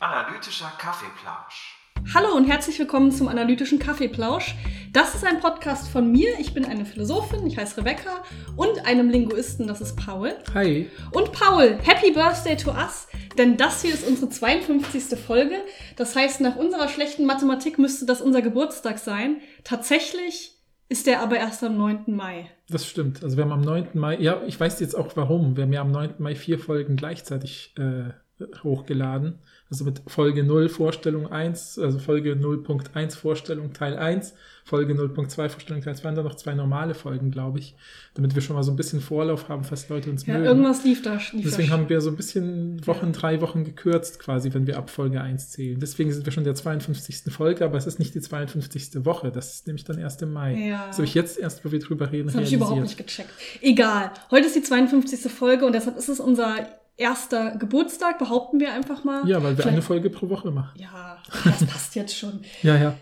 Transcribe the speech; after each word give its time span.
Analytischer 0.00 0.72
Kaffeeplausch. 0.78 1.78
Hallo 2.14 2.34
und 2.36 2.44
herzlich 2.44 2.78
willkommen 2.78 3.10
zum 3.10 3.28
Analytischen 3.28 3.78
Kaffeeplausch. 3.78 4.54
Das 4.92 5.14
ist 5.14 5.24
ein 5.24 5.40
Podcast 5.40 5.88
von 5.88 6.12
mir. 6.12 6.38
Ich 6.38 6.52
bin 6.52 6.66
eine 6.66 6.84
Philosophin, 6.84 7.46
ich 7.46 7.56
heiße 7.56 7.78
Rebecca, 7.78 8.22
und 8.56 8.84
einem 8.86 9.08
Linguisten, 9.08 9.66
das 9.66 9.80
ist 9.80 9.96
Paul. 9.96 10.34
Hi. 10.52 10.90
Und 11.12 11.32
Paul, 11.32 11.78
Happy 11.82 12.10
Birthday 12.10 12.56
to 12.56 12.72
us, 12.72 13.08
denn 13.38 13.56
das 13.56 13.80
hier 13.80 13.94
ist 13.94 14.06
unsere 14.06 14.28
52. 14.28 15.18
Folge. 15.18 15.56
Das 15.96 16.14
heißt, 16.14 16.42
nach 16.42 16.56
unserer 16.56 16.88
schlechten 16.88 17.24
Mathematik 17.24 17.78
müsste 17.78 18.04
das 18.04 18.20
unser 18.20 18.42
Geburtstag 18.42 18.98
sein. 18.98 19.40
Tatsächlich 19.64 20.51
ist 20.92 21.06
der 21.06 21.22
aber 21.22 21.38
erst 21.38 21.64
am 21.64 21.78
9. 21.78 22.04
Mai. 22.14 22.50
Das 22.68 22.86
stimmt. 22.86 23.24
Also 23.24 23.36
wir 23.36 23.44
haben 23.44 23.52
am 23.52 23.62
9. 23.62 23.88
Mai, 23.94 24.18
ja, 24.18 24.42
ich 24.46 24.60
weiß 24.60 24.78
jetzt 24.80 24.94
auch 24.94 25.16
warum. 25.16 25.56
Wir 25.56 25.64
haben 25.64 25.72
ja 25.72 25.80
am 25.80 25.90
9. 25.90 26.16
Mai 26.18 26.34
vier 26.34 26.58
Folgen 26.58 26.96
gleichzeitig 26.96 27.74
äh, 27.78 28.10
hochgeladen. 28.62 29.38
Also 29.70 29.84
mit 29.84 30.02
Folge 30.06 30.44
0 30.44 30.68
Vorstellung 30.68 31.32
1, 31.32 31.78
also 31.78 31.98
Folge 31.98 32.34
0.1 32.34 33.16
Vorstellung 33.16 33.72
Teil 33.72 33.96
1, 33.96 34.34
Folge 34.64 34.92
0.2 34.92 35.48
Vorstellung 35.48 35.82
Teil 35.82 35.96
2 35.96 36.10
und 36.10 36.14
dann 36.16 36.24
noch 36.26 36.34
zwei 36.34 36.52
normale 36.52 36.92
Folgen, 36.92 37.30
glaube 37.30 37.58
ich. 37.58 37.74
Damit 38.12 38.34
wir 38.34 38.42
schon 38.42 38.54
mal 38.54 38.62
so 38.62 38.70
ein 38.70 38.76
bisschen 38.76 39.00
Vorlauf 39.00 39.48
haben, 39.48 39.64
falls 39.64 39.88
Leute 39.88 40.10
uns 40.10 40.26
Ja, 40.26 40.34
mögen. 40.34 40.44
irgendwas 40.46 40.84
lief 40.84 41.00
da. 41.00 41.14
Lief 41.32 41.44
Deswegen 41.44 41.70
da 41.70 41.74
haben 41.74 41.88
wir 41.88 42.02
so 42.02 42.10
ein 42.10 42.16
bisschen 42.16 42.86
Wochen, 42.86 43.12
drei 43.12 43.40
Wochen 43.40 43.64
gekürzt 43.64 44.18
quasi, 44.18 44.52
wenn 44.52 44.66
wir 44.66 44.76
ab 44.76 44.90
Folge 44.90 45.22
1 45.22 45.50
zählen. 45.52 45.80
Deswegen 45.80 46.12
sind 46.12 46.26
wir 46.26 46.32
schon 46.32 46.42
in 46.42 46.46
der 46.48 46.54
52. 46.54 47.32
Folge, 47.32 47.64
aber 47.64 47.78
es 47.78 47.86
ist 47.86 47.98
nicht 47.98 48.14
die 48.14 48.20
52. 48.20 49.06
Woche. 49.06 49.32
Das 49.32 49.54
ist 49.54 49.66
nämlich 49.66 49.84
dann 49.84 49.98
erst 49.98 50.20
im 50.20 50.34
Mai. 50.34 50.68
Ja. 50.68 50.86
Das 50.88 50.96
habe 50.96 51.06
ich 51.06 51.14
jetzt 51.14 51.38
erst, 51.38 51.64
wo 51.64 51.72
wir 51.72 51.78
drüber 51.78 52.12
reden, 52.12 52.26
Das 52.26 52.34
habe 52.34 52.44
ich 52.44 52.52
überhaupt 52.52 52.82
nicht 52.82 52.98
gecheckt. 52.98 53.30
Egal. 53.62 54.10
Heute 54.30 54.46
ist 54.48 54.54
die 54.54 54.62
52. 54.62 55.32
Folge 55.32 55.64
und 55.64 55.72
deshalb 55.74 55.96
ist 55.96 56.10
es 56.10 56.20
unser 56.20 56.56
erster 56.96 57.52
Geburtstag, 57.56 58.18
behaupten 58.18 58.60
wir 58.60 58.72
einfach 58.72 59.04
mal. 59.04 59.26
Ja, 59.28 59.36
weil 59.42 59.50
wir 59.50 59.56
Vielleicht- 59.56 59.68
eine 59.68 59.82
Folge 59.82 60.10
pro 60.10 60.28
Woche 60.28 60.50
machen. 60.50 60.78
Ja, 60.78 61.18
das 61.44 61.64
passt 61.66 61.94
jetzt 61.94 62.16
schon. 62.16 62.40
Ja, 62.62 62.76
ja. 62.76 62.94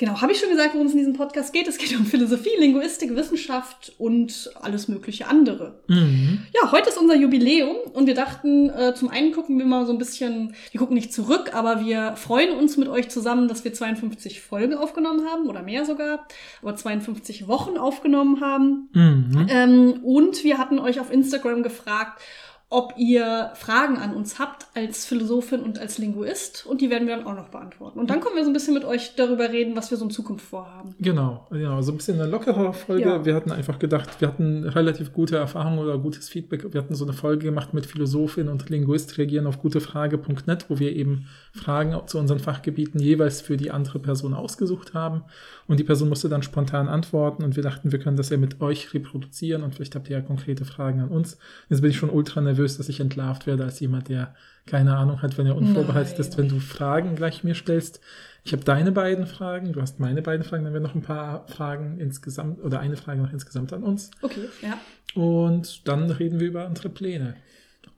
Genau, 0.00 0.20
habe 0.20 0.30
ich 0.30 0.38
schon 0.38 0.48
gesagt, 0.50 0.74
worum 0.74 0.86
es 0.86 0.92
in 0.92 0.98
diesem 0.98 1.14
Podcast 1.14 1.52
geht? 1.52 1.66
Es 1.66 1.76
geht 1.76 1.92
um 1.98 2.06
Philosophie, 2.06 2.52
Linguistik, 2.60 3.16
Wissenschaft 3.16 3.92
und 3.98 4.48
alles 4.60 4.86
mögliche 4.86 5.26
andere. 5.26 5.80
Mhm. 5.88 6.42
Ja, 6.54 6.70
heute 6.70 6.90
ist 6.90 6.98
unser 6.98 7.16
Jubiläum 7.16 7.74
und 7.94 8.06
wir 8.06 8.14
dachten, 8.14 8.70
äh, 8.70 8.94
zum 8.94 9.08
einen 9.08 9.32
gucken 9.32 9.58
wir 9.58 9.66
mal 9.66 9.86
so 9.86 9.92
ein 9.92 9.98
bisschen, 9.98 10.54
wir 10.70 10.78
gucken 10.78 10.94
nicht 10.94 11.12
zurück, 11.12 11.50
aber 11.52 11.84
wir 11.84 12.14
freuen 12.14 12.56
uns 12.56 12.76
mit 12.76 12.86
euch 12.86 13.08
zusammen, 13.08 13.48
dass 13.48 13.64
wir 13.64 13.74
52 13.74 14.40
Folgen 14.40 14.74
aufgenommen 14.74 15.26
haben 15.28 15.48
oder 15.48 15.62
mehr 15.64 15.84
sogar, 15.84 16.28
aber 16.62 16.76
52 16.76 17.48
Wochen 17.48 17.76
aufgenommen 17.76 18.40
haben. 18.40 18.90
Mhm. 18.92 19.46
Ähm, 19.50 20.00
und 20.04 20.44
wir 20.44 20.58
hatten 20.58 20.78
euch 20.78 21.00
auf 21.00 21.10
Instagram 21.12 21.64
gefragt, 21.64 22.22
ob 22.70 22.94
ihr 22.98 23.50
Fragen 23.54 23.96
an 23.96 24.14
uns 24.14 24.38
habt 24.38 24.66
als 24.74 25.06
Philosophin 25.06 25.60
und 25.60 25.78
als 25.78 25.96
Linguist. 25.96 26.66
Und 26.66 26.82
die 26.82 26.90
werden 26.90 27.08
wir 27.08 27.16
dann 27.16 27.26
auch 27.26 27.34
noch 27.34 27.48
beantworten. 27.48 27.98
Und 27.98 28.10
dann 28.10 28.20
können 28.20 28.36
wir 28.36 28.44
so 28.44 28.50
ein 28.50 28.52
bisschen 28.52 28.74
mit 28.74 28.84
euch 28.84 29.14
darüber 29.16 29.50
reden, 29.50 29.74
was 29.74 29.90
wir 29.90 29.96
so 29.96 30.04
in 30.04 30.10
Zukunft 30.10 30.44
vorhaben. 30.44 30.94
Genau, 30.98 31.46
genau, 31.50 31.80
so 31.80 31.92
ein 31.92 31.96
bisschen 31.96 32.20
eine 32.20 32.30
lockere 32.30 32.74
Folge. 32.74 33.08
Ja. 33.08 33.24
Wir 33.24 33.34
hatten 33.34 33.52
einfach 33.52 33.78
gedacht, 33.78 34.20
wir 34.20 34.28
hatten 34.28 34.64
relativ 34.64 35.14
gute 35.14 35.38
Erfahrungen 35.38 35.78
oder 35.78 35.96
gutes 35.96 36.28
Feedback. 36.28 36.70
Wir 36.70 36.82
hatten 36.82 36.94
so 36.94 37.06
eine 37.06 37.14
Folge 37.14 37.46
gemacht 37.46 37.72
mit 37.72 37.86
Philosophin 37.86 38.48
und 38.48 38.68
Linguist 38.68 39.16
reagieren 39.16 39.46
auf 39.46 39.62
gutefrage.net, 39.62 40.66
wo 40.68 40.78
wir 40.78 40.94
eben 40.94 41.26
Fragen 41.52 41.98
zu 42.06 42.18
unseren 42.18 42.38
Fachgebieten 42.38 43.00
jeweils 43.00 43.40
für 43.40 43.56
die 43.56 43.70
andere 43.70 43.98
Person 43.98 44.34
ausgesucht 44.34 44.92
haben. 44.92 45.24
Und 45.68 45.78
die 45.78 45.84
Person 45.84 46.08
musste 46.08 46.30
dann 46.30 46.42
spontan 46.42 46.88
antworten 46.88 47.44
und 47.44 47.54
wir 47.54 47.62
dachten, 47.62 47.92
wir 47.92 47.98
können 47.98 48.16
das 48.16 48.30
ja 48.30 48.38
mit 48.38 48.62
euch 48.62 48.94
reproduzieren 48.94 49.62
und 49.62 49.74
vielleicht 49.74 49.94
habt 49.94 50.08
ihr 50.08 50.16
ja 50.16 50.22
konkrete 50.22 50.64
Fragen 50.64 51.00
an 51.00 51.10
uns. 51.10 51.36
Jetzt 51.68 51.82
bin 51.82 51.90
ich 51.90 51.98
schon 51.98 52.08
ultra 52.08 52.40
nervös, 52.40 52.78
dass 52.78 52.88
ich 52.88 53.00
entlarvt 53.00 53.46
werde 53.46 53.64
als 53.64 53.78
jemand, 53.78 54.08
der 54.08 54.34
keine 54.64 54.96
Ahnung 54.96 55.20
hat, 55.20 55.36
wenn 55.36 55.46
er 55.46 55.56
unvorbereitet 55.56 56.12
Nein. 56.14 56.20
ist, 56.20 56.38
wenn 56.38 56.48
du 56.48 56.58
Fragen 56.58 57.16
gleich 57.16 57.44
mir 57.44 57.54
stellst. 57.54 58.00
Ich 58.44 58.52
habe 58.52 58.64
deine 58.64 58.92
beiden 58.92 59.26
Fragen, 59.26 59.72
du 59.72 59.82
hast 59.82 60.00
meine 60.00 60.22
beiden 60.22 60.42
Fragen, 60.42 60.64
dann 60.64 60.72
haben 60.72 60.80
wir 60.82 60.88
noch 60.88 60.94
ein 60.94 61.02
paar 61.02 61.46
Fragen 61.48 61.98
insgesamt 61.98 62.62
oder 62.64 62.80
eine 62.80 62.96
Frage 62.96 63.20
noch 63.20 63.32
insgesamt 63.32 63.72
an 63.74 63.82
uns. 63.82 64.10
Okay, 64.22 64.48
ja. 64.62 64.78
Und 65.14 65.86
dann 65.86 66.10
reden 66.10 66.40
wir 66.40 66.48
über 66.48 66.66
unsere 66.66 66.88
Pläne. 66.88 67.34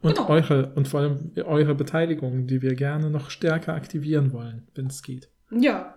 Und 0.02 0.16
Genau. 0.16 0.28
eure 0.28 0.72
und 0.74 0.88
vor 0.88 1.00
allem 1.00 1.30
eure 1.44 1.74
Beteiligung, 1.76 2.48
die 2.48 2.62
wir 2.62 2.74
gerne 2.74 3.10
noch 3.10 3.30
stärker 3.30 3.74
aktivieren 3.74 4.32
wollen, 4.32 4.66
wenn 4.74 4.86
es 4.86 5.02
geht. 5.02 5.28
Ja. 5.50 5.94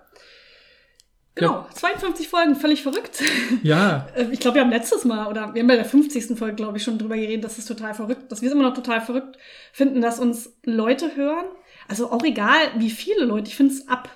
Genau, 1.36 1.66
52 1.74 2.28
Folgen, 2.28 2.56
völlig 2.56 2.84
verrückt. 2.84 3.22
Ja, 3.64 4.08
Äh, 4.16 4.26
Ich 4.32 4.40
glaube, 4.40 4.56
wir 4.56 4.62
haben 4.62 4.70
letztes 4.72 5.04
Mal 5.04 5.28
oder 5.28 5.54
wir 5.54 5.62
haben 5.62 5.68
bei 5.68 5.76
der 5.76 5.86
50. 5.86 6.38
Folge, 6.38 6.56
glaube 6.56 6.78
ich, 6.78 6.84
schon 6.84 6.98
drüber 7.00 7.16
geredet, 7.16 7.44
dass 7.44 7.58
es 7.58 7.66
total 7.66 7.94
verrückt, 7.96 8.32
dass 8.32 8.42
wir 8.42 8.50
es 8.50 8.54
immer 8.54 8.64
noch 8.64 8.76
total 8.76 9.02
verrückt 9.02 9.38
finden, 9.72 10.02
dass 10.02 10.20
uns 10.20 10.54
Leute 10.64 11.16
hören. 11.16 11.46
Also 11.88 12.12
auch 12.12 12.24
egal, 12.24 12.60
wie 12.78 12.90
viele 12.92 13.26
Leute. 13.26 13.48
Ich 13.50 13.56
finde 13.56 13.74
es 13.74 13.88
ab 13.88 14.10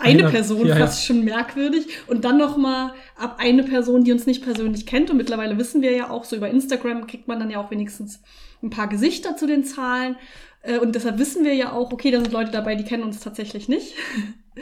eine 0.00 0.20
einer- 0.22 0.30
Person 0.30 0.66
ja, 0.66 0.76
ja. 0.76 0.86
fast 0.86 1.04
schon 1.04 1.24
merkwürdig 1.24 1.86
und 2.08 2.24
dann 2.24 2.36
noch 2.38 2.56
mal 2.56 2.94
ab 3.16 3.36
eine 3.38 3.62
Person, 3.62 4.02
die 4.04 4.12
uns 4.12 4.26
nicht 4.26 4.42
persönlich 4.42 4.86
kennt. 4.86 5.10
Und 5.10 5.16
mittlerweile 5.18 5.56
wissen 5.58 5.82
wir 5.82 5.92
ja 5.92 6.10
auch, 6.10 6.24
so 6.24 6.36
über 6.36 6.48
Instagram 6.50 7.06
kriegt 7.06 7.28
man 7.28 7.38
dann 7.38 7.50
ja 7.50 7.60
auch 7.60 7.70
wenigstens 7.70 8.20
ein 8.62 8.70
paar 8.70 8.88
Gesichter 8.88 9.36
zu 9.36 9.46
den 9.46 9.64
Zahlen. 9.64 10.16
Äh, 10.62 10.78
Und 10.78 10.94
deshalb 10.94 11.18
wissen 11.18 11.44
wir 11.44 11.54
ja 11.54 11.72
auch, 11.72 11.92
okay, 11.92 12.10
da 12.10 12.20
sind 12.20 12.32
Leute 12.32 12.50
dabei, 12.50 12.74
die 12.74 12.84
kennen 12.84 13.02
uns 13.04 13.20
tatsächlich 13.20 13.68
nicht. 13.68 13.94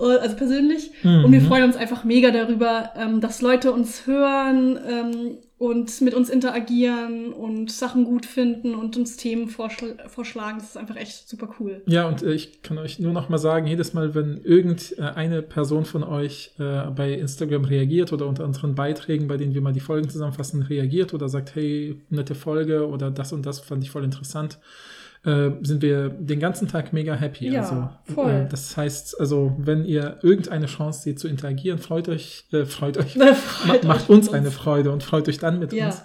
Äh, 0.00 0.18
Also 0.18 0.36
persönlich. 0.36 0.90
Und 1.04 1.30
wir 1.32 1.40
Mhm. 1.40 1.46
freuen 1.46 1.64
uns 1.64 1.76
einfach 1.76 2.04
mega 2.04 2.30
darüber, 2.30 2.90
ähm, 2.96 3.20
dass 3.20 3.42
Leute 3.42 3.72
uns 3.72 4.06
hören 4.06 4.78
ähm, 4.88 5.38
und 5.58 6.00
mit 6.00 6.14
uns 6.14 6.30
interagieren 6.30 7.32
und 7.34 7.70
Sachen 7.70 8.04
gut 8.04 8.24
finden 8.24 8.74
und 8.74 8.96
uns 8.96 9.16
Themen 9.18 9.48
vorschl 9.48 9.96
vorschlagen. 10.08 10.58
Das 10.58 10.70
ist 10.70 10.76
einfach 10.78 10.96
echt 10.96 11.28
super 11.28 11.50
cool. 11.60 11.82
Ja, 11.86 12.08
und 12.08 12.22
äh, 12.22 12.32
ich 12.32 12.62
kann 12.62 12.78
euch 12.78 12.98
nur 12.98 13.12
noch 13.12 13.28
mal 13.28 13.36
sagen, 13.38 13.66
jedes 13.66 13.92
Mal, 13.92 14.14
wenn 14.14 14.40
irgendeine 14.42 15.42
Person 15.42 15.84
von 15.84 16.02
euch 16.02 16.52
äh, 16.58 16.86
bei 16.96 17.12
Instagram 17.12 17.64
reagiert 17.64 18.12
oder 18.12 18.26
unter 18.26 18.44
unseren 18.44 18.74
Beiträgen, 18.74 19.28
bei 19.28 19.36
denen 19.36 19.52
wir 19.54 19.60
mal 19.60 19.72
die 19.74 19.80
Folgen 19.80 20.08
zusammenfassen, 20.08 20.62
reagiert 20.62 21.12
oder 21.12 21.28
sagt, 21.28 21.54
hey, 21.54 22.00
nette 22.08 22.34
Folge 22.34 22.88
oder 22.88 23.10
das 23.10 23.32
und 23.34 23.44
das 23.44 23.60
fand 23.60 23.84
ich 23.84 23.90
voll 23.90 24.04
interessant, 24.04 24.58
äh, 25.24 25.50
sind 25.62 25.82
wir 25.82 26.08
den 26.08 26.40
ganzen 26.40 26.66
Tag 26.68 26.92
mega 26.92 27.14
happy. 27.14 27.50
Ja, 27.50 27.60
also, 27.60 28.14
voll. 28.14 28.30
Äh, 28.30 28.48
das 28.48 28.76
heißt, 28.76 29.20
also, 29.20 29.54
wenn 29.58 29.84
ihr 29.84 30.18
irgendeine 30.22 30.66
Chance 30.66 31.02
seht 31.02 31.18
zu 31.20 31.28
interagieren, 31.28 31.78
freut 31.78 32.08
euch, 32.08 32.46
äh, 32.52 32.64
freut 32.64 32.96
euch, 32.96 33.14
Freut 33.34 33.82
Ma 33.84 33.88
macht 33.94 34.04
euch 34.04 34.08
uns 34.08 34.26
mit 34.26 34.34
eine 34.34 34.50
Freude 34.50 34.90
und 34.92 35.02
freut 35.02 35.28
euch 35.28 35.38
dann 35.38 35.58
mit 35.58 35.72
Ja. 35.72 35.86
uns, 35.86 36.02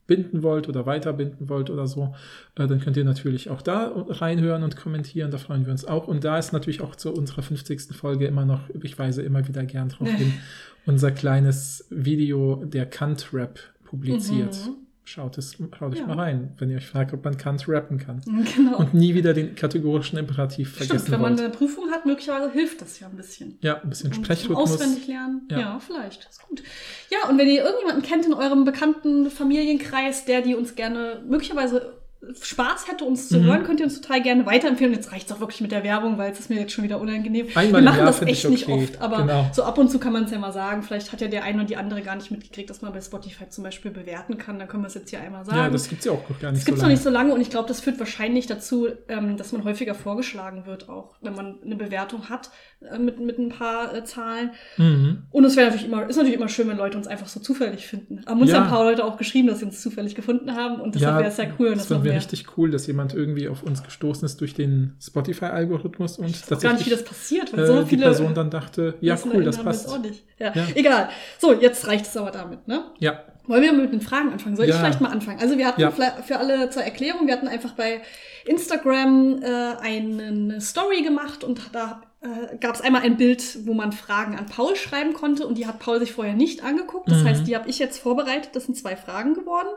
binden 0.06 0.42
wollt 0.44 0.68
oder 0.68 0.86
weiterbinden 0.86 1.48
wollt 1.48 1.68
oder 1.68 1.86
so, 1.88 2.14
äh, 2.54 2.66
dann 2.68 2.80
könnt 2.80 2.96
ihr 2.96 3.04
natürlich 3.04 3.50
auch 3.50 3.60
da 3.60 3.92
reinhören 4.08 4.62
und 4.62 4.76
kommentieren, 4.76 5.30
da 5.32 5.38
freuen 5.38 5.66
wir 5.66 5.72
uns 5.72 5.84
auch. 5.84 6.06
Und 6.06 6.22
da 6.22 6.38
ist 6.38 6.52
natürlich 6.52 6.80
auch 6.80 6.94
zu 6.94 7.12
unserer 7.12 7.42
50. 7.42 7.88
Folge 7.96 8.26
immer 8.26 8.44
noch, 8.44 8.60
ich 8.82 8.96
weise 8.98 9.22
immer 9.22 9.48
wieder 9.48 9.64
gern 9.64 9.88
drauf 9.88 10.08
hin, 10.16 10.32
unser 10.86 11.10
kleines 11.10 11.86
Video 11.90 12.62
der 12.64 12.86
Kant-Rap 12.86 13.58
publiziert. 13.84 14.54
Mhm. 14.66 14.85
Schaut 15.08 15.38
es, 15.38 15.52
schaut 15.78 15.92
euch 15.92 16.00
Ja. 16.00 16.06
mal 16.08 16.18
rein, 16.18 16.52
wenn 16.58 16.68
ihr 16.68 16.78
euch 16.78 16.86
fragt, 16.86 17.12
ob 17.14 17.24
man 17.24 17.36
Kant 17.36 17.68
rappen 17.68 17.96
kann. 17.98 18.20
Genau. 18.56 18.78
Und 18.78 18.92
nie 18.92 19.14
wieder 19.14 19.34
den 19.34 19.54
kategorischen 19.54 20.18
Imperativ 20.18 20.74
Stimmt, 20.74 20.88
vergessen 20.88 21.12
wenn 21.12 21.20
man 21.20 21.30
wollt. 21.32 21.40
eine 21.44 21.50
Prüfung 21.50 21.90
hat, 21.92 22.04
möglicherweise 22.06 22.50
hilft 22.50 22.82
das 22.82 22.98
ja 22.98 23.06
ein 23.06 23.16
bisschen. 23.16 23.56
Ja, 23.60 23.80
ein 23.80 23.88
bisschen 23.88 24.12
Sprechrhythmus. 24.12 24.72
Auswendig 24.72 25.06
lernen. 25.06 25.42
Ja. 25.50 25.58
Ja. 25.60 25.78
vielleicht. 25.78 26.28
Ist 26.28 26.42
gut. 26.42 26.62
Ja, 27.10 27.28
und 27.30 27.38
wenn 27.38 27.46
ihr 27.46 27.62
irgendjemanden 27.64 28.02
kennt 28.02 28.26
in 28.26 28.34
eurem 28.34 28.64
bekannten 28.64 29.30
Familienkreis, 29.30 30.24
der 30.24 30.42
die 30.42 30.56
uns 30.56 30.74
gerne 30.74 31.22
möglicherweise 31.28 32.00
Spaß 32.40 32.88
hätte, 32.88 33.04
uns 33.04 33.28
zu 33.28 33.38
Mhm. 33.38 33.44
hören, 33.44 33.62
könnt 33.64 33.80
ihr 33.80 33.86
uns 33.86 34.00
total 34.00 34.22
gerne 34.22 34.46
weiterempfehlen. 34.46 34.92
Jetzt 34.92 35.12
reicht 35.12 35.26
es 35.30 35.36
auch 35.36 35.40
wirklich 35.40 35.60
mit 35.60 35.72
der 35.72 35.82
Werbung, 35.84 36.18
weil 36.18 36.32
es 36.32 36.40
ist 36.40 36.50
mir 36.50 36.60
jetzt 36.60 36.72
schon 36.72 36.84
wieder 36.84 37.00
unangenehm. 37.00 37.46
Einmal 37.54 37.80
Wir 37.82 37.84
machen 37.90 37.98
Jahr 37.98 38.06
das 38.06 38.22
echt 38.22 38.44
ich 38.44 38.48
nicht 38.50 38.68
okay. 38.68 38.82
oft, 38.84 39.00
aber 39.00 39.18
Genau. 39.18 39.46
so 39.52 39.62
ab 39.64 39.78
und 39.78 39.90
zu 39.90 39.98
kann 39.98 40.12
man 40.12 40.24
es 40.24 40.30
ja 40.30 40.38
mal 40.38 40.52
sagen. 40.52 40.82
Vielleicht 40.82 41.12
hat 41.12 41.20
ja 41.20 41.28
der 41.28 41.44
eine 41.44 41.58
oder 41.58 41.66
die 41.66 41.76
andere 41.76 42.02
gar 42.02 42.16
nicht 42.16 42.30
mitgekriegt, 42.30 42.68
dass 42.70 42.82
man 42.82 42.92
bei 42.92 43.00
Spotify 43.00 43.48
zum 43.48 43.64
Beispiel 43.64 43.90
bewerten 43.90 44.38
kann. 44.38 44.58
Dann 44.58 44.68
können 44.68 44.82
wir 44.82 44.88
es 44.88 44.94
jetzt 44.94 45.10
hier 45.10 45.20
einmal 45.20 45.44
sagen. 45.44 45.58
Ja, 45.58 45.68
das 45.70 45.88
gibt's 45.88 46.04
ja 46.04 46.12
auch 46.12 46.28
noch 46.28 46.40
gar 46.40 46.50
nicht 46.52 46.60
Das 46.60 46.64
gibt 46.66 46.76
es 46.76 46.80
so 46.80 46.84
noch 46.84 46.88
lange. 46.88 46.94
nicht 46.94 47.02
so 47.02 47.10
lange 47.10 47.34
und 47.34 47.40
ich 47.40 47.50
glaube, 47.50 47.68
das 47.68 47.80
führt 47.80 47.98
wahrscheinlich 47.98 48.46
dazu, 48.46 48.88
ähm, 49.08 49.36
dass 49.36 49.52
man 49.52 49.64
häufiger 49.64 49.94
vorgeschlagen 49.94 50.66
wird, 50.66 50.88
auch 50.88 51.14
wenn 51.22 51.34
man 51.34 51.56
eine 51.64 51.76
Bewertung 51.76 52.28
hat 52.28 52.50
äh, 52.80 52.98
mit, 52.98 53.20
mit 53.20 53.38
ein 53.38 53.48
paar 53.50 53.94
äh, 53.94 54.04
Zahlen. 54.04 54.50
Mhm. 54.76 55.22
Und 55.30 55.44
es 55.44 55.56
wäre 55.56 55.66
natürlich 55.68 55.86
immer, 55.86 56.08
ist 56.08 56.16
natürlich 56.16 56.36
immer 56.36 56.48
schön, 56.48 56.68
wenn 56.68 56.76
Leute 56.76 56.96
uns 56.98 57.06
einfach 57.06 57.26
so 57.28 57.40
zufällig 57.40 57.86
finden. 57.86 58.24
Haben 58.26 58.40
uns 58.40 58.50
ja, 58.50 58.56
Ja. 58.58 58.62
ein 58.64 58.68
paar 58.70 58.84
Leute 58.84 59.04
auch 59.04 59.16
geschrieben, 59.16 59.48
dass 59.48 59.58
sie 59.60 59.64
uns 59.66 59.80
zufällig 59.82 60.14
gefunden 60.14 60.54
haben 60.54 60.80
und 60.80 60.94
deshalb 60.94 61.18
wäre 61.18 61.28
es 61.28 61.36
ja 61.36 61.44
cool, 61.58 61.66
wenn 61.70 61.78
das 61.78 61.88
das 61.88 61.98
noch 61.98 62.04
wir 62.04 62.12
mehr. 62.12 62.15
Richtig 62.16 62.56
cool, 62.58 62.70
dass 62.70 62.86
jemand 62.86 63.14
irgendwie 63.14 63.48
auf 63.48 63.62
uns 63.62 63.82
gestoßen 63.82 64.24
ist 64.26 64.40
durch 64.40 64.54
den 64.54 64.96
Spotify-Algorithmus 65.00 66.18
und 66.18 66.28
Ich 66.30 66.50
weiß 66.50 66.60
gar 66.60 66.72
nicht, 66.74 66.86
wie 66.86 66.90
das 66.90 67.04
passiert, 67.04 67.52
weil 67.56 67.64
äh, 67.64 67.66
so 67.66 67.82
die 67.82 67.88
viele. 67.88 68.04
Person 68.06 68.34
dann 68.34 68.50
dachte, 68.50 68.94
ja 69.00 69.16
cool, 69.32 69.44
das 69.44 69.58
passt. 69.62 69.88
Auch 69.88 69.98
nicht. 69.98 70.24
Ja. 70.38 70.52
Ja. 70.54 70.66
Egal. 70.74 71.08
So, 71.38 71.52
jetzt 71.52 71.86
reicht 71.86 72.06
es 72.06 72.16
aber 72.16 72.30
damit, 72.30 72.66
ne? 72.68 72.84
Ja, 72.98 73.20
Wollen 73.48 73.62
wir 73.62 73.72
mit 73.72 73.92
den 73.92 74.00
Fragen 74.00 74.32
anfangen? 74.32 74.56
Soll 74.56 74.64
ich 74.64 74.72
Ja. 74.72 74.78
vielleicht 74.78 75.00
mal 75.00 75.10
anfangen? 75.10 75.38
Also 75.38 75.56
wir 75.56 75.66
hatten 75.68 75.80
Ja. 75.80 75.92
für 75.92 76.36
alle 76.38 76.68
zur 76.70 76.82
Erklärung, 76.82 77.28
wir 77.28 77.32
hatten 77.34 77.46
einfach 77.46 77.74
bei 77.74 78.00
Instagram 78.44 79.40
äh, 79.42 79.76
eine 79.80 80.60
Story 80.60 81.02
gemacht 81.02 81.44
und 81.44 81.60
da 81.72 82.02
äh, 82.22 82.56
gab 82.56 82.74
es 82.74 82.80
einmal 82.80 83.02
ein 83.02 83.16
Bild, 83.16 83.58
wo 83.66 83.72
man 83.74 83.92
Fragen 83.92 84.36
an 84.36 84.46
Paul 84.46 84.74
schreiben 84.74 85.12
konnte 85.12 85.46
und 85.46 85.58
die 85.58 85.66
hat 85.66 85.78
Paul 85.78 86.00
sich 86.00 86.12
vorher 86.12 86.34
nicht 86.34 86.64
angeguckt. 86.64 87.08
Das 87.10 87.18
Mhm. 87.22 87.28
heißt, 87.28 87.46
die 87.46 87.54
habe 87.54 87.68
ich 87.68 87.78
jetzt 87.78 87.98
vorbereitet. 87.98 88.50
Das 88.54 88.64
sind 88.64 88.76
zwei 88.76 88.96
Fragen 88.96 89.34
geworden. 89.34 89.68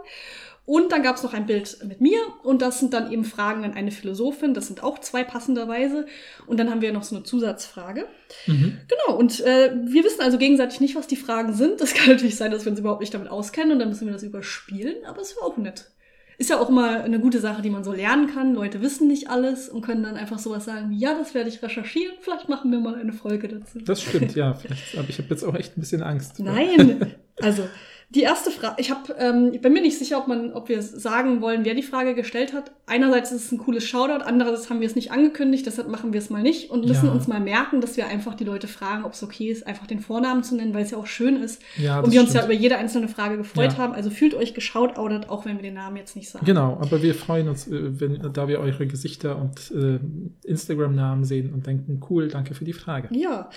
Und 0.70 0.92
dann 0.92 1.02
gab 1.02 1.16
es 1.16 1.24
noch 1.24 1.34
ein 1.34 1.48
Bild 1.48 1.84
mit 1.88 2.00
mir 2.00 2.20
und 2.44 2.62
das 2.62 2.78
sind 2.78 2.94
dann 2.94 3.12
eben 3.12 3.24
Fragen 3.24 3.64
an 3.64 3.74
eine 3.74 3.90
Philosophin. 3.90 4.54
Das 4.54 4.68
sind 4.68 4.84
auch 4.84 5.00
zwei 5.00 5.24
passenderweise. 5.24 6.06
Und 6.46 6.60
dann 6.60 6.70
haben 6.70 6.82
wir 6.82 6.94
noch 6.94 7.02
so 7.02 7.16
eine 7.16 7.24
Zusatzfrage. 7.24 8.06
mhm. 8.46 8.78
Genau, 8.88 9.18
und 9.18 9.40
äh, 9.40 9.72
wir 9.88 10.04
wissen 10.04 10.22
also 10.22 10.38
gegenseitig 10.38 10.80
nicht, 10.80 10.96
was 10.96 11.08
die 11.08 11.16
Fragen 11.16 11.56
sind. 11.56 11.82
Das 11.82 11.94
kann 11.96 12.10
natürlich 12.10 12.36
sein, 12.36 12.52
dass 12.52 12.66
wir 12.66 12.70
uns 12.70 12.80
überhaupt 12.80 13.00
nicht 13.00 13.12
damit 13.16 13.30
auskennen 13.30 13.72
und 13.72 13.80
dann 13.80 13.90
müssen 13.90 14.06
wir 14.06 14.14
das 14.14 14.22
überspielen, 14.22 14.98
aber 15.08 15.22
es 15.22 15.36
wäre 15.36 15.44
auch 15.48 15.58
nett. 15.58 15.90
Ist 16.38 16.52
ja 16.52 16.60
auch 16.60 16.70
immer 16.70 17.04
eine 17.04 17.20
gute 17.20 17.40
Sache, 17.40 17.64
die 17.64 17.72
man 17.72 17.84
so 17.84 17.92
lernen 17.92 18.28
kann. 18.32 18.54
Leute 18.54 18.80
wissen 18.84 19.08
nicht 19.08 19.28
alles 19.28 19.70
und 19.70 19.82
können 19.82 20.04
dann 20.04 20.18
einfach 20.18 20.38
sowas 20.38 20.66
sagen 20.66 20.92
wie, 20.92 21.00
ja, 21.00 21.16
das 21.16 21.34
werde 21.34 21.50
ich 21.50 21.64
recherchieren, 21.64 22.14
vielleicht 22.22 22.48
machen 22.48 22.72
wir 22.72 22.80
mal 22.80 22.94
eine 22.94 23.12
Folge 23.12 23.48
dazu. 23.48 23.80
das 23.80 24.04
stimmt, 24.04 24.36
ja. 24.36 24.50
Aber 24.98 25.10
ich 25.10 25.18
habe 25.18 25.30
jetzt 25.32 25.44
auch 25.44 25.56
echt 25.56 25.76
ein 25.76 25.80
bisschen 25.80 26.04
Angst. 26.04 26.40
Nein, 26.40 27.16
also 27.42 27.64
die 28.12 28.22
erste 28.22 28.50
Frage, 28.50 28.76
ich 28.80 28.90
habe, 28.90 29.14
ähm, 29.20 29.52
ich 29.54 29.62
bin 29.62 29.72
mir 29.72 29.82
nicht 29.84 30.00
sicher, 30.00 30.18
ob 30.18 30.28
man, 30.28 30.52
ob 30.54 30.68
wir 30.68 30.82
sagen 30.82 31.42
wollen, 31.42 31.64
wer 31.64 31.76
die 31.76 31.84
Frage 31.84 32.16
gestellt 32.16 32.54
hat. 32.54 32.72
Einerseits 32.88 33.32
ist 33.32 33.46
es 33.46 33.52
ein 33.52 33.60
cooles 33.60 33.84
Shoutout, 33.86 34.24
andererseits 34.26 34.68
haben 34.72 34.80
wir 34.80 34.88
es 34.88 34.96
nicht 34.96 35.12
angekündigt, 35.12 35.68
deshalb 35.68 35.90
machen 35.90 36.12
wir 36.12 36.18
es 36.18 36.32
mal 36.32 36.42
nicht 36.42 36.72
und 36.72 36.88
müssen 36.88 37.06
Ja. 37.06 37.12
uns 37.12 37.28
mal 37.28 37.40
merken, 37.40 37.82
dass 37.82 37.98
wir 37.98 38.08
einfach 38.08 38.34
die 38.34 38.46
Leute 38.46 38.68
fragen, 38.68 39.06
ob 39.06 39.14
es 39.14 39.22
okay 39.22 39.50
ist, 39.52 39.68
einfach 39.68 39.86
den 39.86 40.00
Vornamen 40.00 40.42
zu 40.44 40.56
nennen, 40.56 40.74
weil 40.74 40.84
es 40.86 40.90
ja 40.90 40.98
auch 40.98 41.06
schön 41.06 41.36
ist 41.44 41.62
Ja, 41.78 42.00
und 42.00 42.12
wir 42.12 42.20
uns 42.22 42.34
ja 42.34 42.44
über 42.44 42.54
jede 42.54 42.78
einzelne 42.78 43.10
Frage 43.10 43.38
gefreut 43.38 43.74
Ja. 43.74 43.78
haben. 43.78 43.94
Also 43.94 44.10
fühlt 44.10 44.34
euch 44.34 44.56
geshoutoutet, 44.56 45.30
auch 45.30 45.46
wenn 45.46 45.58
wir 45.58 45.64
den 45.64 45.76
Namen 45.76 45.98
jetzt 45.98 46.16
nicht 46.16 46.32
sagen. 46.32 46.44
Genau, 46.48 46.80
aber 46.82 47.04
wir 47.04 47.14
freuen 47.14 47.48
uns, 47.48 47.68
äh, 47.68 48.00
wenn, 48.00 48.20
da 48.34 48.48
wir 48.48 48.60
eure 48.60 48.88
Gesichter 48.88 49.38
und 49.40 49.70
äh, 49.72 50.00
Instagram-Namen 50.48 51.26
sehen 51.26 51.54
und 51.54 51.68
denken, 51.68 52.02
cool, 52.10 52.28
danke 52.28 52.56
für 52.56 52.66
die 52.66 52.74
Frage. 52.74 53.10
Ja. 53.12 53.50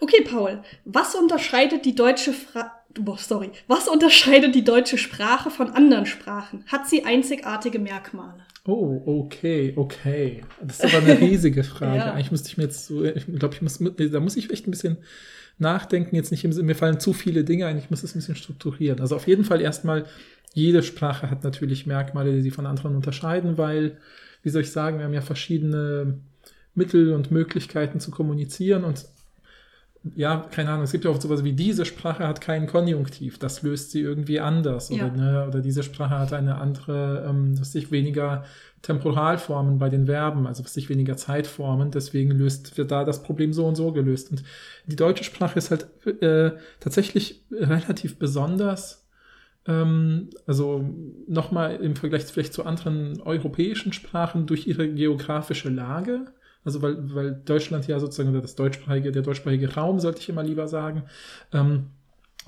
Okay, 0.00 0.24
Paul. 0.28 0.58
Was 0.84 1.14
unterscheidet 1.14 1.84
die 1.84 1.94
deutsche 1.94 2.32
Fra 2.32 2.72
Boah, 2.98 3.18
sorry. 3.18 3.50
Was 3.68 3.88
unterscheidet 3.88 4.54
die 4.54 4.64
deutsche 4.64 4.98
Sprache 4.98 5.50
von 5.50 5.70
anderen 5.70 6.06
Sprachen? 6.06 6.64
Hat 6.66 6.88
sie 6.88 7.04
einzigartige 7.04 7.78
Merkmale? 7.78 8.44
Oh, 8.64 9.02
okay, 9.06 9.72
okay. 9.76 10.42
Das 10.62 10.80
ist 10.80 10.94
aber 10.94 11.04
eine 11.04 11.20
riesige 11.20 11.64
Frage. 11.64 11.96
Ja. 11.96 12.12
Eigentlich 12.12 12.30
müsste 12.30 12.48
ich 12.48 12.56
mir 12.56 12.64
jetzt 12.64 12.86
so, 12.86 13.04
ich 13.04 13.26
glaube, 13.26 13.54
ich 13.54 13.62
muss, 13.62 13.78
da 13.80 14.20
muss 14.20 14.36
ich 14.36 14.50
echt 14.50 14.66
ein 14.66 14.70
bisschen 14.70 14.98
nachdenken. 15.58 16.14
Jetzt 16.14 16.30
nicht 16.30 16.44
mir 16.44 16.74
fallen 16.74 17.00
zu 17.00 17.12
viele 17.12 17.44
Dinge 17.44 17.66
ein, 17.66 17.78
ich 17.78 17.90
muss 17.90 18.02
das 18.02 18.14
ein 18.14 18.18
bisschen 18.18 18.36
strukturieren. 18.36 19.00
Also 19.00 19.16
auf 19.16 19.26
jeden 19.26 19.44
Fall 19.44 19.60
erstmal, 19.60 20.04
jede 20.54 20.82
Sprache 20.82 21.30
hat 21.30 21.44
natürlich 21.44 21.86
Merkmale, 21.86 22.32
die 22.32 22.42
sie 22.42 22.50
von 22.50 22.66
anderen 22.66 22.94
unterscheiden, 22.94 23.58
weil, 23.58 23.98
wie 24.42 24.50
soll 24.50 24.62
ich 24.62 24.70
sagen, 24.70 24.98
wir 24.98 25.06
haben 25.06 25.14
ja 25.14 25.22
verschiedene 25.22 26.20
Mittel 26.74 27.12
und 27.14 27.30
Möglichkeiten 27.30 28.00
zu 28.00 28.10
kommunizieren 28.10 28.84
und 28.84 29.06
ja, 30.16 30.48
keine 30.50 30.70
Ahnung, 30.70 30.84
es 30.84 30.92
gibt 30.92 31.04
ja 31.04 31.10
auch 31.10 31.20
sowas 31.20 31.44
wie 31.44 31.52
diese 31.52 31.84
Sprache 31.84 32.26
hat 32.26 32.40
keinen 32.40 32.66
Konjunktiv, 32.66 33.38
das 33.38 33.62
löst 33.62 33.92
sie 33.92 34.00
irgendwie 34.00 34.40
anders. 34.40 34.88
Ja. 34.88 35.06
Oder, 35.06 35.16
ne, 35.16 35.46
oder 35.46 35.60
diese 35.60 35.84
Sprache 35.84 36.18
hat 36.18 36.32
eine 36.32 36.56
andere, 36.56 37.24
ähm, 37.28 37.58
was 37.58 37.72
sich 37.72 37.92
weniger 37.92 38.44
Temporalformen 38.82 39.78
bei 39.78 39.88
den 39.88 40.06
Verben, 40.06 40.48
also 40.48 40.64
was 40.64 40.74
sich 40.74 40.88
weniger 40.88 41.16
Zeitformen, 41.16 41.92
deswegen 41.92 42.32
löst 42.32 42.76
wird 42.76 42.90
da 42.90 43.04
das 43.04 43.22
Problem 43.22 43.52
so 43.52 43.64
und 43.66 43.76
so 43.76 43.92
gelöst. 43.92 44.32
Und 44.32 44.42
die 44.86 44.96
deutsche 44.96 45.24
Sprache 45.24 45.58
ist 45.58 45.70
halt 45.70 45.86
äh, 46.20 46.50
tatsächlich 46.80 47.44
relativ 47.52 48.18
besonders. 48.18 49.06
Ähm, 49.66 50.30
also 50.48 50.84
nochmal 51.28 51.76
im 51.76 51.94
Vergleich 51.94 52.24
vielleicht 52.24 52.54
zu 52.54 52.66
anderen 52.66 53.20
europäischen 53.20 53.92
Sprachen 53.92 54.46
durch 54.46 54.66
ihre 54.66 54.88
geografische 54.88 55.68
Lage. 55.68 56.32
Also 56.64 56.82
weil, 56.82 57.14
weil 57.14 57.34
Deutschland 57.44 57.86
ja 57.88 57.98
sozusagen, 57.98 58.30
oder 58.30 58.40
das 58.40 58.54
deutschsprachige, 58.54 59.12
der 59.12 59.22
deutschsprachige 59.22 59.74
Raum, 59.74 60.00
sollte 60.00 60.20
ich 60.20 60.28
immer 60.28 60.42
lieber 60.42 60.68
sagen, 60.68 61.04
ähm, 61.52 61.90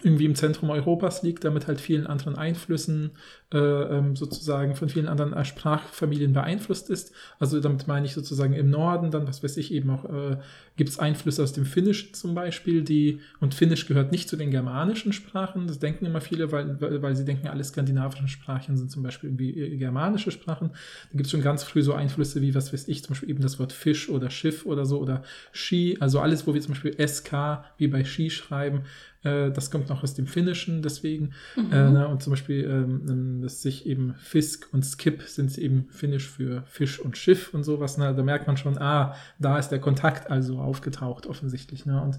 irgendwie 0.04 0.26
im 0.26 0.34
Zentrum 0.34 0.70
Europas 0.70 1.22
liegt, 1.22 1.44
damit 1.44 1.66
halt 1.66 1.80
vielen 1.80 2.06
anderen 2.06 2.36
Einflüssen 2.36 3.12
äh, 3.52 3.58
ähm, 3.58 4.16
sozusagen 4.16 4.74
von 4.74 4.88
vielen 4.88 5.08
anderen 5.08 5.32
äh, 5.32 5.44
Sprachfamilien 5.44 6.32
beeinflusst 6.32 6.90
ist. 6.90 7.12
Also 7.38 7.60
damit 7.60 7.86
meine 7.86 8.06
ich 8.06 8.12
sozusagen 8.12 8.54
im 8.54 8.70
Norden, 8.70 9.10
dann, 9.10 9.26
was 9.26 9.42
weiß 9.42 9.56
ich, 9.56 9.72
eben 9.72 9.90
auch 9.90 10.04
äh, 10.04 10.36
gibt 10.76 10.90
es 10.90 10.98
Einflüsse 10.98 11.42
aus 11.42 11.52
dem 11.52 11.64
Finnischen 11.64 12.14
zum 12.14 12.34
Beispiel, 12.34 12.82
die, 12.82 13.20
und 13.40 13.54
Finnisch 13.54 13.86
gehört 13.86 14.12
nicht 14.12 14.28
zu 14.28 14.36
den 14.36 14.50
germanischen 14.50 15.12
Sprachen, 15.12 15.66
das 15.66 15.78
denken 15.78 16.04
immer 16.04 16.20
viele, 16.20 16.50
weil, 16.52 16.80
weil, 16.80 17.00
weil 17.00 17.16
sie 17.16 17.24
denken, 17.24 17.48
alle 17.48 17.62
skandinavischen 17.62 18.28
Sprachen 18.28 18.76
sind 18.76 18.90
zum 18.90 19.02
Beispiel 19.02 19.30
irgendwie 19.30 19.58
äh, 19.58 19.76
germanische 19.76 20.30
Sprachen. 20.30 20.70
Da 20.70 21.16
gibt 21.16 21.26
es 21.26 21.30
schon 21.30 21.42
ganz 21.42 21.62
früh 21.62 21.82
so 21.82 21.94
Einflüsse 21.94 22.42
wie, 22.42 22.54
was 22.54 22.72
weiß 22.72 22.88
ich, 22.88 23.04
zum 23.04 23.14
Beispiel 23.14 23.30
eben 23.30 23.42
das 23.42 23.58
Wort 23.58 23.72
Fisch 23.72 24.08
oder 24.08 24.30
Schiff 24.30 24.66
oder 24.66 24.84
so 24.84 24.98
oder 24.98 25.22
Ski, 25.52 25.96
also 26.00 26.20
alles, 26.20 26.46
wo 26.46 26.54
wir 26.54 26.60
zum 26.60 26.74
Beispiel 26.74 26.96
SK 27.06 27.64
wie 27.78 27.88
bei 27.88 28.04
Ski 28.04 28.30
schreiben, 28.30 28.82
äh, 29.24 29.50
das 29.50 29.70
kommt 29.70 29.88
noch 29.88 30.02
aus 30.02 30.14
dem 30.14 30.26
Finnischen, 30.26 30.82
deswegen. 30.82 31.32
Mhm. 31.56 31.72
Äh, 31.72 31.90
ne, 31.90 32.08
und 32.08 32.22
zum 32.22 32.32
Beispiel, 32.32 32.64
ähm, 32.64 33.06
ähm, 33.08 33.42
dass 33.42 33.62
sich 33.62 33.86
eben 33.86 34.14
Fisk 34.18 34.68
und 34.72 34.84
Skip 34.84 35.22
sind 35.22 35.56
eben 35.58 35.88
finnisch 35.90 36.28
für 36.28 36.62
Fisch 36.66 37.00
und 37.00 37.16
Schiff 37.16 37.52
und 37.54 37.64
sowas. 37.64 37.98
Ne? 37.98 38.14
Da 38.14 38.22
merkt 38.22 38.46
man 38.46 38.56
schon, 38.56 38.78
ah, 38.78 39.14
da 39.38 39.58
ist 39.58 39.70
der 39.70 39.80
Kontakt 39.80 40.30
also 40.30 40.58
aufgetaucht, 40.58 41.26
offensichtlich. 41.26 41.86
Ne? 41.86 42.00
Und 42.00 42.18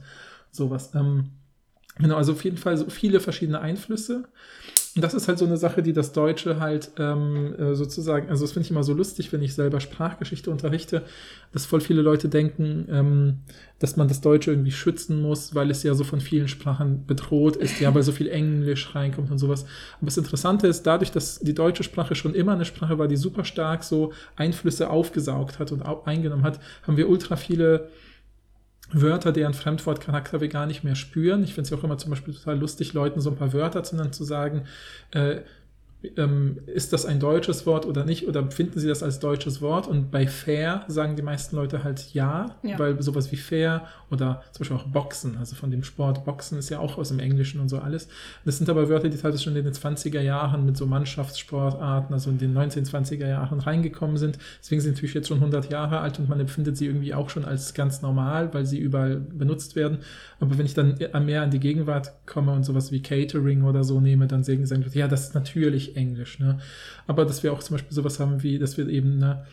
sowas. 0.52 0.94
Ähm, 0.96 1.32
genau, 1.98 2.18
also 2.18 2.34
auf 2.34 2.44
jeden 2.44 2.58
Fall 2.58 2.76
so 2.78 2.90
viele 2.90 3.20
verschiedene 3.20 3.60
Einflüsse. 3.60 4.26
Und 4.96 5.02
das 5.02 5.14
ist 5.14 5.28
halt 5.28 5.38
so 5.38 5.46
eine 5.46 5.58
Sache, 5.58 5.84
die 5.84 5.92
das 5.92 6.14
Deutsche 6.14 6.62
halt 6.62 6.92
ähm, 6.98 7.54
äh, 7.60 7.76
sozusagen, 7.76 8.30
also 8.30 8.46
das 8.46 8.54
finde 8.54 8.66
ich 8.66 8.72
immer 8.72 8.84
so 8.84 8.94
lustig, 8.94 9.34
wenn 9.34 9.42
ich 9.42 9.54
selber 9.54 9.82
Sprachgeschichte 9.82 10.50
unterrichte, 10.50 11.04
dass 11.52 11.66
voll 11.66 11.82
viele 11.82 12.02
Leute 12.02 12.30
denken, 12.30 12.88
ähm, 12.90 13.40
dass 13.80 13.98
man 13.98 14.08
das 14.08 14.22
Deutsche 14.22 14.52
irgendwie 14.52 14.72
schützen 14.72 15.22
muss, 15.22 15.54
weil 15.54 15.70
es 15.70 15.84
ja 15.84 15.94
so 15.96 16.06
von 16.06 16.22
vielen 16.22 16.48
Sprachen 16.48 17.06
bedroht 17.06 17.58
ist, 17.58 17.82
ja, 17.82 17.94
weil 17.94 18.04
so 18.04 18.14
viel 18.14 18.30
Englisch 18.30 18.96
reinkommt 18.96 19.30
und 19.32 19.38
sowas. 19.38 19.66
Aber 19.98 20.06
das 20.06 20.18
Interessante 20.18 20.68
ist, 20.68 20.84
dadurch, 20.84 21.12
dass 21.12 21.40
die 21.40 21.54
deutsche 21.54 21.84
Sprache 21.84 22.16
schon 22.16 22.34
immer 22.34 22.54
eine 22.54 22.64
Sprache 22.64 22.98
war, 22.98 23.10
die 23.10 23.18
super 23.18 23.44
stark 23.44 23.84
so 23.84 24.14
Einflüsse 24.38 24.90
aufgesaugt 24.90 25.60
hat 25.60 25.74
und 25.74 25.82
eingenommen 26.08 26.44
hat, 26.44 26.62
haben 26.88 26.96
wir 26.96 27.10
ultra 27.10 27.36
viele 27.36 27.90
Wörter, 28.92 29.32
deren 29.32 29.54
Fremdwortcharakter 29.54 30.42
wir 30.42 30.48
gar 30.48 30.66
nicht 30.66 30.84
mehr 30.84 30.96
spüren. 30.96 31.44
Ich 31.44 31.54
finde 31.54 31.64
es 31.64 31.70
ja 31.72 31.78
auch 31.78 31.84
immer 31.84 31.98
zum 31.98 32.12
Beispiel 32.12 32.34
total 32.34 32.60
lustig, 32.60 32.94
Leuten 32.94 33.20
so 33.20 33.30
ein 33.30 33.36
paar 33.36 33.54
Wörter 33.54 33.84
zu 33.84 33.96
nennen, 33.96 34.14
zu 34.14 34.24
sagen, 34.24 34.66
äh, 35.12 35.42
ähm, 36.18 36.60
ist 36.68 36.94
das 36.94 37.06
ein 37.06 37.20
deutsches 37.20 37.66
Wort 37.66 37.86
oder 37.86 38.06
nicht? 38.06 38.28
Oder 38.28 38.50
finden 38.52 38.80
sie 38.80 38.88
das 38.88 39.04
als 39.04 39.20
deutsches 39.20 39.62
Wort? 39.62 39.88
Und 39.88 40.12
bei 40.12 40.28
fair 40.28 40.84
sagen 40.88 41.16
die 41.16 41.22
meisten 41.22 41.56
Leute 41.56 41.84
halt 41.84 42.14
ja, 42.14 42.56
Ja. 42.64 42.78
weil 42.80 43.02
sowas 43.02 43.32
wie 43.32 43.36
fair 43.38 43.86
oder 44.12 44.44
zum 44.52 44.60
Beispiel 44.60 44.78
auch 44.78 44.84
Boxen, 44.88 45.38
also 45.38 45.56
von 45.56 45.72
dem 45.72 45.84
Sport 45.84 46.26
Boxen 46.26 46.58
ist 46.58 46.70
ja 46.70 46.80
auch 46.80 46.98
aus 46.98 47.10
dem 47.10 47.20
Englischen 47.20 47.60
und 47.60 47.70
so 47.70 47.80
alles. 47.80 48.08
Das 48.46 48.58
sind 48.58 48.70
aber 48.70 48.88
Wörter, 48.90 49.10
die 49.10 49.18
teilweise 49.18 49.44
schon 49.44 49.56
in 49.56 49.64
den 49.64 49.74
20er 49.74 50.22
Jahren 50.22 50.66
mit 50.66 50.78
so 50.78 50.86
Mannschaftssportarten, 50.86 52.14
also 52.14 52.30
in 52.30 52.38
den 52.38 52.56
1920er 52.58 53.28
Jahren 53.28 53.60
reingekommen 53.60 54.18
sind. 54.18 54.38
Deswegen 54.62 54.82
sind 54.82 54.92
sie 54.96 55.02
natürlich 55.02 55.16
jetzt 55.16 55.28
schon 55.28 55.38
100 55.38 55.70
Jahre 55.72 56.00
alt 56.00 56.20
und 56.20 56.30
man 56.30 56.40
empfindet 56.40 56.78
sie 56.78 56.86
irgendwie 56.88 57.14
auch 57.14 57.30
schon 57.30 57.46
als 57.46 57.74
ganz 57.74 58.02
normal, 58.02 58.54
weil 58.54 58.66
sie 58.66 58.80
überall 58.80 59.18
benutzt 59.18 59.76
werden. 59.76 60.00
Aber 60.40 60.58
wenn 60.58 60.66
ich 60.66 60.74
dann 60.74 60.98
mehr 61.26 61.42
an 61.42 61.52
die 61.52 61.60
Gegenwart 61.60 62.14
komme 62.26 62.52
und 62.52 62.64
sowas 62.64 62.92
wie 62.92 63.02
Catering 63.02 63.64
oder 63.64 63.84
so 63.84 64.00
nehme, 64.00 64.28
dann 64.28 64.44
sagen 64.44 64.66
sie, 64.66 65.00
ja, 65.00 65.08
das 65.08 65.28
ist 65.28 65.36
natürlich 65.36 65.95
Englisch. 65.96 66.40
Ne? 66.40 66.60
Aber 67.08 67.26
dass 67.26 67.44
wir 67.44 67.54
auch 67.54 67.60
zum 67.60 67.76
Beispiel 67.76 67.94
sowas 67.94 68.20
haben 68.20 68.44
wie, 68.44 68.60
dass 68.60 68.78
wir 68.78 68.88
eben 68.88 69.18
ne, 69.18 69.46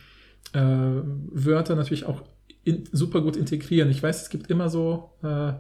äh, 0.53 0.61
Wörter 0.61 1.77
natürlich 1.77 2.05
auch 2.05 2.23
in, 2.65 2.85
super 2.93 3.21
gut 3.21 3.37
integrieren. 3.37 3.91
Ich 3.91 4.03
weiß, 4.03 4.23
es 4.23 4.31
gibt 4.31 4.49
immer 4.51 4.69
so, 4.69 5.11
äh, 5.23 5.53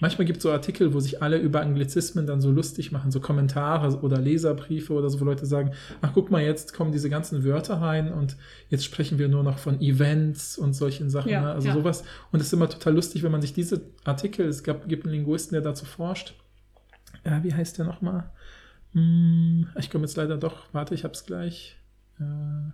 manchmal 0.00 0.24
gibt 0.24 0.38
es 0.38 0.42
so 0.42 0.50
Artikel, 0.50 0.94
wo 0.94 1.00
sich 1.00 1.22
alle 1.22 1.38
über 1.38 1.60
Anglizismen 1.60 2.26
dann 2.26 2.40
so 2.40 2.50
lustig 2.50 2.92
machen, 2.92 3.10
so 3.10 3.20
Kommentare 3.20 4.00
oder 4.00 4.18
Leserbriefe 4.18 4.92
oder 4.92 5.10
so, 5.10 5.20
wo 5.20 5.24
Leute 5.24 5.46
sagen, 5.46 5.72
ach 6.00 6.12
guck 6.14 6.30
mal, 6.30 6.42
jetzt 6.42 6.72
kommen 6.72 6.92
diese 6.92 7.10
ganzen 7.10 7.44
Wörter 7.44 7.74
rein 7.74 8.12
und 8.12 8.36
jetzt 8.68 8.84
sprechen 8.84 9.18
wir 9.18 9.28
nur 9.28 9.42
noch 9.42 9.58
von 9.58 9.80
Events 9.80 10.56
und 10.56 10.74
solchen 10.74 11.10
Sachen. 11.10 11.30
Ja, 11.30 11.42
ne? 11.42 11.52
Also 11.52 11.68
ja. 11.68 11.74
sowas. 11.74 12.04
Und 12.32 12.40
es 12.40 12.46
ist 12.46 12.52
immer 12.52 12.68
total 12.68 12.94
lustig, 12.94 13.22
wenn 13.22 13.32
man 13.32 13.42
sich 13.42 13.52
diese 13.52 13.82
Artikel, 14.04 14.46
es 14.46 14.64
gab, 14.64 14.88
gibt 14.88 15.04
einen 15.04 15.14
Linguisten, 15.14 15.54
der 15.54 15.62
dazu 15.62 15.84
forscht. 15.84 16.34
Ja, 17.24 17.44
wie 17.44 17.52
heißt 17.52 17.78
der 17.78 17.84
nochmal? 17.84 18.30
Hm, 18.92 19.68
ich 19.78 19.90
komme 19.90 20.04
jetzt 20.04 20.16
leider 20.16 20.36
doch, 20.36 20.66
warte, 20.72 20.94
ich 20.94 21.04
hab's 21.04 21.24
gleich. 21.24 21.76
Äh, 22.18 22.70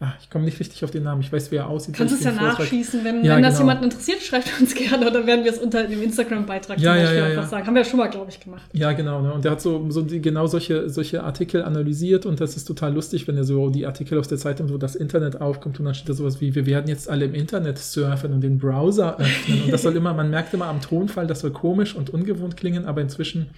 ah, 0.00 0.12
ich 0.20 0.28
komme 0.28 0.44
nicht 0.44 0.58
richtig 0.60 0.84
auf 0.84 0.90
den 0.90 1.02
Namen. 1.04 1.20
Ich 1.20 1.32
weiß, 1.32 1.50
wie 1.50 1.56
er 1.56 1.68
aussieht. 1.68 1.94
Kannst 1.94 2.12
weil 2.12 2.18
es 2.18 2.24
ja 2.24 2.42
nachschießen, 2.42 3.04
wenn, 3.04 3.24
Ja, 3.24 3.36
wenn 3.36 3.42
das 3.42 3.54
genau. 3.54 3.68
jemanden 3.70 3.84
interessiert, 3.84 4.22
schreibt 4.22 4.50
uns 4.60 4.74
gerne 4.74 5.08
oder 5.08 5.26
werden 5.26 5.44
wir 5.44 5.52
es 5.52 5.58
unter 5.58 5.84
dem 5.84 6.02
Instagram-Beitrag 6.02 6.78
Ja, 6.78 6.94
zum 6.94 7.02
Beispiel 7.02 7.18
ja, 7.18 7.24
einfach 7.26 7.48
sagen. 7.48 7.66
Haben 7.66 7.74
wir 7.74 7.82
ja 7.82 7.88
schon 7.88 7.98
mal, 7.98 8.08
glaube 8.08 8.30
ich, 8.30 8.40
gemacht. 8.40 8.62
Ja, 8.72 8.92
genau. 8.92 9.22
Ne? 9.22 9.32
Und 9.32 9.44
der 9.44 9.52
hat 9.52 9.60
so, 9.60 9.90
so 9.90 10.02
die, 10.02 10.20
genau 10.20 10.46
solche, 10.46 10.90
solche 10.90 11.22
Artikel 11.22 11.62
analysiert 11.62 12.26
und 12.26 12.40
das 12.40 12.56
ist 12.56 12.64
total 12.64 12.92
lustig, 12.94 13.26
wenn 13.28 13.36
er 13.36 13.44
so 13.44 13.70
die 13.70 13.86
Artikel 13.86 14.18
aus 14.18 14.28
der 14.28 14.38
Zeitung, 14.38 14.70
wo 14.70 14.78
das 14.78 14.96
Internet 14.96 15.40
aufkommt 15.40 15.78
und 15.78 15.86
dann 15.86 15.94
steht 15.94 16.08
da 16.08 16.14
sowas 16.14 16.40
wie, 16.40 16.54
wir 16.54 16.66
werden 16.66 16.88
jetzt 16.88 17.08
alle 17.08 17.24
im 17.24 17.34
Internet 17.34 17.78
surfen 17.78 18.32
und 18.32 18.40
den 18.40 18.58
Browser 18.58 19.18
öffnen. 19.18 19.64
und 19.64 19.72
das 19.72 19.82
soll 19.82 19.96
immer, 19.96 20.12
man 20.12 20.30
merkt 20.30 20.52
immer 20.54 20.66
am 20.66 20.80
Tonfall, 20.80 21.26
das 21.26 21.40
soll 21.40 21.52
komisch 21.52 21.94
und 21.94 22.10
ungewohnt 22.10 22.56
klingen, 22.56 22.84
aber 22.84 23.00
inzwischen 23.00 23.50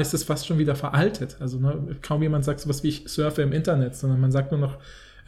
ist 0.00 0.14
es 0.14 0.24
fast 0.24 0.46
schon 0.46 0.58
wieder 0.58 0.74
veraltet. 0.74 1.36
Also 1.38 1.58
ne, 1.58 1.96
kaum 2.02 2.20
jemand 2.22 2.44
sagt 2.44 2.60
sowas 2.60 2.82
wie 2.82 2.88
ich 2.88 3.04
surfe 3.06 3.42
im 3.42 3.52
Internet, 3.52 3.94
sondern 3.94 4.20
man 4.20 4.32
sagt 4.32 4.50
nur 4.50 4.60
noch, 4.60 4.78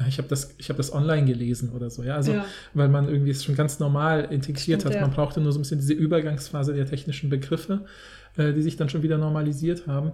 ich 0.07 0.19
habe 0.19 0.29
das, 0.29 0.55
ich 0.59 0.69
habe 0.69 0.77
das 0.77 0.93
online 0.93 1.27
gelesen 1.27 1.73
oder 1.73 1.91
so. 1.91 2.03
Ja, 2.05 2.15
also 2.15 2.33
Ja. 2.33 2.45
weil 2.75 2.89
man 2.89 3.09
irgendwie 3.09 3.31
es 3.31 3.45
schon 3.45 3.57
ganz 3.57 3.81
normal 3.81 4.29
integriert 4.31 4.83
Stimmt, 4.83 4.95
hat. 4.95 5.01
Man 5.03 5.11
brauchte 5.11 5.41
nur 5.41 5.53
so 5.53 5.59
ein 5.59 5.63
bisschen 5.63 5.81
diese 5.81 5.95
Übergangsphase 5.95 6.73
der 6.73 6.87
technischen 6.87 7.31
Begriffe, 7.31 7.85
äh, 8.37 8.53
die 8.53 8.63
sich 8.63 8.77
dann 8.77 8.89
schon 8.89 9.03
wieder 9.03 9.19
normalisiert 9.19 9.87
haben. 9.87 10.13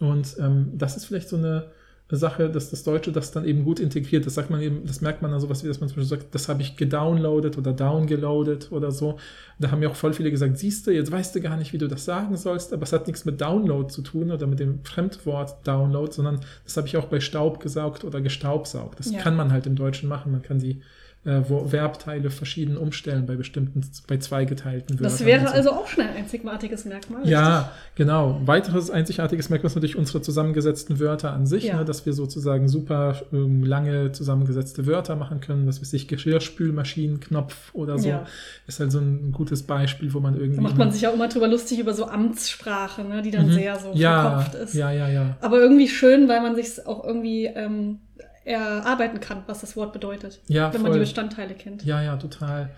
Und 0.00 0.36
ähm, 0.38 0.72
das 0.74 0.96
ist 0.96 1.06
vielleicht 1.06 1.28
so 1.28 1.36
eine 1.36 1.70
Sache, 2.16 2.50
dass 2.50 2.70
das 2.70 2.82
Deutsche 2.84 3.12
das 3.12 3.30
dann 3.32 3.44
eben 3.44 3.64
gut 3.64 3.80
integriert. 3.80 4.26
Das 4.26 4.34
sagt 4.34 4.50
man 4.50 4.60
eben, 4.60 4.84
das 4.86 5.00
merkt 5.00 5.22
man 5.22 5.30
dann 5.30 5.40
sowas 5.40 5.62
wie, 5.64 5.68
dass 5.68 5.80
man 5.80 5.88
zum 5.88 5.96
Beispiel 5.96 6.18
sagt, 6.18 6.34
das 6.34 6.48
habe 6.48 6.62
ich 6.62 6.76
gedownloadet 6.76 7.56
oder 7.58 7.72
downgeloadet 7.72 8.70
oder 8.72 8.90
so. 8.90 9.18
Da 9.58 9.70
haben 9.70 9.82
ja 9.82 9.88
auch 9.88 9.94
voll 9.94 10.12
viele 10.12 10.30
gesagt, 10.30 10.58
siehst 10.58 10.86
du, 10.86 10.90
jetzt 10.90 11.10
weißt 11.12 11.34
du 11.34 11.40
gar 11.40 11.56
nicht, 11.56 11.72
wie 11.72 11.78
du 11.78 11.88
das 11.88 12.04
sagen 12.04 12.36
sollst, 12.36 12.72
aber 12.72 12.82
es 12.82 12.92
hat 12.92 13.06
nichts 13.06 13.24
mit 13.24 13.40
Download 13.40 13.88
zu 13.92 14.02
tun 14.02 14.30
oder 14.30 14.46
mit 14.46 14.60
dem 14.60 14.84
Fremdwort 14.84 15.66
Download, 15.66 16.12
sondern 16.12 16.40
das 16.64 16.76
habe 16.76 16.86
ich 16.86 16.96
auch 16.96 17.06
bei 17.06 17.20
Staub 17.20 17.60
gesaugt 17.60 18.04
oder 18.04 18.20
gestaubsaugt. 18.20 18.98
Das 18.98 19.10
Ja. 19.10 19.20
kann 19.20 19.36
man 19.36 19.52
halt 19.52 19.66
im 19.66 19.76
Deutschen 19.76 20.08
machen. 20.08 20.32
Man 20.32 20.42
kann 20.42 20.58
die 20.58 20.80
äh, 21.24 21.40
wo 21.48 21.66
Verbteile 21.70 22.30
verschieden 22.30 22.76
umstellen 22.76 23.26
bei 23.26 23.36
bestimmten, 23.36 23.82
bei 24.08 24.16
zweigeteilten 24.16 24.96
Wörtern. 24.98 25.04
Das 25.04 25.24
wäre 25.24 25.46
so. 25.46 25.52
also 25.54 25.70
auch 25.72 25.86
schon 25.86 26.04
ein 26.04 26.16
einzigartiges 26.16 26.84
Merkmal. 26.84 27.28
Ja, 27.28 27.70
genau. 27.94 28.40
Weiteres 28.44 28.90
einzigartiges 28.90 29.48
Merkmal 29.48 29.68
ist 29.68 29.76
natürlich 29.76 29.96
unsere 29.96 30.20
zusammengesetzten 30.20 30.98
Wörter 30.98 31.32
an 31.32 31.46
sich, 31.46 31.64
Ja. 31.64 31.76
ne, 31.76 31.84
dass 31.84 32.06
wir 32.06 32.12
sozusagen 32.12 32.66
super 32.68 33.20
ähm, 33.32 33.62
lange 33.62 34.10
zusammengesetzte 34.12 34.86
Wörter 34.86 35.14
machen 35.14 35.40
können. 35.40 35.66
Was 35.68 35.80
weiß 35.80 35.92
ich, 35.92 36.08
Geschirrspülmaschinenknopf 36.08 37.74
oder 37.74 37.98
so. 37.98 38.08
Ja. 38.08 38.24
Ist 38.66 38.80
halt 38.80 38.92
so 38.92 38.98
ein 38.98 39.32
gutes 39.32 39.62
Beispiel, 39.62 40.12
wo 40.14 40.20
man 40.20 40.34
irgendwie. 40.34 40.56
Da 40.56 40.62
macht 40.62 40.78
man 40.78 40.90
sich 40.90 41.02
ja 41.02 41.10
auch 41.10 41.14
immer 41.14 41.28
drüber 41.28 41.48
lustig 41.48 41.78
über 41.78 41.94
so 41.94 42.06
Amtssprache, 42.06 43.02
ne, 43.04 43.22
die 43.22 43.30
dann 43.30 43.46
Mhm. 43.48 43.52
sehr 43.52 43.78
so 43.78 43.92
ja, 43.94 44.22
verkopft 44.40 44.54
ist. 44.56 44.74
ja, 44.74 44.90
ja, 44.90 45.08
ja. 45.08 45.36
Aber 45.40 45.58
irgendwie 45.60 45.88
schön, 45.88 46.28
weil 46.28 46.40
man 46.40 46.54
sich 46.54 46.84
auch 46.86 47.04
irgendwie 47.04 47.46
ähm, 47.46 47.98
erarbeiten 48.44 49.20
kann, 49.20 49.42
was 49.46 49.60
das 49.60 49.76
Wort 49.76 49.92
bedeutet. 49.92 50.40
Ja, 50.48 50.72
wenn 50.72 50.82
man 50.82 50.92
die 50.92 50.96
voll. 50.96 51.00
Bestandteile 51.00 51.54
kennt. 51.54 51.84
Ja, 51.84 52.02
ja, 52.02 52.16
total. 52.16 52.70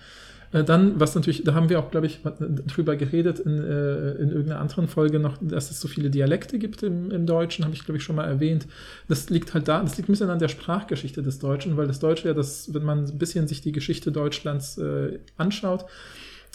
Äh, 0.52 0.62
Dann, 0.64 0.98
was 1.00 1.14
natürlich, 1.14 1.42
da 1.42 1.54
haben 1.54 1.68
wir 1.68 1.78
auch, 1.80 1.90
glaube 1.90 2.06
ich, 2.06 2.20
drüber 2.22 2.96
geredet 2.96 3.40
in, 3.40 3.58
äh, 3.58 4.12
in 4.12 4.30
irgendeiner 4.30 4.60
anderen 4.60 4.88
Folge 4.88 5.18
noch, 5.18 5.36
dass 5.40 5.70
es 5.70 5.80
so 5.80 5.88
viele 5.88 6.10
Dialekte 6.10 6.58
gibt 6.58 6.82
im, 6.82 7.10
im 7.10 7.26
Deutschen, 7.26 7.64
habe 7.64 7.74
ich, 7.74 7.84
glaube 7.84 7.98
ich, 7.98 8.04
schon 8.04 8.16
mal 8.16 8.24
erwähnt. 8.26 8.66
Das 9.08 9.28
liegt 9.30 9.52
halt 9.52 9.68
da, 9.68 9.82
das 9.82 9.96
liegt 9.96 10.08
ein 10.08 10.12
bisschen 10.12 10.30
an 10.30 10.38
der 10.38 10.48
Sprachgeschichte 10.48 11.22
des 11.22 11.40
Deutschen, 11.40 11.76
weil 11.76 11.88
das 11.88 11.98
Deutsche 11.98 12.28
ja, 12.28 12.34
das, 12.34 12.72
wenn 12.72 12.84
man 12.84 13.04
ein 13.04 13.18
bisschen 13.18 13.48
sich 13.48 13.62
die 13.62 13.72
Geschichte 13.72 14.12
Deutschlands 14.12 14.78
äh, 14.78 15.18
anschaut, 15.36 15.86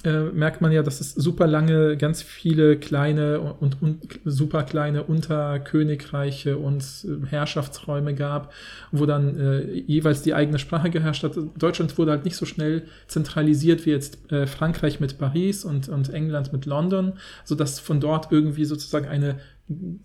äh, 0.05 0.23
merkt 0.31 0.61
man 0.61 0.71
ja, 0.71 0.81
dass 0.81 1.01
es 1.01 1.13
super 1.13 1.45
lange 1.45 1.97
ganz 1.97 2.21
viele 2.21 2.77
kleine 2.77 3.41
und, 3.41 3.81
und 3.81 4.19
super 4.23 4.63
kleine 4.63 5.03
Unterkönigreiche 5.03 6.57
und 6.57 6.83
äh, 7.03 7.25
Herrschaftsräume 7.27 8.15
gab, 8.15 8.53
wo 8.91 9.05
dann 9.05 9.37
äh, 9.37 9.71
jeweils 9.71 10.21
die 10.21 10.33
eigene 10.33 10.57
Sprache 10.57 10.89
geherrscht 10.89 11.23
hat. 11.23 11.37
Deutschland 11.57 11.97
wurde 11.97 12.11
halt 12.11 12.23
nicht 12.23 12.37
so 12.37 12.45
schnell 12.45 12.83
zentralisiert 13.07 13.85
wie 13.85 13.91
jetzt 13.91 14.31
äh, 14.31 14.47
Frankreich 14.47 15.01
mit 15.01 15.17
Paris 15.17 15.65
und, 15.65 15.89
und 15.89 16.13
England 16.13 16.53
mit 16.53 16.65
London, 16.65 17.13
sodass 17.43 17.79
von 17.79 17.99
dort 17.99 18.31
irgendwie 18.31 18.65
sozusagen 18.65 19.07
eine 19.07 19.39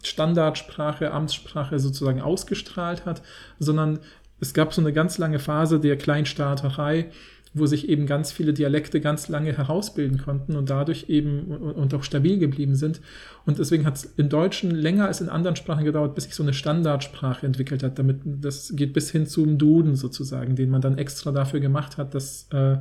Standardsprache, 0.02 1.12
Amtssprache 1.12 1.78
sozusagen 1.78 2.20
ausgestrahlt 2.20 3.06
hat, 3.06 3.22
sondern 3.58 4.00
es 4.40 4.52
gab 4.52 4.74
so 4.74 4.80
eine 4.80 4.92
ganz 4.92 5.18
lange 5.18 5.38
Phase 5.38 5.80
der 5.80 5.96
Kleinstaaterei, 5.96 7.10
wo 7.54 7.66
sich 7.66 7.88
eben 7.88 8.06
ganz 8.06 8.32
viele 8.32 8.52
Dialekte 8.52 9.00
ganz 9.00 9.28
lange 9.28 9.56
herausbilden 9.56 10.18
konnten 10.18 10.56
und 10.56 10.70
dadurch 10.70 11.08
eben 11.08 11.46
und 11.46 11.94
auch 11.94 12.02
stabil 12.02 12.38
geblieben 12.38 12.74
sind. 12.74 13.00
Und 13.46 13.58
deswegen 13.58 13.86
hat 13.86 13.96
es 13.96 14.04
im 14.16 14.28
Deutschen 14.28 14.72
länger 14.72 15.06
als 15.06 15.20
in 15.20 15.28
anderen 15.28 15.54
Sprachen 15.54 15.84
gedauert, 15.84 16.16
bis 16.16 16.24
sich 16.24 16.34
so 16.34 16.42
eine 16.42 16.52
Standardsprache 16.52 17.46
entwickelt 17.46 17.84
hat. 17.84 17.98
Damit 17.98 18.20
das 18.24 18.74
geht 18.74 18.92
bis 18.92 19.10
hin 19.10 19.26
zum 19.26 19.56
Duden 19.56 19.94
sozusagen, 19.94 20.56
den 20.56 20.68
man 20.68 20.80
dann 20.80 20.98
extra 20.98 21.30
dafür 21.30 21.60
gemacht 21.60 21.96
hat, 21.96 22.14
dass 22.14 22.48
äh, 22.50 22.78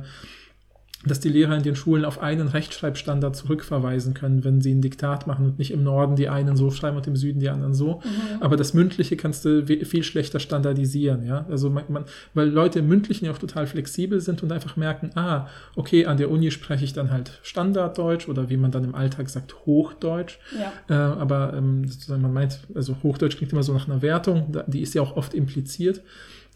dass 1.06 1.20
die 1.20 1.28
Lehrer 1.28 1.56
in 1.56 1.62
den 1.62 1.76
Schulen 1.76 2.04
auf 2.04 2.20
einen 2.20 2.48
Rechtschreibstandard 2.48 3.36
zurückverweisen 3.36 4.14
können, 4.14 4.44
wenn 4.44 4.60
sie 4.60 4.74
ein 4.74 4.80
Diktat 4.80 5.26
machen 5.26 5.46
und 5.46 5.58
nicht 5.58 5.70
im 5.70 5.82
Norden 5.82 6.16
die 6.16 6.28
einen 6.28 6.56
so 6.56 6.70
schreiben 6.70 6.96
und 6.96 7.06
im 7.06 7.16
Süden 7.16 7.40
die 7.40 7.48
anderen 7.48 7.74
so. 7.74 8.00
Aber 8.40 8.56
das 8.56 8.74
Mündliche 8.74 9.16
kannst 9.16 9.44
du 9.44 9.64
viel 9.66 10.02
schlechter 10.02 10.40
standardisieren, 10.40 11.24
ja. 11.24 11.46
Also 11.48 11.70
man, 11.70 11.84
man, 11.88 12.04
weil 12.32 12.48
Leute 12.48 12.78
im 12.80 12.88
Mündlichen 12.88 13.26
ja 13.26 13.32
auch 13.32 13.38
total 13.38 13.66
flexibel 13.66 14.20
sind 14.20 14.42
und 14.42 14.52
einfach 14.52 14.76
merken, 14.76 15.10
ah, 15.14 15.48
okay, 15.76 16.06
an 16.06 16.16
der 16.16 16.30
Uni 16.30 16.50
spreche 16.50 16.84
ich 16.84 16.92
dann 16.92 17.10
halt 17.10 17.38
Standarddeutsch 17.42 18.28
oder 18.28 18.48
wie 18.48 18.56
man 18.56 18.70
dann 18.70 18.84
im 18.84 18.94
Alltag 18.94 19.28
sagt, 19.28 19.66
Hochdeutsch. 19.66 20.38
Ja. 20.58 20.72
Äh, 20.88 21.20
aber 21.20 21.54
ähm, 21.54 21.86
sozusagen 21.86 22.22
man 22.22 22.32
meint, 22.32 22.60
also 22.74 22.96
Hochdeutsch 23.02 23.36
klingt 23.36 23.52
immer 23.52 23.62
so 23.62 23.72
nach 23.72 23.88
einer 23.88 24.02
Wertung, 24.02 24.56
die 24.66 24.80
ist 24.80 24.94
ja 24.94 25.02
auch 25.02 25.16
oft 25.16 25.34
impliziert. 25.34 26.00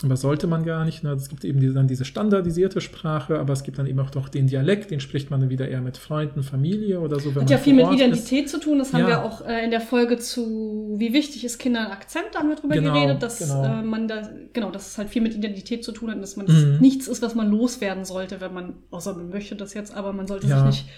Aber 0.05 0.17
sollte 0.17 0.47
man 0.47 0.64
gar 0.64 0.85
nicht. 0.85 1.02
Ne? 1.02 1.11
Es 1.14 1.28
gibt 1.28 1.45
eben 1.45 1.59
diese, 1.59 1.75
dann 1.75 1.88
diese 1.88 2.05
standardisierte 2.05 2.81
Sprache, 2.81 3.37
aber 3.40 3.52
es 3.52 3.64
gibt 3.64 3.78
dann 3.81 3.87
eben 3.87 3.99
auch 3.99 4.11
doch 4.11 4.28
den 4.28 4.47
Dialekt, 4.47 4.93
den 4.93 5.00
spricht 5.00 5.28
man 5.31 5.40
dann 5.40 5.50
wieder 5.50 5.69
eher 5.69 5.81
mit 5.81 5.97
Freunden, 5.97 6.45
Familie 6.45 7.00
oder 7.00 7.19
so. 7.19 7.35
Wenn 7.35 7.43
Hat 7.43 7.50
ja 7.50 7.59
viel 7.59 7.75
mit 7.75 7.85
Ort 7.87 7.97
Identität 7.97 8.49
zu 8.49 8.61
tun. 8.61 8.78
Das 8.78 8.93
haben 8.93 9.00
Ja. 9.00 9.07
wir 9.09 9.25
auch 9.25 9.45
äh, 9.45 9.64
in 9.64 9.73
der 9.73 9.81
Folge 9.81 10.17
zu, 10.19 10.95
wie 10.99 11.12
wichtig 11.12 11.45
ist 11.45 11.59
Kindern 11.59 11.88
Akzent, 11.88 12.26
da 12.33 12.38
haben 12.38 12.49
wir 12.49 12.55
drüber 12.55 12.75
Genau, 12.75 12.95
geredet, 12.95 13.23
dass 13.25 13.38
genau. 13.40 13.64
äh, 13.64 13.83
man 13.83 14.07
da, 14.07 14.28
genau, 14.52 14.71
dass 14.71 14.87
es 14.88 14.99
halt 14.99 15.11
viel 15.11 15.21
mit 15.23 15.35
Identität 15.35 15.83
zu 15.83 15.90
tun 15.90 16.11
hat 16.11 16.14
und 16.17 16.23
dass 16.23 16.37
man 16.37 16.47
Mhm. 16.47 16.50
das 16.75 16.81
nichts 16.81 17.09
ist, 17.09 17.21
was 17.21 17.35
man 17.35 17.50
loswerden 17.50 18.05
sollte, 18.05 18.40
wenn 18.40 18.55
man, 18.55 18.75
außer 18.93 19.14
man 19.17 19.31
möchte 19.31 19.57
das 19.57 19.75
jetzt, 19.75 19.93
aber 19.93 20.12
man 20.12 20.28
sollte 20.28 20.47
Ja. 20.47 20.59
sich 20.71 20.85
nicht 20.85 20.88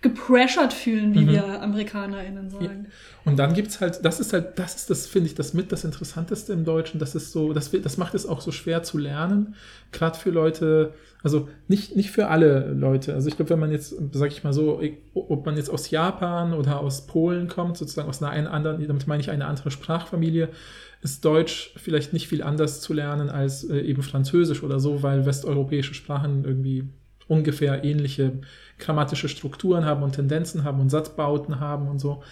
gepressured 0.00 0.72
fühlen, 0.72 1.12
wie 1.14 1.24
Mhm. 1.24 1.28
wir 1.28 1.62
AmerikanerInnen 1.62 2.50
sagen. 2.50 2.86
Und 3.24 3.38
dann 3.38 3.52
gibt's 3.52 3.80
halt, 3.80 4.04
das 4.04 4.20
ist 4.20 4.32
halt, 4.32 4.58
das 4.58 4.76
ist 4.76 4.90
das, 4.90 5.06
finde 5.06 5.26
ich, 5.28 5.34
das 5.34 5.54
mit 5.54 5.72
das 5.72 5.84
Interessanteste 5.84 6.52
im 6.52 6.64
Deutschen. 6.64 7.00
Das 7.00 7.14
ist 7.14 7.32
so, 7.32 7.52
das, 7.52 7.70
das 7.70 7.96
macht 7.96 8.14
es 8.14 8.24
auch 8.24 8.40
so 8.40 8.52
schwer 8.52 8.82
zu 8.84 8.96
lernen. 8.96 9.54
Gerade 9.90 10.16
für 10.16 10.30
Leute, 10.30 10.94
also 11.22 11.48
nicht, 11.66 11.96
nicht 11.96 12.10
für 12.12 12.28
alle 12.28 12.72
Leute. 12.72 13.14
Also 13.14 13.28
ich 13.28 13.36
glaube, 13.36 13.50
wenn 13.50 13.58
man 13.58 13.72
jetzt, 13.72 13.94
sag 14.12 14.30
ich 14.30 14.44
mal 14.44 14.52
so, 14.52 14.80
ob 15.14 15.44
man 15.44 15.56
jetzt 15.56 15.68
aus 15.68 15.90
Japan 15.90 16.52
oder 16.54 16.78
aus 16.80 17.06
Polen 17.06 17.48
kommt, 17.48 17.76
sozusagen 17.76 18.08
aus 18.08 18.22
einer 18.22 18.50
anderen, 18.52 18.86
damit 18.86 19.06
meine 19.08 19.20
ich 19.20 19.30
eine 19.30 19.46
andere 19.46 19.70
Sprachfamilie, 19.72 20.48
ist 21.02 21.24
Deutsch 21.24 21.72
vielleicht 21.76 22.12
nicht 22.12 22.28
viel 22.28 22.42
anders 22.42 22.80
zu 22.80 22.92
lernen 22.92 23.30
als 23.30 23.64
äh, 23.64 23.80
eben 23.80 24.02
Französisch 24.02 24.62
oder 24.62 24.80
so, 24.80 25.02
weil 25.02 25.26
westeuropäische 25.26 25.94
Sprachen 25.94 26.44
irgendwie 26.44 26.88
ungefähr 27.28 27.84
ähnliche 27.84 28.32
grammatische 28.78 29.28
Strukturen 29.28 29.84
haben 29.84 30.02
und 30.02 30.14
Tendenzen 30.14 30.64
haben 30.64 30.80
und 30.80 30.90
Satzbauten 30.90 31.60
haben 31.60 31.88
und 31.88 31.98
so. 31.98 32.22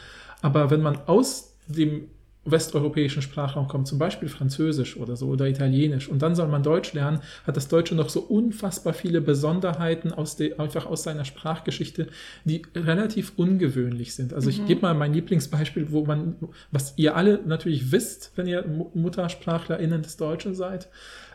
Aber 0.43 0.71
wenn 0.71 0.83
man 0.83 0.99
aus 1.07 1.55
dem 1.67 2.09
westeuropäischen 2.49 3.23
Sprachraum 3.23 3.67
kommt, 3.67 3.89
zum 3.89 3.99
Beispiel 3.99 4.29
Französisch 4.29 4.97
oder 4.97 5.17
so 5.17 5.27
oder 5.27 5.49
Italienisch, 5.49 6.09
und 6.09 6.23
dann 6.23 6.37
soll 6.37 6.47
man 6.47 6.63
Deutsch 6.63 6.93
lernen, 6.93 7.19
hat 7.45 7.57
das 7.57 7.67
Deutsche 7.67 7.97
noch 7.97 8.09
so 8.09 8.21
unfassbar 8.21 8.93
viele 8.95 9.21
Besonderheiten 9.21 10.13
aus 10.13 10.37
de, 10.37 10.57
einfach 10.59 10.87
aus 10.87 11.03
seiner 11.03 11.25
Sprachgeschichte, 11.25 12.07
die 12.45 12.63
relativ 12.77 13.33
ungewöhnlich 13.35 14.15
sind. 14.15 14.33
Also 14.33 14.49
ich 14.49 14.65
gebe 14.65 14.83
mal 14.83 14.95
mein 14.95 15.13
Lieblingsbeispiel, 15.13 15.91
wo 15.91 16.05
man, 16.05 16.37
was 16.71 16.95
ihr 16.97 17.17
alle 17.17 17.41
natürlich 17.45 17.91
wisst, 17.91 18.31
wenn 18.37 18.47
ihr 18.47 18.65
Mu- 18.65 18.91
MuttersprachlerInnen 18.95 20.03
des 20.03 20.17
Deutschen 20.17 20.55
seid, 20.55 20.89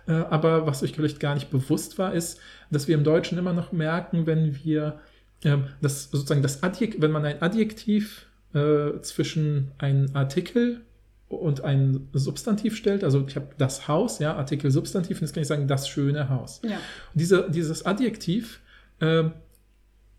aber 0.08 0.66
was 0.66 0.84
euch 0.84 0.94
vielleicht 0.94 1.20
gar 1.20 1.36
nicht 1.36 1.52
bewusst 1.52 1.98
war, 1.98 2.14
ist, 2.14 2.40
dass 2.70 2.88
wir 2.88 2.96
im 2.96 3.04
Deutschen 3.04 3.38
immer 3.38 3.54
noch 3.54 3.72
merken, 3.72 4.26
wenn 4.26 4.58
wir 4.64 5.00
ähm, 5.44 5.66
das 5.82 6.10
sozusagen 6.12 6.42
das 6.42 6.64
Adjektiv, 6.64 7.02
wenn 7.02 7.12
man 7.12 7.26
ein 7.26 7.42
Adjektiv 7.42 8.28
äh, 8.54 9.00
zwischen 9.02 9.72
einen 9.78 10.16
Artikel 10.16 10.82
und 11.30 11.64
ein 11.64 12.10
Substantiv 12.14 12.76
stellt, 12.76 13.04
also 13.04 13.26
ich 13.28 13.36
habe 13.36 13.48
das 13.58 13.88
Haus, 13.88 14.20
ja, 14.20 14.36
Artikel 14.36 14.72
Substantiv, 14.72 15.18
und 15.18 15.22
jetzt 15.22 15.34
kann 15.34 15.42
ich 15.42 15.48
sagen, 15.48 15.68
das 15.68 15.88
schöne 15.88 16.30
Haus. 16.30 16.62
Ja. 16.64 16.78
Diese, 17.14 17.50
dieses 17.50 17.86
Adjektiv 17.86 18.60
ähm, 19.00 19.32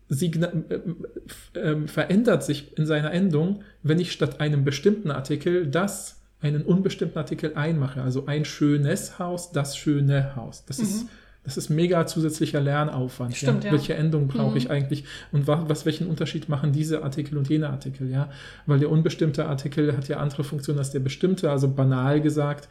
äh, 0.09 1.59
äh, 1.59 1.87
verändert 1.87 2.43
sich 2.43 2.77
in 2.77 2.85
seiner 2.85 3.11
Endung, 3.11 3.63
wenn 3.83 3.99
ich 3.99 4.11
statt 4.11 4.39
einem 4.41 4.63
bestimmten 4.63 5.11
Artikel 5.11 5.67
das 5.67 6.22
einen 6.43 6.63
unbestimmten 6.63 7.17
Artikel 7.17 7.55
einmache. 7.55 8.01
Also 8.01 8.25
ein 8.25 8.45
schönes 8.45 9.17
Haus, 9.17 9.51
das 9.51 9.77
schöne 9.77 10.35
Haus. 10.35 10.65
Das 10.65 10.77
mhm. 10.77 10.83
ist 10.83 11.05
das 11.45 11.57
ist 11.57 11.69
mega 11.69 12.05
zusätzlicher 12.07 12.61
Lernaufwand. 12.61 13.35
Stimmt, 13.35 13.65
ja? 13.65 13.69
ja. 13.69 13.73
Welche 13.73 13.95
Endung 13.95 14.27
brauche 14.27 14.51
mhm. 14.51 14.57
ich 14.57 14.69
eigentlich 14.69 15.03
und 15.33 15.45
was, 15.45 15.67
was, 15.67 15.85
welchen 15.85 16.07
Unterschied 16.07 16.47
machen 16.47 16.71
diese 16.71 17.03
Artikel 17.03 17.37
und 17.37 17.49
jene 17.49 17.69
Artikel, 17.69 18.09
ja? 18.09 18.29
Weil 18.65 18.79
der 18.79 18.89
unbestimmte 18.89 19.45
Artikel 19.45 19.95
hat 19.97 20.07
ja 20.07 20.17
andere 20.17 20.45
Funktionen 20.45 20.79
als 20.79 20.91
der 20.91 21.01
bestimmte, 21.01 21.51
also 21.51 21.67
banal 21.67 22.21
gesagt. 22.21 22.69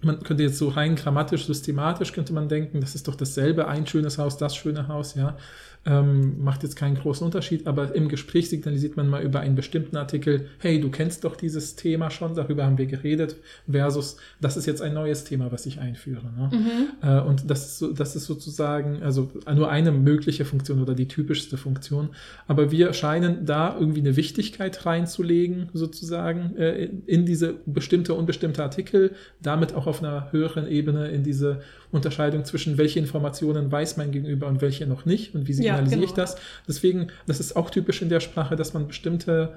Man 0.00 0.20
könnte 0.24 0.42
jetzt 0.42 0.58
so 0.58 0.70
rein 0.70 0.96
grammatisch, 0.96 1.46
systematisch 1.46 2.12
könnte 2.12 2.32
man 2.32 2.48
denken, 2.48 2.80
das 2.80 2.96
ist 2.96 3.06
doch 3.06 3.14
dasselbe, 3.14 3.68
ein 3.68 3.86
schönes 3.86 4.18
Haus, 4.18 4.36
das 4.36 4.56
schöne 4.56 4.88
Haus, 4.88 5.14
ja 5.14 5.36
ähm, 5.84 6.42
macht 6.42 6.62
jetzt 6.62 6.76
keinen 6.76 6.94
großen 6.94 7.24
Unterschied, 7.24 7.66
aber 7.66 7.94
im 7.94 8.08
Gespräch 8.08 8.48
signalisiert 8.48 8.96
man 8.96 9.08
mal 9.08 9.22
über 9.22 9.40
einen 9.40 9.56
bestimmten 9.56 9.96
Artikel, 9.96 10.46
hey, 10.58 10.80
du 10.80 10.90
kennst 10.90 11.24
doch 11.24 11.34
dieses 11.34 11.74
Thema 11.74 12.10
schon, 12.10 12.34
darüber 12.34 12.64
haben 12.64 12.78
wir 12.78 12.86
geredet, 12.86 13.36
versus, 13.70 14.16
das 14.40 14.56
ist 14.56 14.66
jetzt 14.66 14.80
ein 14.80 14.94
neues 14.94 15.24
Thema, 15.24 15.50
was 15.50 15.66
ich 15.66 15.80
einführe. 15.80 16.30
Ne? 16.36 16.50
Mhm. 16.52 17.08
Äh, 17.08 17.20
und 17.20 17.50
das 17.50 17.66
ist, 17.66 17.78
so, 17.78 17.92
das 17.92 18.14
ist 18.14 18.26
sozusagen, 18.26 19.02
also 19.02 19.30
nur 19.52 19.70
eine 19.70 19.90
mögliche 19.90 20.44
Funktion 20.44 20.80
oder 20.80 20.94
die 20.94 21.08
typischste 21.08 21.56
Funktion, 21.56 22.10
aber 22.46 22.70
wir 22.70 22.92
scheinen 22.92 23.44
da 23.44 23.76
irgendwie 23.78 24.00
eine 24.00 24.16
Wichtigkeit 24.16 24.86
reinzulegen, 24.86 25.68
sozusagen, 25.72 26.56
äh, 26.56 26.90
in 27.06 27.26
diese 27.26 27.54
bestimmte, 27.66 28.14
unbestimmte 28.14 28.62
Artikel, 28.62 29.16
damit 29.40 29.74
auch 29.74 29.86
auf 29.86 30.02
einer 30.02 30.30
höheren 30.30 30.68
Ebene 30.68 31.08
in 31.08 31.24
diese 31.24 31.62
Unterscheidung 31.90 32.44
zwischen 32.44 32.78
welche 32.78 32.98
Informationen 32.98 33.70
weiß 33.70 33.96
mein 33.96 34.12
Gegenüber 34.12 34.46
und 34.46 34.62
welche 34.62 34.86
noch 34.86 35.04
nicht 35.04 35.34
und 35.34 35.46
wie 35.46 35.52
signalisiere 35.76 36.00
ja, 36.00 36.06
genau. 36.06 36.10
ich 36.10 36.14
das. 36.14 36.36
Deswegen, 36.68 37.08
das 37.26 37.40
ist 37.40 37.56
auch 37.56 37.70
typisch 37.70 38.02
in 38.02 38.08
der 38.08 38.20
Sprache, 38.20 38.56
dass 38.56 38.74
man 38.74 38.86
bestimmte 38.86 39.54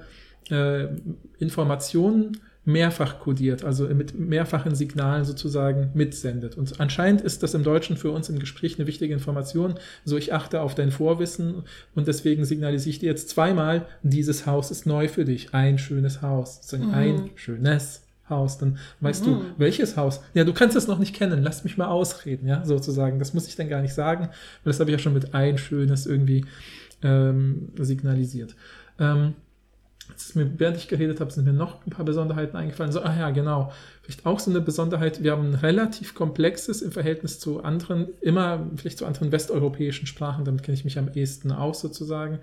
äh, 0.50 0.86
Informationen 1.38 2.38
mehrfach 2.66 3.20
kodiert, 3.20 3.64
also 3.64 3.86
mit 3.86 4.18
mehrfachen 4.18 4.74
Signalen 4.74 5.24
sozusagen 5.24 5.90
mitsendet. 5.94 6.58
Und 6.58 6.80
anscheinend 6.80 7.20
ist 7.20 7.44
das 7.44 7.54
im 7.54 7.62
Deutschen 7.62 7.96
für 7.96 8.10
uns 8.10 8.28
im 8.28 8.40
Gespräch 8.40 8.76
eine 8.76 8.88
wichtige 8.88 9.14
Information. 9.14 9.76
So, 10.04 10.16
ich 10.16 10.32
achte 10.34 10.60
auf 10.60 10.74
dein 10.74 10.90
Vorwissen 10.90 11.62
und 11.94 12.08
deswegen 12.08 12.44
signalisiere 12.44 12.90
ich 12.90 12.98
dir 12.98 13.10
jetzt 13.10 13.28
zweimal, 13.28 13.86
dieses 14.02 14.46
Haus 14.46 14.72
ist 14.72 14.84
neu 14.84 15.06
für 15.06 15.24
dich. 15.24 15.54
Ein 15.54 15.78
schönes 15.78 16.22
Haus. 16.22 16.60
Mhm. 16.72 16.92
Ein 16.92 17.30
schönes 17.36 18.05
Haus, 18.28 18.58
dann 18.58 18.78
weißt 19.00 19.26
mhm. 19.26 19.30
du, 19.30 19.44
welches 19.56 19.96
Haus. 19.96 20.22
Ja, 20.34 20.44
du 20.44 20.52
kannst 20.52 20.76
es 20.76 20.88
noch 20.88 20.98
nicht 20.98 21.14
kennen, 21.14 21.42
lass 21.42 21.64
mich 21.64 21.76
mal 21.76 21.88
ausreden, 21.88 22.46
ja, 22.46 22.64
sozusagen. 22.64 23.18
Das 23.18 23.34
muss 23.34 23.48
ich 23.48 23.56
dann 23.56 23.68
gar 23.68 23.82
nicht 23.82 23.94
sagen, 23.94 24.28
weil 24.64 24.72
das 24.72 24.80
habe 24.80 24.90
ich 24.90 24.96
ja 24.96 24.98
schon 24.98 25.14
mit 25.14 25.34
ein 25.34 25.58
schönes 25.58 26.06
irgendwie 26.06 26.44
ähm, 27.02 27.68
signalisiert. 27.78 28.56
Ähm, 28.98 29.34
Jetzt 30.08 30.36
mir, 30.36 30.48
während 30.58 30.76
ich 30.76 30.88
geredet 30.88 31.20
habe, 31.20 31.30
sind 31.30 31.44
mir 31.44 31.52
noch 31.52 31.84
ein 31.86 31.90
paar 31.90 32.04
Besonderheiten 32.04 32.56
eingefallen. 32.56 32.92
So, 32.92 33.00
ah 33.02 33.14
ja, 33.18 33.30
genau. 33.30 33.72
Vielleicht 34.06 34.24
auch 34.24 34.38
so 34.38 34.52
eine 34.52 34.60
Besonderheit. 34.60 35.24
Wir 35.24 35.32
haben 35.32 35.50
ein 35.50 35.54
relativ 35.54 36.14
komplexes 36.14 36.80
im 36.80 36.92
Verhältnis 36.92 37.40
zu 37.40 37.64
anderen, 37.64 38.06
immer 38.20 38.70
vielleicht 38.76 38.98
zu 38.98 39.04
anderen 39.04 39.32
westeuropäischen 39.32 40.06
Sprachen, 40.06 40.44
damit 40.44 40.62
kenne 40.62 40.76
ich 40.76 40.84
mich 40.84 40.96
am 40.96 41.10
ehesten 41.12 41.50
aus 41.50 41.80
sozusagen. 41.80 42.38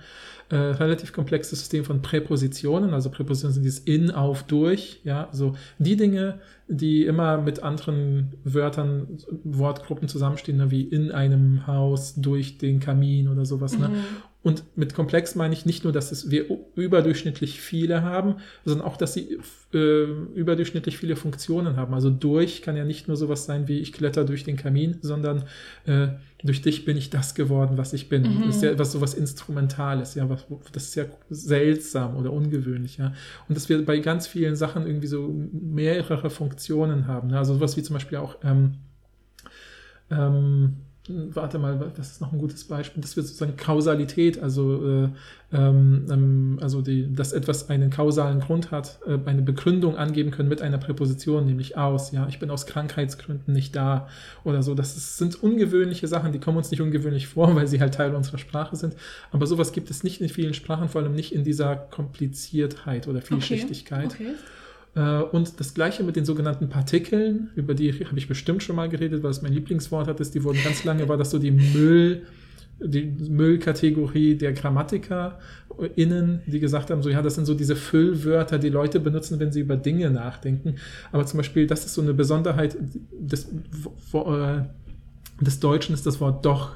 Äh, 0.49 0.57
relativ 0.57 1.13
komplexes 1.13 1.59
System 1.59 1.85
von 1.85 2.01
Präpositionen. 2.01 2.93
Also 2.93 3.09
Präpositionen 3.09 3.53
sind 3.53 3.63
dieses 3.63 3.79
in, 3.79 4.11
auf, 4.11 4.43
durch. 4.43 4.99
Ja, 5.05 5.29
also 5.29 5.55
die 5.79 5.95
Dinge, 5.95 6.41
die 6.67 7.05
immer 7.05 7.37
mit 7.37 7.63
anderen 7.63 8.33
Wörtern, 8.43 9.19
Wortgruppen 9.45 10.09
zusammenstehen, 10.09 10.57
ne, 10.57 10.69
wie 10.69 10.81
in 10.81 11.13
einem 11.13 11.65
Haus, 11.65 12.15
durch 12.17 12.57
den 12.57 12.81
Kamin 12.81 13.29
oder 13.29 13.45
sowas. 13.45 13.79
Ne? 13.79 13.87
Mhm. 13.87 13.93
Ne? 13.93 13.99
Und 14.43 14.65
mit 14.75 14.93
komplex 14.93 15.35
meine 15.35 15.53
ich 15.53 15.65
nicht 15.65 15.85
nur, 15.85 15.93
dass 15.93 16.11
es 16.11 16.29
wir 16.29 16.45
überdurchschnittlich 16.75 17.61
viele 17.61 18.01
haben, 18.03 18.35
sondern 18.65 18.85
auch, 18.85 18.97
dass 18.97 19.13
sie 19.13 19.39
äh, 19.73 20.03
überdurchschnittlich 20.35 20.97
viele 20.97 21.15
Funktionen 21.15 21.77
haben. 21.77 21.93
Also 21.93 22.09
durch 22.09 22.61
kann 22.61 22.75
ja 22.75 22.83
nicht 22.83 23.07
nur 23.07 23.15
sowas 23.15 23.45
sein 23.45 23.69
wie 23.69 23.79
ich 23.79 23.93
kletter 23.93 24.25
durch 24.25 24.43
den 24.43 24.57
Kamin, 24.57 24.97
sondern 25.01 25.45
äh, 25.85 26.09
durch 26.43 26.61
dich 26.61 26.83
bin 26.83 26.97
ich 26.97 27.09
das 27.09 27.35
geworden, 27.35 27.77
was 27.77 27.93
ich 27.93 28.09
bin. 28.09 28.23
Mhm. 28.23 28.43
Das 28.47 28.57
ist 28.57 28.63
ja 28.63 28.77
was 28.77 28.91
sowas 28.91 29.13
Instrumentales, 29.13 30.15
ja, 30.15 30.29
was, 30.29 30.45
das 30.73 30.83
ist 30.83 30.95
ja 30.95 31.05
seltsam 31.29 32.17
oder 32.17 32.33
ungewöhnlich, 32.33 32.97
ja. 32.97 33.13
Und 33.47 33.55
dass 33.55 33.69
wir 33.69 33.85
bei 33.85 33.99
ganz 33.99 34.27
vielen 34.27 34.57
Sachen 34.57 34.85
irgendwie 34.85 35.07
so 35.07 35.33
mehrere 35.53 36.29
Funktionen 36.29 37.07
haben. 37.07 37.29
Ne? 37.29 37.37
Also 37.37 37.53
sowas 37.53 37.77
wie 37.77 37.83
zum 37.83 37.93
Beispiel 37.93 38.17
auch 38.17 38.35
ähm, 38.43 38.73
ähm, 40.11 40.73
warte 41.09 41.59
mal, 41.59 41.91
das 41.97 42.11
ist 42.11 42.21
noch 42.21 42.31
ein 42.31 42.39
gutes 42.39 42.63
Beispiel, 42.63 43.01
das 43.01 43.17
wird 43.17 43.27
sozusagen 43.27 43.57
Kausalität, 43.57 44.41
also, 44.41 45.03
äh, 45.03 45.09
ähm, 45.51 46.05
ähm, 46.09 46.59
also 46.61 46.81
die, 46.81 47.13
dass 47.13 47.33
etwas 47.33 47.69
einen 47.69 47.89
kausalen 47.89 48.39
Grund 48.39 48.71
hat, 48.71 48.99
äh, 49.05 49.19
eine 49.25 49.41
Begründung 49.41 49.97
angeben 49.97 50.31
können 50.31 50.47
mit 50.47 50.61
einer 50.61 50.77
Präposition, 50.77 51.45
nämlich 51.45 51.77
aus, 51.77 52.13
ja, 52.13 52.25
ich 52.29 52.39
bin 52.39 52.49
aus 52.49 52.65
Krankheitsgründen 52.65 53.53
nicht 53.53 53.75
da 53.75 54.07
oder 54.45 54.63
so. 54.63 54.75
Das 54.75 54.95
ist, 54.95 55.17
sind 55.17 55.43
ungewöhnliche 55.43 56.07
Sachen, 56.07 56.31
die 56.31 56.39
kommen 56.39 56.57
uns 56.57 56.71
nicht 56.71 56.81
ungewöhnlich 56.81 57.27
vor, 57.27 57.53
weil 57.55 57.67
sie 57.67 57.81
halt 57.81 57.95
Teil 57.95 58.15
unserer 58.15 58.37
Sprache 58.37 58.77
sind. 58.77 58.95
Aber 59.31 59.45
sowas 59.45 59.73
gibt 59.73 59.89
es 59.91 60.03
nicht 60.03 60.21
in 60.21 60.29
vielen 60.29 60.53
Sprachen, 60.53 60.87
vor 60.87 61.01
allem 61.01 61.15
nicht 61.15 61.33
in 61.33 61.43
dieser 61.43 61.75
Kompliziertheit 61.75 63.09
oder 63.09 63.21
Vielschichtigkeit. 63.21 64.13
Okay. 64.13 64.27
Okay. 64.29 64.35
Äh, 64.95 65.21
und 65.21 65.59
das 65.59 65.73
gleiche 65.73 66.03
mit 66.03 66.15
den 66.15 66.25
sogenannten 66.25 66.69
Partikeln, 66.69 67.49
über 67.55 67.73
die 67.73 67.91
habe 67.93 68.17
ich 68.17 68.27
bestimmt 68.27 68.63
schon 68.63 68.75
mal 68.75 68.89
geredet, 68.89 69.23
weil 69.23 69.31
es 69.31 69.41
mein 69.41 69.53
Lieblingswort 69.53 70.07
hat, 70.07 70.19
ist, 70.19 70.35
die 70.35 70.43
wurden 70.43 70.59
ganz 70.63 70.83
lange, 70.83 71.07
war 71.09 71.17
das 71.17 71.31
so 71.31 71.39
die 71.39 71.51
Müll, 71.51 72.23
die 72.79 73.03
Müllkategorie 73.03 74.35
der 74.35 74.53
Grammatiker 74.53 75.39
innen, 75.95 76.41
die 76.45 76.59
gesagt 76.59 76.89
haben, 76.91 77.01
so 77.01 77.09
ja, 77.09 77.21
das 77.21 77.35
sind 77.35 77.45
so 77.45 77.53
diese 77.53 77.75
Füllwörter, 77.75 78.59
die 78.59 78.69
Leute 78.69 78.99
benutzen, 78.99 79.39
wenn 79.39 79.51
sie 79.51 79.61
über 79.61 79.77
Dinge 79.77 80.09
nachdenken. 80.09 80.75
Aber 81.11 81.25
zum 81.25 81.37
Beispiel, 81.37 81.67
das 81.67 81.85
ist 81.85 81.93
so 81.93 82.01
eine 82.01 82.13
Besonderheit 82.13 82.77
des, 83.11 83.45
äh, 84.13 84.61
des 85.41 85.59
Deutschen, 85.59 85.93
ist 85.93 86.05
das 86.05 86.19
Wort 86.19 86.45
doch. 86.45 86.75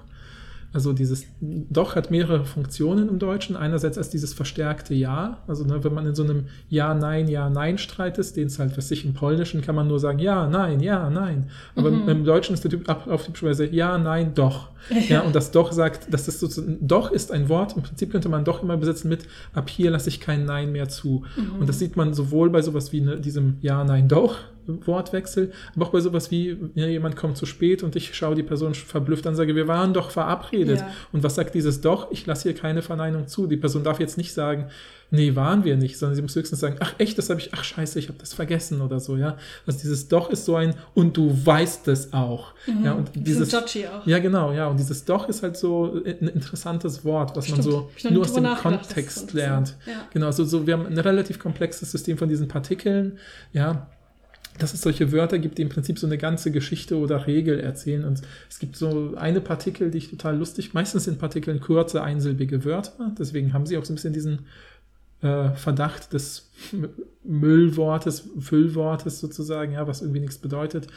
Also 0.73 0.93
dieses 0.93 1.25
doch 1.39 1.95
hat 1.95 2.11
mehrere 2.11 2.45
Funktionen 2.45 3.07
im 3.09 3.19
Deutschen. 3.19 3.55
Einerseits 3.55 3.97
als 3.97 4.09
dieses 4.09 4.33
verstärkte 4.33 4.93
Ja. 4.93 5.43
Also 5.47 5.63
ne, 5.63 5.83
wenn 5.83 5.93
man 5.93 6.05
in 6.05 6.13
so 6.13 6.23
einem 6.23 6.45
Ja, 6.69 6.93
Nein, 6.93 7.27
Ja, 7.27 7.49
Nein 7.49 7.77
Streit 7.77 8.17
ist, 8.17 8.35
den 8.35 8.47
es 8.47 8.59
halt, 8.59 8.77
was 8.77 8.89
sich 8.89 9.05
im 9.05 9.13
Polnischen 9.13 9.61
kann 9.61 9.75
man 9.75 9.87
nur 9.87 9.99
sagen 9.99 10.19
Ja, 10.19 10.47
Nein, 10.47 10.81
Ja, 10.81 11.09
Nein. 11.09 11.49
Aber 11.75 11.89
mhm. 11.89 12.09
im 12.09 12.25
Deutschen 12.25 12.53
ist 12.53 12.63
der 12.63 12.71
Typ 12.71 12.89
auf 12.89 13.25
typischerweise 13.25 13.65
Ja, 13.67 13.97
Nein, 13.97 14.33
Doch. 14.35 14.69
Ja, 15.09 15.21
und 15.21 15.35
das 15.35 15.51
Doch 15.51 15.71
sagt, 15.71 16.13
das 16.13 16.27
ist 16.27 16.39
sozusagen, 16.39 16.85
Doch 16.85 17.11
ist 17.11 17.31
ein 17.31 17.49
Wort. 17.49 17.75
Im 17.75 17.83
Prinzip 17.83 18.11
könnte 18.11 18.29
man 18.29 18.43
Doch 18.43 18.61
immer 18.61 18.77
besitzen 18.77 19.09
mit 19.09 19.25
Ab 19.53 19.69
hier 19.69 19.89
lasse 19.89 20.09
ich 20.09 20.19
kein 20.19 20.45
Nein 20.45 20.71
mehr 20.71 20.89
zu. 20.89 21.23
Mhm. 21.37 21.61
Und 21.61 21.69
das 21.69 21.79
sieht 21.79 21.95
man 21.95 22.13
sowohl 22.13 22.49
bei 22.49 22.61
sowas 22.61 22.91
wie 22.91 23.01
ne, 23.01 23.19
diesem 23.19 23.57
Ja, 23.61 23.83
Nein, 23.83 24.07
Doch 24.07 24.37
Wortwechsel, 24.67 25.51
aber 25.75 25.85
auch 25.85 25.91
bei 25.91 25.99
sowas 25.99 26.31
wie, 26.31 26.57
ja, 26.75 26.87
jemand 26.87 27.15
kommt 27.15 27.37
zu 27.37 27.45
spät 27.45 27.83
und 27.83 27.95
ich 27.95 28.15
schaue 28.15 28.35
die 28.35 28.43
Person 28.43 28.73
verblüfft 28.73 29.25
an 29.25 29.31
und 29.31 29.37
sage, 29.37 29.55
wir 29.55 29.67
waren 29.67 29.93
doch 29.93 30.11
verabredet. 30.11 30.79
Ja. 30.79 30.89
Und 31.11 31.23
was 31.23 31.35
sagt 31.35 31.55
dieses 31.55 31.81
doch? 31.81 32.11
Ich 32.11 32.25
lasse 32.25 32.43
hier 32.43 32.53
keine 32.53 32.81
Verneinung 32.81 33.27
zu. 33.27 33.47
Die 33.47 33.57
Person 33.57 33.83
darf 33.83 33.99
jetzt 33.99 34.17
nicht 34.17 34.33
sagen, 34.33 34.69
nee, 35.09 35.35
waren 35.35 35.63
wir 35.63 35.77
nicht, 35.77 35.97
sondern 35.97 36.15
sie 36.15 36.21
muss 36.21 36.35
höchstens 36.35 36.59
sagen, 36.59 36.77
ach 36.79 36.95
echt, 36.97 37.17
das 37.17 37.29
habe 37.29 37.39
ich, 37.39 37.53
ach 37.53 37.63
scheiße, 37.63 37.97
ich 37.99 38.09
habe 38.09 38.19
das 38.19 38.33
vergessen 38.33 38.81
oder 38.81 38.99
so, 38.99 39.15
ja. 39.15 39.37
Also 39.65 39.79
dieses 39.79 40.07
doch 40.07 40.29
ist 40.29 40.45
so 40.45 40.55
ein, 40.55 40.75
und 40.93 41.15
du 41.15 41.33
weißt 41.45 41.87
es 41.87 42.13
auch. 42.13 42.53
Mhm. 42.65 42.85
Ja, 42.85 42.93
und 42.93 43.11
dieses, 43.13 43.53
auch. 43.53 44.05
Ja, 44.05 44.19
genau, 44.19 44.51
ja. 44.51 44.67
Und 44.67 44.79
dieses 44.79 45.05
doch 45.05 45.29
ist 45.29 45.43
halt 45.43 45.57
so 45.57 46.01
ein 46.05 46.27
interessantes 46.27 47.05
Wort, 47.05 47.35
was 47.35 47.45
Stimmt. 47.45 47.63
man 47.63 47.71
so 47.71 47.89
nur 48.09 48.21
aus 48.21 48.33
dem 48.33 48.45
Kontext 48.55 49.33
lernt. 49.33 49.67
So. 49.67 49.91
Ja. 49.91 50.07
Genau, 50.11 50.31
so, 50.31 50.43
so, 50.43 50.67
wir 50.67 50.73
haben 50.73 50.85
ein 50.85 50.97
relativ 50.97 51.39
komplexes 51.39 51.91
System 51.91 52.17
von 52.17 52.27
diesen 52.27 52.47
Partikeln, 52.47 53.17
ja 53.53 53.87
dass 54.57 54.73
es 54.73 54.81
solche 54.81 55.11
Wörter 55.11 55.39
gibt, 55.39 55.57
die 55.57 55.61
im 55.61 55.69
Prinzip 55.69 55.99
so 55.99 56.07
eine 56.07 56.17
ganze 56.17 56.51
Geschichte 56.51 56.97
oder 56.97 57.27
Regel 57.27 57.59
erzählen. 57.59 58.05
Und 58.05 58.21
es 58.49 58.59
gibt 58.59 58.75
so 58.75 59.15
eine 59.15 59.41
Partikel, 59.41 59.91
die 59.91 59.99
ich 59.99 60.09
total 60.09 60.37
lustig, 60.37 60.73
meistens 60.73 61.05
sind 61.05 61.19
Partikeln 61.19 61.59
kurze, 61.59 62.01
einsilbige 62.03 62.65
Wörter, 62.65 63.13
deswegen 63.17 63.53
haben 63.53 63.65
sie 63.65 63.77
auch 63.77 63.85
so 63.85 63.93
ein 63.93 63.95
bisschen 63.95 64.13
diesen 64.13 64.39
äh, 65.21 65.49
Verdacht 65.51 66.13
des 66.13 66.49
Müllwortes, 67.23 68.29
Füllwortes 68.39 69.19
sozusagen, 69.19 69.73
ja, 69.73 69.87
was 69.87 70.01
irgendwie 70.01 70.19
nichts 70.19 70.37
bedeutet. 70.37 70.87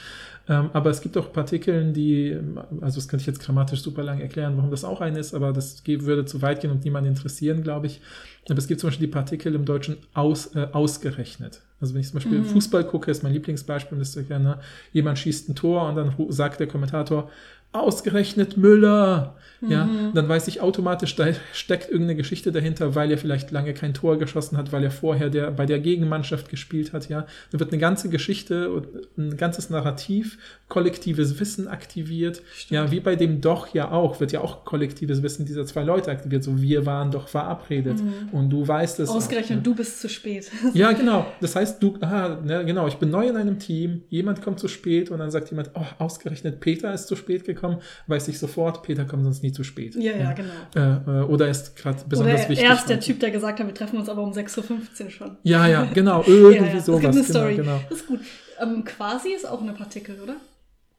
Ähm, 0.49 0.71
aber 0.73 0.91
es 0.91 1.01
gibt 1.01 1.17
auch 1.17 1.33
Partikeln, 1.33 1.93
die, 1.93 2.39
also 2.81 2.97
das 2.97 3.09
könnte 3.09 3.23
ich 3.23 3.27
jetzt 3.27 3.41
grammatisch 3.41 3.83
super 3.83 4.03
lang 4.03 4.21
erklären, 4.21 4.57
warum 4.57 4.71
das 4.71 4.85
auch 4.85 5.01
eine 5.01 5.19
ist, 5.19 5.35
aber 5.35 5.53
das 5.53 5.83
würde 5.87 6.25
zu 6.25 6.43
weit 6.43 6.61
gehen 6.61 6.71
und 6.71 6.85
niemanden 6.85 7.11
interessieren, 7.11 7.63
glaube 7.63 7.87
ich. 7.87 8.01
Aber 8.49 8.59
es 8.59 8.67
gibt 8.67 8.81
zum 8.81 8.89
Beispiel 8.89 9.07
die 9.07 9.13
Partikel 9.13 9.55
im 9.55 9.65
Deutschen 9.65 9.97
aus, 10.15 10.55
äh, 10.55 10.69
ausgerechnet. 10.73 11.63
Also 11.81 11.95
wenn 11.95 12.01
ich 12.01 12.09
zum 12.09 12.15
Beispiel 12.15 12.39
mhm. 12.41 12.45
Fußball 12.45 12.85
gucke, 12.85 13.11
ist 13.11 13.23
mein 13.23 13.33
Lieblingsbeispiel, 13.33 13.99
das 13.99 14.17
ist 14.17 14.29
ja, 14.29 14.39
ne, 14.39 14.59
jemand 14.93 15.19
schießt 15.19 15.49
ein 15.49 15.55
Tor 15.55 15.89
und 15.89 15.97
dann 15.97 16.15
sagt 16.29 16.61
der 16.61 16.67
Kommentator, 16.67 17.31
ausgerechnet 17.73 18.57
Müller. 18.57 19.37
Ja, 19.69 19.85
mhm. 19.85 20.13
dann 20.15 20.29
weiß 20.29 20.49
ich 20.49 20.61
automatisch, 20.63 21.15
da 21.17 21.27
steckt 21.53 21.91
irgendeine 21.91 22.17
Geschichte 22.17 22.51
dahinter, 22.51 22.95
weil 22.95 23.11
er 23.11 23.19
vielleicht 23.19 23.51
lange 23.51 23.75
kein 23.75 23.93
Tor 23.93 24.19
geschossen 24.19 24.57
hat, 24.57 24.73
weil 24.73 24.83
er 24.83 24.91
vorher 24.91 25.29
der, 25.29 25.51
bei 25.51 25.67
der 25.67 25.81
Gegenmannschaft 25.81 26.49
gespielt 26.49 26.93
hat. 26.95 27.09
Ja, 27.09 27.27
da 27.51 27.61
wird 27.61 27.71
eine 27.71 27.79
ganze 27.79 28.09
Geschichte, 28.09 28.83
ein 29.19 29.37
ganzes 29.37 29.69
Narrativ, 29.69 30.39
kollektives 30.69 31.39
Wissen 31.41 31.69
aktiviert. 31.69 32.43
Stimmt. 32.55 32.71
Ja, 32.71 32.91
wie 32.91 33.01
bei 33.01 33.17
dem 33.17 33.43
Doch 33.43 33.75
ja 33.75 33.91
auch, 33.91 34.19
wird 34.21 34.33
ja 34.33 34.41
auch 34.41 34.65
kollektives 34.65 35.23
Wissen 35.23 35.45
dieser 35.45 35.67
zwei 35.67 35.83
Leute 35.83 36.11
aktiviert. 36.11 36.43
So, 36.43 36.61
wir 36.61 36.87
waren 36.87 37.11
doch 37.11 37.29
verabredet 37.29 37.99
mhm. 37.99 38.31
und 38.33 38.49
du 38.49 38.67
weißt 38.67 39.01
es. 39.01 39.11
Ausgerechnet, 39.11 39.59
auch, 39.59 39.63
ja. 39.63 39.71
du 39.71 39.75
bist 39.75 40.01
zu 40.01 40.09
spät. 40.09 40.51
ja, 40.75 40.93
genau. 40.93 41.27
Das 41.43 41.55
heißt, 41.55 41.83
du, 41.83 41.99
aha, 42.01 42.41
ne, 42.43 42.65
genau, 42.65 42.87
ich 42.87 42.97
bin 42.97 43.11
neu 43.11 43.29
in 43.29 43.37
einem 43.37 43.59
Team, 43.59 44.03
jemand 44.09 44.41
kommt 44.41 44.59
zu 44.59 44.69
spät 44.69 45.11
und 45.11 45.19
dann 45.19 45.31
sagt 45.31 45.51
jemand, 45.51 45.71
oh, 45.75 45.85
ausgerechnet 45.99 46.61
Peter 46.61 46.95
ist 46.95 47.09
zu 47.09 47.17
spät 47.17 47.45
gekommen, 47.45 47.60
weiß 48.07 48.29
ich 48.29 48.39
sofort, 48.39 48.83
Peter 48.83 49.05
kommt 49.05 49.25
sonst 49.25 49.43
nie 49.43 49.53
zu 49.53 49.65
spät. 49.65 49.95
Ja, 49.97 50.13
ja, 50.17 50.33
genau. 50.33 50.51
Äh, 50.75 51.21
äh 51.21 51.25
oder 51.25 51.49
ist 51.49 51.77
gerade 51.77 52.03
besonders 52.09 52.41
oder 52.41 52.49
wichtig. 52.49 52.65
Er 52.65 52.75
ist 52.75 52.87
der 52.87 53.01
Typ, 53.01 53.21
der 53.21 53.31
gesagt 53.31 53.61
hat, 53.61 53.67
wir 53.67 53.75
treffen 53.75 53.99
uns 53.99 54.09
aber 54.09 54.23
um 54.23 54.33
6.15 54.33 55.05
Uhr 55.05 55.11
schon. 55.11 55.37
Ja, 55.43 55.67
ja, 55.67 55.85
genau, 55.95 56.23
irgendwie 56.27 56.67
ja, 56.67 56.75
ja. 56.75 56.81
sowas. 56.81 57.03
Das 57.03 57.15
gibt 57.15 57.15
eine 57.15 57.25
Story. 57.25 57.57
Genau, 57.57 57.77
genau. 57.77 57.85
Das 57.89 58.01
ist 58.01 58.07
gut. 58.07 58.21
Ähm, 58.61 58.85
quasi 58.85 59.31
ist 59.31 59.49
auch 59.49 59.61
eine 59.61 59.73
Partikel, 59.73 60.21
oder? 60.21 60.37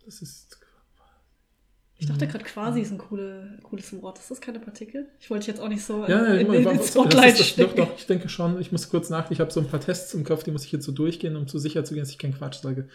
Das 0.06 0.22
ist. 0.22 0.58
Ich 1.98 2.08
dachte 2.08 2.26
gerade, 2.26 2.44
quasi 2.44 2.82
ist 2.82 2.92
ein 2.92 2.98
coole, 2.98 3.60
cooles 3.62 3.94
Wort. 4.02 4.18
Ist 4.18 4.32
das 4.32 4.42
keine 4.42 4.60
Partikel? 4.60 5.08
Ich 5.20 5.30
wollte 5.30 5.46
jetzt 5.46 5.62
auch 5.62 5.68
nicht 5.68 5.84
so 5.84 6.08
ja, 6.08 6.34
in, 6.34 6.48
in, 6.48 6.54
in, 6.54 6.68
ins 6.68 6.88
Spotlight 6.88 7.38
stecken. 7.38 7.76
Doch, 7.78 7.86
doch, 7.86 7.96
ich 7.96 8.08
denke 8.08 8.28
schon. 8.28 8.60
Ich 8.60 8.72
muss 8.72 8.90
kurz 8.90 9.12
nach. 9.12 9.30
Ich 9.30 9.40
habe 9.40 9.52
so 9.52 9.60
ein 9.60 9.68
paar 9.68 9.80
Tests 9.80 10.12
im 10.16 10.24
Kopf, 10.24 10.44
die 10.44 10.50
muss 10.50 10.66
ich 10.66 10.72
jetzt 10.72 10.86
so 10.86 10.92
durchgehen, 10.92 11.36
um 11.36 11.48
zu 11.48 11.60
sicher 11.60 11.86
zu 11.86 11.94
gehen, 11.94 12.02
dass 12.02 12.10
ich 12.10 12.18
keinen 12.18 12.36
Quatsch 12.36 12.64
sage. 12.64 12.90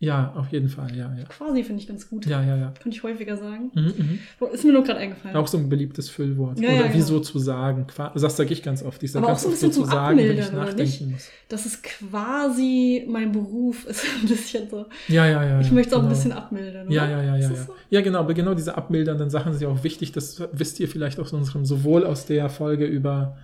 Ja, 0.00 0.32
auf 0.36 0.52
jeden 0.52 0.68
Fall, 0.68 0.96
ja, 0.96 1.12
ja. 1.18 1.24
Quasi 1.24 1.64
finde 1.64 1.82
ich 1.82 1.88
ganz 1.88 2.08
gut. 2.08 2.24
Ja, 2.24 2.40
ja, 2.40 2.56
ja. 2.56 2.72
Könnte 2.80 2.96
ich 2.96 3.02
häufiger 3.02 3.36
sagen. 3.36 3.72
Mhm, 3.74 4.18
mh. 4.40 4.46
Ist 4.52 4.64
mir 4.64 4.72
nur 4.72 4.84
gerade 4.84 5.00
eingefallen. 5.00 5.36
Auch 5.36 5.48
so 5.48 5.58
ein 5.58 5.68
beliebtes 5.68 6.08
Füllwort. 6.08 6.60
Ja, 6.60 6.68
oder 6.68 6.86
ja, 6.86 6.94
wie 6.94 7.00
so 7.00 7.18
zu 7.18 7.40
sagen. 7.40 7.84
Das 8.14 8.36
sage 8.36 8.52
ich 8.52 8.62
ganz 8.62 8.84
oft. 8.84 9.02
Ich 9.02 9.10
sage 9.10 9.26
ganz 9.26 9.44
oft 9.44 9.56
so 9.56 9.68
zu 9.68 9.84
sagen, 9.84 10.18
wenn 10.18 10.38
ich 10.38 10.52
nachdenken 10.52 11.10
muss. 11.10 11.28
Das 11.48 11.66
ist 11.66 11.82
quasi 11.82 13.04
mein 13.08 13.32
Beruf, 13.32 13.86
ist 13.86 14.04
ein 14.22 14.28
bisschen 14.28 14.70
so. 14.70 14.86
Ja, 15.08 15.26
ja, 15.26 15.42
ja. 15.42 15.60
Ich 15.60 15.72
möchte 15.72 15.90
es 15.90 15.94
auch 15.96 16.00
genau. 16.00 16.10
ein 16.10 16.14
bisschen 16.14 16.32
abmildern. 16.32 16.86
Oder? 16.86 16.94
Ja, 16.94 17.10
ja, 17.10 17.22
ja, 17.22 17.36
ja. 17.36 17.50
Ja. 17.50 17.54
So? 17.56 17.74
ja, 17.90 18.00
genau. 18.00 18.20
Aber 18.20 18.34
genau 18.34 18.54
diese 18.54 18.76
abmildernden 18.76 19.30
Sachen 19.30 19.52
sind 19.52 19.62
ja 19.62 19.68
auch 19.68 19.82
wichtig. 19.82 20.12
Das 20.12 20.40
wisst 20.52 20.78
ihr 20.78 20.88
vielleicht 20.88 21.18
aus 21.18 21.32
unserem, 21.32 21.64
sowohl 21.64 22.06
aus 22.06 22.24
der 22.24 22.48
Folge 22.50 22.84
über 22.84 23.36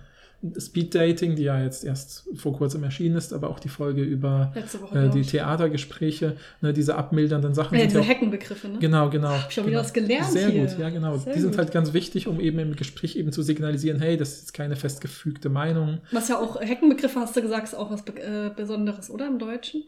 Speed 0.59 0.93
Dating, 0.93 1.35
die 1.35 1.43
ja 1.43 1.61
jetzt 1.61 1.83
erst 1.83 2.27
vor 2.35 2.53
kurzem 2.53 2.83
erschienen 2.83 3.15
ist, 3.15 3.33
aber 3.33 3.49
auch 3.49 3.59
die 3.59 3.69
Folge 3.69 4.03
über 4.03 4.53
äh, 4.93 5.09
die 5.09 5.23
Theatergespräche, 5.23 6.35
ne, 6.61 6.73
diese 6.73 6.95
abmildernden 6.95 7.53
Sachen. 7.53 7.77
Ja, 7.77 7.85
diese 7.85 8.01
auch, 8.01 8.07
Heckenbegriffe, 8.07 8.67
ne? 8.67 8.79
Genau, 8.79 9.09
genau. 9.09 9.29
Hab 9.29 9.49
ich 9.49 9.59
auch 9.59 9.63
genau. 9.63 9.67
wieder 9.67 9.79
was 9.79 9.93
gelernt 9.93 10.31
Sehr 10.31 10.49
hier. 10.49 10.65
gut, 10.65 10.79
ja, 10.79 10.89
genau. 10.89 11.17
Sehr 11.17 11.33
die 11.33 11.39
sind 11.39 11.51
gut. 11.51 11.59
halt 11.59 11.71
ganz 11.71 11.93
wichtig, 11.93 12.27
um 12.27 12.39
eben 12.39 12.59
im 12.59 12.75
Gespräch 12.75 13.15
eben 13.15 13.31
zu 13.31 13.41
signalisieren, 13.41 13.99
hey, 13.99 14.17
das 14.17 14.41
ist 14.41 14.53
keine 14.53 14.75
festgefügte 14.75 15.49
Meinung. 15.49 15.99
Was 16.11 16.27
ja 16.27 16.39
auch, 16.39 16.59
Heckenbegriffe 16.61 17.19
hast 17.19 17.35
du 17.35 17.41
gesagt, 17.41 17.65
ist 17.65 17.75
auch 17.75 17.91
was 17.91 18.01
äh, 18.01 18.51
Besonderes, 18.55 19.09
oder 19.09 19.27
im 19.27 19.39
Deutschen? 19.39 19.83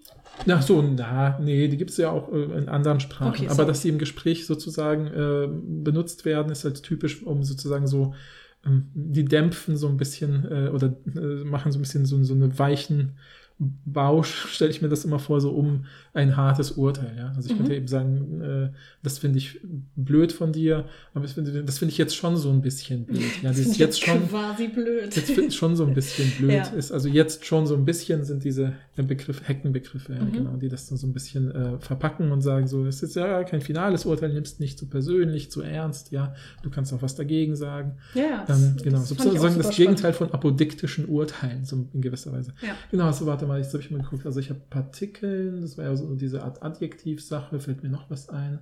Ach 0.47 0.61
so, 0.61 0.81
na, 0.81 1.37
nee, 1.39 1.67
die 1.67 1.77
gibt 1.77 1.91
es 1.91 1.97
ja 1.97 2.11
auch 2.11 2.31
äh, 2.31 2.43
in 2.57 2.69
anderen 2.69 2.99
Sprachen. 2.99 3.29
Okay, 3.29 3.45
aber 3.45 3.55
sorry. 3.55 3.67
dass 3.67 3.81
die 3.81 3.89
im 3.89 3.99
Gespräch 3.99 4.45
sozusagen 4.45 5.07
äh, 5.07 5.47
benutzt 5.83 6.25
werden, 6.25 6.51
ist 6.51 6.63
halt 6.63 6.81
typisch, 6.83 7.23
um 7.23 7.43
sozusagen 7.43 7.87
so 7.87 8.13
die 8.93 9.25
dämpfen 9.25 9.77
so 9.77 9.87
ein 9.87 9.97
bisschen 9.97 10.45
äh, 10.49 10.69
oder 10.69 10.95
äh, 11.15 11.43
machen 11.43 11.71
so 11.71 11.79
ein 11.79 11.81
bisschen 11.81 12.05
so, 12.05 12.23
so 12.23 12.33
eine 12.33 12.57
weichen 12.59 13.17
Bausch, 13.59 14.45
stelle 14.51 14.69
ich 14.69 14.81
mir 14.83 14.89
das 14.89 15.03
immer 15.03 15.17
vor, 15.17 15.41
so 15.41 15.49
um 15.51 15.85
ein 16.13 16.37
hartes 16.37 16.71
Urteil. 16.73 17.15
Ja? 17.17 17.33
Also 17.35 17.49
ich 17.49 17.53
Mhm. 17.53 17.57
könnte 17.57 17.75
eben 17.75 17.87
sagen, 17.87 18.41
äh, 18.41 18.69
das 19.01 19.17
finde 19.17 19.39
ich 19.39 19.59
blöd 19.95 20.31
von 20.31 20.51
dir, 20.53 20.85
aber 21.13 21.23
das 21.23 21.33
finde 21.33 21.63
das 21.63 21.79
finde 21.79 21.91
ich 21.91 21.97
jetzt 21.97 22.15
schon 22.15 22.37
so 22.37 22.51
ein 22.51 22.61
bisschen 22.61 23.05
blöd. 23.05 23.21
Ja, 23.41 23.49
das 23.49 23.57
ist 23.57 23.77
jetzt 23.77 23.99
schon, 24.03 24.27
quasi 24.29 24.67
blöd. 24.67 25.15
jetzt 25.15 25.31
finde 25.31 25.47
ich 25.49 25.55
schon 25.55 25.75
so 25.75 25.85
ein 25.85 25.93
bisschen 25.95 26.29
blöd 26.37 26.51
Ja. 26.51 26.63
ist. 26.67 26.91
Also 26.91 27.07
jetzt 27.09 27.45
schon 27.45 27.65
so 27.65 27.75
ein 27.75 27.83
bisschen 27.85 28.23
sind 28.25 28.43
diese 28.43 28.73
Begriffe, 28.95 29.43
Heckenbegriffe, 29.45 30.13
ja, 30.13 30.23
Mhm. 30.23 30.31
genau, 30.33 30.55
die 30.57 30.69
das 30.69 30.87
dann 30.89 30.97
so 30.99 31.07
ein 31.07 31.13
bisschen 31.13 31.49
äh, 31.51 31.79
verpacken 31.79 32.31
und 32.31 32.41
sagen 32.41 32.67
so, 32.67 32.85
das 32.85 33.01
ist 33.01 33.15
ja 33.15 33.43
kein 33.43 33.61
finales 33.61 34.05
Urteil, 34.05 34.33
nimmst 34.33 34.59
nicht 34.59 34.77
zu 34.77 34.87
persönlich, 34.87 35.49
zu 35.51 35.61
ernst, 35.61 36.11
ja, 36.11 36.35
du 36.61 36.69
kannst 36.69 36.93
auch 36.93 37.01
was 37.01 37.15
dagegen 37.15 37.55
sagen. 37.55 37.95
ja, 38.13 38.41
Ähm, 38.41 38.45
das- 38.47 38.83
genau, 38.83 38.97
das 38.99 39.09
sozusagen 39.09 39.57
das 39.57 39.75
Gegenteil 39.75 40.13
von 40.13 40.31
apodiktischen 40.31 41.05
Urteilen, 41.07 41.65
so 41.65 41.87
in 41.93 42.01
gewisser 42.01 42.31
Weise. 42.31 42.53
Ja. 42.61 42.69
Genau, 42.91 43.11
so 43.11 43.25
warte 43.25 43.46
mal, 43.47 43.59
jetzt 43.59 43.73
habe 43.73 43.83
ich 43.83 43.91
mal 43.91 44.01
geguckt. 44.01 44.25
Also 44.25 44.39
ich 44.39 44.49
habe 44.49 44.61
Partikeln, 44.69 45.61
das 45.61 45.77
war 45.77 45.85
ja 45.85 45.95
so 45.95 46.15
diese 46.15 46.43
Art 46.43 46.61
Adjektivsache, 46.63 47.59
fällt 47.59 47.83
mir 47.83 47.89
noch 47.89 48.09
was 48.09 48.29
ein. 48.29 48.59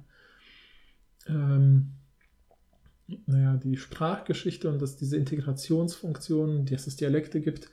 Ähm, 1.27 1.91
naja, 3.27 3.57
die 3.63 3.77
Sprachgeschichte 3.77 4.69
und 4.69 4.81
dass 4.81 4.95
diese 4.97 5.17
Integrationsfunktionen, 5.17 6.65
dass 6.65 6.87
es 6.87 6.95
Dialekte 6.95 7.39
gibt. 7.41 7.69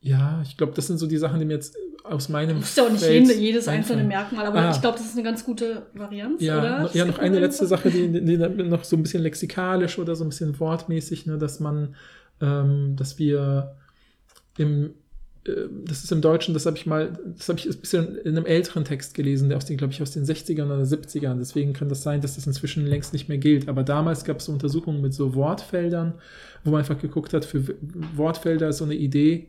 Ja, 0.00 0.42
ich 0.42 0.56
glaube, 0.56 0.72
das 0.74 0.86
sind 0.86 0.98
so 0.98 1.06
die 1.06 1.16
Sachen, 1.18 1.38
die 1.38 1.44
mir 1.44 1.54
jetzt 1.54 1.76
aus 2.02 2.28
meinem. 2.28 2.56
Musst 2.56 2.76
ja 2.76 2.84
auch 2.84 2.90
nicht 2.90 3.04
Feld 3.04 3.28
jede, 3.28 3.38
jedes 3.38 3.68
einzelne 3.68 4.02
einfallen. 4.02 4.08
Merkmal, 4.08 4.46
aber 4.46 4.58
Ah. 4.60 4.70
ich 4.72 4.80
glaube, 4.80 4.98
das 4.98 5.06
ist 5.06 5.14
eine 5.14 5.22
ganz 5.22 5.44
gute 5.44 5.86
Varianz, 5.94 6.42
Ja, 6.42 6.58
oder? 6.58 6.82
noch, 6.82 6.94
ja, 6.94 7.04
noch 7.04 7.18
eine 7.18 7.38
letzte 7.38 7.66
Sache, 7.66 7.90
die, 7.90 8.10
die 8.10 8.36
noch 8.36 8.84
so 8.84 8.96
ein 8.96 9.02
bisschen 9.02 9.22
lexikalisch 9.22 9.98
oder 9.98 10.16
so 10.16 10.24
ein 10.24 10.30
bisschen 10.30 10.58
wortmäßig, 10.58 11.26
ne, 11.26 11.38
dass 11.38 11.60
man, 11.60 11.94
ähm, 12.40 12.96
dass 12.96 13.18
wir 13.18 13.76
im, 14.58 14.94
das 15.44 16.04
ist 16.04 16.12
im 16.12 16.20
Deutschen, 16.20 16.54
das 16.54 16.66
habe 16.66 16.76
ich 16.76 16.86
mal, 16.86 17.18
das 17.36 17.48
habe 17.48 17.58
ich 17.58 17.66
ein 17.66 17.80
bisschen 17.80 18.16
in 18.18 18.36
einem 18.36 18.46
älteren 18.46 18.84
Text 18.84 19.14
gelesen, 19.14 19.48
der 19.48 19.58
aus 19.58 19.64
den, 19.64 19.76
glaube 19.76 19.92
ich, 19.92 20.00
aus 20.00 20.12
den 20.12 20.24
60ern 20.24 20.66
oder 20.66 20.82
70ern. 20.82 21.38
Deswegen 21.38 21.72
kann 21.72 21.88
das 21.88 22.02
sein, 22.02 22.20
dass 22.20 22.36
das 22.36 22.46
inzwischen 22.46 22.86
längst 22.86 23.12
nicht 23.12 23.28
mehr 23.28 23.38
gilt. 23.38 23.68
Aber 23.68 23.82
damals 23.82 24.24
gab 24.24 24.38
es 24.38 24.44
so 24.44 24.52
Untersuchungen 24.52 25.00
mit 25.02 25.14
so 25.14 25.34
Wortfeldern, 25.34 26.14
wo 26.62 26.70
man 26.70 26.80
einfach 26.80 26.98
geguckt 26.98 27.34
hat, 27.34 27.44
für 27.44 27.74
Wortfelder 28.14 28.68
ist 28.68 28.78
so 28.78 28.84
eine 28.84 28.94
Idee, 28.94 29.48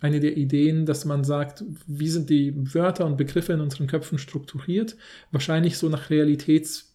eine 0.00 0.20
der 0.20 0.36
Ideen, 0.36 0.84
dass 0.84 1.06
man 1.06 1.24
sagt, 1.24 1.64
wie 1.86 2.08
sind 2.08 2.28
die 2.28 2.52
Wörter 2.74 3.06
und 3.06 3.16
Begriffe 3.16 3.54
in 3.54 3.60
unseren 3.60 3.86
Köpfen 3.86 4.18
strukturiert? 4.18 4.96
Wahrscheinlich 5.32 5.78
so 5.78 5.88
nach 5.88 6.10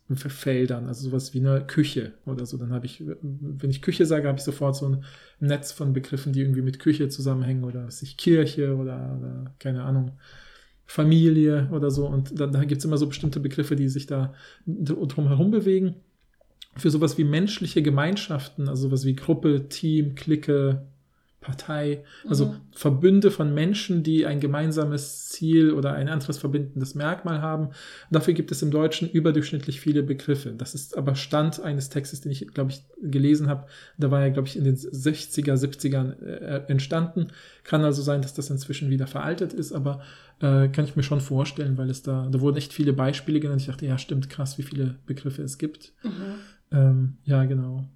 Realitätsfeldern, 0.10 0.88
also 0.88 1.10
sowas 1.10 1.34
wie 1.34 1.40
eine 1.40 1.66
Küche 1.66 2.14
oder 2.26 2.46
so. 2.46 2.58
Dann 2.58 2.72
habe 2.74 2.86
ich, 2.86 3.04
wenn 3.22 3.70
ich 3.70 3.82
Küche 3.82 4.06
sage, 4.06 4.28
habe 4.28 4.40
ich 4.40 4.44
sofort 4.44 4.76
so 4.76 4.88
ein 4.88 5.04
Netz 5.40 5.72
von 5.72 5.94
Begriffen, 5.94 6.34
die 6.34 6.42
irgendwie 6.42 6.62
mit 6.62 6.80
Küche 6.80 7.10
zusammenhängen 7.10 7.64
oder 7.64 7.86
was 7.86 8.02
ich 8.02 8.18
Kirche 8.18 8.76
oder, 8.76 9.18
oder 9.20 9.56
keine 9.60 9.84
Ahnung. 9.84 10.12
Familie 10.86 11.70
oder 11.72 11.92
so. 11.92 12.08
Und 12.08 12.40
dann, 12.40 12.52
da 12.52 12.64
gibt 12.64 12.80
es 12.80 12.86
immer 12.86 12.98
so 12.98 13.08
bestimmte 13.08 13.40
Begriffe, 13.40 13.76
die 13.76 13.90
sich 13.90 14.08
da 14.08 14.34
drumherum 14.66 15.52
bewegen. 15.52 15.96
Für 16.78 16.90
sowas 16.90 17.18
wie 17.20 17.24
menschliche 17.24 17.84
Gemeinschaften, 17.84 18.68
also 18.68 18.88
sowas 18.88 19.06
wie 19.06 19.16
Gruppe, 19.16 19.70
Team, 19.70 20.16
Clique, 20.16 20.88
Partei, 21.42 22.04
also 22.28 22.48
Mhm. 22.48 22.56
Verbünde 22.74 23.32
von 23.32 23.54
Menschen, 23.54 24.04
die 24.04 24.26
ein 24.26 24.42
gemeinsames 24.42 25.30
Ziel 25.30 25.72
oder 25.72 25.94
ein 25.94 26.10
anderes 26.10 26.38
verbindendes 26.38 26.96
Merkmal 26.96 27.42
haben. 27.42 27.70
Dafür 28.12 28.34
gibt 28.34 28.52
es 28.52 28.62
im 28.62 28.72
Deutschen 28.72 29.10
überdurchschnittlich 29.10 29.80
viele 29.80 30.04
Begriffe. 30.04 30.52
Das 30.52 30.76
ist 30.76 30.98
aber 30.98 31.16
Stand 31.16 31.62
eines 31.62 31.88
Textes, 31.90 32.20
den 32.22 32.34
ich, 32.34 32.46
glaube 32.54 32.72
ich, 32.72 32.84
gelesen 33.02 33.48
habe. 33.48 33.68
Da 33.98 34.12
war 34.12 34.22
er, 34.22 34.32
glaube 34.32 34.50
ich, 34.50 34.58
in 34.58 34.66
den 34.66 34.76
60er, 34.76 35.54
70ern 35.56 36.22
äh, 36.22 36.66
entstanden. 36.68 37.28
Kann 37.64 37.86
also 37.86 38.02
sein, 38.02 38.22
dass 38.22 38.34
das 38.34 38.50
inzwischen 38.50 38.90
wieder 38.90 39.08
veraltet 39.08 39.54
ist, 39.54 39.72
aber 39.72 40.02
äh, 40.42 40.68
kann 40.68 40.86
ich 40.86 40.98
mir 40.98 41.04
schon 41.04 41.22
vorstellen, 41.22 41.78
weil 41.78 41.90
es 41.90 42.04
da, 42.04 42.28
da 42.30 42.42
wurden 42.42 42.58
echt 42.58 42.74
viele 42.74 42.92
Beispiele 42.92 43.40
genannt. 43.40 43.62
Ich 43.62 43.68
dachte, 43.68 43.86
ja, 43.86 43.98
stimmt, 43.98 44.30
krass, 44.30 44.58
wie 44.58 44.64
viele 44.64 44.96
Begriffe 45.06 45.42
es 45.42 45.58
gibt. 45.58 45.94
Mhm. 46.04 46.10
Ähm, 46.72 47.18
ja, 47.24 47.46
genau. 47.46 47.88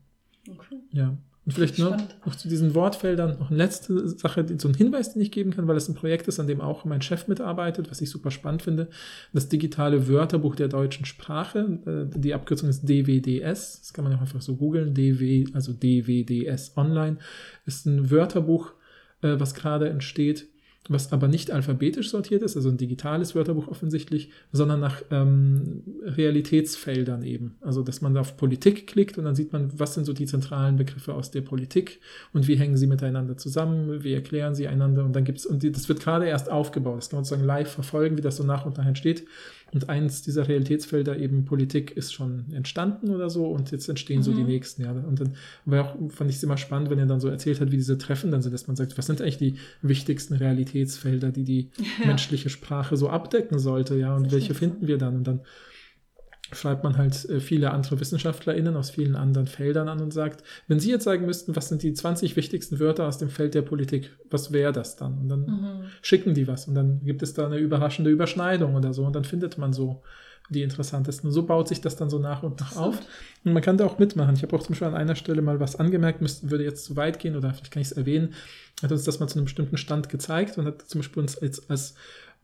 Okay. 0.49 0.79
Ja. 0.91 1.17
Und 1.45 1.51
vielleicht 1.51 1.77
nur 1.77 1.89
Spannend. 1.89 2.15
noch 2.25 2.35
zu 2.35 2.47
diesen 2.47 2.73
Wortfeldern 2.73 3.37
noch 3.37 3.49
eine 3.49 3.57
letzte 3.57 4.07
Sache, 4.07 4.45
so 4.57 4.69
ein 4.69 4.73
Hinweis, 4.75 5.11
den 5.11 5.21
ich 5.21 5.31
geben 5.31 5.51
kann, 5.51 5.67
weil 5.67 5.75
es 5.75 5.89
ein 5.89 5.95
Projekt 5.95 6.27
ist, 6.29 6.39
an 6.39 6.47
dem 6.47 6.61
auch 6.61 6.85
mein 6.85 7.01
Chef 7.01 7.27
mitarbeitet, 7.27 7.91
was 7.91 7.99
ich 7.99 8.09
super 8.09 8.31
spannend 8.31 8.61
finde. 8.61 8.87
Das 9.33 9.49
digitale 9.49 10.07
Wörterbuch 10.07 10.55
der 10.55 10.69
deutschen 10.69 11.05
Sprache. 11.05 11.79
äh, 12.13 12.17
Die 12.19 12.33
Abkürzung 12.33 12.69
ist 12.69 12.87
DWDS. 12.87 13.81
Das 13.81 13.93
kann 13.93 14.05
man 14.05 14.13
auch 14.15 14.21
einfach 14.21 14.41
so 14.41 14.55
googeln. 14.55 14.93
DW, 14.93 15.47
also 15.53 15.73
DWDS 15.73 16.77
Online. 16.77 17.17
Ist 17.65 17.85
ein 17.87 18.09
Wörterbuch, 18.09 18.71
äh, 19.21 19.35
was 19.37 19.53
gerade 19.53 19.89
entsteht, 19.89 20.47
was 20.89 21.13
aber 21.13 21.29
nicht 21.29 21.49
alphabetisch 21.51 22.09
sortiert 22.09 22.43
ist, 22.43 22.57
also 22.57 22.69
ein 22.69 22.77
digitales 22.77 23.35
Wörterbuch 23.35 23.69
offensichtlich, 23.69 24.31
sondern 24.51 24.81
nach 24.81 25.01
ähm, 25.11 25.83
Realitätsfeldern 26.03 27.23
eben. 27.23 27.55
Also, 27.61 27.83
dass 27.83 28.01
man 28.01 28.17
auf 28.17 28.35
Politik 28.35 28.87
klickt 28.87 29.17
und 29.17 29.23
dann 29.23 29.35
sieht 29.35 29.53
man, 29.53 29.71
was 29.79 29.93
sind 29.93 30.05
so 30.05 30.11
die 30.11 30.25
zentralen 30.25 30.75
Begriffe 30.75 31.13
aus 31.13 31.31
der 31.31 31.41
Politik 31.41 32.01
und 32.33 32.47
wie 32.47 32.55
hängen 32.55 32.75
sie 32.75 32.87
miteinander 32.87 33.37
zusammen, 33.37 34.03
wie 34.03 34.13
erklären 34.13 34.55
sie 34.55 34.67
einander 34.67 35.05
und 35.05 35.15
dann 35.15 35.23
gibt's 35.23 35.45
und 35.45 35.63
die, 35.63 35.71
das 35.71 35.87
wird 35.87 36.01
gerade 36.01 36.25
erst 36.25 36.51
aufgebaut. 36.51 36.97
Das 36.97 37.09
kann 37.09 37.17
man 37.17 37.23
sozusagen 37.23 37.47
live 37.47 37.71
verfolgen, 37.71 38.17
wie 38.17 38.21
das 38.21 38.35
so 38.35 38.43
nach 38.43 38.65
und 38.65 38.77
nach 38.77 38.85
entsteht. 38.85 39.25
Und 39.73 39.89
eins 39.89 40.21
dieser 40.21 40.47
Realitätsfelder 40.47 41.17
eben 41.17 41.45
Politik 41.45 41.91
ist 41.97 42.13
schon 42.13 42.45
entstanden 42.53 43.09
oder 43.09 43.29
so 43.29 43.47
und 43.47 43.71
jetzt 43.71 43.89
entstehen 43.89 44.21
so 44.21 44.31
Mhm. 44.31 44.35
die 44.35 44.43
nächsten. 44.43 44.83
Ja. 44.83 44.91
Und 44.91 45.19
dann 45.19 45.33
war 45.65 45.83
auch, 45.85 46.11
fand 46.11 46.29
ich 46.29 46.35
es 46.37 46.43
immer 46.43 46.57
spannend, 46.57 46.89
wenn 46.91 46.99
er 46.99 47.07
dann 47.07 47.19
so 47.19 47.27
erzählt 47.27 47.59
hat, 47.59 47.71
wie 47.71 47.77
diese 47.77 47.97
Treffen 47.97 48.29
dann 48.31 48.41
sind, 48.43 48.51
dass 48.53 48.67
man 48.67 48.75
sagt, 48.75 48.97
was 48.97 49.07
sind 49.07 49.21
eigentlich 49.21 49.37
die 49.39 49.55
wichtigsten 49.81 50.35
Realitätsfelder, 50.35 51.31
die 51.31 51.43
die 51.43 51.69
Ja. 51.99 52.07
menschliche 52.07 52.49
Sprache 52.49 52.97
so 52.97 53.09
abdecken 53.09 53.57
sollte, 53.59 53.95
ja, 53.95 54.15
und 54.15 54.31
welche 54.31 54.53
finden 54.53 54.87
wir 54.87 54.97
dann? 54.97 55.15
Und 55.15 55.23
dann 55.27 55.39
schreibt 56.55 56.83
man 56.83 56.97
halt 56.97 57.27
äh, 57.29 57.39
viele 57.39 57.71
andere 57.71 57.99
WissenschaftlerInnen 57.99 58.75
aus 58.75 58.89
vielen 58.89 59.15
anderen 59.15 59.47
Feldern 59.47 59.87
an 59.89 60.01
und 60.01 60.11
sagt, 60.11 60.43
wenn 60.67 60.79
Sie 60.79 60.89
jetzt 60.89 61.03
sagen 61.03 61.25
müssten, 61.25 61.55
was 61.55 61.69
sind 61.69 61.83
die 61.83 61.93
20 61.93 62.35
wichtigsten 62.35 62.79
Wörter 62.79 63.07
aus 63.07 63.17
dem 63.17 63.29
Feld 63.29 63.53
der 63.53 63.61
Politik, 63.61 64.11
was 64.29 64.51
wäre 64.51 64.71
das 64.71 64.95
dann? 64.95 65.17
Und 65.17 65.29
dann 65.29 65.45
mhm. 65.45 65.83
schicken 66.01 66.33
die 66.33 66.47
was 66.47 66.67
und 66.67 66.75
dann 66.75 67.01
gibt 67.03 67.23
es 67.23 67.33
da 67.33 67.45
eine 67.45 67.57
überraschende 67.57 68.11
Überschneidung 68.11 68.75
oder 68.75 68.93
so 68.93 69.05
und 69.05 69.15
dann 69.15 69.23
findet 69.23 69.57
man 69.57 69.73
so 69.73 70.01
die 70.49 70.61
interessantesten. 70.61 71.27
Und 71.27 71.33
so 71.33 71.43
baut 71.43 71.67
sich 71.67 71.81
das 71.81 71.95
dann 71.95 72.09
so 72.09 72.19
nach 72.19 72.43
und 72.43 72.59
nach 72.59 72.75
auf. 72.75 72.99
Und 73.43 73.53
man 73.53 73.63
kann 73.63 73.77
da 73.77 73.85
auch 73.85 73.99
mitmachen. 73.99 74.35
Ich 74.35 74.43
habe 74.43 74.55
auch 74.55 74.61
zum 74.61 74.73
Beispiel 74.73 74.87
an 74.87 74.95
einer 74.95 75.15
Stelle 75.15 75.41
mal 75.41 75.59
was 75.59 75.75
angemerkt, 75.77 76.21
müsste, 76.21 76.51
würde 76.51 76.63
jetzt 76.63 76.85
zu 76.85 76.95
weit 76.95 77.19
gehen 77.19 77.35
oder 77.35 77.53
vielleicht 77.53 77.71
kann 77.71 77.81
ich 77.81 77.89
es 77.89 77.93
erwähnen, 77.93 78.33
hat 78.81 78.91
uns 78.91 79.03
das 79.03 79.19
mal 79.19 79.27
zu 79.27 79.35
einem 79.35 79.45
bestimmten 79.45 79.77
Stand 79.77 80.09
gezeigt 80.09 80.57
und 80.57 80.65
hat 80.65 80.81
zum 80.83 80.99
Beispiel 80.99 81.21
uns 81.21 81.37
als, 81.37 81.69
als 81.69 81.95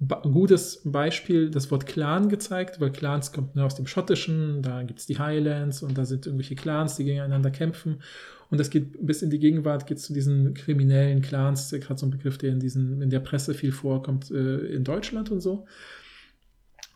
gutes 0.07 0.81
Beispiel 0.85 1.49
das 1.49 1.69
Wort 1.71 1.85
Clan 1.85 2.29
gezeigt, 2.29 2.79
weil 2.79 2.91
Clans 2.91 3.33
kommt 3.33 3.55
nur 3.55 3.65
aus 3.65 3.75
dem 3.75 3.85
Schottischen, 3.85 4.62
da 4.62 4.83
gibt 4.83 4.99
es 4.99 5.05
die 5.05 5.19
Highlands 5.19 5.83
und 5.83 5.97
da 5.97 6.05
sind 6.05 6.25
irgendwelche 6.25 6.55
Clans, 6.55 6.95
die 6.95 7.03
gegeneinander 7.03 7.51
kämpfen. 7.51 8.01
Und 8.49 8.59
das 8.59 8.69
geht 8.69 9.05
bis 9.05 9.21
in 9.21 9.29
die 9.29 9.39
Gegenwart, 9.39 9.85
geht 9.85 9.99
zu 9.99 10.13
diesen 10.13 10.53
kriminellen 10.53 11.21
Clans, 11.21 11.69
gerade 11.69 11.99
so 11.99 12.05
ein 12.05 12.12
Begriff, 12.12 12.38
der 12.38 12.51
in, 12.51 12.59
diesen, 12.59 13.01
in 13.01 13.09
der 13.09 13.19
Presse 13.19 13.53
viel 13.53 13.71
vorkommt, 13.71 14.31
äh, 14.31 14.57
in 14.67 14.83
Deutschland 14.83 15.31
und 15.31 15.41
so. 15.41 15.65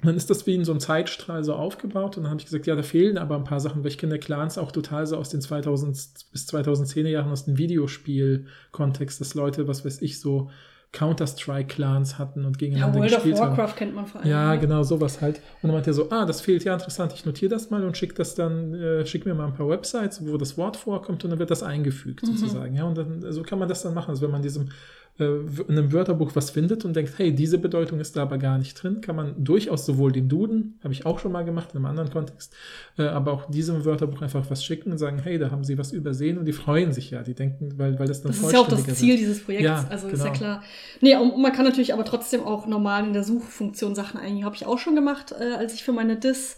Dann 0.01 0.15
ist 0.15 0.29
das 0.29 0.47
wie 0.47 0.55
in 0.55 0.65
so 0.65 0.71
einem 0.71 0.81
Zeitstrahl 0.81 1.43
so 1.43 1.53
aufgebaut 1.53 2.17
und 2.17 2.23
dann 2.23 2.31
habe 2.31 2.39
ich 2.39 2.45
gesagt, 2.45 2.67
ja, 2.67 2.75
da 2.75 2.83
fehlen 2.83 3.17
aber 3.17 3.35
ein 3.35 3.45
paar 3.45 3.59
Sachen, 3.59 3.83
weil 3.83 3.91
ich 3.91 3.97
kenne 3.97 4.19
Clans 4.19 4.57
auch 4.57 4.71
total 4.71 5.05
so 5.07 5.17
aus 5.17 5.29
den 5.29 5.41
2000 5.41 5.91
bis 6.31 6.47
2010er 6.47 7.07
Jahren 7.07 7.31
aus 7.31 7.45
dem 7.45 7.57
Videospiel-Kontext, 7.57 9.21
dass 9.21 9.33
Leute, 9.33 9.67
was 9.67 9.85
weiß 9.85 10.01
ich, 10.01 10.19
so 10.19 10.49
Counter-Strike-Clans 10.93 12.19
hatten 12.19 12.45
und 12.45 12.59
gegeneinander 12.59 12.99
ja, 12.99 13.01
World 13.01 13.13
gespielt 13.15 13.35
of 13.35 13.41
Warcraft 13.41 13.61
haben. 13.61 13.75
kennt 13.75 13.95
man 13.95 14.05
vor 14.05 14.21
allem. 14.21 14.29
Ja, 14.29 14.55
genau, 14.55 14.83
sowas 14.83 15.21
halt. 15.21 15.37
Und 15.61 15.63
dann 15.63 15.71
meinte 15.71 15.89
er 15.89 15.93
so, 15.95 16.09
ah, 16.11 16.25
das 16.25 16.39
fehlt, 16.39 16.63
ja, 16.63 16.73
interessant, 16.75 17.13
ich 17.13 17.25
notiere 17.25 17.49
das 17.49 17.71
mal 17.71 17.83
und 17.83 17.97
schick 17.97 18.15
das 18.15 18.35
dann, 18.35 18.75
äh, 18.75 19.05
schick 19.05 19.25
mir 19.25 19.33
mal 19.33 19.47
ein 19.47 19.55
paar 19.55 19.67
Websites, 19.67 20.25
wo 20.25 20.37
das 20.37 20.55
Wort 20.57 20.77
vorkommt 20.77 21.23
und 21.23 21.31
dann 21.31 21.39
wird 21.39 21.49
das 21.49 21.63
eingefügt, 21.63 22.21
mhm. 22.21 22.27
sozusagen. 22.27 22.75
Ja, 22.75 22.83
und 22.85 22.97
dann, 22.97 23.31
so 23.31 23.41
kann 23.41 23.57
man 23.57 23.67
das 23.67 23.81
dann 23.81 23.95
machen. 23.95 24.11
Also 24.11 24.21
wenn 24.21 24.31
man 24.31 24.43
diesem 24.43 24.69
äh, 25.19 25.25
in 25.25 25.77
einem 25.77 25.91
Wörterbuch 25.91 26.31
was 26.33 26.49
findet 26.49 26.85
und 26.85 26.95
denkt, 26.95 27.13
hey, 27.17 27.33
diese 27.35 27.59
Bedeutung 27.59 27.99
ist 27.99 28.15
da 28.15 28.23
aber 28.23 28.39
gar 28.39 28.57
nicht 28.57 28.73
drin, 28.81 28.99
kann 28.99 29.15
man 29.15 29.43
durchaus 29.43 29.85
sowohl 29.85 30.11
dem 30.11 30.27
Duden, 30.27 30.79
habe 30.83 30.91
ich 30.91 31.05
auch 31.05 31.19
schon 31.19 31.31
mal 31.31 31.45
gemacht 31.45 31.69
in 31.73 31.77
einem 31.77 31.85
anderen 31.85 32.09
Kontext, 32.09 32.55
äh, 32.97 33.03
aber 33.03 33.31
auch 33.31 33.49
diesem 33.49 33.85
Wörterbuch 33.85 34.23
einfach 34.23 34.49
was 34.49 34.63
schicken 34.63 34.91
und 34.91 34.97
sagen, 34.97 35.19
hey, 35.19 35.37
da 35.37 35.51
haben 35.51 35.63
sie 35.63 35.77
was 35.77 35.91
übersehen 35.91 36.39
und 36.39 36.45
die 36.45 36.53
freuen 36.53 36.93
sich 36.93 37.11
ja, 37.11 37.21
die 37.21 37.35
denken, 37.35 37.77
weil, 37.77 37.99
weil 37.99 38.07
das 38.07 38.23
dann 38.23 38.31
Das 38.31 38.41
ist 38.41 38.51
ja 38.51 38.59
auch 38.59 38.67
das 38.67 38.85
Ziel 38.85 39.09
wird. 39.09 39.19
dieses 39.19 39.43
Projekts, 39.43 39.65
ja, 39.65 39.87
also 39.87 40.07
genau. 40.07 40.17
ist 40.17 40.25
ja 40.25 40.31
genau. 40.31 40.37
klar. 40.37 40.63
Nee, 41.01 41.15
und 41.15 41.39
man 41.39 41.51
kann 41.51 41.65
natürlich 41.65 41.93
aber 41.93 42.05
trotzdem 42.05 42.41
auch 42.41 42.65
normal 42.65 43.05
in 43.05 43.13
der 43.13 43.23
Suchfunktion 43.23 43.93
Sachen 43.93 44.19
eingeben, 44.19 44.45
habe 44.45 44.55
ich 44.55 44.65
auch 44.65 44.79
schon 44.79 44.95
gemacht, 44.95 45.31
äh, 45.31 45.53
als 45.53 45.75
ich 45.75 45.83
für 45.83 45.91
meine 45.93 46.15
Dis 46.15 46.57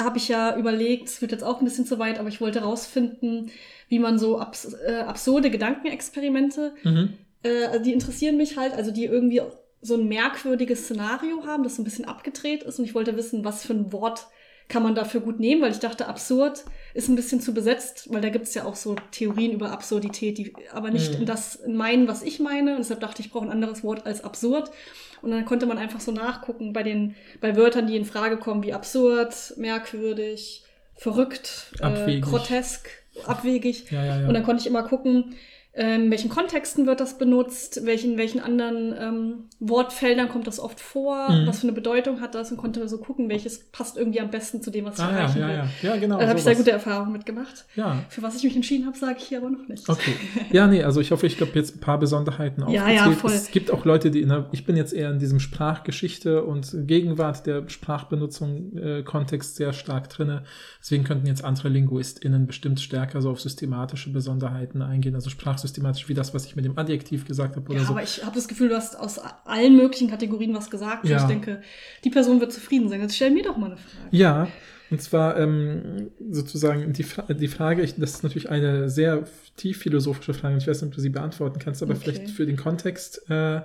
habe 0.00 0.18
ich 0.18 0.28
ja 0.28 0.56
überlegt, 0.56 1.08
es 1.08 1.20
wird 1.20 1.32
jetzt 1.32 1.42
auch 1.42 1.58
ein 1.58 1.64
bisschen 1.64 1.84
zu 1.84 1.98
weit, 1.98 2.20
aber 2.20 2.28
ich 2.28 2.40
wollte 2.40 2.60
rausfinden, 2.60 3.50
wie 3.88 3.98
man 3.98 4.20
so 4.20 4.38
abs 4.38 4.76
äh, 4.86 5.00
absurde 5.00 5.50
Gedankenexperimente 5.50 6.74
mhm 6.84 7.14
äh, 7.42 7.64
also 7.64 7.84
die 7.84 7.92
interessieren 7.92 8.36
mich 8.36 8.56
halt, 8.56 8.72
also 8.72 8.90
die 8.90 9.04
irgendwie 9.04 9.42
so 9.80 9.94
ein 9.94 10.08
merkwürdiges 10.08 10.84
Szenario 10.84 11.44
haben, 11.46 11.62
das 11.62 11.76
so 11.76 11.82
ein 11.82 11.84
bisschen 11.84 12.04
abgedreht 12.04 12.62
ist. 12.62 12.78
Und 12.78 12.84
ich 12.84 12.94
wollte 12.94 13.16
wissen, 13.16 13.44
was 13.44 13.64
für 13.64 13.74
ein 13.74 13.92
Wort 13.92 14.26
kann 14.68 14.82
man 14.82 14.94
dafür 14.94 15.20
gut 15.20 15.40
nehmen, 15.40 15.62
weil 15.62 15.70
ich 15.70 15.78
dachte, 15.78 16.08
absurd 16.08 16.64
ist 16.92 17.08
ein 17.08 17.16
bisschen 17.16 17.40
zu 17.40 17.54
besetzt, 17.54 18.12
weil 18.12 18.20
da 18.20 18.28
gibt 18.28 18.44
es 18.44 18.54
ja 18.54 18.64
auch 18.64 18.76
so 18.76 18.96
Theorien 19.12 19.52
über 19.52 19.70
Absurdität, 19.70 20.36
die 20.36 20.52
aber 20.72 20.90
nicht 20.90 21.14
mhm. 21.14 21.20
in 21.20 21.26
das 21.26 21.54
in 21.54 21.74
meinen, 21.74 22.06
was 22.06 22.22
ich 22.22 22.38
meine. 22.38 22.72
Und 22.72 22.80
deshalb 22.80 23.00
dachte 23.00 23.20
ich, 23.20 23.26
ich 23.26 23.32
brauche 23.32 23.46
ein 23.46 23.50
anderes 23.50 23.82
Wort 23.82 24.04
als 24.04 24.22
absurd. 24.22 24.70
Und 25.22 25.30
dann 25.30 25.46
konnte 25.46 25.66
man 25.66 25.78
einfach 25.78 26.00
so 26.00 26.12
nachgucken 26.12 26.72
bei 26.72 26.82
den, 26.82 27.14
bei 27.40 27.56
Wörtern, 27.56 27.86
die 27.86 27.96
in 27.96 28.04
Frage 28.04 28.36
kommen, 28.36 28.62
wie 28.62 28.74
absurd, 28.74 29.54
merkwürdig, 29.56 30.64
verrückt, 30.96 31.72
äh, 31.80 32.20
grotesk, 32.20 32.88
abwegig. 33.24 33.90
Ja, 33.90 34.04
ja, 34.04 34.20
ja. 34.20 34.28
Und 34.28 34.34
dann 34.34 34.42
konnte 34.44 34.60
ich 34.60 34.66
immer 34.66 34.82
gucken, 34.82 35.34
ähm, 35.78 36.10
welchen 36.10 36.28
Kontexten 36.28 36.86
wird 36.86 36.98
das 36.98 37.18
benutzt, 37.18 37.86
welchen, 37.86 38.18
welchen 38.18 38.40
anderen 38.40 38.94
ähm, 38.98 39.34
Wortfeldern 39.60 40.28
kommt 40.28 40.48
das 40.48 40.58
oft 40.58 40.80
vor, 40.80 41.30
mhm. 41.30 41.46
was 41.46 41.60
für 41.60 41.68
eine 41.68 41.72
Bedeutung 41.72 42.20
hat 42.20 42.34
das 42.34 42.50
und 42.50 42.56
konnte 42.56 42.88
so 42.88 42.98
gucken, 42.98 43.28
welches 43.28 43.70
passt 43.70 43.96
irgendwie 43.96 44.20
am 44.20 44.30
besten 44.30 44.60
zu 44.60 44.72
dem, 44.72 44.86
was 44.86 44.98
ich 44.98 45.04
ah, 45.04 45.10
erreichen 45.10 45.38
ja, 45.40 45.46
will. 45.46 45.54
Ja, 45.54 45.68
ja. 45.82 45.94
ja 45.94 45.96
genau. 46.00 46.18
Da 46.18 46.26
habe 46.26 46.36
ich 46.36 46.44
sehr 46.44 46.56
gute 46.56 46.72
Erfahrungen 46.72 47.12
mitgemacht. 47.12 47.64
Ja. 47.76 48.04
Für 48.08 48.22
was 48.22 48.34
ich 48.36 48.42
mich 48.42 48.56
entschieden 48.56 48.86
habe, 48.86 48.98
sage 48.98 49.18
ich 49.18 49.24
hier 49.26 49.38
aber 49.38 49.50
noch 49.50 49.68
nicht. 49.68 49.88
Okay. 49.88 50.12
Ja, 50.50 50.66
nee, 50.66 50.82
also 50.82 51.00
ich 51.00 51.10
hoffe, 51.10 51.26
ich 51.26 51.36
glaube 51.36 51.52
jetzt 51.56 51.76
ein 51.76 51.80
paar 51.80 51.98
Besonderheiten 51.98 52.62
aufgezählt. 52.62 52.88
Ja, 52.88 53.06
ja, 53.06 53.12
voll. 53.12 53.32
Es 53.32 53.50
gibt 53.50 53.70
auch 53.70 53.84
Leute, 53.84 54.10
die 54.10 54.22
in 54.22 54.30
der, 54.30 54.48
ich 54.52 54.64
bin 54.64 54.76
jetzt 54.76 54.92
eher 54.92 55.10
in 55.10 55.18
diesem 55.18 55.40
Sprachgeschichte 55.40 56.42
und 56.42 56.74
Gegenwart 56.86 57.46
der 57.46 57.68
Sprachbenutzung 57.68 58.76
äh, 58.76 59.02
Kontext 59.02 59.56
sehr 59.56 59.72
stark 59.72 60.08
drinne. 60.08 60.44
Deswegen 60.80 61.04
könnten 61.04 61.26
jetzt 61.26 61.44
andere 61.44 61.68
LinguistInnen 61.68 62.46
bestimmt 62.46 62.80
stärker 62.80 63.20
so 63.20 63.30
auf 63.30 63.40
systematische 63.40 64.10
Besonderheiten 64.10 64.80
eingehen, 64.80 65.14
also 65.14 65.28
sprachsystematisch 65.68 66.08
wie 66.08 66.14
das, 66.14 66.34
was 66.34 66.46
ich 66.46 66.56
mit 66.56 66.64
dem 66.64 66.78
Adjektiv 66.78 67.26
gesagt 67.26 67.56
habe 67.56 67.68
oder 67.70 67.80
ja, 67.80 67.84
so. 67.84 67.92
aber 67.92 68.02
ich 68.02 68.24
habe 68.24 68.34
das 68.34 68.48
Gefühl, 68.48 68.68
du 68.68 68.76
hast 68.76 68.98
aus 68.98 69.18
allen 69.44 69.76
möglichen 69.76 70.08
Kategorien 70.08 70.54
was 70.54 70.70
gesagt. 70.70 71.06
Ja. 71.06 71.18
Ich 71.18 71.24
denke, 71.24 71.60
die 72.04 72.10
Person 72.10 72.40
wird 72.40 72.52
zufrieden 72.52 72.88
sein. 72.88 73.00
Jetzt 73.00 73.16
stell 73.16 73.30
mir 73.30 73.42
doch 73.42 73.56
mal 73.56 73.66
eine 73.66 73.76
Frage. 73.76 74.08
Ja, 74.16 74.48
und 74.90 75.02
zwar 75.02 75.38
ähm, 75.38 76.10
sozusagen 76.30 76.92
die, 76.94 77.04
die 77.34 77.48
Frage, 77.48 77.82
ich, 77.82 77.96
das 77.96 78.14
ist 78.14 78.22
natürlich 78.22 78.48
eine 78.48 78.88
sehr 78.88 79.24
tief 79.56 79.78
philosophische 79.78 80.32
Frage, 80.32 80.56
ich 80.56 80.66
weiß 80.66 80.80
nicht, 80.80 80.88
ob 80.88 80.94
du 80.94 81.00
sie 81.02 81.10
beantworten 81.10 81.58
kannst, 81.58 81.82
aber 81.82 81.92
okay. 81.92 82.00
vielleicht 82.04 82.30
für 82.30 82.46
den 82.46 82.56
Kontext. 82.56 83.28
Äh, 83.28 83.60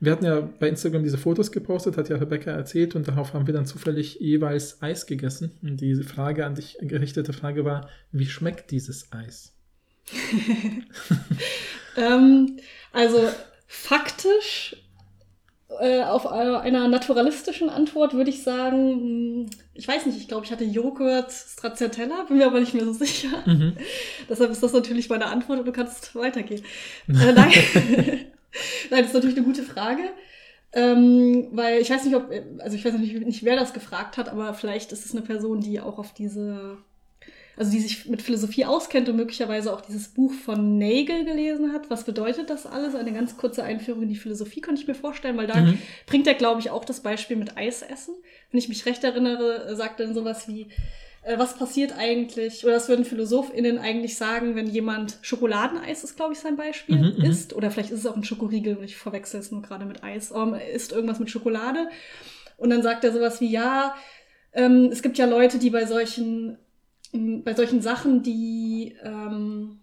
wir 0.00 0.12
hatten 0.12 0.24
ja 0.24 0.40
bei 0.40 0.68
Instagram 0.68 1.04
diese 1.04 1.18
Fotos 1.18 1.52
gepostet, 1.52 1.96
hat 1.96 2.08
ja 2.08 2.16
Rebecca 2.16 2.50
erzählt 2.50 2.96
und 2.96 3.06
darauf 3.06 3.34
haben 3.34 3.46
wir 3.46 3.54
dann 3.54 3.66
zufällig 3.66 4.18
jeweils 4.18 4.82
Eis 4.82 5.06
gegessen. 5.06 5.52
Und 5.62 5.80
diese 5.80 6.02
Frage 6.02 6.44
an 6.44 6.56
dich 6.56 6.76
gerichtete 6.80 7.32
Frage 7.32 7.64
war, 7.64 7.88
wie 8.10 8.26
schmeckt 8.26 8.72
dieses 8.72 9.12
Eis? 9.12 9.53
ähm, 11.96 12.58
also 12.92 13.28
faktisch 13.66 14.76
äh, 15.80 16.02
auf 16.02 16.26
einer 16.26 16.88
naturalistischen 16.88 17.68
Antwort 17.68 18.14
würde 18.14 18.30
ich 18.30 18.42
sagen, 18.42 18.90
hm, 18.90 19.50
ich 19.74 19.88
weiß 19.88 20.06
nicht, 20.06 20.18
ich 20.18 20.28
glaube, 20.28 20.44
ich 20.44 20.52
hatte 20.52 20.64
Joghurt 20.64 21.32
Stracciatella, 21.32 22.24
bin 22.28 22.38
mir 22.38 22.46
aber 22.46 22.60
nicht 22.60 22.74
mehr 22.74 22.84
so 22.84 22.92
sicher. 22.92 23.42
Mhm. 23.46 23.76
Deshalb 24.28 24.50
ist 24.50 24.62
das 24.62 24.72
natürlich 24.72 25.08
meine 25.08 25.26
Antwort 25.26 25.60
und 25.60 25.66
du 25.66 25.72
kannst 25.72 26.14
weitergehen. 26.14 26.62
äh, 27.08 27.32
nein. 27.32 27.52
nein, 28.90 29.00
das 29.00 29.06
ist 29.08 29.14
natürlich 29.14 29.36
eine 29.36 29.46
gute 29.46 29.62
Frage. 29.62 30.02
Ähm, 30.72 31.48
weil 31.52 31.80
ich 31.80 31.90
weiß 31.90 32.04
nicht, 32.04 32.16
ob, 32.16 32.30
also 32.58 32.76
ich 32.76 32.84
weiß 32.84 32.94
nicht, 32.94 33.14
nicht, 33.24 33.44
wer 33.44 33.56
das 33.56 33.72
gefragt 33.72 34.16
hat, 34.16 34.28
aber 34.28 34.54
vielleicht 34.54 34.90
ist 34.90 35.06
es 35.06 35.12
eine 35.12 35.22
Person, 35.22 35.60
die 35.60 35.80
auch 35.80 35.98
auf 35.98 36.12
diese 36.12 36.78
also 37.56 37.70
die 37.70 37.80
sich 37.80 38.06
mit 38.06 38.22
Philosophie 38.22 38.64
auskennt 38.64 39.08
und 39.08 39.16
möglicherweise 39.16 39.72
auch 39.72 39.80
dieses 39.80 40.08
Buch 40.08 40.32
von 40.32 40.78
Nagel 40.78 41.24
gelesen 41.24 41.72
hat. 41.72 41.90
Was 41.90 42.04
bedeutet 42.04 42.50
das 42.50 42.66
alles? 42.66 42.94
Eine 42.94 43.12
ganz 43.12 43.36
kurze 43.36 43.62
Einführung 43.62 44.02
in 44.02 44.08
die 44.08 44.16
Philosophie 44.16 44.60
könnte 44.60 44.80
ich 44.82 44.88
mir 44.88 44.94
vorstellen, 44.94 45.36
weil 45.36 45.46
da 45.46 45.60
mhm. 45.60 45.78
bringt 46.06 46.26
er, 46.26 46.34
glaube 46.34 46.60
ich, 46.60 46.70
auch 46.70 46.84
das 46.84 47.00
Beispiel 47.00 47.36
mit 47.36 47.56
Eis 47.56 47.82
essen. 47.82 48.14
Wenn 48.50 48.58
ich 48.58 48.68
mich 48.68 48.86
recht 48.86 49.04
erinnere, 49.04 49.74
sagt 49.76 50.00
er 50.00 50.06
dann 50.06 50.14
sowas 50.14 50.48
wie, 50.48 50.68
äh, 51.22 51.38
was 51.38 51.56
passiert 51.56 51.96
eigentlich, 51.96 52.64
oder 52.64 52.76
was 52.76 52.88
würden 52.88 53.04
PhilosophInnen 53.04 53.78
eigentlich 53.78 54.16
sagen, 54.16 54.56
wenn 54.56 54.66
jemand 54.66 55.18
Schokoladeneis 55.22 56.04
ist, 56.04 56.16
glaube 56.16 56.32
ich, 56.32 56.40
sein 56.40 56.56
Beispiel, 56.56 56.96
mhm, 56.96 57.18
mhm, 57.18 57.24
isst. 57.24 57.54
Oder 57.54 57.70
vielleicht 57.70 57.90
ist 57.90 58.00
es 58.00 58.06
auch 58.06 58.16
ein 58.16 58.24
Schokoriegel 58.24 58.76
und 58.76 58.84
ich 58.84 58.96
verwechsel 58.96 59.40
es 59.40 59.50
nur 59.50 59.62
gerade 59.62 59.84
mit 59.84 60.02
Eis. 60.02 60.32
Aber 60.32 60.60
er 60.60 60.72
isst 60.72 60.92
irgendwas 60.92 61.20
mit 61.20 61.30
Schokolade. 61.30 61.88
Und 62.56 62.70
dann 62.70 62.82
sagt 62.82 63.04
er 63.04 63.12
sowas 63.12 63.40
wie, 63.40 63.50
ja, 63.50 63.94
ähm, 64.52 64.88
es 64.92 65.02
gibt 65.02 65.18
ja 65.18 65.26
Leute, 65.26 65.58
die 65.58 65.70
bei 65.70 65.86
solchen 65.86 66.58
bei 67.14 67.54
solchen 67.54 67.80
Sachen, 67.80 68.22
die, 68.22 68.96
ähm, 69.02 69.80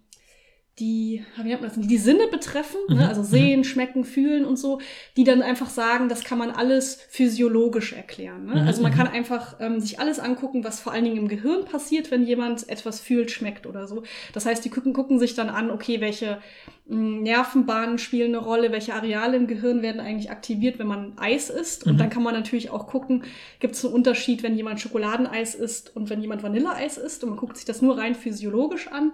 die, 0.78 1.22
wie 1.36 1.48
nennt 1.48 1.60
man 1.60 1.70
das, 1.70 1.78
die, 1.78 1.86
die 1.86 1.98
Sinne 1.98 2.28
betreffen, 2.28 2.80
ne? 2.88 2.94
mhm. 2.94 3.00
ne? 3.02 3.08
also 3.08 3.22
sehen, 3.22 3.60
mhm. 3.60 3.64
schmecken, 3.64 4.04
fühlen 4.04 4.46
und 4.46 4.56
so, 4.58 4.80
die 5.16 5.24
dann 5.24 5.42
einfach 5.42 5.68
sagen, 5.68 6.08
das 6.08 6.24
kann 6.24 6.38
man 6.38 6.50
alles 6.50 6.98
physiologisch 7.10 7.92
erklären. 7.92 8.46
Ne? 8.46 8.62
Mhm. 8.62 8.66
Also 8.66 8.82
man 8.82 8.92
mhm. 8.92 8.96
kann 8.96 9.06
einfach 9.08 9.56
ähm, 9.60 9.80
sich 9.80 10.00
alles 10.00 10.18
angucken, 10.18 10.64
was 10.64 10.80
vor 10.80 10.92
allen 10.92 11.04
Dingen 11.04 11.18
im 11.18 11.28
Gehirn 11.28 11.66
passiert, 11.66 12.10
wenn 12.10 12.24
jemand 12.24 12.68
etwas 12.70 13.00
fühlt, 13.00 13.30
schmeckt 13.30 13.66
oder 13.66 13.86
so. 13.86 14.02
Das 14.32 14.46
heißt, 14.46 14.64
die 14.64 14.70
gucken, 14.70 14.94
gucken 14.94 15.18
sich 15.18 15.34
dann 15.34 15.50
an, 15.50 15.70
okay, 15.70 16.00
welche 16.00 16.38
Nervenbahnen 16.86 17.98
spielen 17.98 18.34
eine 18.34 18.44
Rolle, 18.44 18.72
welche 18.72 18.94
Areale 18.94 19.36
im 19.36 19.46
Gehirn 19.46 19.82
werden 19.82 20.00
eigentlich 20.00 20.30
aktiviert, 20.30 20.78
wenn 20.78 20.86
man 20.86 21.12
Eis 21.16 21.48
isst. 21.48 21.86
Und 21.86 21.94
mhm. 21.94 21.98
dann 21.98 22.10
kann 22.10 22.22
man 22.22 22.34
natürlich 22.34 22.70
auch 22.70 22.86
gucken, 22.86 23.24
gibt 23.60 23.74
es 23.74 23.84
einen 23.84 23.94
Unterschied, 23.94 24.42
wenn 24.42 24.56
jemand 24.56 24.80
Schokoladeneis 24.80 25.54
isst 25.54 25.94
und 25.94 26.10
wenn 26.10 26.20
jemand 26.20 26.42
Vanilleeis 26.42 26.96
isst. 26.98 27.22
Und 27.22 27.30
man 27.30 27.38
guckt 27.38 27.56
sich 27.56 27.66
das 27.66 27.82
nur 27.82 27.98
rein 27.98 28.14
physiologisch 28.14 28.88
an. 28.88 29.12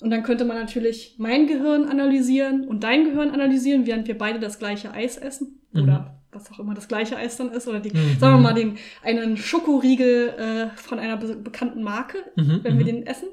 Und 0.00 0.10
dann 0.10 0.22
könnte 0.22 0.44
man 0.44 0.56
natürlich 0.56 1.16
mein 1.18 1.46
Gehirn 1.46 1.86
analysieren 1.86 2.66
und 2.66 2.84
dein 2.84 3.04
Gehirn 3.04 3.30
analysieren, 3.30 3.86
während 3.86 4.06
wir 4.06 4.16
beide 4.16 4.38
das 4.38 4.58
gleiche 4.58 4.92
Eis 4.92 5.16
essen. 5.16 5.60
Mhm. 5.72 5.82
Oder 5.82 6.20
was 6.30 6.52
auch 6.52 6.60
immer 6.60 6.74
das 6.74 6.88
gleiche 6.88 7.16
Eis 7.16 7.36
dann 7.36 7.50
ist. 7.50 7.66
Oder 7.66 7.80
die, 7.80 7.90
mhm. 7.90 8.18
sagen 8.18 8.36
wir 8.36 8.40
mal, 8.40 8.54
den, 8.54 8.78
einen 9.02 9.36
Schokoriegel 9.36 10.28
äh, 10.38 10.76
von 10.76 10.98
einer 10.98 11.16
be 11.16 11.34
bekannten 11.34 11.82
Marke, 11.82 12.18
mhm. 12.36 12.60
wenn 12.62 12.78
wir 12.78 12.84
mhm. 12.84 13.00
den 13.00 13.06
essen 13.06 13.28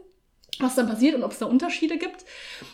was 0.59 0.75
dann 0.75 0.87
passiert 0.87 1.15
und 1.15 1.23
ob 1.23 1.31
es 1.31 1.39
da 1.39 1.45
Unterschiede 1.45 1.97
gibt. 1.97 2.25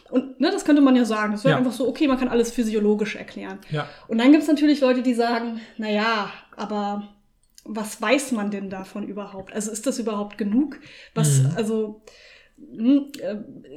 Und 0.10 0.39
ne, 0.39 0.51
das 0.51 0.65
könnte 0.65 0.82
man 0.82 0.95
ja 0.95 1.06
sagen. 1.06 1.32
Das 1.32 1.43
wäre 1.43 1.54
ja. 1.54 1.58
einfach 1.58 1.71
so, 1.71 1.88
okay, 1.88 2.08
man 2.08 2.19
kann 2.19 2.27
alles 2.27 2.51
physiologisch 2.51 3.15
erklären. 3.15 3.60
Ja. 3.69 3.88
Und 4.08 4.19
dann 4.19 4.32
gibt 4.32 4.43
es 4.43 4.49
natürlich 4.49 4.82
Leute, 4.82 5.01
die 5.01 5.13
sagen, 5.13 5.62
na 5.77 5.89
ja, 5.89 6.32
aber 6.56 7.10
was 7.63 8.01
weiß 8.01 8.32
man 8.32 8.51
denn 8.51 8.69
davon 8.69 9.08
überhaupt? 9.08 9.54
Also 9.54 9.71
ist 9.71 9.86
das 9.88 9.99
überhaupt 9.99 10.38
genug? 10.38 10.80
Was, 11.13 11.39
mhm. 11.39 11.54
also 11.56 12.01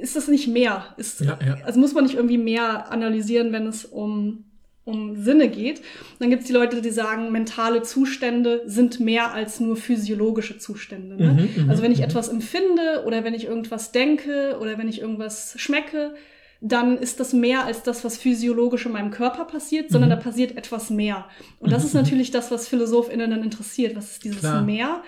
ist 0.01 0.15
das 0.15 0.27
nicht 0.27 0.47
mehr? 0.47 0.93
Ist, 0.97 1.21
ja, 1.21 1.37
ja. 1.45 1.57
Also 1.65 1.79
muss 1.79 1.93
man 1.93 2.03
nicht 2.03 2.15
irgendwie 2.15 2.37
mehr 2.37 2.91
analysieren, 2.91 3.51
wenn 3.51 3.67
es 3.67 3.85
um 3.85 4.45
um 4.85 5.15
Sinne 5.15 5.49
geht. 5.49 5.81
Dann 6.19 6.29
gibt 6.29 6.43
es 6.43 6.47
die 6.47 6.53
Leute, 6.53 6.81
die 6.81 6.91
sagen, 6.91 7.31
mentale 7.31 7.81
Zustände 7.81 8.61
sind 8.65 8.99
mehr 8.99 9.33
als 9.33 9.59
nur 9.59 9.75
physiologische 9.75 10.59
Zustände. 10.59 11.15
Ne? 11.15 11.49
Mhm, 11.55 11.63
mhm 11.63 11.69
also 11.69 11.81
wenn 11.81 11.91
ich 11.91 11.97
mhm. 11.97 12.05
etwas 12.05 12.29
empfinde 12.29 13.03
oder 13.05 13.23
wenn 13.23 13.33
ich 13.33 13.45
irgendwas 13.45 13.91
denke 13.91 14.57
oder 14.61 14.77
wenn 14.77 14.87
ich 14.87 15.01
irgendwas 15.01 15.55
schmecke, 15.57 16.13
dann 16.61 16.97
ist 16.97 17.19
das 17.19 17.33
mehr 17.33 17.65
als 17.65 17.83
das, 17.83 18.03
was 18.05 18.17
physiologisch 18.17 18.85
in 18.85 18.93
meinem 18.93 19.11
Körper 19.11 19.45
passiert, 19.45 19.89
sondern 19.89 20.09
mhm. 20.09 20.15
da 20.15 20.21
passiert 20.21 20.55
etwas 20.55 20.89
mehr. 20.89 21.25
Und 21.59 21.71
das 21.73 21.83
ist 21.83 21.93
natürlich 21.93 22.31
das, 22.31 22.49
was 22.49 22.67
PhilosophInnen 22.67 23.29
dann 23.29 23.43
interessiert. 23.43 23.95
Was 23.95 24.11
ist 24.11 24.23
dieses 24.23 24.39
Klar. 24.39 24.61
Mehr? 24.61 25.03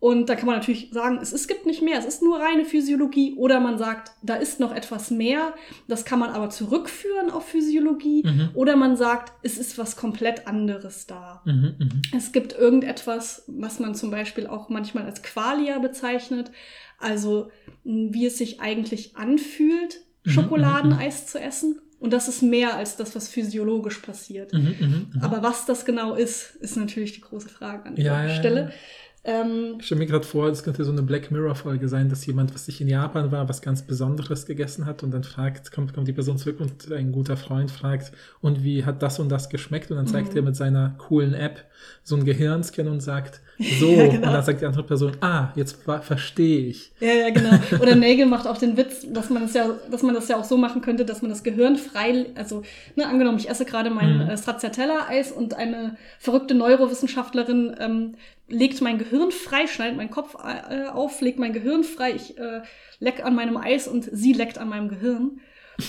Und 0.00 0.30
da 0.30 0.34
kann 0.34 0.46
man 0.46 0.56
natürlich 0.56 0.88
sagen, 0.92 1.18
es, 1.20 1.32
es 1.32 1.46
gibt 1.46 1.66
nicht 1.66 1.82
mehr, 1.82 1.98
es 1.98 2.06
ist 2.06 2.22
nur 2.22 2.40
reine 2.40 2.64
Physiologie. 2.64 3.34
Oder 3.36 3.60
man 3.60 3.76
sagt, 3.76 4.12
da 4.22 4.34
ist 4.34 4.58
noch 4.58 4.74
etwas 4.74 5.10
mehr, 5.10 5.54
das 5.88 6.06
kann 6.06 6.18
man 6.18 6.30
aber 6.30 6.48
zurückführen 6.48 7.30
auf 7.30 7.46
Physiologie. 7.46 8.22
Mhm. 8.24 8.48
Oder 8.54 8.76
man 8.76 8.96
sagt, 8.96 9.34
es 9.42 9.58
ist 9.58 9.76
was 9.76 9.96
komplett 9.96 10.46
anderes 10.46 11.06
da. 11.06 11.42
Mhm, 11.44 11.74
mh. 11.78 11.88
Es 12.16 12.32
gibt 12.32 12.54
irgendetwas, 12.54 13.44
was 13.46 13.78
man 13.78 13.94
zum 13.94 14.10
Beispiel 14.10 14.46
auch 14.46 14.70
manchmal 14.70 15.04
als 15.04 15.22
Qualia 15.22 15.78
bezeichnet. 15.78 16.50
Also 16.98 17.50
wie 17.84 18.24
es 18.24 18.38
sich 18.38 18.60
eigentlich 18.60 19.16
anfühlt, 19.16 20.00
mhm, 20.24 20.30
Schokoladeneis 20.30 21.22
mhm, 21.22 21.26
zu 21.26 21.40
essen. 21.40 21.80
Und 21.98 22.14
das 22.14 22.28
ist 22.28 22.42
mehr 22.42 22.74
als 22.76 22.96
das, 22.96 23.14
was 23.14 23.28
physiologisch 23.28 23.98
passiert. 23.98 24.54
Mhm. 24.54 25.08
Aber 25.20 25.42
was 25.42 25.66
das 25.66 25.84
genau 25.84 26.14
ist, 26.14 26.56
ist 26.56 26.78
natürlich 26.78 27.12
die 27.12 27.20
große 27.20 27.50
Frage 27.50 27.84
an 27.84 27.94
dieser 27.94 28.26
ja, 28.26 28.34
Stelle. 28.34 28.60
Ja, 28.60 28.66
ja. 28.68 28.74
Ähm, 29.22 29.76
ich 29.78 29.86
stelle 29.86 29.98
mir 29.98 30.06
gerade 30.06 30.26
vor, 30.26 30.48
es 30.48 30.62
könnte 30.62 30.82
so 30.82 30.92
eine 30.92 31.02
Black 31.02 31.30
Mirror-Folge 31.30 31.88
sein, 31.88 32.08
dass 32.08 32.24
jemand, 32.24 32.54
was 32.54 32.64
sich 32.64 32.80
in 32.80 32.88
Japan 32.88 33.30
war, 33.30 33.50
was 33.50 33.60
ganz 33.60 33.82
Besonderes 33.82 34.46
gegessen 34.46 34.86
hat 34.86 35.02
und 35.02 35.10
dann 35.10 35.24
fragt, 35.24 35.72
kommt, 35.72 35.92
kommt 35.92 36.08
die 36.08 36.14
Person 36.14 36.38
zurück 36.38 36.58
und 36.58 36.90
ein 36.90 37.12
guter 37.12 37.36
Freund 37.36 37.70
fragt, 37.70 38.12
und 38.40 38.64
wie 38.64 38.84
hat 38.86 39.02
das 39.02 39.18
und 39.18 39.28
das 39.28 39.50
geschmeckt? 39.50 39.90
Und 39.90 39.98
dann 39.98 40.06
zeigt 40.06 40.30
mhm. 40.30 40.36
er 40.36 40.42
mit 40.42 40.56
seiner 40.56 40.94
coolen 40.96 41.34
App 41.34 41.64
so 42.02 42.16
ein 42.16 42.24
Gehirnscan 42.24 42.88
und 42.88 43.00
sagt, 43.00 43.40
so, 43.78 43.90
ja, 43.90 44.06
genau. 44.06 44.26
und 44.28 44.32
dann 44.32 44.42
sagt 44.42 44.62
die 44.62 44.66
andere 44.66 44.84
Person, 44.84 45.12
ah, 45.20 45.48
jetzt 45.54 45.82
verstehe 45.82 46.68
ich. 46.68 46.92
Ja, 47.00 47.12
ja, 47.12 47.28
genau. 47.28 47.58
Oder 47.78 47.94
Nagel 47.96 48.24
macht 48.24 48.46
auch 48.46 48.56
den 48.56 48.78
Witz, 48.78 49.06
dass 49.12 49.28
man 49.28 49.42
das 49.42 49.52
ja, 49.52 49.68
dass 49.90 50.02
man 50.02 50.14
das 50.14 50.28
ja 50.28 50.38
auch 50.38 50.44
so 50.44 50.56
machen 50.56 50.80
könnte, 50.80 51.04
dass 51.04 51.20
man 51.20 51.30
das 51.30 51.42
Gehirn 51.42 51.76
frei, 51.76 52.26
also, 52.36 52.62
ne, 52.96 53.06
angenommen, 53.06 53.36
ich 53.36 53.50
esse 53.50 53.66
gerade 53.66 53.90
mein 53.90 54.24
mhm. 54.24 54.30
äh, 54.30 54.38
Stracciatella-Eis 54.38 55.30
und 55.30 55.52
eine 55.52 55.96
verrückte 56.18 56.54
Neurowissenschaftlerin 56.54 57.76
ähm, 57.78 58.14
legt 58.50 58.80
mein 58.80 58.98
Gehirn 58.98 59.30
frei, 59.30 59.66
schneidet 59.66 59.96
meinen 59.96 60.10
Kopf 60.10 60.34
äh, 60.34 60.86
auf, 60.88 61.20
legt 61.20 61.38
mein 61.38 61.52
Gehirn 61.52 61.84
frei, 61.84 62.12
ich 62.14 62.36
äh, 62.38 62.62
leck 62.98 63.24
an 63.24 63.34
meinem 63.34 63.56
Eis 63.56 63.88
und 63.88 64.08
sie 64.12 64.32
leckt 64.32 64.58
an 64.58 64.68
meinem 64.68 64.88
Gehirn. 64.88 65.40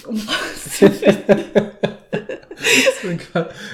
Um 0.08 0.21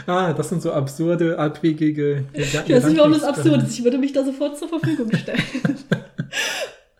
ah, 0.07 0.33
das 0.33 0.49
sind 0.49 0.63
so 0.63 0.71
absurde, 0.71 1.37
abwegige 1.37 2.23
Gedanken. 2.33 2.71
Das 2.71 2.85
ist 2.85 2.93
überhaupt 2.93 3.15
das 3.15 3.23
Absurde. 3.23 3.67
Ich 3.69 3.83
würde 3.83 3.99
mich 3.99 4.13
da 4.13 4.23
sofort 4.25 4.57
zur 4.57 4.67
Verfügung 4.69 5.15
stellen. 5.15 5.43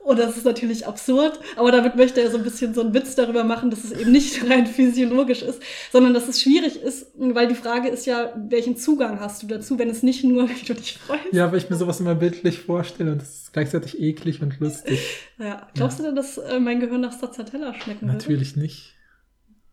Und 0.08 0.20
das 0.20 0.38
ist 0.38 0.46
natürlich 0.46 0.88
absurd, 0.88 1.38
aber 1.58 1.70
damit 1.70 1.98
möchte 1.98 2.22
er 2.22 2.32
so 2.32 2.38
ein 2.38 2.43
bisschen 2.46 2.74
so 2.74 2.80
einen 2.80 2.93
Witz 2.93 3.15
darüber 3.15 3.43
machen, 3.43 3.70
dass 3.70 3.84
es 3.84 3.91
eben 3.91 4.13
nicht 4.13 4.41
rein 4.50 4.65
physiologisch 4.65 5.41
ist, 5.41 5.62
sondern 5.91 6.13
dass 6.13 6.30
es 6.30 6.41
schwierig 6.41 6.82
ist, 6.82 7.08
weil 7.17 7.50
die 7.50 7.56
Frage 7.56 7.89
ist 7.89 8.06
ja, 8.06 8.34
welchen 8.38 8.78
Zugang 8.78 9.20
hast 9.20 9.43
du 9.43 9.48
dazu, 9.48 9.78
wenn 9.78 9.89
es 9.89 10.04
nicht 10.04 10.24
nur, 10.24 10.50
wie 10.50 10.65
du 10.65 10.76
dich 10.76 10.98
freust. 10.98 11.34
Ja, 11.34 11.52
weil 11.52 11.58
ich 11.58 11.70
mir 11.70 11.76
sowas 11.76 12.00
immer 12.00 12.15
bildlich 12.15 12.60
vorstelle 12.60 13.12
und 13.12 13.22
das 13.22 13.34
ist 13.34 13.54
gleichzeitig 13.54 14.00
eklig 14.00 14.41
und 14.41 14.58
lustig. 14.62 15.00
Ja, 15.39 15.67
glaubst 15.76 16.00
ja. 16.00 16.06
du 16.06 16.10
denn, 16.10 16.15
dass 16.15 16.38
äh, 16.39 16.60
mein 16.60 16.80
Gehirn 16.80 17.02
nach 17.02 17.13
Stracciatella 17.13 17.74
schmecken 17.76 18.08
würde? 18.08 18.13
Natürlich 18.17 18.56
nicht. 18.56 18.96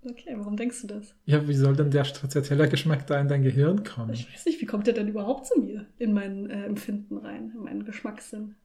Okay, 0.04 0.34
warum 0.36 0.56
denkst 0.56 0.82
du 0.82 0.88
das? 0.88 1.14
Ja, 1.24 1.48
wie 1.48 1.54
soll 1.54 1.74
denn 1.74 1.90
der 1.90 2.04
Stracciatella-Geschmack 2.04 3.06
da 3.06 3.18
in 3.18 3.28
dein 3.28 3.42
Gehirn 3.42 3.82
kommen? 3.82 4.12
Ich 4.12 4.30
weiß 4.30 4.44
nicht, 4.44 4.60
wie 4.60 4.66
kommt 4.66 4.86
der 4.86 4.94
denn 4.94 5.08
überhaupt 5.08 5.46
zu 5.46 5.58
mir 5.58 5.86
in 5.96 6.12
mein 6.12 6.50
äh, 6.50 6.64
Empfinden 6.64 7.16
rein, 7.16 7.52
in 7.54 7.62
meinen 7.62 7.84
Geschmackssinn? 7.84 8.56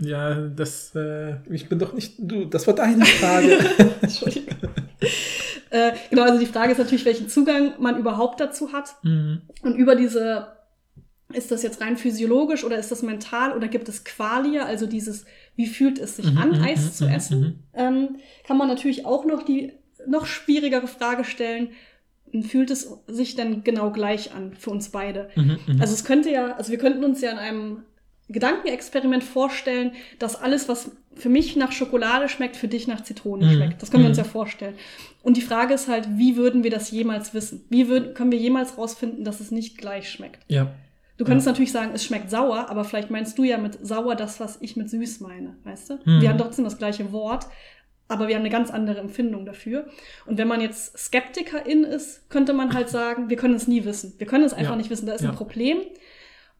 Ja, 0.00 0.34
das, 0.34 0.94
äh, 0.94 1.36
ich 1.50 1.68
bin 1.68 1.78
doch 1.78 1.92
nicht 1.92 2.14
du, 2.18 2.44
das 2.44 2.66
war 2.66 2.74
deine 2.74 3.04
Frage. 3.04 3.58
Entschuldigung. 4.00 4.56
äh, 5.70 5.92
genau, 6.10 6.22
also 6.22 6.38
die 6.38 6.46
Frage 6.46 6.72
ist 6.72 6.78
natürlich, 6.78 7.04
welchen 7.04 7.28
Zugang 7.28 7.72
man 7.80 7.98
überhaupt 7.98 8.40
dazu 8.40 8.72
hat. 8.72 8.94
Mhm. 9.02 9.42
Und 9.62 9.74
über 9.74 9.96
diese, 9.96 10.48
ist 11.32 11.50
das 11.50 11.62
jetzt 11.62 11.80
rein 11.80 11.96
physiologisch 11.96 12.64
oder 12.64 12.78
ist 12.78 12.90
das 12.90 13.02
mental 13.02 13.56
oder 13.56 13.68
gibt 13.68 13.88
es 13.88 14.04
Qualia, 14.04 14.64
also 14.64 14.86
dieses, 14.86 15.24
wie 15.56 15.66
fühlt 15.66 15.98
es 15.98 16.16
sich 16.16 16.30
mhm, 16.30 16.38
an, 16.38 16.48
mhm, 16.52 16.62
Eis 16.62 16.84
mhm, 16.84 16.92
zu 16.92 17.04
mhm, 17.04 17.10
essen, 17.10 17.62
ähm, 17.74 18.16
kann 18.46 18.56
man 18.56 18.68
natürlich 18.68 19.04
auch 19.04 19.24
noch 19.24 19.42
die 19.42 19.72
noch 20.06 20.26
schwierigere 20.26 20.86
Frage 20.86 21.24
stellen, 21.24 21.70
fühlt 22.42 22.70
es 22.70 22.90
sich 23.08 23.34
denn 23.34 23.64
genau 23.64 23.90
gleich 23.90 24.32
an 24.32 24.54
für 24.54 24.70
uns 24.70 24.90
beide? 24.90 25.30
Also 25.80 25.94
es 25.94 26.04
könnte 26.04 26.30
ja, 26.30 26.52
also 26.56 26.70
wir 26.70 26.78
könnten 26.78 27.02
uns 27.04 27.20
ja 27.20 27.30
in 27.30 27.38
einem 27.38 27.82
Gedankenexperiment 28.28 29.24
vorstellen, 29.24 29.92
dass 30.18 30.36
alles, 30.36 30.68
was 30.68 30.90
für 31.14 31.28
mich 31.28 31.56
nach 31.56 31.72
Schokolade 31.72 32.28
schmeckt, 32.28 32.56
für 32.56 32.68
dich 32.68 32.86
nach 32.86 33.02
Zitrone 33.02 33.46
mhm. 33.46 33.52
schmeckt. 33.52 33.82
Das 33.82 33.90
können 33.90 34.04
wir 34.04 34.08
uns 34.08 34.18
mhm. 34.18 34.24
ja 34.24 34.30
vorstellen. 34.30 34.74
Und 35.22 35.36
die 35.36 35.42
Frage 35.42 35.74
ist 35.74 35.88
halt, 35.88 36.06
wie 36.16 36.36
würden 36.36 36.62
wir 36.62 36.70
das 36.70 36.90
jemals 36.90 37.34
wissen? 37.34 37.64
Wie 37.70 37.88
würden, 37.88 38.14
können 38.14 38.30
wir 38.30 38.38
jemals 38.38 38.76
rausfinden, 38.78 39.24
dass 39.24 39.40
es 39.40 39.50
nicht 39.50 39.78
gleich 39.78 40.10
schmeckt? 40.10 40.44
Ja. 40.48 40.72
Du 41.16 41.24
könntest 41.24 41.46
ja. 41.46 41.52
natürlich 41.52 41.72
sagen, 41.72 41.90
es 41.94 42.04
schmeckt 42.04 42.30
sauer, 42.30 42.70
aber 42.70 42.84
vielleicht 42.84 43.10
meinst 43.10 43.36
du 43.38 43.44
ja 43.44 43.58
mit 43.58 43.84
sauer 43.84 44.14
das, 44.14 44.38
was 44.38 44.58
ich 44.60 44.76
mit 44.76 44.88
süß 44.88 45.20
meine, 45.20 45.56
weißt 45.64 45.90
du? 45.90 45.94
Mhm. 46.04 46.20
Wir 46.20 46.28
haben 46.28 46.38
trotzdem 46.38 46.64
das 46.64 46.78
gleiche 46.78 47.10
Wort, 47.10 47.46
aber 48.06 48.28
wir 48.28 48.36
haben 48.36 48.42
eine 48.42 48.50
ganz 48.50 48.70
andere 48.70 49.00
Empfindung 49.00 49.44
dafür. 49.44 49.86
Und 50.26 50.38
wenn 50.38 50.48
man 50.48 50.60
jetzt 50.60 50.96
Skeptikerin 50.96 51.84
ist, 51.84 52.30
könnte 52.30 52.52
man 52.52 52.72
halt 52.72 52.88
sagen, 52.88 53.28
wir 53.28 53.36
können 53.36 53.54
es 53.54 53.66
nie 53.66 53.84
wissen. 53.84 54.14
Wir 54.18 54.26
können 54.26 54.44
es 54.44 54.52
einfach 54.52 54.72
ja. 54.72 54.76
nicht 54.76 54.90
wissen. 54.90 55.06
Da 55.06 55.12
ist 55.14 55.22
ja. 55.22 55.30
ein 55.30 55.36
Problem. 55.36 55.78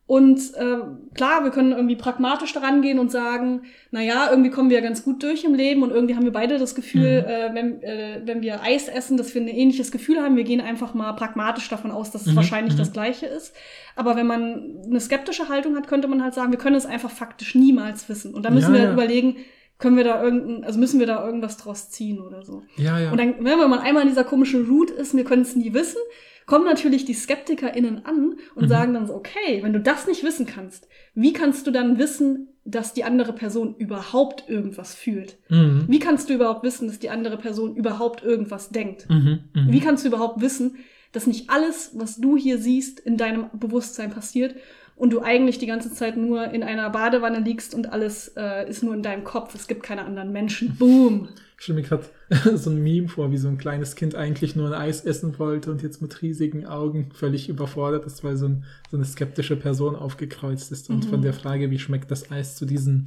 Und 0.09 0.55
äh, 0.55 0.79
klar, 1.12 1.44
wir 1.44 1.51
können 1.51 1.73
irgendwie 1.73 1.94
pragmatisch 1.94 2.55
daran 2.55 2.81
gehen 2.81 2.99
und 2.99 3.12
sagen, 3.12 3.64
na 3.90 4.01
ja, 4.01 4.31
irgendwie 4.31 4.49
kommen 4.49 4.71
wir 4.71 4.81
ganz 4.81 5.05
gut 5.05 5.23
durch 5.23 5.44
im 5.44 5.53
Leben 5.53 5.83
und 5.83 5.90
irgendwie 5.90 6.16
haben 6.16 6.25
wir 6.25 6.33
beide 6.33 6.57
das 6.57 6.75
Gefühl, 6.75 7.21
mhm. 7.21 7.29
äh, 7.29 7.55
wenn, 7.55 7.83
äh, 7.83 8.23
wenn 8.25 8.40
wir 8.40 8.62
Eis 8.62 8.88
essen, 8.88 9.18
dass 9.18 9.35
wir 9.35 9.42
ein 9.42 9.49
ähnliches 9.49 9.92
Gefühl 9.92 10.23
haben. 10.23 10.37
Wir 10.37 10.44
gehen 10.44 10.62
einfach 10.62 10.94
mal 10.94 11.12
pragmatisch 11.12 11.68
davon 11.68 11.90
aus, 11.90 12.11
dass 12.11 12.23
es 12.23 12.33
mhm. 12.33 12.37
wahrscheinlich 12.37 12.73
mhm. 12.73 12.79
das 12.79 12.94
Gleiche 12.94 13.27
ist. 13.27 13.55
Aber 13.97 14.16
wenn 14.16 14.27
man 14.27 14.79
eine 14.87 14.99
skeptische 14.99 15.51
Haltung 15.51 15.77
hat, 15.77 15.88
könnte 15.88 16.09
man 16.09 16.23
halt 16.23 16.33
sagen, 16.33 16.53
wir 16.53 16.59
können 16.59 16.77
es 16.77 16.87
einfach 16.87 17.11
faktisch 17.11 17.55
niemals 17.55 18.09
wissen. 18.09 18.33
Und 18.33 18.47
da 18.47 18.51
müssen 18.51 18.73
ja, 18.75 18.81
wir 18.81 18.87
ja. 18.87 18.92
überlegen, 18.94 19.37
können 19.79 19.99
wir 19.99 20.05
da 20.05 20.23
irgendein, 20.23 20.64
also 20.64 20.79
müssen 20.79 21.01
wir 21.01 21.07
da 21.07 21.23
irgendwas 21.23 21.59
draus 21.59 21.90
ziehen 21.90 22.18
oder 22.18 22.42
so. 22.47 22.62
Ja, 22.77 22.99
ja. 22.99 23.12
Und 23.12 23.21
dann, 23.21 23.44
wenn 23.44 23.59
man 23.59 23.81
einmal 23.81 24.05
in 24.05 24.09
dieser 24.09 24.25
komischen 24.25 24.66
Route 24.68 24.94
ist, 24.94 25.14
wir 25.14 25.25
können 25.25 25.42
es 25.42 25.55
nie 25.55 25.75
wissen, 25.75 26.01
kommen 26.48 26.64
natürlich 26.64 27.04
die 27.04 27.14
SkeptikerInnen 27.14 28.06
an 28.06 28.38
und 28.54 28.64
mhm. 28.64 28.68
sagen 28.68 28.94
dann 28.94 29.06
so, 29.06 29.14
okay, 29.14 29.62
wenn 29.62 29.74
du 29.74 29.80
das 29.80 30.06
nicht 30.06 30.24
wissen 30.24 30.46
kannst, 30.46 30.88
wie 31.14 31.34
kannst 31.34 31.66
du 31.66 31.70
dann 31.70 31.98
wissen, 31.98 32.48
dass 32.64 32.94
die 32.94 33.04
andere 33.04 33.34
Person 33.34 33.76
überhaupt 33.76 34.48
irgendwas 34.48 34.94
fühlt? 34.94 35.37
Mhm. 35.50 35.84
Wie 35.88 35.98
kannst 35.98 36.30
du 36.30 36.34
überhaupt 36.34 36.64
wissen, 36.64 36.88
dass 36.88 36.98
die 36.98 37.11
andere 37.11 37.37
Person 37.37 37.76
überhaupt 37.76 38.24
irgendwas 38.24 38.70
denkt? 38.70 39.08
Mhm. 39.11 39.40
mhm. 39.54 39.72
Wie 39.72 39.80
kannst 39.80 40.04
du 40.04 40.08
überhaupt 40.08 40.40
wissen, 40.40 40.76
dass 41.12 41.26
nicht 41.26 41.50
alles, 41.50 41.92
was 41.94 42.16
du 42.16 42.38
hier 42.38 42.56
siehst, 42.56 42.98
in 42.98 43.18
deinem 43.18 43.50
Bewusstsein 43.52 44.11
passiert 44.11 44.56
und 44.96 45.12
du 45.12 45.20
eigentlich 45.20 45.58
die 45.58 45.66
ganze 45.66 45.92
Zeit 45.92 46.16
nur 46.16 46.44
in 46.50 46.62
einer 46.62 46.88
Badewanne 46.88 47.40
liegst 47.40 47.74
und 47.74 47.92
alles 47.92 48.32
äh, 48.38 48.66
ist 48.68 48.82
nur 48.82 48.94
in 48.94 49.02
deinem 49.02 49.24
Kopf. 49.24 49.54
Es 49.54 49.68
gibt 49.68 49.82
keine 49.82 50.06
anderen 50.06 50.32
Menschen. 50.32 50.76
Boom. 50.78 51.28
Ich 51.58 51.64
stelle 51.64 51.80
mir 51.80 51.87
gerade 51.87 52.06
so 52.54 52.70
ein 52.70 52.82
Meme 52.82 53.08
vor, 53.08 53.30
wie 53.32 53.38
so 53.38 53.48
ein 53.48 53.56
kleines 53.56 53.94
Kind 53.94 54.14
eigentlich 54.14 54.54
nur 54.54 54.66
ein 54.68 54.74
Eis 54.74 55.04
essen 55.04 55.38
wollte 55.38 55.70
und 55.70 55.82
jetzt 55.82 56.02
mit 56.02 56.20
riesigen 56.20 56.66
Augen 56.66 57.10
völlig 57.14 57.48
überfordert 57.48 58.04
ist, 58.04 58.22
weil 58.22 58.36
so, 58.36 58.46
ein, 58.46 58.64
so 58.90 58.96
eine 58.96 59.06
skeptische 59.06 59.56
Person 59.56 59.96
aufgekreuzt 59.96 60.70
ist 60.70 60.90
und 60.90 61.06
mhm. 61.06 61.08
von 61.08 61.22
der 61.22 61.32
Frage, 61.32 61.70
wie 61.70 61.78
schmeckt 61.78 62.10
das 62.10 62.30
Eis, 62.30 62.56
zu 62.56 62.66
diesem 62.66 63.06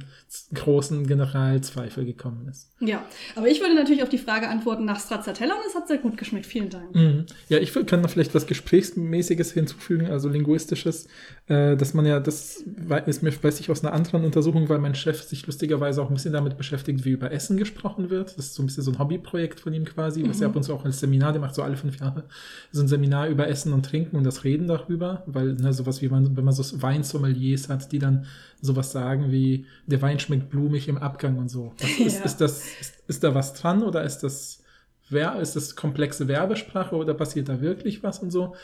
großen 0.54 1.06
Generalzweifel 1.06 2.04
gekommen 2.04 2.48
ist. 2.48 2.72
Ja, 2.80 3.04
aber 3.36 3.48
ich 3.48 3.60
würde 3.60 3.74
natürlich 3.74 4.02
auf 4.02 4.08
die 4.08 4.18
Frage 4.18 4.48
antworten 4.48 4.84
nach 4.84 4.98
Stracciatella 4.98 5.54
und 5.54 5.66
es 5.68 5.74
hat 5.74 5.86
sehr 5.86 5.98
gut 5.98 6.16
geschmeckt. 6.16 6.46
Vielen 6.46 6.70
Dank. 6.70 6.94
Mhm. 6.94 7.26
Ja, 7.48 7.58
ich 7.58 7.72
kann 7.86 8.00
noch 8.00 8.10
vielleicht 8.10 8.34
was 8.34 8.46
Gesprächsmäßiges 8.46 9.52
hinzufügen, 9.52 10.06
also 10.06 10.28
Linguistisches, 10.28 11.06
äh, 11.46 11.76
dass 11.76 11.94
man 11.94 12.06
ja, 12.06 12.18
das 12.18 12.64
ist 13.06 13.22
mir, 13.22 13.32
weiß 13.42 13.60
ich 13.60 13.70
aus 13.70 13.84
einer 13.84 13.92
anderen 13.92 14.24
Untersuchung, 14.24 14.68
weil 14.68 14.78
mein 14.78 14.96
Chef 14.96 15.22
sich 15.22 15.46
lustigerweise 15.46 16.02
auch 16.02 16.08
ein 16.08 16.14
bisschen 16.14 16.32
damit 16.32 16.56
beschäftigt, 16.56 17.04
wie 17.04 17.10
über 17.10 17.30
Essen 17.30 17.56
gesprochen 17.56 18.10
wird. 18.10 18.36
Das 18.36 18.46
ist 18.46 18.54
so 18.54 18.62
ein 18.62 18.66
bisschen 18.66 18.82
so 18.82 18.90
ein 18.90 18.98
Hobbyprojekt 19.12 19.60
von 19.60 19.72
ihm 19.72 19.84
quasi, 19.84 20.26
was 20.28 20.38
mhm. 20.38 20.42
er 20.42 20.48
ab 20.48 20.56
und 20.56 20.62
zu 20.62 20.74
auch 20.74 20.84
als 20.84 21.00
Seminar, 21.00 21.32
der 21.32 21.40
macht 21.40 21.54
so 21.54 21.62
alle 21.62 21.76
fünf 21.76 22.00
Jahre 22.00 22.24
so 22.70 22.82
ein 22.82 22.88
Seminar 22.88 23.28
über 23.28 23.48
Essen 23.48 23.72
und 23.72 23.84
Trinken 23.84 24.16
und 24.16 24.24
das 24.24 24.44
Reden 24.44 24.66
darüber, 24.66 25.22
weil 25.26 25.54
ne, 25.54 25.72
sowas 25.72 26.02
wie 26.02 26.08
man, 26.08 26.36
wenn 26.36 26.44
man 26.44 26.54
so 26.54 26.82
Weinsommeliers 26.82 27.68
hat, 27.68 27.92
die 27.92 27.98
dann 27.98 28.26
sowas 28.60 28.92
sagen 28.92 29.30
wie, 29.30 29.66
der 29.86 30.02
Wein 30.02 30.18
schmeckt 30.18 30.50
blumig 30.50 30.88
im 30.88 30.98
Abgang 30.98 31.38
und 31.38 31.48
so. 31.48 31.72
Was, 31.80 31.90
ist, 31.90 32.18
ja. 32.18 32.24
ist, 32.24 32.36
das, 32.40 32.64
ist, 32.80 32.94
ist 33.06 33.24
da 33.24 33.34
was 33.34 33.54
dran 33.54 33.82
oder 33.82 34.04
ist 34.04 34.20
das 34.20 34.62
wer, 35.08 35.38
ist 35.40 35.56
das 35.56 35.76
komplexe 35.76 36.26
Werbesprache 36.28 36.96
oder 36.96 37.14
passiert 37.14 37.48
da 37.48 37.60
wirklich 37.60 38.02
was 38.02 38.20
und 38.20 38.30
so? 38.30 38.54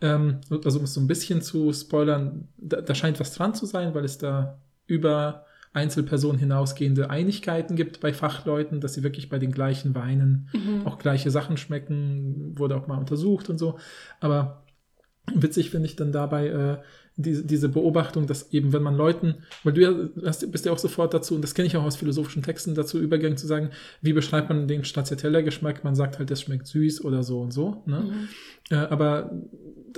Ähm, 0.00 0.40
also 0.64 0.78
um 0.78 0.84
es 0.84 0.94
so 0.94 1.00
ein 1.00 1.06
bisschen 1.06 1.42
zu 1.42 1.72
spoilern, 1.72 2.48
da, 2.56 2.80
da 2.80 2.94
scheint 2.94 3.20
was 3.20 3.34
dran 3.34 3.54
zu 3.54 3.66
sein, 3.66 3.94
weil 3.94 4.04
es 4.04 4.18
da 4.18 4.58
über 4.86 5.44
Einzelpersonen 5.78 6.38
hinausgehende 6.38 7.08
Einigkeiten 7.10 7.76
gibt 7.76 8.00
bei 8.00 8.12
Fachleuten, 8.12 8.80
dass 8.80 8.94
sie 8.94 9.02
wirklich 9.02 9.28
bei 9.28 9.38
den 9.38 9.52
gleichen 9.52 9.94
Weinen 9.94 10.48
Mhm. 10.52 10.86
auch 10.86 10.98
gleiche 10.98 11.30
Sachen 11.30 11.56
schmecken, 11.56 12.58
wurde 12.58 12.76
auch 12.76 12.86
mal 12.86 12.98
untersucht 12.98 13.48
und 13.48 13.58
so. 13.58 13.78
Aber 14.20 14.64
witzig 15.34 15.70
finde 15.70 15.86
ich 15.86 15.96
dann 15.96 16.12
dabei 16.12 16.48
äh, 16.48 16.76
diese, 17.16 17.44
diese 17.44 17.68
Beobachtung, 17.68 18.26
dass 18.26 18.52
eben, 18.52 18.72
wenn 18.72 18.82
man 18.82 18.96
Leuten, 18.96 19.34
weil 19.64 19.72
du 19.72 19.80
ja 19.82 19.92
hast, 20.24 20.50
bist 20.52 20.64
ja 20.66 20.72
auch 20.72 20.78
sofort 20.78 21.12
dazu, 21.12 21.34
und 21.34 21.42
das 21.42 21.52
kenne 21.54 21.66
ich 21.66 21.76
auch 21.76 21.82
aus 21.82 21.96
philosophischen 21.96 22.42
Texten, 22.42 22.76
dazu 22.76 22.98
übergegangen 23.00 23.36
zu 23.36 23.48
sagen, 23.48 23.70
wie 24.00 24.12
beschreibt 24.12 24.48
man 24.48 24.68
den 24.68 24.84
Stracciatella-Geschmack? 24.84 25.82
Man 25.82 25.96
sagt 25.96 26.18
halt, 26.18 26.30
das 26.30 26.40
schmeckt 26.42 26.68
süß 26.68 27.04
oder 27.04 27.24
so 27.24 27.40
und 27.40 27.52
so. 27.52 27.82
Ne? 27.86 28.00
Mhm. 28.00 28.28
Äh, 28.70 28.76
aber 28.76 29.30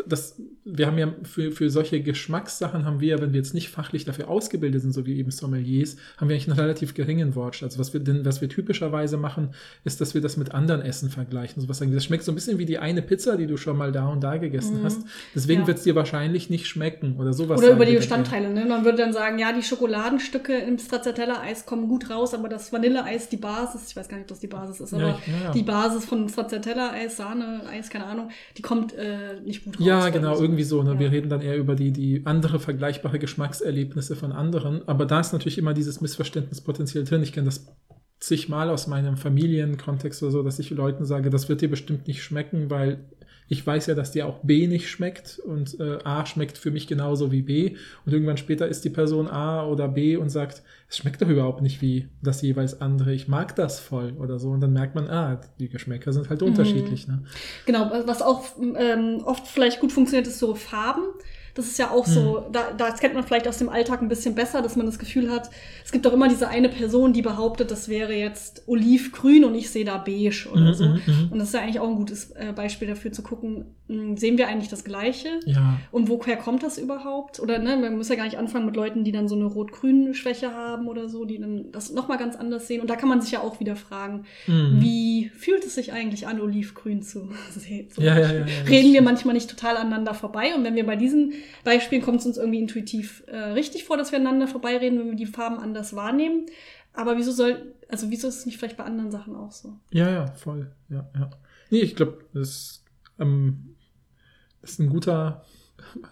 das, 0.07 0.41
wir 0.65 0.87
haben 0.87 0.99
ja 0.99 1.13
für, 1.25 1.51
für 1.51 1.69
solche 1.69 2.01
Geschmackssachen 2.01 2.85
haben 2.85 3.01
wir, 3.01 3.21
wenn 3.21 3.33
wir 3.33 3.39
jetzt 3.41 3.55
nicht 3.55 3.71
fachlich 3.71 4.05
dafür 4.05 4.29
ausgebildet 4.29 4.83
sind, 4.83 4.93
so 4.93 5.05
wie 5.05 5.19
eben 5.19 5.33
Sommeliers, 5.33 5.97
haben 6.17 6.29
wir 6.29 6.37
eigentlich 6.37 6.49
einen 6.49 6.59
relativ 6.59 6.95
geringen 6.95 7.35
Wortschatz. 7.35 7.73
Also 7.73 7.81
was 7.81 7.93
wir, 7.93 8.01
denn, 8.01 8.25
was 8.25 8.41
wir 8.41 8.49
typischerweise 8.49 9.17
machen, 9.17 9.51
ist, 9.85 10.01
dass 10.01 10.15
wir 10.15 10.21
das 10.21 10.37
mit 10.37 10.55
anderen 10.55 10.81
Essen 10.81 11.11
vergleichen. 11.11 11.61
So 11.61 11.69
was 11.69 11.79
sagen, 11.79 11.93
das 11.93 12.05
schmeckt 12.05 12.23
so 12.23 12.31
ein 12.31 12.37
bisschen 12.37 12.59
wie 12.59 12.67
die 12.67 12.79
eine 12.79 13.03
Pizza, 13.03 13.37
die 13.37 13.49
du 13.49 13.57
schon 13.57 13.77
mal 13.77 13.91
da 13.91 14.07
und 14.07 14.23
da 14.23 14.37
gegessen 14.37 14.79
Mhm. 14.81 14.85
hast. 14.85 15.01
Deswegen 15.35 15.63
Ja. 15.63 15.67
wird 15.67 15.79
es 15.79 15.85
dir 15.85 15.97
wahrscheinlich 15.97 16.51
nicht 16.51 16.69
schmecken 16.69 17.17
oder 17.19 17.33
sowas. 17.33 17.59
Oder 17.59 17.73
über 17.73 17.85
die 17.85 17.97
Bestandteile. 17.97 18.49
Ne? 18.51 18.65
Man 18.67 18.85
würde 18.85 18.99
dann 18.99 19.13
sagen, 19.13 19.41
ja, 19.41 19.53
die 19.53 19.63
Schokoladenstücke 19.65 20.57
im 20.57 20.79
Stracciatella-Eis 20.79 21.67
kommen 21.67 21.89
gut 21.89 22.11
raus, 22.11 22.33
aber 22.33 22.49
das 22.49 22.73
Vanilleeis, 22.73 23.29
die 23.29 23.39
Basis, 23.39 23.89
ich 23.89 23.97
weiß 23.97 24.09
gar 24.09 24.17
nicht, 24.19 24.25
ob 24.25 24.29
das 24.29 24.41
die 24.41 24.47
Basis 24.47 24.81
ist, 24.81 24.93
Ja, 24.93 24.99
aber 24.99 25.19
ich- 25.21 25.27
ja, 25.27 25.45
ja. 25.47 25.51
die 25.53 25.63
Basis 25.65 26.05
von 26.05 26.29
Stracciatella-Eis, 26.29 27.17
Sahne, 27.17 27.63
Eis, 27.69 27.91
keine 27.91 28.07
Ahnung, 28.07 28.31
die 28.61 28.63
kommt 28.63 28.93
äh, 28.93 29.41
nicht 29.43 29.65
gut 29.65 29.81
raus. 29.81 29.87
Ja, 29.87 30.11
genau, 30.11 30.33
uns. 30.33 30.41
irgendwie 30.41 30.65
so. 30.65 30.83
Ne? 30.83 30.93
Ja. 30.93 31.01
Wir 31.01 31.13
reden 31.13 31.31
dann 31.31 31.41
eher 31.41 31.57
über 31.57 31.75
die, 31.75 31.93
die 31.93 32.27
andere 32.27 32.61
vergleichbare 32.61 33.19
Geschmackserlebnisse 33.19 34.17
von 34.17 34.33
anderen. 34.33 34.87
Aber 34.87 35.07
da 35.07 35.21
ist 35.21 35.33
natürlich 35.33 35.57
immer 35.57 35.73
dieses 35.73 36.03
Missverständnispotenzial 36.03 37.05
drin. 37.05 37.23
Ich 37.23 37.33
kenne 37.33 37.47
das 37.47 37.75
zigmal 38.19 38.69
aus 38.69 38.87
meinem 38.87 39.17
Familienkontext 39.17 40.23
oder 40.23 40.33
so, 40.33 40.43
dass 40.43 40.59
ich 40.59 40.69
Leuten 40.69 41.07
sage, 41.07 41.31
das 41.31 41.49
wird 41.49 41.63
dir 41.63 41.71
bestimmt 41.71 42.07
nicht 42.07 42.23
schmecken, 42.23 42.69
weil 42.69 43.07
ich 43.51 43.67
weiß 43.67 43.87
ja, 43.87 43.97
dass 43.97 44.13
dir 44.13 44.27
auch 44.27 44.39
B 44.45 44.69
nicht 44.69 44.89
schmeckt 44.89 45.41
und 45.41 45.79
äh, 45.81 45.99
A 46.05 46.25
schmeckt 46.25 46.57
für 46.57 46.71
mich 46.71 46.87
genauso 46.87 47.33
wie 47.33 47.43
B. 47.43 47.75
Und 48.07 48.13
irgendwann 48.13 48.37
später 48.37 48.69
ist 48.69 48.85
die 48.85 48.91
Person 48.91 49.27
A 49.27 49.67
oder 49.67 49.89
B 49.89 50.17
und 50.17 50.29
sagt, 50.29 50.63
es 50.89 50.97
schmeckt 50.97 51.21
doch 51.21 51.29
überhaupt 51.29 51.61
nicht 51.61 51.83
wie 51.83 52.09
das 52.23 52.43
jeweils 52.43 52.81
andere. 52.81 53.13
Ich 53.13 53.27
mag 53.27 53.57
das 53.57 53.81
voll 53.81 54.13
oder 54.21 54.39
so. 54.39 54.51
Und 54.51 54.61
dann 54.61 54.73
merkt 54.73 54.95
man, 54.95 55.11
ah, 55.11 55.41
die 55.59 55.69
Geschmäcker 55.69 56.13
sind 56.13 56.31
halt 56.31 56.45
unterschiedlich. 56.45 57.09
Ne? 57.09 57.25
Genau, 57.67 57.91
was 58.07 58.23
auch 58.23 58.45
ähm, 58.77 59.21
oft 59.25 59.49
vielleicht 59.49 59.81
gut 59.81 59.91
funktioniert, 59.91 60.29
ist 60.29 60.39
so 60.39 60.55
Farben. 60.55 61.03
Das 61.55 61.67
ist 61.67 61.79
ja 61.79 61.91
auch 61.91 62.07
so, 62.07 62.45
Hm. 62.45 62.53
da, 62.53 62.73
das 62.77 63.01
kennt 63.01 63.15
man 63.15 63.25
vielleicht 63.25 63.49
aus 63.49 63.59
dem 63.59 63.69
Alltag 63.69 64.03
ein 64.03 64.09
bisschen 64.09 64.35
besser, 64.35 64.63
dass 64.63 64.77
man 64.77 64.87
das 64.87 64.99
Gefühl 64.99 65.31
hat, 65.31 65.51
es 65.85 65.93
gibt 65.93 66.07
doch 66.07 66.13
immer 66.13 66.29
diese 66.29 66.49
eine 66.49 66.69
Person, 66.69 67.13
die 67.13 67.23
behauptet, 67.23 67.71
das 67.71 67.89
wäre 67.89 68.13
jetzt 68.15 68.63
olivgrün 68.67 69.45
und 69.45 69.55
ich 69.55 69.71
sehe 69.71 69.85
da 69.85 69.99
beige 69.99 70.49
oder 70.53 70.61
Mhm, 70.71 70.75
so. 70.75 70.85
mhm, 70.87 71.01
mhm. 71.07 71.29
Und 71.33 71.39
das 71.39 71.49
ist 71.49 71.55
ja 71.55 71.61
eigentlich 71.61 71.81
auch 71.81 71.89
ein 71.89 71.97
gutes 71.97 72.31
äh, 72.33 72.53
Beispiel 72.55 72.89
dafür 72.89 73.13
zu 73.13 73.23
gucken, 73.23 73.67
mh, 73.89 74.17
sehen 74.17 74.39
wir 74.39 74.49
eigentlich 74.49 74.69
das 74.69 74.85
Gleiche? 74.85 75.29
Ja. 75.47 75.79
Und 75.91 76.09
woher 76.09 76.37
kommt 76.37 76.63
das 76.63 76.79
überhaupt? 76.79 77.41
Oder 77.41 77.59
ne, 77.59 77.77
man 77.77 77.97
muss 77.97 78.09
ja 78.09 78.15
gar 78.17 78.25
nicht 78.25 78.39
anfangen 78.39 78.67
mit 78.67 78.77
Leuten, 78.77 79.05
die 79.05 79.13
dann 79.13 79.29
so 79.29 79.35
eine 79.35 79.45
Rot-Grün-Schwäche 79.47 80.53
haben 80.55 80.89
oder 80.89 81.09
so, 81.09 81.25
die 81.25 81.39
dann 81.39 81.73
das 81.73 81.91
nochmal 81.93 82.19
ganz 82.19 82.37
anders 82.37 82.67
sehen. 82.69 82.81
Und 82.81 82.89
da 82.91 82.97
kann 82.97 83.09
man 83.09 83.21
sich 83.21 83.33
ja 83.33 83.41
auch 83.41 83.61
wieder 83.61 83.77
fragen, 83.77 84.25
Mhm. 84.47 84.81
wie 84.81 85.31
fühlt 85.37 85.65
es 85.65 85.75
sich 85.75 85.93
eigentlich 85.93 86.27
an, 86.27 86.41
olivgrün 86.41 87.03
zu 87.03 87.29
sehen? 87.57 87.89
So 87.91 88.03
Ja, 88.03 88.19
ja, 88.19 88.33
ja, 88.33 88.45
Reden 88.69 88.93
wir 88.93 89.03
manchmal 89.03 89.35
nicht 89.35 89.51
total 89.51 89.77
aneinander 89.77 90.15
vorbei? 90.15 90.55
Und 90.57 90.65
wenn 90.65 90.75
wir 90.75 90.87
bei 90.87 90.97
diesen 90.97 91.33
Beispielen 91.65 92.03
kommt 92.03 92.21
es 92.21 92.27
uns 92.27 92.37
irgendwie 92.37 92.61
intuitiv 92.61 93.25
äh, 93.27 93.37
richtig 93.37 93.85
vor, 93.85 93.97
dass 93.97 94.13
wir 94.13 94.19
aneinander 94.19 94.49
vorbeireden, 94.49 94.99
wenn 94.99 95.11
wir 95.11 95.17
die 95.17 95.27
Farben 95.27 95.59
anders 95.59 95.95
wahrnehmen. 95.95 96.47
Aber 96.93 97.17
wieso 97.17 97.33
soll, 97.33 97.75
also 97.89 98.11
wieso 98.11 98.29
ist 98.29 98.39
es 98.39 98.47
nicht 98.47 98.59
vielleicht 98.59 98.77
bei 98.77 98.85
anderen 98.85 99.11
Sachen 99.11 99.37
auch 99.37 99.53
so? 99.53 99.79
Ja, 99.91 100.11
ja, 100.11 100.27
voll. 100.33 100.73
Ja, 100.89 101.09
ja. 101.15 101.31
Nee, 101.71 101.81
ich 101.81 101.95
glaube, 101.95 102.25
das, 102.35 102.85
ähm, 103.19 103.77
das 104.61 104.73
ist 104.73 104.79
ein 104.81 104.91
guter, 104.91 105.45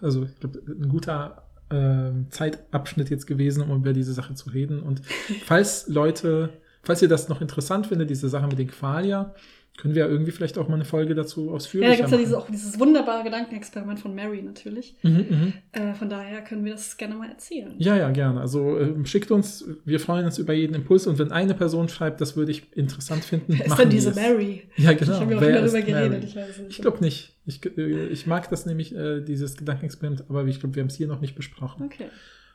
also 0.01 0.23
ich 0.23 0.39
glaube, 0.39 0.61
ein 0.67 0.89
guter 0.89 1.43
ähm, 1.69 2.27
Zeitabschnitt 2.29 3.09
jetzt 3.09 3.27
gewesen, 3.27 3.63
um 3.63 3.77
über 3.77 3.93
diese 3.93 4.13
Sache 4.13 4.33
zu 4.35 4.49
reden. 4.49 4.81
Und 4.81 5.01
falls 5.45 5.87
Leute, 5.87 6.49
falls 6.83 7.01
ihr 7.01 7.09
das 7.09 7.29
noch 7.29 7.41
interessant 7.41 7.87
findet, 7.87 8.09
diese 8.09 8.29
Sache 8.29 8.47
mit 8.47 8.57
den 8.57 8.67
Qualia, 8.67 9.35
können 9.77 9.95
wir 9.95 10.03
ja 10.05 10.09
irgendwie 10.09 10.31
vielleicht 10.31 10.57
auch 10.57 10.67
mal 10.67 10.75
eine 10.75 10.85
Folge 10.85 11.15
dazu 11.15 11.55
Ja, 11.73 11.89
da 11.89 11.95
gibt 11.95 12.05
es 12.05 12.11
ja 12.11 12.17
dieses, 12.17 12.33
auch 12.33 12.49
dieses 12.49 12.77
wunderbare 12.79 13.23
Gedankenexperiment 13.23 13.99
von 13.99 14.13
Mary 14.13 14.41
natürlich. 14.41 14.95
Mhm, 15.03 15.25
mhm. 15.29 15.53
Äh, 15.71 15.93
von 15.93 16.09
daher 16.09 16.41
können 16.43 16.65
wir 16.65 16.73
das 16.73 16.97
gerne 16.97 17.15
mal 17.15 17.29
erzählen. 17.29 17.73
Ja, 17.77 17.95
ja, 17.95 18.09
gerne. 18.11 18.41
Also 18.41 18.77
ähm, 18.77 19.05
schickt 19.05 19.31
uns, 19.31 19.65
wir 19.85 20.01
freuen 20.01 20.25
uns 20.25 20.37
über 20.37 20.53
jeden 20.53 20.75
Impuls 20.75 21.07
und 21.07 21.17
wenn 21.17 21.31
eine 21.31 21.53
Person 21.53 21.87
schreibt, 21.87 22.19
das 22.19 22.35
würde 22.35 22.51
ich 22.51 22.75
interessant 22.75 23.23
finden. 23.23 23.53
Wer 23.53 23.65
ist 23.65 23.69
machen 23.69 23.81
denn 23.83 23.89
diese. 23.89 24.13
Mary? 24.13 24.63
Ja, 24.75 24.91
Ich 24.91 24.97
genau. 24.97 25.13
habe 25.13 25.31
ja 25.31 25.37
auch 25.37 25.41
Wer 25.41 25.61
darüber 25.61 25.81
geredet. 25.81 26.23
Ich, 26.25 26.35
weiß 26.35 26.57
nicht. 26.59 26.69
Ich 26.71 26.81
glaube 26.81 26.99
nicht. 26.99 27.37
Ich, 27.45 27.65
äh, 27.77 28.07
ich 28.07 28.27
mag 28.27 28.49
das 28.49 28.65
nämlich, 28.65 28.93
äh, 28.93 29.21
dieses 29.21 29.55
Gedankenexperiment, 29.55 30.25
aber 30.29 30.45
ich 30.45 30.59
glaube, 30.59 30.75
wir 30.75 30.81
haben 30.81 30.89
es 30.89 30.95
hier 30.95 31.07
noch 31.07 31.21
nicht 31.21 31.35
besprochen. 31.35 31.83
Okay, 31.85 32.09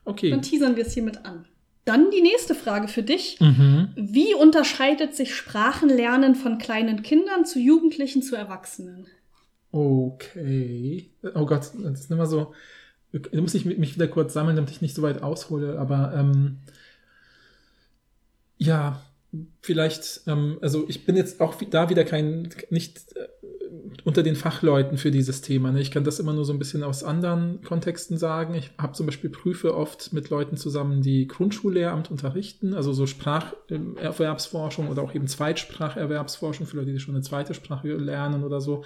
Okay. 0.05 0.31
dann 0.31 0.43
teasern 0.43 0.77
wir 0.77 0.85
es 0.87 0.93
hiermit 0.93 1.25
an. 1.25 1.47
Dann 1.85 2.11
die 2.11 2.23
nächste 2.23 2.55
Frage 2.55 2.89
für 2.89 3.03
dich. 3.03 3.39
Mhm. 3.41 3.91
Wie 3.95 4.35
unterscheidet 4.35 5.15
sich 5.15 5.35
Sprachenlernen 5.35 6.35
von 6.35 6.59
kleinen 6.59 7.03
Kindern 7.03 7.45
zu 7.45 7.59
Jugendlichen 7.59 8.23
zu 8.23 8.37
Erwachsenen? 8.37 9.07
Okay. 9.71 11.11
Oh 11.35 11.47
Gott, 11.47 11.71
das 11.75 12.01
ist 12.01 12.11
immer 12.11 12.27
so. 12.27 12.55
Da 13.13 13.41
muss 13.41 13.55
ich 13.55 13.65
mich 13.65 13.95
wieder 13.95 14.09
kurz 14.09 14.33
sammeln, 14.33 14.57
damit 14.57 14.71
ich 14.71 14.81
nicht 14.81 14.95
so 14.95 15.03
weit 15.03 15.23
aushole, 15.23 15.79
aber 15.79 16.15
ähm, 16.17 16.59
ja, 18.57 19.01
vielleicht, 19.61 20.23
ähm, 20.27 20.59
also 20.63 20.85
ich 20.89 21.05
bin 21.05 21.17
jetzt 21.17 21.41
auch 21.41 21.55
da 21.71 21.91
wieder 21.91 22.05
kein, 22.05 22.49
nicht 22.71 23.17
äh, 23.17 23.29
unter 24.05 24.23
den 24.23 24.37
Fachleuten 24.37 24.99
für 24.99 25.11
dieses 25.11 25.41
Thema. 25.41 25.71
Ne? 25.71 25.81
Ich 25.81 25.91
kann 25.91 26.05
das 26.05 26.19
immer 26.19 26.33
nur 26.33 26.45
so 26.45 26.53
ein 26.53 26.59
bisschen 26.59 26.83
aus 26.83 27.05
anderen 27.05 27.63
Kontexten 27.63 28.19
sagen. 28.19 28.55
Ich 28.55 28.71
habe 28.79 28.93
zum 28.95 29.07
Beispiel 29.07 29.31
Prüfe 29.31 29.77
oft 29.77 30.13
mit 30.13 30.31
Leuten 30.31 30.57
zusammen, 30.57 31.03
die 31.03 31.29
Grundschullehramt 31.29 32.11
unterrichten, 32.11 32.75
also 32.75 32.93
so 32.93 33.07
Spracherwerbsforschung 33.07 34.89
oder 34.89 35.03
auch 35.03 35.15
eben 35.15 35.27
Zweitspracherwerbsforschung 35.27 36.67
für 36.67 36.77
Leute, 36.77 36.93
die 36.93 37.01
schon 37.01 37.15
eine 37.15 37.23
zweite 37.23 37.55
Sprache 37.55 37.93
lernen 37.93 38.45
oder 38.45 38.61
so. 38.61 38.85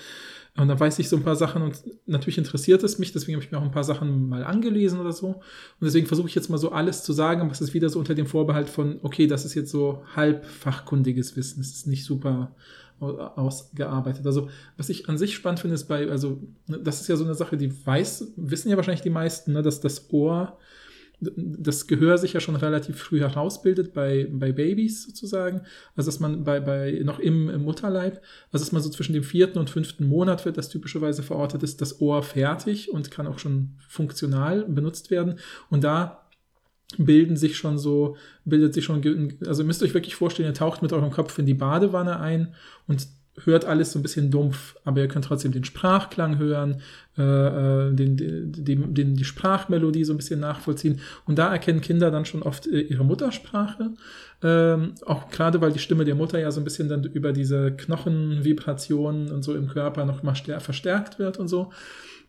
Und 0.57 0.67
da 0.67 0.79
weiß 0.79 0.99
ich 0.99 1.09
so 1.09 1.17
ein 1.17 1.23
paar 1.23 1.37
Sachen 1.37 1.63
und 1.63 1.83
natürlich 2.07 2.37
interessiert 2.37 2.83
es 2.83 2.99
mich, 2.99 3.13
deswegen 3.13 3.37
habe 3.37 3.45
ich 3.45 3.53
mir 3.53 3.59
auch 3.59 3.63
ein 3.63 3.71
paar 3.71 3.85
Sachen 3.85 4.29
mal 4.29 4.43
angelesen 4.43 4.99
oder 4.99 5.13
so. 5.13 5.29
Und 5.29 5.43
deswegen 5.81 6.07
versuche 6.07 6.29
ich 6.29 6.35
jetzt 6.35 6.51
mal 6.51 6.59
so 6.59 6.73
alles 6.73 7.05
zu 7.05 7.13
sagen, 7.13 7.43
aber 7.43 7.53
es 7.53 7.61
ist 7.61 7.75
wieder 7.75 7.89
so 7.89 8.01
unter 8.01 8.17
dem 8.17 8.27
Vorbehalt 8.27 8.69
von, 8.69 8.99
okay, 9.03 9.29
das 9.29 9.45
ist 9.45 9.55
jetzt 9.55 9.71
so 9.71 10.03
halb 10.17 10.45
fachkundiges 10.45 11.37
Wissen, 11.37 11.61
es 11.61 11.71
ist 11.71 11.87
nicht 11.87 12.05
super 12.05 12.57
ausgearbeitet. 13.01 14.27
Also, 14.27 14.49
was 14.77 14.89
ich 14.89 15.09
an 15.09 15.19
sich 15.19 15.35
spannend 15.35 15.61
finde, 15.61 15.75
ist 15.75 15.85
bei, 15.85 16.09
also, 16.09 16.41
ne, 16.67 16.79
das 16.79 17.01
ist 17.01 17.09
ja 17.09 17.17
so 17.17 17.25
eine 17.25 17.35
Sache, 17.35 17.57
die 17.57 17.73
weiß, 17.87 18.33
wissen 18.37 18.71
ja 18.71 18.77
wahrscheinlich 18.77 19.03
die 19.03 19.11
meisten, 19.11 19.53
ne, 19.53 19.63
dass 19.63 19.81
das 19.81 20.13
Ohr 20.13 20.59
das 21.21 21.87
Gehör 21.87 22.17
sich 22.17 22.35
ja 22.35 22.41
schon 22.41 22.57
relativ 22.57 22.97
früh 22.99 23.19
herausbildet 23.19 23.93
bei, 23.93 24.29
bei 24.31 24.53
Babys 24.53 25.05
sozusagen. 25.05 25.63
Also 25.97 26.09
dass 26.09 26.21
man 26.21 26.45
bei, 26.45 26.61
bei 26.61 27.01
noch 27.05 27.19
im, 27.19 27.51
im 27.51 27.65
Mutterleib, 27.65 28.23
also 28.53 28.65
dass 28.65 28.73
man 28.73 28.83
so 28.83 28.91
zwischen 28.91 29.15
dem 29.15 29.25
vierten 29.25 29.59
und 29.59 29.71
fünften 29.71 30.07
Monat 30.07 30.45
wird 30.45 30.57
das 30.57 30.69
typischerweise 30.69 31.23
verortet 31.23 31.63
ist, 31.63 31.81
das 31.81 32.01
Ohr 32.01 32.23
fertig 32.23 32.93
und 32.93 33.11
kann 33.11 33.27
auch 33.27 33.39
schon 33.39 33.71
funktional 33.89 34.65
benutzt 34.65 35.11
werden. 35.11 35.41
Und 35.71 35.83
da 35.83 36.28
bilden 36.97 37.37
sich 37.37 37.57
schon 37.57 37.79
so, 37.79 38.17
bildet 38.45 38.73
sich 38.75 38.85
schon, 38.85 39.37
also 39.47 39.63
ihr 39.63 39.67
müsst 39.67 39.83
euch 39.83 39.95
wirklich 39.95 40.15
vorstellen, 40.15 40.49
ihr 40.49 40.55
taucht 40.55 40.81
mit 40.81 40.93
eurem 40.93 41.11
Kopf 41.11 41.39
in 41.39 41.47
die 41.47 41.55
Badewanne 41.55 42.19
ein 42.19 42.55
und 42.87 43.07
hört 43.45 43.67
alles 43.67 43.93
so 43.93 43.99
ein 43.99 44.03
bisschen 44.03 44.31
dumpf, 44.31 44.77
aber 44.85 45.01
ihr 45.01 45.07
könnt 45.09 45.27
trotzdem 45.27 45.53
den 45.53 45.65
Sprachklang 45.65 46.39
hören, 46.39 46.81
äh, 47.17 47.23
äh, 47.23 47.95
den, 47.95 48.17
den, 48.17 48.95
den, 48.95 49.15
die 49.15 49.25
Sprachmelodie 49.25 50.05
so 50.05 50.13
ein 50.13 50.17
bisschen 50.17 50.41
nachvollziehen. 50.41 51.01
Und 51.25 51.39
da 51.39 51.53
erkennen 51.53 51.81
Kinder 51.81 52.11
dann 52.11 52.25
schon 52.25 52.43
oft 52.43 52.67
äh, 52.67 52.81
ihre 52.81 53.05
Muttersprache. 53.05 53.91
Ähm, 54.43 54.95
auch 55.07 55.31
gerade 55.31 55.61
weil 55.61 55.73
die 55.73 55.79
Stimme 55.79 56.05
der 56.05 56.15
Mutter 56.17 56.41
ja 56.41 56.51
so 56.51 56.61
ein 56.61 56.65
bisschen 56.65 56.89
dann 56.89 57.05
über 57.05 57.33
diese 57.33 57.73
Knochenvibrationen 57.77 59.31
und 59.31 59.43
so 59.43 59.55
im 59.55 59.69
Körper 59.69 60.05
noch 60.05 60.23
mal 60.23 60.35
stär- 60.35 60.61
verstärkt 60.61 61.21
wird 61.21 61.39
und 61.39 61.49
so. 61.49 61.73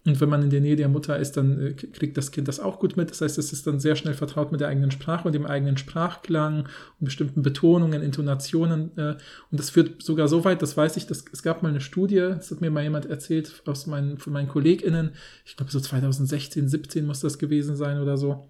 Und 0.05 0.21
wenn 0.21 0.29
man 0.29 0.41
in 0.43 0.49
der 0.49 0.61
Nähe 0.61 0.77
der 0.77 0.87
Mutter 0.87 1.17
ist, 1.19 1.35
dann 1.35 1.59
äh, 1.59 1.73
kriegt 1.73 2.17
das 2.17 2.31
Kind 2.31 2.47
das 2.47 2.59
auch 2.59 2.79
gut 2.79 2.95
mit. 2.95 3.11
Das 3.11 3.19
heißt, 3.19 3.37
es 3.37 3.51
ist 3.51 3.67
dann 3.67 3.81
sehr 3.81 3.97
schnell 3.97 4.13
vertraut 4.13 4.51
mit 4.51 4.61
der 4.61 4.69
eigenen 4.69 4.91
Sprache 4.91 5.27
und 5.27 5.33
dem 5.33 5.45
eigenen 5.45 5.77
Sprachklang 5.77 6.69
und 6.99 7.05
bestimmten 7.05 7.41
Betonungen, 7.41 8.01
Intonationen. 8.01 8.97
Äh, 8.97 9.17
und 9.51 9.59
das 9.59 9.69
führt 9.69 10.01
sogar 10.01 10.29
so 10.29 10.45
weit, 10.45 10.61
das 10.61 10.77
weiß 10.77 10.95
ich, 10.95 11.05
dass, 11.05 11.25
es 11.31 11.43
gab 11.43 11.63
mal 11.63 11.69
eine 11.69 11.81
Studie, 11.81 12.15
das 12.15 12.49
hat 12.49 12.61
mir 12.61 12.71
mal 12.71 12.83
jemand 12.83 13.07
erzählt 13.07 13.61
aus 13.65 13.87
meinen, 13.87 14.17
von 14.17 14.31
meinen 14.31 14.47
KollegInnen, 14.47 15.11
ich 15.45 15.57
glaube 15.57 15.71
so 15.71 15.81
2016, 15.81 16.69
17 16.69 17.05
muss 17.05 17.19
das 17.19 17.37
gewesen 17.37 17.75
sein 17.75 17.99
oder 18.01 18.15
so, 18.15 18.47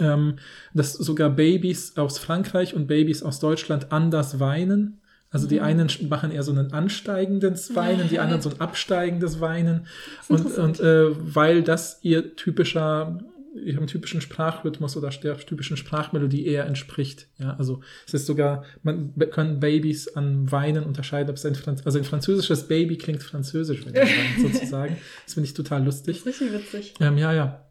ähm, 0.00 0.36
dass 0.74 0.92
sogar 0.92 1.30
Babys 1.30 1.96
aus 1.96 2.18
Frankreich 2.18 2.74
und 2.74 2.88
Babys 2.88 3.22
aus 3.22 3.38
Deutschland 3.38 3.92
anders 3.92 4.40
weinen 4.40 5.00
Also 5.30 5.46
die 5.46 5.60
einen 5.60 5.90
machen 6.08 6.30
eher 6.30 6.42
so 6.42 6.52
einen 6.52 6.72
ansteigendes 6.72 7.76
Weinen, 7.76 8.08
die 8.08 8.18
anderen 8.18 8.40
so 8.40 8.50
ein 8.50 8.60
absteigendes 8.60 9.40
Weinen. 9.40 9.86
Und, 10.28 10.56
und 10.56 10.80
äh, 10.80 11.10
weil 11.34 11.62
das 11.62 11.98
ihr 12.02 12.34
typischer 12.34 13.18
ihrem 13.54 13.86
typischen 13.86 14.20
Sprachrhythmus 14.20 14.96
oder 14.96 15.10
der 15.10 15.36
typischen 15.38 15.76
Sprachmelodie 15.76 16.46
eher 16.46 16.66
entspricht. 16.66 17.28
Ja, 17.38 17.56
also 17.58 17.80
es 18.06 18.14
ist 18.14 18.26
sogar, 18.26 18.64
man 18.82 19.14
können 19.30 19.60
Babys 19.60 20.08
an 20.08 20.50
Weinen 20.50 20.84
unterscheiden, 20.84 21.30
ob 21.30 21.36
es 21.36 21.44
ein, 21.44 21.54
Franz 21.54 21.82
also 21.84 21.98
ein 21.98 22.04
französisches 22.04 22.68
Baby 22.68 22.98
klingt 22.98 23.22
französisch, 23.22 23.84
wenn 23.84 23.94
ich 23.94 24.10
sozusagen. 24.52 24.96
Das 25.24 25.34
finde 25.34 25.46
ich 25.46 25.54
total 25.54 25.84
lustig. 25.84 26.22
Das 26.24 26.34
ist 26.34 26.42
richtig 26.42 26.52
witzig. 26.52 26.94
Ähm, 27.00 27.18
ja, 27.18 27.32
ja. 27.32 27.64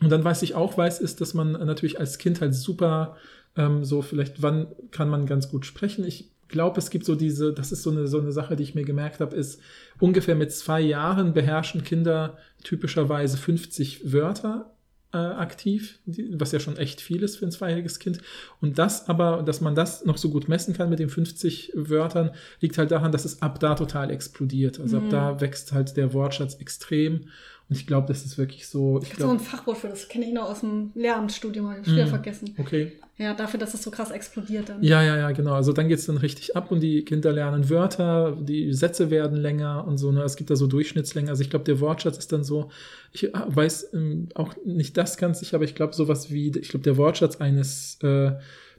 Und 0.00 0.10
dann, 0.10 0.24
was 0.24 0.42
ich 0.42 0.54
auch 0.54 0.76
weiß, 0.76 1.00
ist, 1.00 1.20
dass 1.20 1.34
man 1.34 1.52
natürlich 1.52 2.00
als 2.00 2.18
Kind 2.18 2.40
halt 2.40 2.54
super 2.54 3.16
ähm, 3.56 3.84
so 3.84 4.02
vielleicht, 4.02 4.42
wann 4.42 4.68
kann 4.90 5.10
man 5.10 5.26
ganz 5.26 5.50
gut 5.50 5.66
sprechen. 5.66 6.04
Ich 6.04 6.30
glaube, 6.50 6.78
es 6.78 6.90
gibt 6.90 7.04
so 7.04 7.14
diese, 7.14 7.52
das 7.52 7.72
ist 7.72 7.82
so 7.82 7.90
eine, 7.90 8.06
so 8.06 8.20
eine 8.20 8.32
Sache, 8.32 8.56
die 8.56 8.62
ich 8.62 8.74
mir 8.74 8.84
gemerkt 8.84 9.20
habe, 9.20 9.34
ist, 9.34 9.60
ungefähr 9.98 10.34
mit 10.34 10.52
zwei 10.52 10.80
Jahren 10.80 11.32
beherrschen 11.32 11.82
Kinder 11.82 12.36
typischerweise 12.62 13.36
50 13.36 14.12
Wörter 14.12 14.74
äh, 15.12 15.16
aktiv, 15.16 15.98
was 16.06 16.52
ja 16.52 16.60
schon 16.60 16.76
echt 16.76 17.00
viel 17.00 17.22
ist 17.22 17.36
für 17.36 17.46
ein 17.46 17.50
zweijähriges 17.50 17.98
Kind. 17.98 18.20
Und 18.60 18.78
das 18.78 19.08
aber, 19.08 19.42
dass 19.42 19.60
man 19.60 19.74
das 19.74 20.04
noch 20.04 20.18
so 20.18 20.30
gut 20.30 20.48
messen 20.48 20.74
kann 20.74 20.88
mit 20.88 21.00
den 21.00 21.08
50 21.08 21.72
Wörtern, 21.74 22.30
liegt 22.60 22.78
halt 22.78 22.90
daran, 22.90 23.10
dass 23.10 23.24
es 23.24 23.42
ab 23.42 23.58
da 23.58 23.74
total 23.74 24.10
explodiert. 24.10 24.78
Also 24.78 24.98
mhm. 24.98 25.04
ab 25.04 25.10
da 25.10 25.40
wächst 25.40 25.72
halt 25.72 25.96
der 25.96 26.12
Wortschatz 26.12 26.54
extrem. 26.54 27.26
Und 27.70 27.76
ich 27.76 27.86
glaube, 27.86 28.08
das 28.08 28.24
ist 28.24 28.36
wirklich 28.36 28.66
so. 28.66 29.00
Ich, 29.00 29.12
habe 29.12 29.22
so 29.22 29.30
ein 29.30 29.38
Fachwort 29.38 29.78
für 29.78 29.88
das, 29.88 30.08
kenne 30.08 30.26
ich 30.26 30.32
noch 30.32 30.50
aus 30.50 30.60
dem 30.60 30.90
Lehramtsstudium, 30.96 31.70
habe 31.70 31.80
ich 31.80 31.86
schwer 31.86 32.06
mm, 32.06 32.08
vergessen. 32.08 32.54
Okay. 32.58 32.92
Ja, 33.16 33.32
dafür, 33.32 33.60
dass 33.60 33.74
es 33.74 33.82
so 33.84 33.92
krass 33.92 34.10
explodiert 34.10 34.70
dann. 34.70 34.82
Ja, 34.82 35.04
ja, 35.04 35.16
ja, 35.16 35.30
genau. 35.30 35.52
Also 35.52 35.72
dann 35.72 35.86
geht 35.86 36.00
es 36.00 36.06
dann 36.06 36.16
richtig 36.16 36.56
ab 36.56 36.72
und 36.72 36.80
die 36.80 37.04
Kinder 37.04 37.30
lernen 37.30 37.70
Wörter, 37.70 38.36
die 38.40 38.72
Sätze 38.72 39.10
werden 39.10 39.36
länger 39.36 39.86
und 39.86 39.98
so. 39.98 40.10
Ne? 40.10 40.22
Es 40.22 40.34
gibt 40.34 40.50
da 40.50 40.56
so 40.56 40.66
Durchschnittslänge. 40.66 41.30
Also 41.30 41.42
ich 41.42 41.50
glaube, 41.50 41.64
der 41.64 41.78
Wortschatz 41.78 42.18
ist 42.18 42.32
dann 42.32 42.42
so, 42.42 42.70
ich 43.12 43.32
ah, 43.36 43.46
weiß 43.48 43.90
ähm, 43.94 44.30
auch 44.34 44.54
nicht 44.64 44.96
das 44.96 45.16
ganz 45.16 45.38
sicher, 45.38 45.56
aber 45.56 45.64
ich 45.64 45.76
glaube, 45.76 45.94
sowas 45.94 46.32
wie, 46.32 46.48
ich 46.58 46.70
glaube, 46.70 46.82
der 46.82 46.96
Wortschatz 46.96 47.36
eines 47.36 47.98
äh, 48.02 48.32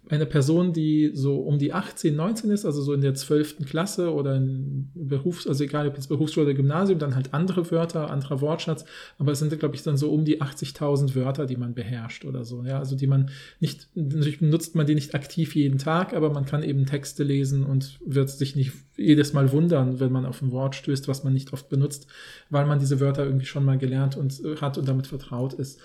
eine 0.09 0.25
Person, 0.25 0.73
die 0.73 1.11
so 1.13 1.39
um 1.39 1.57
die 1.59 1.73
18, 1.73 2.15
19 2.15 2.51
ist, 2.51 2.65
also 2.65 2.81
so 2.81 2.93
in 2.93 3.01
der 3.01 3.13
12. 3.13 3.65
Klasse 3.65 4.13
oder 4.13 4.35
in 4.35 4.89
Berufs-, 4.93 5.47
also 5.47 5.63
egal 5.63 5.87
ob 5.87 5.95
jetzt 5.95 6.07
Berufsschule 6.07 6.47
oder 6.47 6.55
Gymnasium, 6.55 6.99
dann 6.99 7.15
halt 7.15 7.33
andere 7.33 7.69
Wörter, 7.71 8.09
anderer 8.09 8.41
Wortschatz, 8.41 8.83
aber 9.19 9.31
es 9.31 9.39
sind, 9.39 9.57
glaube 9.59 9.75
ich, 9.75 9.83
dann 9.83 9.97
so 9.97 10.11
um 10.11 10.25
die 10.25 10.41
80.000 10.41 11.15
Wörter, 11.15 11.45
die 11.45 11.55
man 11.55 11.73
beherrscht 11.73 12.25
oder 12.25 12.43
so, 12.43 12.63
ja, 12.63 12.79
also 12.79 12.95
die 12.95 13.07
man 13.07 13.29
nicht, 13.59 13.87
natürlich 13.95 14.39
benutzt 14.39 14.75
man 14.75 14.87
die 14.87 14.95
nicht 14.95 15.13
aktiv 15.13 15.55
jeden 15.55 15.77
Tag, 15.77 16.13
aber 16.13 16.31
man 16.31 16.45
kann 16.45 16.63
eben 16.63 16.85
Texte 16.85 17.23
lesen 17.23 17.63
und 17.63 17.99
wird 18.03 18.29
sich 18.29 18.55
nicht 18.55 18.73
jedes 18.97 19.33
Mal 19.33 19.51
wundern, 19.51 19.99
wenn 19.99 20.11
man 20.11 20.25
auf 20.25 20.41
ein 20.41 20.51
Wort 20.51 20.75
stößt, 20.75 21.07
was 21.07 21.23
man 21.23 21.33
nicht 21.33 21.53
oft 21.53 21.69
benutzt, 21.69 22.07
weil 22.49 22.65
man 22.65 22.79
diese 22.79 22.99
Wörter 22.99 23.25
irgendwie 23.25 23.45
schon 23.45 23.65
mal 23.65 23.77
gelernt 23.77 24.17
und 24.17 24.43
äh, 24.43 24.57
hat 24.57 24.77
und 24.77 24.87
damit 24.87 25.07
vertraut 25.07 25.53
ist. 25.53 25.79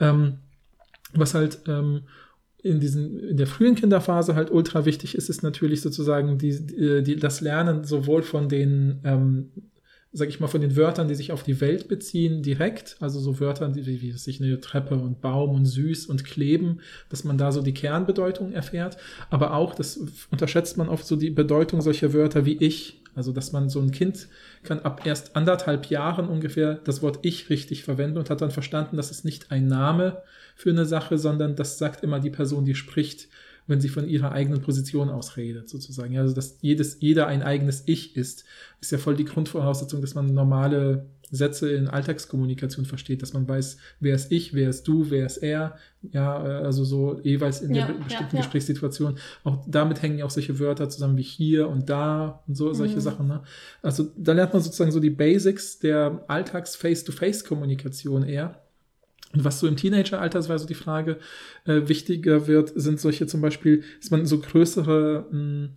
Ähm, 0.00 0.38
was 1.14 1.34
halt, 1.34 1.60
ähm, 1.66 2.02
in, 2.62 2.80
diesen, 2.80 3.18
in 3.18 3.36
der 3.36 3.46
frühen 3.46 3.74
Kinderphase 3.74 4.34
halt 4.34 4.50
ultra 4.50 4.84
wichtig 4.84 5.14
ist, 5.14 5.28
ist 5.28 5.42
natürlich 5.42 5.80
sozusagen 5.80 6.38
die, 6.38 7.02
die, 7.02 7.16
das 7.16 7.40
Lernen 7.40 7.84
sowohl 7.84 8.22
von 8.22 8.48
den, 8.48 9.00
ähm, 9.04 9.50
sag 10.12 10.28
ich 10.28 10.40
mal, 10.40 10.46
von 10.46 10.60
den 10.60 10.76
Wörtern, 10.76 11.08
die 11.08 11.14
sich 11.14 11.32
auf 11.32 11.42
die 11.42 11.60
Welt 11.60 11.88
beziehen, 11.88 12.42
direkt, 12.42 12.96
also 13.00 13.18
so 13.18 13.40
Wörter 13.40 13.74
wie, 13.74 14.02
wie 14.02 14.12
sich 14.12 14.40
eine 14.40 14.60
Treppe 14.60 14.94
und 14.94 15.20
Baum 15.20 15.54
und 15.54 15.64
süß 15.64 16.06
und 16.06 16.24
kleben, 16.24 16.80
dass 17.08 17.24
man 17.24 17.38
da 17.38 17.50
so 17.50 17.62
die 17.62 17.74
Kernbedeutung 17.74 18.52
erfährt, 18.52 18.96
aber 19.30 19.54
auch, 19.54 19.74
das 19.74 19.98
unterschätzt 20.30 20.76
man 20.76 20.88
oft 20.88 21.06
so 21.06 21.16
die 21.16 21.30
Bedeutung 21.30 21.80
solcher 21.80 22.12
Wörter 22.12 22.44
wie 22.46 22.58
ich, 22.58 23.02
also, 23.14 23.32
dass 23.32 23.52
man 23.52 23.68
so 23.68 23.80
ein 23.80 23.90
Kind 23.90 24.28
kann 24.62 24.80
ab 24.80 25.02
erst 25.04 25.36
anderthalb 25.36 25.86
Jahren 25.86 26.28
ungefähr 26.28 26.74
das 26.74 27.02
Wort 27.02 27.20
ich 27.22 27.50
richtig 27.50 27.84
verwenden 27.84 28.18
und 28.18 28.30
hat 28.30 28.40
dann 28.40 28.50
verstanden, 28.50 28.96
dass 28.96 29.10
es 29.10 29.24
nicht 29.24 29.50
ein 29.50 29.66
Name 29.66 30.22
für 30.54 30.70
eine 30.70 30.86
Sache, 30.86 31.18
sondern 31.18 31.56
das 31.56 31.78
sagt 31.78 32.02
immer 32.02 32.20
die 32.20 32.30
Person, 32.30 32.64
die 32.64 32.74
spricht, 32.74 33.28
wenn 33.66 33.80
sie 33.80 33.88
von 33.88 34.08
ihrer 34.08 34.32
eigenen 34.32 34.60
Position 34.60 35.08
aus 35.08 35.36
redet, 35.36 35.68
sozusagen. 35.68 36.16
Also, 36.18 36.34
dass 36.34 36.58
jedes, 36.60 36.98
jeder 37.00 37.26
ein 37.26 37.42
eigenes 37.42 37.82
Ich 37.86 38.16
ist, 38.16 38.44
ist 38.80 38.92
ja 38.92 38.98
voll 38.98 39.16
die 39.16 39.24
Grundvoraussetzung, 39.24 40.00
dass 40.00 40.14
man 40.14 40.26
normale 40.26 41.06
Sätze 41.32 41.72
in 41.72 41.88
Alltagskommunikation 41.88 42.84
versteht, 42.84 43.22
dass 43.22 43.32
man 43.32 43.48
weiß, 43.48 43.78
wer 44.00 44.14
ist 44.14 44.30
ich, 44.30 44.52
wer 44.52 44.68
ist 44.68 44.86
du, 44.86 45.10
wer 45.10 45.24
ist 45.24 45.38
er, 45.38 45.78
ja, 46.12 46.36
also 46.36 46.84
so 46.84 47.20
jeweils 47.22 47.62
in 47.62 47.74
ja, 47.74 47.86
der 47.86 47.94
bestimmten 47.94 48.36
ja, 48.36 48.42
Gesprächssituation. 48.42 49.16
Auch 49.42 49.64
damit 49.66 50.02
hängen 50.02 50.18
ja 50.18 50.26
auch 50.26 50.30
solche 50.30 50.58
Wörter 50.58 50.90
zusammen 50.90 51.16
wie 51.16 51.22
hier 51.22 51.68
und 51.68 51.88
da 51.88 52.42
und 52.46 52.54
so, 52.54 52.74
solche 52.74 52.96
mhm. 52.96 53.00
Sachen. 53.00 53.28
Ne? 53.28 53.42
Also 53.80 54.10
da 54.16 54.34
lernt 54.34 54.52
man 54.52 54.62
sozusagen 54.62 54.92
so 54.92 55.00
die 55.00 55.08
Basics 55.08 55.78
der 55.78 56.22
Alltags-Face-to-Face-Kommunikation 56.28 58.24
eher. 58.24 58.60
Und 59.32 59.44
was 59.44 59.58
so 59.58 59.66
im 59.66 59.76
Teenageralter, 59.76 60.38
das 60.38 60.50
war 60.50 60.58
so 60.58 60.66
die 60.66 60.74
Frage, 60.74 61.16
äh, 61.64 61.88
wichtiger 61.88 62.46
wird, 62.46 62.72
sind 62.74 63.00
solche 63.00 63.26
zum 63.26 63.40
Beispiel, 63.40 63.84
dass 64.02 64.10
man 64.10 64.26
so 64.26 64.38
größere 64.38 65.24
mh, 65.30 65.38
hm, 65.38 65.70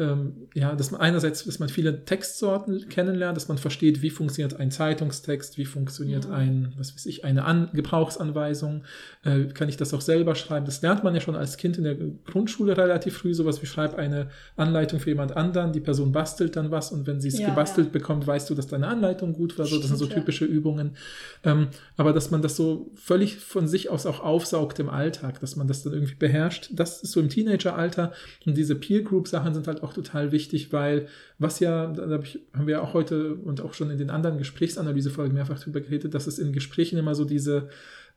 ähm, 0.00 0.48
ja, 0.54 0.74
dass 0.74 0.90
man 0.90 1.00
einerseits, 1.00 1.44
dass 1.44 1.58
man 1.58 1.68
viele 1.68 2.04
Textsorten 2.04 2.88
kennenlernt, 2.88 3.36
dass 3.36 3.48
man 3.48 3.58
versteht, 3.58 4.02
wie 4.02 4.10
funktioniert 4.10 4.58
ein 4.58 4.70
Zeitungstext, 4.70 5.58
wie 5.58 5.64
funktioniert 5.64 6.26
ja. 6.26 6.32
ein, 6.32 6.72
was 6.76 6.94
weiß 6.94 7.06
ich, 7.06 7.24
eine 7.24 7.44
An 7.44 7.70
Gebrauchsanweisung, 7.72 8.84
äh, 9.24 9.44
kann 9.46 9.68
ich 9.68 9.76
das 9.76 9.94
auch 9.94 10.00
selber 10.00 10.34
schreiben. 10.34 10.66
Das 10.66 10.82
lernt 10.82 11.04
man 11.04 11.14
ja 11.14 11.20
schon 11.20 11.36
als 11.36 11.56
Kind 11.56 11.78
in 11.78 11.84
der 11.84 11.96
Grundschule 11.96 12.76
relativ 12.76 13.18
früh, 13.18 13.34
sowas 13.34 13.62
wie 13.62 13.66
schreib 13.66 13.96
eine 13.96 14.28
Anleitung 14.56 15.00
für 15.00 15.10
jemand 15.10 15.36
anderen, 15.36 15.72
die 15.72 15.80
Person 15.80 16.12
bastelt 16.12 16.56
dann 16.56 16.70
was 16.70 16.92
und 16.92 17.06
wenn 17.06 17.20
sie 17.20 17.28
es 17.28 17.38
ja, 17.38 17.48
gebastelt 17.48 17.88
ja. 17.88 17.92
bekommt, 17.92 18.26
weißt 18.26 18.48
du, 18.50 18.54
dass 18.54 18.66
deine 18.66 18.88
Anleitung 18.88 19.32
gut 19.32 19.58
war, 19.58 19.66
so, 19.66 19.78
das 19.78 19.88
sind 19.88 19.96
so 19.96 20.06
typische 20.06 20.44
Übungen. 20.44 20.96
Ähm, 21.44 21.68
aber 21.96 22.12
dass 22.12 22.30
man 22.30 22.42
das 22.42 22.56
so 22.56 22.90
völlig 22.94 23.36
von 23.36 23.68
sich 23.68 23.90
aus 23.90 24.06
auch 24.06 24.20
aufsaugt 24.20 24.78
im 24.78 24.88
Alltag, 24.88 25.40
dass 25.40 25.56
man 25.56 25.68
das 25.68 25.82
dann 25.82 25.92
irgendwie 25.92 26.14
beherrscht, 26.14 26.70
das 26.72 27.02
ist 27.02 27.12
so 27.12 27.20
im 27.20 27.28
Teenageralter 27.28 28.12
und 28.46 28.56
diese 28.56 28.74
Peer 28.74 29.02
Group 29.02 29.28
Sachen 29.28 29.54
sind 29.54 29.66
halt 29.66 29.82
auch 29.82 29.87
auch 29.88 29.94
total 29.94 30.32
wichtig, 30.32 30.72
weil 30.72 31.08
was 31.38 31.60
ja, 31.60 31.86
da 31.86 32.08
hab 32.10 32.24
ich, 32.24 32.40
haben 32.52 32.66
wir 32.66 32.82
auch 32.82 32.92
heute 32.92 33.34
und 33.34 33.62
auch 33.62 33.72
schon 33.72 33.90
in 33.90 33.98
den 33.98 34.10
anderen 34.10 34.38
Gesprächsanalysefolgen 34.38 35.34
mehrfach 35.34 35.58
drüber 35.58 35.80
geredet, 35.80 36.14
dass 36.14 36.26
es 36.26 36.38
in 36.38 36.52
Gesprächen 36.52 36.98
immer 36.98 37.14
so 37.14 37.24
diese 37.24 37.68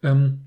ähm, 0.04 0.42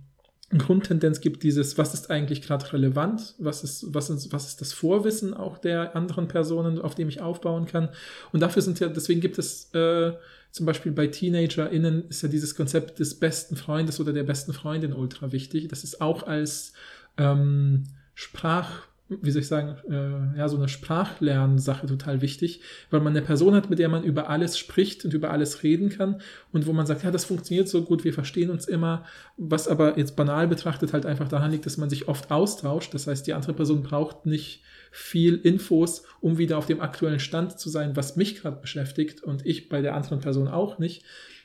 Grundtendenz 0.56 1.20
gibt, 1.20 1.42
dieses, 1.42 1.78
was 1.78 1.94
ist 1.94 2.10
eigentlich 2.10 2.42
gerade 2.42 2.72
relevant, 2.72 3.34
was 3.38 3.64
ist, 3.64 3.94
was, 3.94 4.10
ist, 4.10 4.32
was 4.32 4.46
ist 4.46 4.60
das 4.60 4.72
Vorwissen 4.72 5.34
auch 5.34 5.58
der 5.58 5.96
anderen 5.96 6.28
Personen, 6.28 6.78
auf 6.78 6.94
dem 6.94 7.08
ich 7.08 7.20
aufbauen 7.20 7.66
kann. 7.66 7.88
Und 8.32 8.40
dafür 8.40 8.62
sind 8.62 8.78
ja, 8.78 8.88
deswegen 8.88 9.20
gibt 9.20 9.38
es 9.38 9.72
äh, 9.74 10.12
zum 10.50 10.66
Beispiel 10.66 10.92
bei 10.92 11.08
TeenagerInnen 11.08 12.08
ist 12.08 12.22
ja 12.22 12.28
dieses 12.28 12.54
Konzept 12.54 13.00
des 13.00 13.18
besten 13.18 13.56
Freundes 13.56 13.98
oder 13.98 14.12
der 14.12 14.22
besten 14.22 14.52
Freundin 14.52 14.92
ultra 14.92 15.32
wichtig. 15.32 15.68
Das 15.68 15.82
ist 15.82 16.00
auch 16.00 16.24
als 16.24 16.74
ähm, 17.16 17.84
Sprach 18.14 18.86
wie 19.08 19.30
soll 19.30 19.42
ich 19.42 19.48
sagen, 19.48 19.76
äh, 19.90 20.38
ja, 20.38 20.48
so 20.48 20.56
eine 20.56 20.68
Sprachlernsache 20.68 21.86
total 21.86 22.22
wichtig, 22.22 22.60
weil 22.90 23.00
man 23.00 23.14
eine 23.14 23.24
Person 23.24 23.54
hat, 23.54 23.68
mit 23.68 23.78
der 23.78 23.90
man 23.90 24.02
über 24.02 24.30
alles 24.30 24.58
spricht 24.58 25.04
und 25.04 25.12
über 25.12 25.30
alles 25.30 25.62
reden 25.62 25.90
kann 25.90 26.22
und 26.52 26.66
wo 26.66 26.72
man 26.72 26.86
sagt, 26.86 27.04
ja, 27.04 27.10
das 27.10 27.26
funktioniert 27.26 27.68
so 27.68 27.82
gut, 27.82 28.04
wir 28.04 28.14
verstehen 28.14 28.50
uns 28.50 28.66
immer, 28.66 29.04
was 29.36 29.68
aber 29.68 29.98
jetzt 29.98 30.16
banal 30.16 30.48
betrachtet 30.48 30.94
halt 30.94 31.04
einfach 31.04 31.28
daran 31.28 31.50
liegt, 31.50 31.66
dass 31.66 31.76
man 31.76 31.90
sich 31.90 32.08
oft 32.08 32.30
austauscht. 32.30 32.94
Das 32.94 33.06
heißt, 33.06 33.26
die 33.26 33.34
andere 33.34 33.52
Person 33.52 33.82
braucht 33.82 34.24
nicht 34.24 34.62
viel 34.90 35.36
Infos, 35.36 36.04
um 36.20 36.38
wieder 36.38 36.56
auf 36.56 36.66
dem 36.66 36.80
aktuellen 36.80 37.20
Stand 37.20 37.58
zu 37.58 37.68
sein, 37.68 37.96
was 37.96 38.16
mich 38.16 38.36
gerade 38.40 38.60
beschäftigt 38.60 39.22
und 39.22 39.44
ich 39.44 39.68
bei 39.68 39.82
der 39.82 39.94
anderen 39.94 40.20
Person 40.20 40.48
auch 40.48 40.78
nicht. 40.78 41.04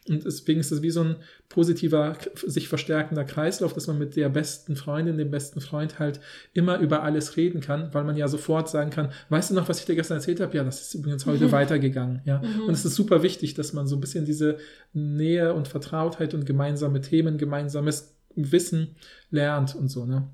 Und 0.10 0.26
deswegen 0.26 0.60
ist 0.60 0.72
es 0.72 0.82
wie 0.82 0.89
so 0.89 1.03
ein 1.03 1.16
positiver, 1.49 2.18
sich 2.36 2.68
verstärkender 2.68 3.24
Kreislauf, 3.24 3.74
dass 3.74 3.88
man 3.88 3.99
mit 3.99 4.16
der 4.16 4.30
besten 4.30 4.76
Freundin, 4.76 5.18
dem 5.18 5.32
besten 5.32 5.62
Freund 5.62 5.99
halt 5.99 6.20
immer 6.53 6.80
über 6.80 7.03
alles 7.03 7.38
reden 7.38 7.62
kann, 7.62 7.93
weil 7.93 8.03
man 8.03 8.18
ja 8.18 8.28
sofort 8.28 8.70
sagen 8.70 8.89
kann, 8.89 9.12
weißt 9.30 9.51
du 9.51 9.55
noch, 9.55 9.70
was 9.70 9.80
ich 9.80 9.86
dir 9.86 9.95
gestern 9.95 10.18
erzählt 10.18 10.39
habe? 10.39 10.57
Ja, 10.57 10.64
das 10.64 10.82
ist 10.82 10.93
übrigens 10.95 11.26
heute 11.26 11.45
mhm. 11.45 11.51
weitergegangen. 11.51 12.22
Ja. 12.26 12.39
Mhm. 12.39 12.64
Und 12.68 12.74
es 12.74 12.86
ist 12.86 12.95
super 12.95 13.24
wichtig, 13.24 13.53
dass 13.53 13.74
man 13.74 13.88
so 13.88 13.95
ein 13.95 14.01
bisschen 14.01 14.26
diese 14.26 14.57
Nähe 14.93 15.53
und 15.53 15.68
Vertrautheit 15.68 16.34
und 16.34 16.45
gemeinsame 16.45 17.01
Themen, 17.01 17.38
gemeinsames 17.38 18.16
Wissen 18.36 18.95
lernt 19.32 19.76
und 19.76 19.89
so. 19.89 20.05
Ne? 20.05 20.28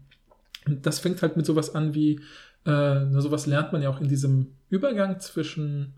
Und 0.66 0.86
das 0.86 1.00
fängt 1.00 1.22
halt 1.22 1.38
mit 1.38 1.46
sowas 1.46 1.76
an 1.76 1.94
wie, 1.94 2.22
äh, 2.66 3.06
sowas 3.20 3.46
lernt 3.46 3.74
man 3.74 3.82
ja 3.82 3.90
auch 3.90 4.02
in 4.02 4.08
diesem 4.08 4.54
Übergang 4.70 5.20
zwischen 5.20 5.94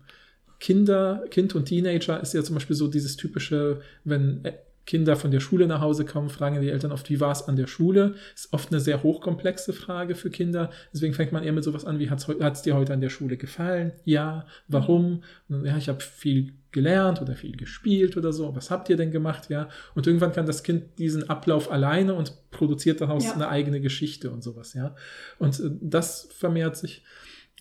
Kinder, 0.60 1.24
Kind 1.30 1.54
und 1.54 1.66
Teenager 1.66 2.20
ist 2.20 2.34
ja 2.34 2.42
zum 2.42 2.54
Beispiel 2.54 2.76
so 2.76 2.88
dieses 2.88 3.16
typische, 3.16 3.80
wenn 4.04 4.44
äh, 4.44 4.52
Kinder 4.88 5.16
von 5.16 5.30
der 5.30 5.40
Schule 5.40 5.66
nach 5.66 5.82
Hause 5.82 6.06
kommen, 6.06 6.30
fragen 6.30 6.62
die 6.62 6.70
Eltern 6.70 6.92
oft, 6.92 7.10
wie 7.10 7.20
war 7.20 7.30
es 7.30 7.46
an 7.46 7.56
der 7.56 7.66
Schule? 7.66 8.14
Ist 8.34 8.54
oft 8.54 8.72
eine 8.72 8.80
sehr 8.80 9.02
hochkomplexe 9.02 9.74
Frage 9.74 10.14
für 10.14 10.30
Kinder. 10.30 10.70
Deswegen 10.94 11.12
fängt 11.12 11.30
man 11.30 11.44
eher 11.44 11.52
mit 11.52 11.62
sowas 11.62 11.84
an, 11.84 11.98
wie 11.98 12.08
hat 12.08 12.26
es 12.26 12.62
dir 12.62 12.74
heute 12.74 12.94
an 12.94 13.02
der 13.02 13.10
Schule 13.10 13.36
gefallen? 13.36 13.92
Ja, 14.06 14.46
warum? 14.66 15.24
Und, 15.50 15.66
ja, 15.66 15.76
ich 15.76 15.90
habe 15.90 16.00
viel 16.00 16.54
gelernt 16.72 17.20
oder 17.20 17.34
viel 17.34 17.54
gespielt 17.54 18.16
oder 18.16 18.32
so. 18.32 18.56
Was 18.56 18.70
habt 18.70 18.88
ihr 18.88 18.96
denn 18.96 19.10
gemacht? 19.10 19.50
Ja. 19.50 19.68
Und 19.94 20.06
irgendwann 20.06 20.32
kann 20.32 20.46
das 20.46 20.62
Kind 20.62 20.98
diesen 20.98 21.28
Ablauf 21.28 21.70
alleine 21.70 22.14
und 22.14 22.50
produziert 22.50 23.02
daraus 23.02 23.26
ja. 23.26 23.34
eine 23.34 23.48
eigene 23.48 23.82
Geschichte 23.82 24.30
und 24.30 24.42
sowas, 24.42 24.72
ja. 24.72 24.96
Und 25.38 25.60
äh, 25.60 25.70
das 25.82 26.30
vermehrt 26.32 26.78
sich. 26.78 27.04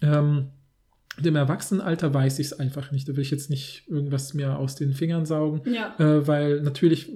Ähm, 0.02 0.52
Im 1.24 1.36
Erwachsenenalter 1.36 2.14
weiß 2.14 2.40
ich 2.40 2.48
es 2.48 2.54
einfach 2.60 2.92
nicht. 2.92 3.08
Da 3.10 3.16
will 3.16 3.24
ich 3.24 3.32
jetzt 3.32 3.50
nicht 3.50 3.84
irgendwas 3.88 4.34
mir 4.34 4.58
aus 4.58 4.76
den 4.76 4.94
Fingern 4.94 5.26
saugen, 5.26 5.62
Ja. 5.72 5.96
äh, 6.00 6.28
weil 6.28 6.62
natürlich 6.62 7.12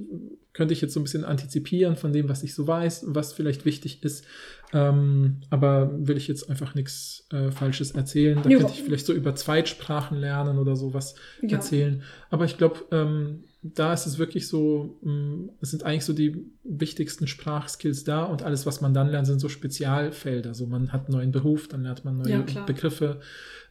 könnte 0.53 0.73
ich 0.73 0.81
jetzt 0.81 0.93
so 0.93 0.99
ein 0.99 1.03
bisschen 1.03 1.23
antizipieren 1.23 1.95
von 1.95 2.11
dem, 2.11 2.27
was 2.27 2.43
ich 2.43 2.53
so 2.55 2.67
weiß, 2.67 3.05
was 3.07 3.31
vielleicht 3.33 3.63
wichtig 3.63 4.03
ist. 4.03 4.25
Ähm, 4.73 5.37
aber 5.49 5.91
will 6.07 6.17
ich 6.17 6.27
jetzt 6.27 6.49
einfach 6.49 6.75
nichts 6.75 7.25
äh, 7.31 7.51
Falsches 7.51 7.91
erzählen. 7.91 8.39
Da 8.43 8.49
Ja. 8.49 8.57
könnte 8.57 8.73
ich 8.73 8.83
vielleicht 8.83 9.05
so 9.05 9.13
über 9.13 9.35
Zweitsprachen 9.35 10.17
lernen 10.17 10.57
oder 10.57 10.75
sowas 10.75 11.15
Ja. 11.41 11.57
erzählen. 11.57 12.01
Aber 12.29 12.45
ich 12.45 12.57
glaube, 12.57 12.81
ähm, 12.91 13.43
da 13.63 13.93
ist 13.93 14.07
es 14.07 14.17
wirklich 14.17 14.47
so, 14.47 14.97
mh, 15.03 15.49
es 15.61 15.71
sind 15.71 15.83
eigentlich 15.83 16.05
so 16.05 16.13
die 16.13 16.45
wichtigsten 16.63 17.27
Sprachskills 17.27 18.03
da 18.03 18.23
und 18.23 18.41
alles, 18.41 18.65
was 18.65 18.81
man 18.81 18.93
dann 18.93 19.09
lernt, 19.09 19.27
sind 19.27 19.39
so 19.39 19.49
Spezialfelder. 19.49 20.53
So 20.53 20.65
man 20.65 20.91
hat 20.91 21.05
einen 21.05 21.17
neuen 21.17 21.31
Beruf, 21.31 21.67
dann 21.67 21.83
lernt 21.83 22.03
man 22.03 22.17
neue 22.17 22.45
Ja. 22.47 22.63
Begriffe. 22.65 23.19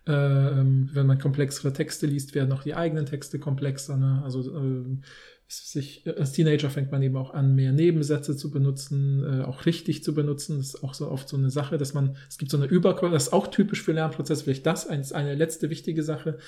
Äh, 0.06 0.12
ähm, 0.12 0.88
wenn 0.92 1.06
man 1.06 1.18
komplexere 1.18 1.72
Texte 1.72 2.06
liest, 2.06 2.34
werden 2.34 2.52
auch 2.52 2.62
die 2.62 2.74
eigenen 2.74 3.04
Texte 3.04 3.38
komplexer. 3.38 3.96
Ne? 3.96 4.22
Also 4.24 4.56
ähm, 4.56 5.02
sich, 5.48 6.04
als 6.06 6.32
Teenager 6.32 6.70
fängt 6.70 6.92
man 6.92 7.02
eben 7.02 7.16
auch 7.16 7.34
an, 7.34 7.56
mehr 7.56 7.72
Nebensätze 7.72 8.36
zu 8.36 8.50
benutzen, 8.50 9.24
äh, 9.24 9.42
auch 9.42 9.66
richtig 9.66 10.04
zu 10.04 10.14
benutzen. 10.14 10.58
Das 10.58 10.74
ist 10.74 10.84
auch 10.84 10.94
so 10.94 11.10
oft 11.10 11.28
so 11.28 11.36
eine 11.36 11.50
Sache, 11.50 11.76
dass 11.76 11.92
man, 11.92 12.16
es 12.28 12.38
gibt 12.38 12.52
so 12.52 12.56
eine 12.56 12.66
Überkorrektur, 12.66 13.10
das 13.10 13.24
ist 13.24 13.32
auch 13.32 13.48
typisch 13.48 13.82
für 13.82 13.92
Lernprozesse, 13.92 14.44
vielleicht 14.44 14.66
das 14.66 14.86
eins, 14.86 15.12
eine 15.12 15.34
letzte 15.34 15.68
wichtige 15.68 16.04
Sache. 16.04 16.38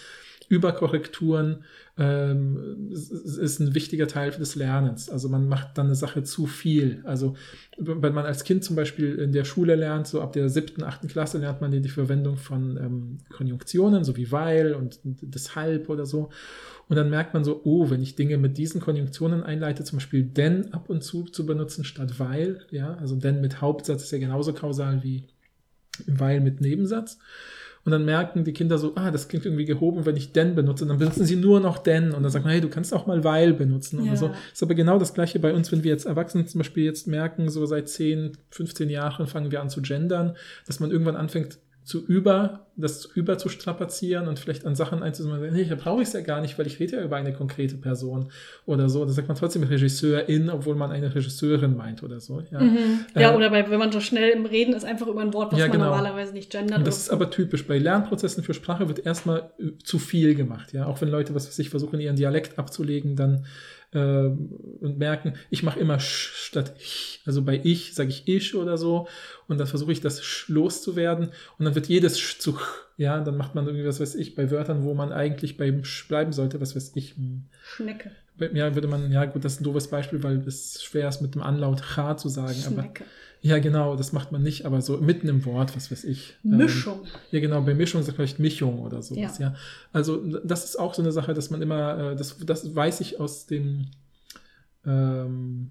Überkorrekturen 0.52 1.64
ähm, 1.96 2.90
ist 2.90 3.58
ein 3.58 3.74
wichtiger 3.74 4.06
Teil 4.06 4.32
des 4.32 4.54
Lernens. 4.54 5.08
Also 5.08 5.30
man 5.30 5.48
macht 5.48 5.78
dann 5.78 5.86
eine 5.86 5.94
Sache 5.94 6.24
zu 6.24 6.46
viel. 6.46 7.00
Also 7.04 7.36
wenn 7.78 8.12
man 8.12 8.26
als 8.26 8.44
Kind 8.44 8.62
zum 8.62 8.76
Beispiel 8.76 9.14
in 9.14 9.32
der 9.32 9.46
Schule 9.46 9.76
lernt, 9.76 10.06
so 10.06 10.20
ab 10.20 10.34
der 10.34 10.50
siebten, 10.50 10.82
achten 10.82 11.08
Klasse 11.08 11.38
lernt 11.38 11.62
man 11.62 11.70
die 11.70 11.88
Verwendung 11.88 12.36
von 12.36 12.76
ähm, 12.76 13.18
Konjunktionen, 13.30 14.04
so 14.04 14.14
wie 14.18 14.30
weil 14.30 14.74
und 14.74 15.00
deshalb 15.04 15.88
oder 15.88 16.04
so. 16.04 16.28
Und 16.90 16.96
dann 16.96 17.08
merkt 17.08 17.32
man 17.32 17.44
so, 17.44 17.62
oh, 17.64 17.88
wenn 17.88 18.02
ich 18.02 18.14
Dinge 18.14 18.36
mit 18.36 18.58
diesen 18.58 18.82
Konjunktionen 18.82 19.42
einleite, 19.42 19.84
zum 19.84 19.96
Beispiel 19.96 20.24
denn 20.24 20.74
ab 20.74 20.90
und 20.90 21.02
zu 21.02 21.24
zu 21.24 21.46
benutzen 21.46 21.84
statt 21.84 22.18
weil, 22.18 22.66
ja, 22.70 22.94
also 22.96 23.16
denn 23.16 23.40
mit 23.40 23.62
Hauptsatz 23.62 24.02
ist 24.02 24.10
ja 24.10 24.18
genauso 24.18 24.52
kausal 24.52 25.02
wie 25.02 25.24
weil 26.06 26.40
mit 26.40 26.60
Nebensatz. 26.60 27.18
Und 27.84 27.90
dann 27.90 28.04
merken 28.04 28.44
die 28.44 28.52
Kinder 28.52 28.78
so, 28.78 28.92
ah, 28.94 29.10
das 29.10 29.26
klingt 29.26 29.44
irgendwie 29.44 29.64
gehoben, 29.64 30.06
wenn 30.06 30.16
ich 30.16 30.32
denn 30.32 30.54
benutze. 30.54 30.84
Und 30.84 30.88
dann 30.90 30.98
benutzen 30.98 31.24
sie 31.26 31.34
nur 31.34 31.58
noch 31.58 31.78
denn. 31.78 32.12
Und 32.12 32.22
dann 32.22 32.30
sagt 32.30 32.44
man, 32.44 32.52
hey, 32.52 32.60
du 32.60 32.68
kannst 32.68 32.94
auch 32.94 33.06
mal 33.06 33.24
weil 33.24 33.52
benutzen 33.54 34.04
Ja. 34.04 34.12
oder 34.12 34.16
so. 34.16 34.30
Ist 34.52 34.62
aber 34.62 34.74
genau 34.74 34.98
das 35.00 35.14
Gleiche 35.14 35.40
bei 35.40 35.52
uns, 35.52 35.72
wenn 35.72 35.82
wir 35.82 35.90
jetzt 35.90 36.06
Erwachsene 36.06 36.46
zum 36.46 36.58
Beispiel 36.60 36.84
jetzt 36.84 37.08
merken, 37.08 37.48
so 37.48 37.66
seit 37.66 37.88
10, 37.88 38.36
15 38.50 38.88
Jahren 38.88 39.26
fangen 39.26 39.50
wir 39.50 39.60
an 39.60 39.68
zu 39.68 39.82
gendern, 39.82 40.36
dass 40.66 40.78
man 40.78 40.92
irgendwann 40.92 41.16
anfängt 41.16 41.58
zu 41.84 42.04
über, 42.06 42.66
das 42.76 43.04
über 43.04 43.38
zu 43.38 43.48
strapazieren 43.48 44.28
und 44.28 44.38
vielleicht 44.38 44.64
an 44.64 44.74
Sachen 44.76 45.02
einzusetzen, 45.02 45.52
nee, 45.52 45.64
da 45.64 45.74
brauche 45.74 46.00
ich 46.02 46.08
es 46.08 46.14
ja 46.14 46.20
gar 46.20 46.40
nicht, 46.40 46.58
weil 46.58 46.66
ich 46.66 46.78
rede 46.78 46.96
ja 46.96 47.02
über 47.04 47.16
eine 47.16 47.32
konkrete 47.32 47.76
Person 47.76 48.30
oder 48.66 48.88
so. 48.88 49.04
Da 49.04 49.10
sagt 49.10 49.26
man 49.28 49.36
trotzdem 49.36 49.64
Regisseurin, 49.64 50.48
obwohl 50.48 50.74
man 50.76 50.90
eine 50.92 51.12
Regisseurin 51.14 51.76
meint 51.76 52.02
oder 52.02 52.20
so. 52.20 52.42
Ja. 52.50 52.60
Mhm. 52.60 53.00
Ja, 53.16 53.32
Äh, 53.32 53.36
oder 53.36 53.50
bei, 53.50 53.68
wenn 53.68 53.78
man 53.78 53.90
so 53.90 54.00
schnell 54.00 54.30
im 54.30 54.46
Reden 54.46 54.74
ist, 54.74 54.84
einfach 54.84 55.08
über 55.08 55.20
ein 55.20 55.34
Wort, 55.34 55.52
was 55.52 55.58
Ja, 55.58 55.66
man 55.66 55.72
genau. 55.72 55.84
normalerweise 55.86 56.32
nicht 56.32 56.50
gendert. 56.50 56.78
Und 56.78 56.86
das 56.86 56.98
ist 56.98 57.10
aber 57.10 57.30
typisch. 57.30 57.66
Bei 57.66 57.78
Lernprozessen 57.78 58.44
für 58.44 58.54
Sprache 58.54 58.86
wird 58.88 59.04
erstmal 59.04 59.50
äh, 59.58 59.72
zu 59.82 59.98
viel 59.98 60.34
gemacht. 60.34 60.72
Ja, 60.72 60.86
auch 60.86 61.00
wenn 61.00 61.08
Leute, 61.08 61.34
was 61.34 61.48
weiß 61.48 61.58
ich, 61.58 61.70
versuchen, 61.70 61.98
ihren 62.00 62.16
Dialekt 62.16 62.58
abzulegen, 62.58 63.16
dann 63.16 63.44
äh, 63.92 63.98
und 63.98 64.98
merken, 64.98 65.34
ich 65.50 65.62
mache 65.62 65.78
immer 65.78 66.00
sch 66.00 66.32
statt 66.34 66.74
ich. 66.78 67.20
Also 67.24 67.42
bei 67.42 67.60
ich 67.62 67.94
sage 67.94 68.10
ich 68.10 68.26
ich 68.26 68.54
oder 68.54 68.78
so. 68.78 69.06
Und 69.48 69.58
dann 69.58 69.66
versuche 69.66 69.92
ich 69.92 70.00
das 70.00 70.22
sch 70.22 70.48
loszuwerden. 70.48 71.30
Und 71.58 71.64
dann 71.64 71.74
wird 71.74 71.88
jedes 71.88 72.18
sch 72.18 72.38
zu 72.38 72.54
ch. 72.54 72.62
Ja, 72.96 73.20
dann 73.20 73.36
macht 73.36 73.54
man 73.54 73.66
irgendwie, 73.66 73.86
was 73.86 74.00
weiß 74.00 74.14
ich, 74.14 74.34
bei 74.34 74.50
Wörtern, 74.50 74.84
wo 74.84 74.94
man 74.94 75.12
eigentlich 75.12 75.56
beim 75.56 75.84
sch 75.84 76.08
bleiben 76.08 76.32
sollte, 76.32 76.60
was 76.60 76.74
weiß 76.74 76.92
ich. 76.94 77.14
Schnecke. 77.62 78.10
Ja, 78.54 78.74
würde 78.74 78.88
man, 78.88 79.12
ja 79.12 79.26
gut, 79.26 79.44
das 79.44 79.54
ist 79.54 79.60
ein 79.60 79.64
doofes 79.64 79.88
Beispiel, 79.88 80.22
weil 80.22 80.38
es 80.46 80.82
schwer 80.82 81.08
ist, 81.08 81.20
mit 81.20 81.34
dem 81.34 81.42
Anlaut 81.42 81.82
cha 81.94 82.16
zu 82.16 82.28
sagen. 82.28 82.56
Aber 82.66 82.82
Schnecke. 82.82 83.04
Ja, 83.44 83.58
genau, 83.58 83.96
das 83.96 84.12
macht 84.12 84.30
man 84.32 84.42
nicht, 84.42 84.64
aber 84.66 84.80
so 84.80 84.96
mitten 84.98 85.28
im 85.28 85.44
Wort, 85.44 85.74
was 85.76 85.90
weiß 85.90 86.04
ich. 86.04 86.34
ähm, 86.44 86.56
Mischung. 86.58 87.00
ja, 87.32 87.40
genau, 87.40 87.60
bei 87.60 87.74
Mischung 87.74 88.00
sagt 88.02 88.16
man 88.16 88.26
vielleicht 88.26 88.38
Mischung 88.38 88.78
oder 88.80 89.02
sowas, 89.02 89.38
ja. 89.38 89.54
Also 89.92 90.22
das 90.44 90.64
ist 90.64 90.78
auch 90.78 90.94
so 90.94 91.02
eine 91.02 91.12
Sache, 91.12 91.34
dass 91.34 91.50
man 91.50 91.60
immer, 91.60 92.12
äh, 92.12 92.16
das, 92.16 92.38
das 92.38 92.74
weiß 92.74 93.00
ich 93.00 93.18
aus 93.20 93.46
dem 93.46 93.86
ähm, 94.86 95.70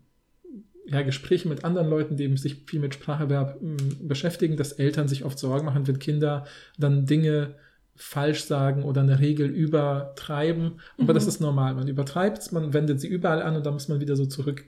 ja, 0.85 1.01
Gesprächen 1.03 1.49
mit 1.49 1.63
anderen 1.63 1.89
Leuten, 1.89 2.17
die 2.17 2.35
sich 2.37 2.55
viel 2.65 2.79
mit 2.79 2.93
Spracherwerb 2.93 3.59
ähm, 3.61 3.77
beschäftigen, 4.07 4.57
dass 4.57 4.73
Eltern 4.73 5.07
sich 5.07 5.23
oft 5.25 5.37
Sorgen 5.39 5.65
machen, 5.65 5.87
wenn 5.87 5.99
Kinder 5.99 6.45
dann 6.77 7.05
Dinge 7.05 7.55
falsch 7.95 8.43
sagen 8.45 8.83
oder 8.83 9.01
eine 9.01 9.19
Regel 9.19 9.47
übertreiben. 9.47 10.79
Aber 10.97 11.13
Mhm. 11.13 11.15
das 11.15 11.27
ist 11.27 11.39
normal. 11.39 11.75
Man 11.75 11.87
übertreibt 11.87 12.39
es, 12.39 12.51
man 12.51 12.73
wendet 12.73 12.99
sie 12.99 13.07
überall 13.07 13.41
an 13.41 13.55
und 13.55 13.65
dann 13.65 13.73
muss 13.73 13.87
man 13.89 13.99
wieder 13.99 14.15
so 14.15 14.25
zurück 14.25 14.63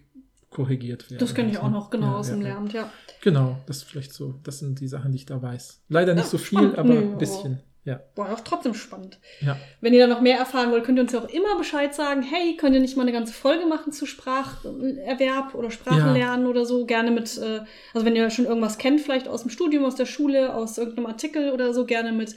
korrigiert 0.54 1.10
werden. 1.10 1.20
Das 1.20 1.34
kenne 1.36 1.51
ich 1.51 1.58
auch 1.58 1.70
noch 1.70 1.89
genau 1.89 2.08
Ja, 2.14 2.16
aus 2.18 2.30
ja, 2.30 2.36
dem 2.36 2.41
ja. 2.43 2.47
Lernen, 2.49 2.70
ja. 2.72 2.89
Genau, 3.22 3.58
das 3.68 3.78
ist 3.78 3.84
vielleicht 3.84 4.14
so. 4.14 4.36
Das 4.43 4.60
sind 4.60 4.80
die 4.80 4.88
Sachen, 4.88 5.12
die 5.12 5.18
ich 5.18 5.26
da 5.26 5.41
weiß. 5.41 5.82
Leider 5.89 6.14
nicht 6.14 6.26
Ja, 6.26 6.30
so 6.30 6.38
viel, 6.38 6.60
spannend. 6.60 6.78
aber 6.78 6.93
ein 6.93 7.18
bisschen. 7.18 7.60
Ja, 7.86 7.99
War 8.16 8.32
auch 8.32 8.39
trotzdem 8.39 8.74
spannend. 8.74 9.20
ja. 9.41 9.58
Wenn 9.82 9.93
ihr 9.93 10.08
da 10.08 10.14
noch 10.14 10.22
mehr 10.22 10.38
erfahren 10.38 10.72
wollt, 10.72 10.86
könnt 10.86 10.97
ihr 10.99 11.01
uns 11.01 11.12
ja 11.12 11.20
auch 11.20 11.28
immer 11.28 11.58
Bescheid 11.58 11.93
sagen, 11.93 12.22
hey, 12.22 12.56
könnt 12.56 12.74
ihr 12.76 12.80
nicht 12.80 12.95
mal 12.95 13.01
eine 13.04 13.12
ganze 13.12 13.34
Folge 13.34 13.66
machen 13.66 13.91
zu 13.91 14.06
Spracherwerb 14.06 15.54
oder 15.56 15.70
Sprachenlernen 15.72 16.47
oder 16.47 16.66
so? 16.66 16.86
Gerne 16.86 17.12
mit, 17.12 17.38
äh, 17.38 17.62
also 17.93 18.06
wenn 18.06 18.16
ihr 18.16 18.30
schon 18.30 18.45
irgendwas 18.45 18.78
kennt, 18.78 19.01
vielleicht 19.01 19.28
aus 19.28 19.41
dem 19.41 19.49
Studium, 19.51 19.84
aus 19.84 19.95
der 19.95 20.06
Schule, 20.06 20.54
aus 20.54 20.78
irgendeinem 20.78 21.08
Artikel 21.08 21.51
oder 21.51 21.74
so, 21.74 21.86
gerne 21.86 22.14
mit, 22.14 22.36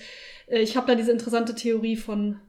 äh, 0.48 0.60
ich 0.60 0.76
habe 0.76 0.86
da 0.88 0.94
diese 0.96 1.12
interessante 1.12 1.54
Theorie 1.54 1.96
von 1.96 2.40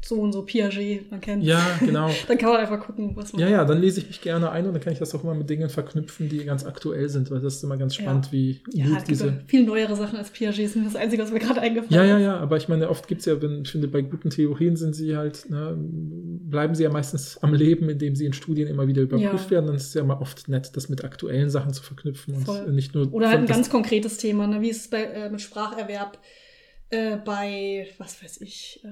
so 0.00 0.14
und 0.16 0.32
so 0.32 0.42
Piaget, 0.42 1.10
man 1.10 1.20
kennt 1.20 1.42
Ja, 1.42 1.78
genau. 1.84 2.10
Dann 2.28 2.38
kann 2.38 2.50
man 2.50 2.60
einfach 2.60 2.80
gucken, 2.80 3.16
was 3.16 3.32
man 3.32 3.42
Ja, 3.42 3.48
ja, 3.48 3.64
dann 3.64 3.80
lese 3.80 4.00
ich 4.00 4.06
mich 4.06 4.20
gerne 4.20 4.50
ein 4.50 4.64
und 4.66 4.72
dann 4.72 4.80
kann 4.82 4.92
ich 4.92 4.98
das 5.00 5.14
auch 5.14 5.24
immer 5.24 5.34
mit 5.34 5.50
Dingen 5.50 5.68
verknüpfen, 5.68 6.28
die 6.28 6.44
ganz 6.44 6.64
aktuell 6.64 7.08
sind, 7.08 7.30
weil 7.30 7.40
das 7.40 7.56
ist 7.56 7.64
immer 7.64 7.76
ganz 7.76 7.96
spannend, 7.96 8.26
Ja. 8.26 8.32
wie 8.32 8.60
Ja, 8.72 8.84
gut 8.86 8.94
ja 8.94 9.04
diese. 9.08 9.40
viel 9.46 9.64
neuere 9.64 9.96
Sachen 9.96 10.16
als 10.16 10.30
Piaget, 10.30 10.60
ist 10.60 10.76
das 10.84 10.94
Einzige, 10.96 11.22
was 11.22 11.32
mir 11.32 11.40
gerade 11.40 11.60
eingefallen 11.60 11.92
Ja, 11.92 12.04
ja, 12.04 12.16
ist. 12.16 12.22
ja, 12.22 12.36
aber 12.38 12.56
ich 12.56 12.68
meine, 12.68 12.88
oft 12.88 13.08
gibt 13.08 13.20
es 13.20 13.26
ja, 13.26 13.40
wenn, 13.42 13.62
ich 13.62 13.70
finde, 13.70 13.88
bei 13.88 14.00
guten 14.02 14.30
Theorien 14.30 14.76
sind 14.76 14.94
sie 14.94 15.16
halt, 15.16 15.50
ne, 15.50 15.76
bleiben 15.78 16.74
sie 16.74 16.84
ja 16.84 16.90
meistens 16.90 17.36
am 17.42 17.52
Leben, 17.52 17.88
indem 17.90 18.14
sie 18.14 18.24
in 18.26 18.32
Studien 18.32 18.68
immer 18.68 18.86
wieder 18.86 19.02
überprüft 19.02 19.46
Ja. 19.46 19.50
werden. 19.50 19.66
Dann 19.66 19.76
ist 19.76 19.88
es 19.88 19.94
ja 19.94 20.02
immer 20.02 20.20
oft 20.20 20.48
nett, 20.48 20.70
das 20.76 20.88
mit 20.88 21.04
aktuellen 21.04 21.50
Sachen 21.50 21.72
zu 21.72 21.82
verknüpfen 21.82 22.34
und 22.34 22.44
Voll. 22.44 22.72
nicht 22.72 22.94
nur. 22.94 23.12
Oder 23.12 23.28
halt 23.30 23.40
ein 23.40 23.46
ganz 23.46 23.68
konkretes 23.68 24.16
Thema, 24.16 24.46
ne? 24.46 24.60
wie 24.62 24.68
ist 24.70 24.82
es 24.82 24.88
bei, 24.88 25.02
äh, 25.02 25.28
mit 25.30 25.40
Spracherwerb 25.40 26.18
äh, 26.90 27.16
bei, 27.16 27.86
was 27.98 28.22
weiß 28.22 28.40
ich, 28.40 28.80
äh, 28.84 28.88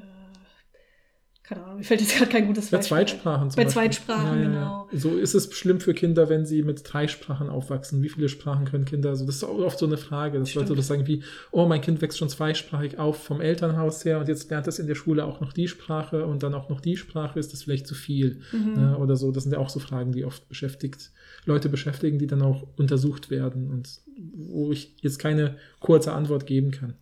keine 1.48 1.62
Ahnung, 1.62 1.76
mir 1.76 1.84
fällt 1.84 2.00
jetzt 2.00 2.16
gerade 2.16 2.30
kein 2.30 2.46
gutes 2.48 2.70
Bei 2.70 2.78
Beispiel 2.78 2.96
ein. 2.96 3.06
Zweitsprachen 3.06 3.50
zum 3.50 3.56
Bei 3.56 3.64
Beispiel. 3.64 3.82
Zweitsprachen, 3.82 4.42
genau. 4.42 4.88
So 4.92 5.16
ist 5.16 5.34
es 5.34 5.54
schlimm 5.54 5.78
für 5.78 5.94
Kinder, 5.94 6.28
wenn 6.28 6.44
sie 6.44 6.64
mit 6.64 6.80
drei 6.84 7.06
Sprachen 7.06 7.48
aufwachsen. 7.48 8.02
Wie 8.02 8.08
viele 8.08 8.28
Sprachen 8.28 8.64
können 8.64 8.84
Kinder? 8.84 9.10
Also 9.10 9.24
das 9.24 9.36
ist 9.36 9.44
auch 9.44 9.58
oft 9.58 9.78
so 9.78 9.86
eine 9.86 9.96
Frage, 9.96 10.40
dass 10.40 10.50
Stimmt. 10.50 10.68
Leute 10.68 10.76
das 10.76 10.88
sagen 10.88 11.06
wie, 11.06 11.22
oh, 11.52 11.66
mein 11.66 11.80
Kind 11.80 12.02
wächst 12.02 12.18
schon 12.18 12.28
zweisprachig 12.28 12.98
auf 12.98 13.22
vom 13.22 13.40
Elternhaus 13.40 14.04
her 14.04 14.18
und 14.18 14.26
jetzt 14.26 14.50
lernt 14.50 14.66
es 14.66 14.80
in 14.80 14.88
der 14.88 14.96
Schule 14.96 15.24
auch 15.24 15.40
noch 15.40 15.52
die 15.52 15.68
Sprache 15.68 16.26
und 16.26 16.42
dann 16.42 16.52
auch 16.52 16.68
noch 16.68 16.80
die 16.80 16.96
Sprache. 16.96 17.38
Ist 17.38 17.52
das 17.52 17.62
vielleicht 17.62 17.86
zu 17.86 17.94
viel? 17.94 18.40
Mhm. 18.50 18.72
Ne? 18.74 18.98
Oder 18.98 19.14
so. 19.14 19.30
Das 19.30 19.44
sind 19.44 19.52
ja 19.52 19.58
auch 19.58 19.68
so 19.68 19.78
Fragen, 19.78 20.10
die 20.10 20.24
oft 20.24 20.48
beschäftigt, 20.48 21.12
Leute 21.44 21.68
beschäftigen, 21.68 22.18
die 22.18 22.26
dann 22.26 22.42
auch 22.42 22.66
untersucht 22.76 23.30
werden 23.30 23.70
und 23.70 24.00
wo 24.34 24.72
ich 24.72 24.96
jetzt 25.00 25.18
keine 25.20 25.58
kurze 25.78 26.12
Antwort 26.12 26.46
geben 26.46 26.72
kann. 26.72 26.94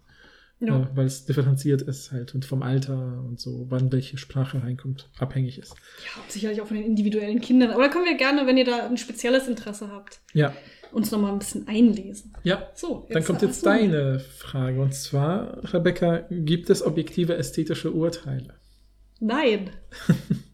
Ja. 0.66 0.82
Äh, 0.82 0.86
weil 0.96 1.06
es 1.06 1.24
differenziert 1.26 1.82
ist 1.82 2.12
halt 2.12 2.34
und 2.34 2.44
vom 2.44 2.62
Alter 2.62 3.22
und 3.26 3.38
so, 3.40 3.66
wann 3.68 3.90
welche 3.92 4.18
Sprache 4.18 4.62
reinkommt, 4.62 5.08
abhängig 5.18 5.58
ist. 5.58 5.74
ja, 6.04 6.22
sicherlich 6.28 6.60
auch 6.60 6.66
von 6.66 6.76
den 6.76 6.86
individuellen 6.86 7.40
Kindern. 7.40 7.70
Aber 7.70 7.82
da 7.82 7.88
können 7.88 8.04
wir 8.06 8.16
gerne, 8.16 8.46
wenn 8.46 8.56
ihr 8.56 8.64
da 8.64 8.86
ein 8.86 8.96
spezielles 8.96 9.48
Interesse 9.48 9.88
habt, 9.90 10.20
Ja, 10.32 10.52
uns 10.92 11.10
nochmal 11.10 11.32
ein 11.32 11.38
bisschen 11.38 11.66
einlesen. 11.68 12.32
ja. 12.44 12.68
So, 12.74 13.06
Dann 13.10 13.24
kommt 13.24 13.42
jetzt 13.42 13.62
du- 13.62 13.66
deine 13.66 14.20
Frage. 14.20 14.80
Und 14.80 14.94
zwar, 14.94 15.72
Rebecca, 15.74 16.26
gibt 16.30 16.70
es 16.70 16.82
objektive 16.84 17.36
ästhetische 17.36 17.90
Urteile? 17.92 18.54
Nein. 19.20 19.70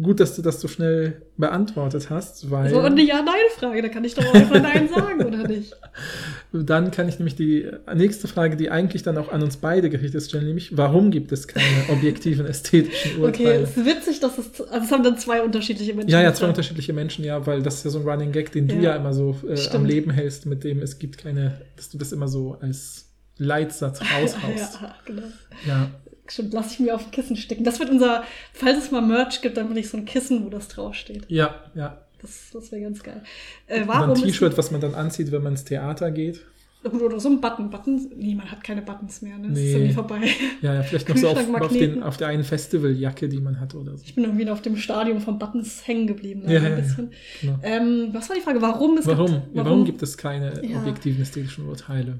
Gut, 0.00 0.20
dass 0.20 0.34
du 0.36 0.42
das 0.42 0.60
so 0.60 0.68
schnell 0.68 1.22
beantwortet 1.36 2.08
hast, 2.08 2.50
weil 2.50 2.74
war 2.74 2.84
eine 2.84 3.02
Ja-Nein-Frage, 3.02 3.82
da 3.82 3.88
kann 3.88 4.04
ich 4.04 4.14
doch 4.14 4.24
auch 4.24 4.34
einfach 4.34 4.62
Nein 4.62 4.88
sagen, 4.88 5.24
oder 5.24 5.46
nicht? 5.46 5.74
dann 6.52 6.90
kann 6.90 7.08
ich 7.08 7.18
nämlich 7.18 7.34
die 7.34 7.70
nächste 7.94 8.26
Frage, 8.28 8.56
die 8.56 8.70
eigentlich 8.70 9.02
dann 9.02 9.18
auch 9.18 9.30
an 9.30 9.42
uns 9.42 9.58
beide 9.58 9.90
gerichtet 9.90 10.16
ist, 10.16 10.30
stellen, 10.30 10.46
nämlich, 10.46 10.76
warum 10.76 11.10
gibt 11.10 11.32
es 11.32 11.48
keine 11.48 11.64
objektiven 11.90 12.46
ästhetischen 12.46 13.22
Okay, 13.22 13.44
Urteile? 13.44 13.62
es 13.62 13.76
ist 13.76 13.84
witzig, 13.84 14.20
dass 14.20 14.38
es, 14.38 14.60
also 14.60 14.84
es 14.84 14.92
haben 14.92 15.02
dann 15.02 15.18
zwei 15.18 15.42
unterschiedliche 15.42 15.92
Menschen. 15.92 16.10
Ja, 16.10 16.22
ja, 16.22 16.32
zwei 16.32 16.48
unterschiedliche 16.48 16.92
Menschen, 16.92 17.24
ja, 17.24 17.46
weil 17.46 17.62
das 17.62 17.76
ist 17.76 17.84
ja 17.84 17.90
so 17.90 18.00
ein 18.00 18.08
Running 18.08 18.32
Gag, 18.32 18.52
den 18.52 18.68
du 18.68 18.76
Ja. 18.76 18.82
ja 18.82 18.96
immer 18.96 19.12
so 19.12 19.36
äh, 19.46 19.58
am. 19.72 19.84
Leben 19.84 20.10
hältst, 20.10 20.46
mit 20.46 20.64
dem 20.64 20.80
es 20.80 20.98
gibt 20.98 21.18
keine, 21.18 21.60
dass 21.76 21.90
du 21.90 21.98
das 21.98 22.12
immer 22.12 22.28
so 22.28 22.56
als 22.60 23.06
Leitsatz 23.36 24.00
raushaust. 24.18 24.78
Ja, 24.80 24.94
genau. 25.04 25.22
ja. 25.66 25.90
Stimmt, 26.30 26.52
lass 26.52 26.72
ich 26.72 26.80
mir 26.80 26.94
auf 26.94 27.06
ein 27.06 27.10
Kissen 27.10 27.36
stecken. 27.36 27.64
Das 27.64 27.80
wird 27.80 27.90
unser, 27.90 28.24
falls 28.52 28.78
es 28.78 28.90
mal 28.90 29.00
Merch 29.02 29.40
gibt, 29.42 29.56
dann 29.56 29.68
will 29.70 29.78
ich 29.78 29.88
so 29.88 29.96
ein 29.96 30.04
Kissen, 30.04 30.44
wo 30.44 30.48
das 30.50 30.68
draufsteht. 30.68 31.24
Ja, 31.28 31.56
ja. 31.74 31.98
Das, 32.22 32.50
das 32.52 32.70
wäre 32.70 32.82
ganz 32.82 33.02
geil. 33.02 33.22
Äh, 33.66 33.82
warum 33.86 34.10
ein 34.10 34.16
ist- 34.16 34.22
T-Shirt, 34.22 34.56
was 34.58 34.70
man 34.70 34.80
dann 34.80 34.94
anzieht, 34.94 35.32
wenn 35.32 35.42
man 35.42 35.54
ins 35.54 35.64
Theater 35.64 36.10
geht. 36.10 36.44
Oder 36.82 37.20
so 37.20 37.28
ein 37.28 37.42
Button. 37.42 37.68
Buttons, 37.68 38.08
nee, 38.16 38.34
man 38.34 38.50
hat 38.50 38.64
keine 38.64 38.80
Buttons 38.80 39.20
mehr, 39.20 39.36
ne? 39.36 39.48
Das 39.48 39.58
ist 39.58 39.64
Nee. 39.64 39.72
irgendwie 39.72 39.92
vorbei. 39.92 40.20
Ja, 40.62 40.74
ja, 40.74 40.82
vielleicht 40.82 41.08
noch 41.10 41.16
so 41.18 41.28
auf, 41.28 41.54
auf, 41.60 41.72
den, 41.72 42.02
auf 42.02 42.16
der 42.16 42.28
einen 42.28 42.42
Festivaljacke, 42.44 43.28
die 43.28 43.38
man 43.40 43.60
hat 43.60 43.74
oder 43.74 43.98
so. 43.98 44.02
Ich 44.04 44.14
bin 44.14 44.24
irgendwie 44.24 44.48
auf 44.48 44.62
dem 44.62 44.76
Stadium 44.78 45.20
von 45.20 45.38
Buttons 45.38 45.86
hängen 45.86 46.06
geblieben. 46.06 46.42
Ja, 46.46 46.54
leider 46.54 46.60
ja, 46.62 46.66
ein 46.76 46.78
ja. 46.78 46.84
bisschen. 46.86 47.10
Genau. 47.42 47.58
Ähm, 47.62 48.08
was 48.12 48.28
war 48.30 48.36
die 48.36 48.40
Frage? 48.42 48.62
Warum? 48.62 48.96
Es 48.96 49.06
Warum? 49.06 49.26
Gibt, 49.30 49.56
Ja, 49.56 49.64
warum 49.66 49.84
gibt 49.84 50.02
es 50.02 50.16
keine 50.16 50.64
Ja. 50.66 50.78
objektiven 50.78 51.20
ästhetischen 51.20 51.66
Urteile? 51.68 52.18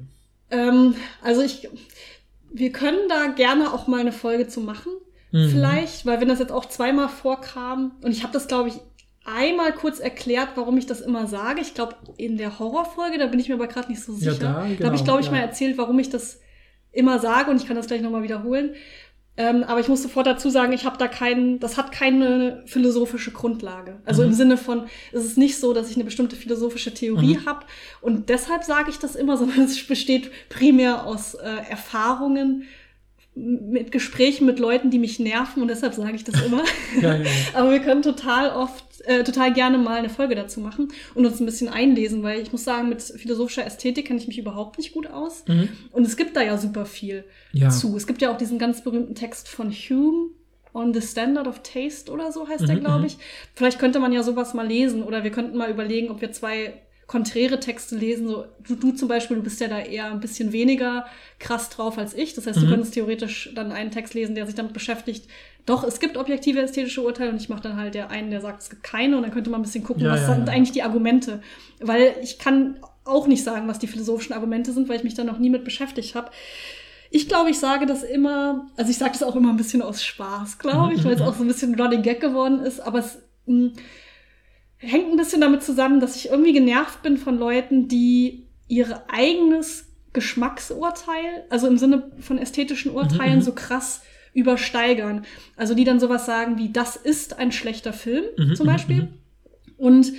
Ähm, 0.51 0.95
also 1.23 1.41
ich, 1.41 1.67
wir 2.53 2.73
können 2.73 3.09
da 3.09 3.29
gerne 3.29 3.73
auch 3.73 3.87
mal 3.87 4.01
eine 4.01 4.13
Folge 4.13 4.49
zu 4.49 4.61
machen. 4.61 4.93
Mhm. 5.33 5.51
Vielleicht, 5.51 6.07
weil 6.07 6.21
wenn 6.21 6.29
das 6.29 6.39
jetzt 6.41 6.53
auch 6.53 6.67
zweimal 6.67 7.09
vorkam 7.09 7.93
und 8.03 8.11
ich 8.11 8.23
habe 8.23 8.33
das, 8.33 8.49
glaube 8.49 8.69
ich, 8.69 8.75
einmal 9.25 9.73
kurz 9.73 10.01
erklärt, 10.01 10.51
warum 10.57 10.77
ich 10.79 10.87
das 10.87 11.01
immer 11.01 11.27
sage. 11.27 11.61
Ich 11.61 11.75
glaube, 11.75 11.95
in 12.17 12.37
der 12.37 12.59
Horrorfolge, 12.59 13.19
da 13.19 13.27
bin 13.27 13.39
ich 13.39 13.49
mir 13.49 13.55
aber 13.55 13.67
gerade 13.67 13.89
nicht 13.89 14.03
so 14.03 14.13
Ja, 14.13 14.33
sicher. 14.33 14.39
da, 14.39 14.53
da 14.53 14.55
habe 14.61 14.73
ich, 14.73 14.79
genau, 14.79 15.05
glaube 15.05 15.21
ich, 15.21 15.27
ja. 15.27 15.33
mal 15.33 15.41
erzählt, 15.41 15.79
warum 15.79 15.99
ich 15.99 16.11
das 16.11 16.41
immer 16.93 17.19
sage 17.19 17.51
und 17.51 17.61
ich 17.61 17.67
kann 17.67 17.77
das 17.77 17.87
gleich 17.87 18.03
nochmal 18.03 18.23
wiederholen. 18.23 18.75
Ähm, 19.43 19.65
aber 19.65 19.81
ich 19.81 19.89
muss 19.89 20.03
sofort 20.03 20.27
dazu 20.27 20.51
sagen, 20.51 20.73
ich 20.75 20.85
habe 20.85 20.99
da 20.99 21.09
keinen, 21.09 21.61
das 21.61 21.79
hat 21.79 21.93
keine 21.93 22.63
philosophische 22.67 23.31
Grundlage. 23.31 23.93
Also 24.05 24.21
Mhm. 24.23 24.29
im 24.29 24.35
Sinne 24.35 24.57
von, 24.59 24.83
es 25.13 25.25
ist 25.25 25.39
nicht 25.39 25.57
so, 25.59 25.73
dass 25.73 25.89
ich 25.89 25.97
eine 25.97 26.05
bestimmte 26.05 26.37
philosophische 26.37 26.93
Theorie 26.93 27.37
Mhm. 27.39 27.47
habe 27.47 27.61
und 28.03 28.29
deshalb 28.29 28.65
sage 28.65 28.91
ich 28.91 28.99
das 28.99 29.17
immer, 29.17 29.37
sondern 29.41 29.61
es 29.65 29.83
besteht 29.87 30.31
primär 30.51 31.07
aus 31.07 31.35
äh, 31.35 31.49
Erfahrungen 31.71 32.65
mit 33.35 33.93
Gesprächen 33.93 34.45
mit 34.45 34.59
Leuten, 34.59 34.91
die 34.91 34.99
mich 34.99 35.19
nerven 35.21 35.63
und 35.63 35.69
deshalb 35.69 35.95
sage 35.95 36.17
ich 36.17 36.25
das 36.25 36.43
immer. 36.43 36.63
Ja, 37.01 37.15
ja, 37.15 37.23
ja. 37.23 37.31
Aber 37.55 37.71
wir 37.71 37.81
können 37.81 38.03
total 38.03 38.51
oft, 38.51 38.85
äh, 39.05 39.25
total 39.25 39.53
gerne 39.53 39.79
mal 39.79 39.99
eine 39.99 40.09
Folge 40.09 40.35
dazu 40.35 40.61
machen 40.61 40.89
und 41.15 41.27
uns 41.27 41.41
ein 41.41 41.47
bisschen 41.47 41.69
einlesen, 41.69 42.23
weil 42.23 42.41
ich 42.41 42.53
muss 42.53 42.65
sagen, 42.65 42.89
mit 42.89 43.03
philosophischer 43.03 43.65
Ästhetik 43.67 44.07
kenne 44.07 44.19
ich 44.21 44.27
mich 44.29 44.39
überhaupt 44.39 44.79
nicht 44.79 44.93
gut 44.93 45.07
aus. 45.09 45.45
Mhm. 45.49 45.69
Und 45.93 46.07
es 46.07 46.17
gibt 46.17 46.37
da 46.37 46.43
ja 46.43 46.57
super 46.59 46.87
viel 46.87 47.25
Ja. 47.53 47.71
zu. 47.71 47.97
Es 47.97 48.07
gibt 48.07 48.21
ja 48.23 48.33
auch 48.33 48.37
diesen 48.39 48.59
ganz 48.59 48.83
berühmten 48.85 49.15
Text 49.15 49.49
von 49.49 49.71
Hume. 49.71 50.31
On 50.73 50.95
the 50.95 51.01
Standard 51.03 51.49
of 51.49 51.63
Taste 51.65 52.13
oder 52.13 52.31
so 52.31 52.47
heißt 52.47 52.69
der, 52.69 52.77
Mhm, 52.77 52.81
glaube 52.81 53.01
mhm. 53.01 53.07
ich. 53.07 53.19
Vielleicht 53.55 53.81
könnte 53.81 53.99
man 53.99 54.13
ja 54.13 54.23
sowas 54.23 54.55
mal 54.55 54.65
lesen 54.69 55.03
oder 55.03 55.25
wir 55.25 55.33
könnten 55.33 55.57
mal 55.57 55.69
überlegen, 55.69 56.11
ob 56.11 56.21
wir 56.21 56.31
zwei 56.31 56.75
konträre 57.11 57.59
Texte 57.59 57.97
lesen. 57.97 58.29
So, 58.29 58.45
du, 58.67 58.77
du 58.77 58.93
zum 58.93 59.09
Beispiel, 59.09 59.37
du 59.37 59.43
bist 59.43 59.61
ja 59.61 59.67
da 59.67 59.81
eher 59.81 60.07
ein 60.13 60.21
bisschen 60.21 60.53
weniger 60.53 61.07
krass 61.41 61.69
drauf 61.69 61.99
als 61.99 62.15
ich. 62.15 62.35
Das 62.35 62.47
heißt, 62.47 62.63
du 62.63 62.67
Mhm. 62.67 62.71
könntest 62.71 62.95
theoretisch 62.95 63.51
dann 63.55 63.73
einen 63.73 63.91
Text 63.91 64.15
lesen, 64.15 64.37
der 64.37 64.47
sich 64.47 64.55
damit 64.55 64.73
beschäftigt. 64.73 65.29
Doch, 65.67 65.83
es 65.83 65.99
gibt 65.99 66.17
objektive 66.17 66.61
ästhetische 66.63 67.03
Urteile 67.03 67.31
und 67.31 67.41
ich 67.41 67.49
mache 67.49 67.63
dann 67.63 67.77
halt 67.77 67.95
der 67.95 68.11
einen, 68.11 68.31
der 68.31 68.41
sagt, 68.41 68.63
es 68.63 68.71
gibt 68.71 68.85
keine 68.85 69.17
und 69.17 69.23
dann 69.25 69.33
könnte 69.33 69.51
man 69.51 69.61
ein 69.61 69.65
bisschen 69.65 69.83
gucken, 69.83 70.05
Ja, 70.05 70.13
was 70.13 70.21
ja, 70.21 70.35
sind 70.35 70.47
ja. 70.47 70.55
eigentlich 70.55 70.71
die 70.73 70.83
Argumente. 70.85 71.43
Weil 71.81 72.15
ich 72.23 72.39
kann 72.39 72.79
auch 73.05 73.27
nicht 73.27 73.43
sagen, 73.43 73.67
was 73.67 73.81
die 73.81 73.89
philosophischen 73.89 74.35
Argumente 74.35 74.73
sind, 74.73 74.89
weil 74.89 74.97
ich 74.99 75.05
mich 75.05 75.15
da 75.15 75.25
noch 75.25 75.39
nie 75.41 75.51
mit 75.51 75.65
beschäftigt 75.65 76.15
habe. 76.15 76.31
Ich 77.11 77.29
glaube, 77.29 77.51
ich 77.51 77.59
sage 77.59 77.87
das 77.87 78.05
immer, 78.05 78.69
also 78.77 78.91
ich 78.91 78.99
sage 78.99 79.13
das 79.13 79.23
auch 79.25 79.35
immer 79.35 79.51
ein 79.51 79.57
bisschen 79.57 79.83
aus 79.83 80.05
Spaß, 80.05 80.59
glaube 80.59 80.95
ich, 80.95 81.05
weil 81.05 81.15
es 81.15 81.21
auch 81.21 81.35
so 81.35 81.43
ein 81.43 81.49
bisschen 81.49 81.75
Running 81.81 82.03
Gag 82.03 82.21
geworden 82.21 82.61
ist, 82.61 82.79
aber 82.81 83.01
es 83.01 83.19
mh, 83.47 83.73
hängt 84.81 85.11
ein 85.11 85.17
bisschen 85.17 85.41
damit 85.41 85.63
zusammen, 85.63 86.01
dass 86.01 86.17
ich 86.17 86.31
irgendwie 86.31 86.53
genervt 86.53 87.03
bin 87.03 87.17
von 87.17 87.39
Leuten, 87.39 87.87
die 87.89 88.47
ihr 88.69 89.03
eigenes 89.09 89.87
Geschmacksurteil, 90.13 91.45
also 91.51 91.67
im 91.69 91.79
Sinne 91.79 92.11
von 92.21 92.39
ästhetischen 92.39 92.93
Urteilen, 92.93 93.35
Mhm, 93.35 93.39
mhm. 93.39 93.43
so 93.43 93.53
krass 93.53 94.03
übersteigern. 94.33 95.25
Also 95.57 95.75
die 95.75 95.85
dann 95.85 96.01
sowas 96.01 96.25
sagen 96.27 96.59
wie, 96.59 96.71
das 96.73 96.97
ist 96.97 97.39
ein 97.39 97.53
schlechter 97.53 97.93
Film, 97.93 98.25
Mhm, 98.39 98.55
zum 98.57 98.67
mhm, 98.67 98.71
Beispiel. 98.73 98.97
mhm. 99.03 99.09
Und 99.77 100.13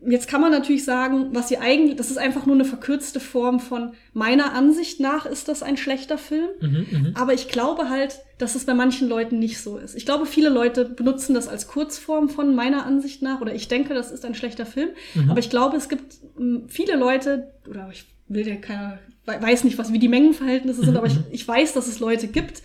jetzt 0.00 0.28
kann 0.28 0.40
man 0.40 0.50
natürlich 0.52 0.84
sagen, 0.84 1.28
was 1.32 1.48
sie 1.48 1.56
eigentlich, 1.58 1.96
das 1.96 2.10
ist 2.10 2.18
einfach 2.18 2.44
nur 2.46 2.54
eine 2.54 2.64
verkürzte 2.64 3.18
Form 3.18 3.60
von 3.60 3.92
meiner 4.12 4.52
Ansicht 4.52 5.00
nach 5.00 5.24
ist 5.26 5.48
das 5.48 5.62
ein 5.62 5.76
schlechter 5.76 6.18
Film. 6.18 6.48
Mhm, 6.60 6.86
mhm. 6.90 7.12
Aber 7.14 7.32
ich 7.32 7.48
glaube 7.48 7.88
halt, 7.88 8.20
dass 8.38 8.54
es 8.54 8.66
bei 8.66 8.74
manchen 8.74 9.08
Leuten 9.08 9.38
nicht 9.38 9.58
so 9.60 9.78
ist. 9.78 9.94
Ich 9.94 10.04
glaube, 10.04 10.26
viele 10.26 10.50
Leute 10.50 10.84
benutzen 10.84 11.34
das 11.34 11.48
als 11.48 11.66
Kurzform 11.66 12.28
von 12.28 12.54
meiner 12.54 12.84
Ansicht 12.84 13.22
nach 13.22 13.40
oder 13.40 13.54
ich 13.54 13.68
denke, 13.68 13.94
das 13.94 14.10
ist 14.10 14.24
ein 14.24 14.34
schlechter 14.34 14.66
Film. 14.66 14.90
Mhm. 15.14 15.30
Aber 15.30 15.40
ich 15.40 15.48
glaube, 15.50 15.76
es 15.76 15.88
gibt 15.88 16.14
mh, 16.38 16.64
viele 16.68 16.96
Leute, 16.96 17.52
oder 17.68 17.88
ich 17.90 18.04
will 18.28 18.46
ja 18.46 18.56
keiner, 18.56 18.98
we- 19.24 19.40
weiß 19.40 19.64
nicht, 19.64 19.78
was 19.78 19.92
wie 19.92 19.98
die 19.98 20.08
Mengenverhältnisse 20.08 20.80
sind, 20.82 20.90
Mhm, 20.90 20.96
aber 20.98 21.06
ich, 21.06 21.14
mhm. 21.16 21.24
ich 21.30 21.48
weiß, 21.48 21.72
dass 21.72 21.88
es 21.88 22.00
Leute 22.00 22.28
gibt, 22.28 22.62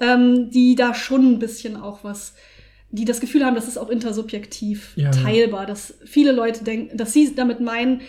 ähm, 0.00 0.50
die 0.50 0.74
da 0.76 0.92
schon 0.94 1.32
ein 1.32 1.38
bisschen 1.38 1.76
auch 1.76 2.04
was, 2.04 2.34
die 2.90 3.04
das 3.04 3.20
Gefühl 3.20 3.44
haben, 3.44 3.54
das 3.54 3.68
ist 3.68 3.76
auch 3.78 3.90
intersubjektiv 3.90 4.92
Ja, 4.96 5.10
teilbar, 5.10 5.66
dass 5.66 5.94
viele 6.04 6.32
Leute 6.32 6.64
denken, 6.64 6.96
dass 6.96 7.12
sie 7.12 7.34
damit 7.34 7.60
meinen, 7.60 8.00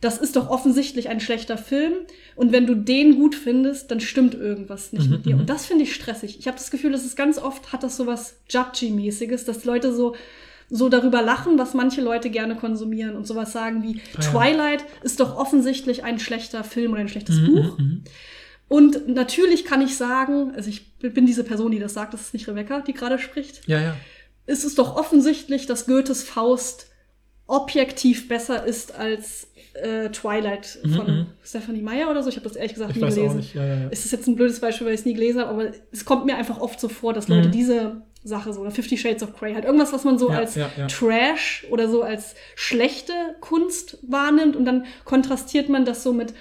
das 0.00 0.18
ist 0.18 0.36
doch 0.36 0.48
offensichtlich 0.48 1.08
ein 1.08 1.18
schlechter 1.18 1.58
Film 1.58 1.92
und 2.36 2.52
wenn 2.52 2.66
du 2.66 2.76
den 2.76 3.16
gut 3.16 3.34
findest, 3.34 3.90
dann 3.90 3.98
stimmt 4.00 4.34
irgendwas 4.34 4.92
nicht 4.92 5.06
Mhm, 5.06 5.10
mit 5.10 5.26
dir. 5.26 5.34
mhm. 5.34 5.40
Und 5.40 5.50
das 5.50 5.66
finde 5.66 5.82
ich 5.84 5.92
stressig. 5.94 6.38
Ich 6.38 6.46
habe 6.46 6.56
das 6.56 6.70
Gefühl, 6.70 6.92
dass 6.92 7.04
es 7.04 7.16
ganz 7.16 7.38
oft 7.38 7.72
hat 7.72 7.82
das 7.82 7.96
so 7.96 8.06
was 8.06 8.36
Judgy-mäßiges, 8.48 9.44
dass 9.44 9.64
Leute 9.64 9.92
so 9.94 10.14
so 10.70 10.90
darüber 10.90 11.22
lachen, 11.22 11.58
was 11.58 11.72
manche 11.72 12.02
Leute 12.02 12.28
gerne 12.28 12.54
konsumieren 12.54 13.16
und 13.16 13.26
sowas 13.26 13.52
sagen 13.54 13.82
wie 13.82 14.02
Ah, 14.18 14.20
ja. 14.22 14.30
Twilight 14.30 14.84
ist 15.02 15.18
doch 15.18 15.34
offensichtlich 15.38 16.04
ein 16.04 16.18
schlechter 16.18 16.62
Film 16.62 16.92
oder 16.92 17.00
ein 17.00 17.08
schlechtes 17.08 17.36
Mhm, 17.40 17.46
Buch. 17.46 17.78
mhm, 17.78 17.84
mhm. 17.84 18.02
Und 18.68 19.08
natürlich 19.08 19.64
kann 19.64 19.80
ich 19.80 19.96
sagen, 19.96 20.52
also 20.54 20.68
ich 20.68 20.92
bin 20.98 21.24
diese 21.24 21.42
Person, 21.42 21.70
die 21.72 21.78
das 21.78 21.94
sagt, 21.94 22.12
das 22.12 22.20
ist 22.20 22.34
nicht 22.34 22.46
Rebecca, 22.48 22.80
die 22.82 22.92
gerade 22.92 23.18
spricht. 23.18 23.66
Ja, 23.66 23.80
ja. 23.80 23.96
Es 24.48 24.64
ist 24.64 24.78
doch 24.78 24.96
offensichtlich, 24.96 25.66
dass 25.66 25.86
Goethes 25.86 26.22
Faust 26.24 26.86
objektiv 27.46 28.28
besser 28.28 28.64
ist 28.64 28.94
als 28.94 29.48
äh, 29.74 30.08
Twilight 30.10 30.78
Mhm, 30.84 30.94
von 30.94 31.06
mhm. 31.06 31.26
Stephanie 31.42 31.80
Meyer 31.82 32.10
oder 32.10 32.22
so. 32.22 32.28
Ich 32.28 32.36
habe 32.36 32.46
das 32.48 32.56
ehrlich 32.56 32.74
gesagt 32.74 32.90
Ich 32.90 32.96
nie 32.96 33.02
weiß 33.02 33.14
gelesen. 33.14 33.36
nicht. 33.38 33.54
Ja, 33.54 33.64
ja, 33.64 33.74
ja. 33.74 33.88
Es 33.90 34.04
ist 34.04 34.12
jetzt 34.12 34.26
ein 34.26 34.36
blödes 34.36 34.60
Beispiel, 34.60 34.86
weil 34.86 34.94
ich 34.94 35.00
es 35.00 35.06
nie 35.06 35.14
gelesen 35.14 35.40
habe, 35.40 35.50
aber 35.50 35.70
es 35.92 36.04
kommt 36.04 36.26
mir 36.26 36.36
einfach 36.36 36.60
oft 36.60 36.78
so 36.80 36.88
vor, 36.88 37.12
dass 37.12 37.28
Leute 37.28 37.48
Mhm. 37.48 37.52
diese 37.52 38.02
Sache 38.24 38.52
so, 38.52 38.60
oder 38.60 38.70
Fifty 38.70 38.98
Shades 38.98 39.22
of 39.22 39.34
Grey, 39.38 39.54
halt 39.54 39.64
irgendwas, 39.64 39.92
was 39.92 40.04
man 40.04 40.18
so 40.18 40.28
als. 40.28 40.58
Trash 40.88 41.66
oder 41.70 41.88
so 41.88 42.02
als 42.02 42.34
schlechte 42.56 43.12
Kunst 43.40 43.98
wahrnimmt 44.02 44.56
und 44.56 44.64
dann 44.64 44.84
kontrastiert 45.04 45.68
man 45.68 45.84
das 45.84 46.02
so 46.02 46.12
mit 46.12 46.34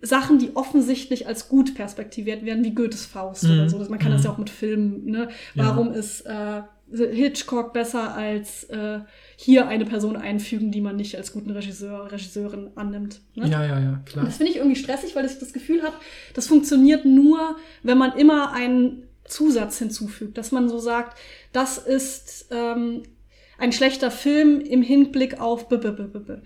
Sachen, 0.00 0.38
die 0.38 0.54
offensichtlich 0.54 1.26
als 1.26 1.48
gut 1.48 1.74
perspektiviert 1.74 2.44
werden, 2.44 2.62
wie 2.64 2.74
Goethes 2.74 3.04
Faust 3.06 3.44
Mhm. 3.44 3.52
oder 3.52 3.68
so. 3.70 3.78
Man 3.78 3.98
kann 3.98 4.12
das 4.12 4.20
Mhm. 4.20 4.24
ja 4.26 4.32
auch 4.32 4.38
mit 4.38 4.50
Filmen, 4.50 5.06
ne? 5.06 5.28
Warum 5.54 5.92
ist 5.92 6.20
äh, 6.22 6.62
Hitchcock 6.92 7.72
besser 7.72 8.14
als 8.14 8.64
äh, 8.64 9.00
hier 9.36 9.68
eine 9.68 9.84
Person 9.84 10.16
einfügen, 10.16 10.70
die 10.70 10.80
man 10.80 10.96
nicht 10.96 11.16
als 11.16 11.32
guten 11.32 11.50
Regisseur, 11.50 12.10
Regisseurin 12.12 12.70
annimmt? 12.74 13.20
Ne? 13.34 13.48
Ja, 13.48 13.64
ja, 13.64 13.80
ja, 13.80 14.02
klar. 14.04 14.24
Das 14.24 14.36
finde 14.36 14.52
ich 14.52 14.58
irgendwie 14.58 14.76
stressig, 14.76 15.16
weil 15.16 15.24
ich 15.24 15.38
das 15.38 15.52
Gefühl 15.52 15.82
habe, 15.82 15.94
das 16.34 16.46
funktioniert 16.46 17.04
nur, 17.04 17.56
wenn 17.82 17.98
man 17.98 18.16
immer 18.16 18.52
einen 18.52 19.04
Zusatz 19.24 19.78
hinzufügt, 19.78 20.36
dass 20.36 20.52
man 20.52 20.68
so 20.68 20.78
sagt, 20.78 21.18
das 21.52 21.78
ist 21.78 22.48
ähm, 22.50 23.02
ein 23.58 23.72
schlechter 23.72 24.10
Film 24.10 24.60
im 24.60 24.82
Hinblick 24.82 25.40
auf 25.40 25.68
b 25.68 25.76
-b 25.76 25.88
-b 25.88 26.12
-b 26.12 26.18
-b. 26.18 26.38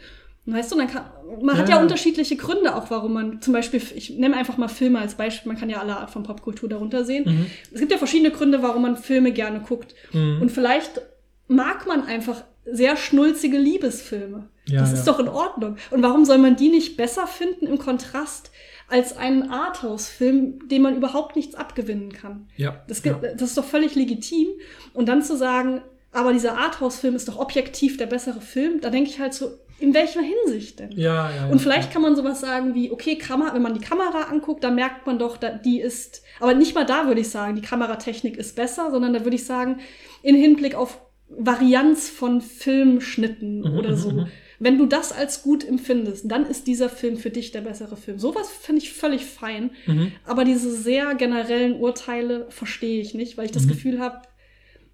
Weißt 0.49 0.71
du, 0.71 0.77
dann 0.77 0.87
kann, 0.87 1.05
man 1.43 1.59
hat 1.59 1.69
ja 1.69 1.77
Ja. 1.77 1.83
unterschiedliche 1.83 2.37
Gründe 2.37 2.77
auch, 2.77 2.89
warum 2.91 3.13
man 3.15 3.43
zum 3.43 3.53
Beispiel, 3.53 3.83
ich 3.97 4.11
nehme 4.11 4.37
einfach 4.37 4.57
mal 4.59 4.69
Filme 4.69 5.01
als 5.01 5.17
Beispiel, 5.17 5.51
man 5.51 5.59
kann 5.61 5.69
ja 5.69 5.81
alle 5.81 5.97
Art 5.97 6.11
von 6.11 6.23
Popkultur 6.23 6.69
darunter 6.69 7.05
sehen. 7.05 7.25
Mhm. 7.27 7.47
Es 7.73 7.81
gibt 7.81 7.91
ja 7.91 7.99
verschiedene 7.99 8.31
Gründe, 8.31 8.63
warum 8.63 8.83
man 8.83 8.97
Filme 8.97 9.33
gerne 9.33 9.59
guckt. 9.61 9.95
Mhm. 10.13 10.39
Und 10.43 10.51
vielleicht 10.53 11.01
mag 11.49 11.87
man 11.87 12.05
einfach 12.07 12.45
sehr 12.65 12.97
schnulzige 12.97 13.59
Liebesfilme. 13.59 14.49
Ja, 14.69 14.81
das 14.81 14.93
ja. 14.93 14.99
ist 14.99 15.07
doch 15.09 15.19
in 15.21 15.29
Ordnung. 15.29 15.77
Und 15.91 16.03
warum 16.03 16.25
soll 16.25 16.39
man 16.39 16.57
die 16.57 16.69
nicht 16.69 16.97
besser 16.97 17.27
finden 17.27 17.67
im 17.67 17.79
Kontrast 17.79 18.51
als 18.89 19.17
einen 19.17 19.51
Arthouse-Film, 19.51 20.69
dem 20.69 20.83
man 20.83 20.97
überhaupt 20.97 21.37
nichts 21.37 21.55
abgewinnen 21.55 22.13
kann? 22.13 22.49
ja, 22.57 22.83
Das, 22.89 23.03
ja. 23.05 23.15
das 23.15 23.51
ist 23.51 23.59
doch 23.59 23.65
völlig 23.65 23.95
legitim. 23.95 24.49
Und 24.93 25.09
dann 25.09 25.23
zu 25.23 25.37
sagen, 25.37 25.83
aber 26.13 26.33
dieser 26.33 26.57
Arthouse-Film 26.59 27.15
ist 27.15 27.29
doch 27.29 27.39
objektiv 27.39 27.97
der 27.97 28.07
bessere 28.07 28.41
Film, 28.41 28.81
da 28.81 28.91
denke 28.91 29.11
ich 29.11 29.21
halt 29.21 29.35
so, 29.35 29.51
in 29.79 29.93
welcher 29.95 30.23
Hinsicht 30.23 30.79
denn? 30.81 30.93
Ja, 30.93 31.31
ja, 31.31 31.37
ja. 31.37 31.47
Und 31.51 31.61
vielleicht 31.61 31.93
kann 31.93 32.03
man 32.03 32.17
sowas 32.17 32.41
sagen 32.41 32.75
wie, 32.75 32.91
okay, 32.91 33.17
Kamera, 33.17 33.55
wenn 33.55 33.63
man 33.63 33.75
die 33.75 33.81
Kamera 33.81 34.23
anguckt, 34.31 34.65
dann 34.65 34.75
merkt 34.75 35.07
man 35.07 35.19
doch, 35.19 35.39
die 35.65 35.81
ist, 35.81 36.23
aber 36.41 36.55
nicht 36.55 36.75
mal 36.75 36.87
da 36.87 37.07
würde 37.07 37.21
ich 37.21 37.29
sagen, 37.29 37.55
die 37.57 37.63
Kameratechnik 37.63 38.37
ist 38.37 38.57
besser, 38.57 38.91
sondern 38.91 39.13
da 39.13 39.25
würde 39.25 39.37
ich 39.37 39.45
sagen, 39.45 39.81
in 40.23 40.35
Hinblick 40.37 40.75
auf 40.75 41.01
Varianz 41.29 42.09
von 42.09 42.41
Filmschnitten 42.41 43.61
Mhm, 43.61 43.79
oder 43.79 43.91
mhm, 43.91 43.97
so. 43.97 44.11
mhm. 44.11 44.27
Wenn 44.59 44.79
du 44.79 44.87
das 44.87 45.13
als 45.13 45.43
gut 45.43 45.69
empfindest, 45.69 46.31
dann 46.31 46.47
ist 46.47 46.67
dieser 46.67 46.89
Film 46.89 47.19
für 47.19 47.29
dich 47.29 47.53
der 47.53 47.61
bessere 47.61 47.97
Film. 47.99 48.19
Sowas 48.19 48.49
finde 48.51 48.81
ich 48.81 48.93
völlig 48.93 49.27
fein. 49.27 49.73
Mhm. 49.87 50.13
Aber 50.25 50.45
diese 50.45 50.71
sehr 50.71 51.15
generellen 51.15 51.75
Urteile 51.79 52.47
verstehe 52.49 53.03
ich 53.03 53.13
nicht, 53.13 53.37
weil 53.37 53.45
ich 53.45 53.51
das 53.53 53.65
Mhm. 53.65 53.69
Gefühl 53.71 53.99
habe, 54.01 54.23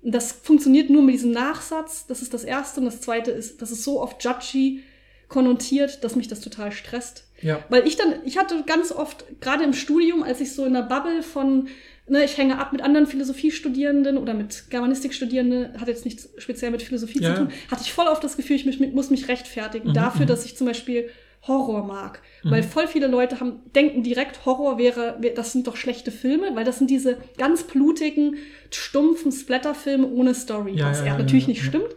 das 0.02 0.32
funktioniert 0.32 0.90
nur 0.90 1.02
mit 1.02 1.14
diesem 1.14 1.30
Nachsatz. 1.30 2.06
Das 2.06 2.22
ist 2.22 2.34
das 2.34 2.44
Erste. 2.44 2.80
Und 2.80 2.86
das 2.86 3.00
Zweite 3.00 3.30
ist, 3.30 3.62
das 3.62 3.70
ist 3.70 3.84
so 3.84 4.00
oft 4.00 4.22
judgy 4.22 4.82
konnotiert, 5.28 6.04
dass 6.04 6.16
mich 6.16 6.28
das 6.28 6.40
total 6.40 6.72
stresst. 6.72 7.24
Ja. 7.40 7.64
Weil 7.68 7.86
ich 7.86 7.96
dann, 7.96 8.14
ich 8.24 8.38
hatte 8.38 8.62
ganz 8.66 8.92
oft, 8.92 9.24
gerade 9.40 9.64
im 9.64 9.72
Studium, 9.72 10.22
als 10.22 10.40
ich 10.40 10.52
so 10.52 10.64
in 10.64 10.74
der 10.74 10.82
Bubble 10.82 11.22
von, 11.22 11.68
ne, 12.06 12.24
ich 12.24 12.36
hänge 12.36 12.58
ab 12.58 12.72
mit 12.72 12.82
anderen 12.82 13.06
Philosophiestudierenden 13.06 14.18
oder 14.18 14.34
mit 14.34 14.70
Germanistikstudierenden, 14.70 15.80
hat 15.80 15.88
jetzt 15.88 16.04
nichts 16.04 16.28
speziell 16.38 16.70
mit 16.70 16.82
Philosophie 16.82 17.20
Ja, 17.20 17.34
zu 17.34 17.40
tun, 17.42 17.52
hatte 17.70 17.82
ich 17.82 17.92
voll 17.92 18.06
oft 18.06 18.22
das 18.22 18.36
Gefühl, 18.36 18.56
ich 18.56 18.66
mich, 18.66 18.78
muss 18.92 19.10
mich 19.10 19.28
rechtfertigen 19.28 19.88
Mhm, 19.88 19.94
dafür, 19.94 20.22
mhm. 20.22 20.28
dass 20.28 20.44
ich 20.44 20.56
zum 20.56 20.66
Beispiel 20.66 21.08
Horror 21.46 21.84
mag. 21.84 22.22
Weil 22.44 22.62
voll 22.62 22.86
viele 22.86 23.08
Leute 23.08 23.40
haben, 23.40 23.60
denken 23.74 24.02
direkt, 24.02 24.46
Horror 24.46 24.78
wäre, 24.78 25.16
wär- 25.20 25.34
das 25.34 25.52
sind 25.52 25.66
doch 25.66 25.76
schlechte 25.76 26.10
Filme, 26.12 26.54
weil 26.54 26.64
das 26.64 26.78
sind 26.78 26.88
diese 26.90 27.18
ganz 27.36 27.64
blutigen, 27.64 28.36
stumpfen 28.70 29.32
Splatterfilme 29.32 30.06
ohne 30.06 30.34
Story. 30.34 30.72
Ja, 30.74 30.90
was 30.90 31.00
ja, 31.00 31.06
ja, 31.06 31.18
natürlich 31.18 31.48
nicht 31.48 31.64
stimmt. 31.64 31.94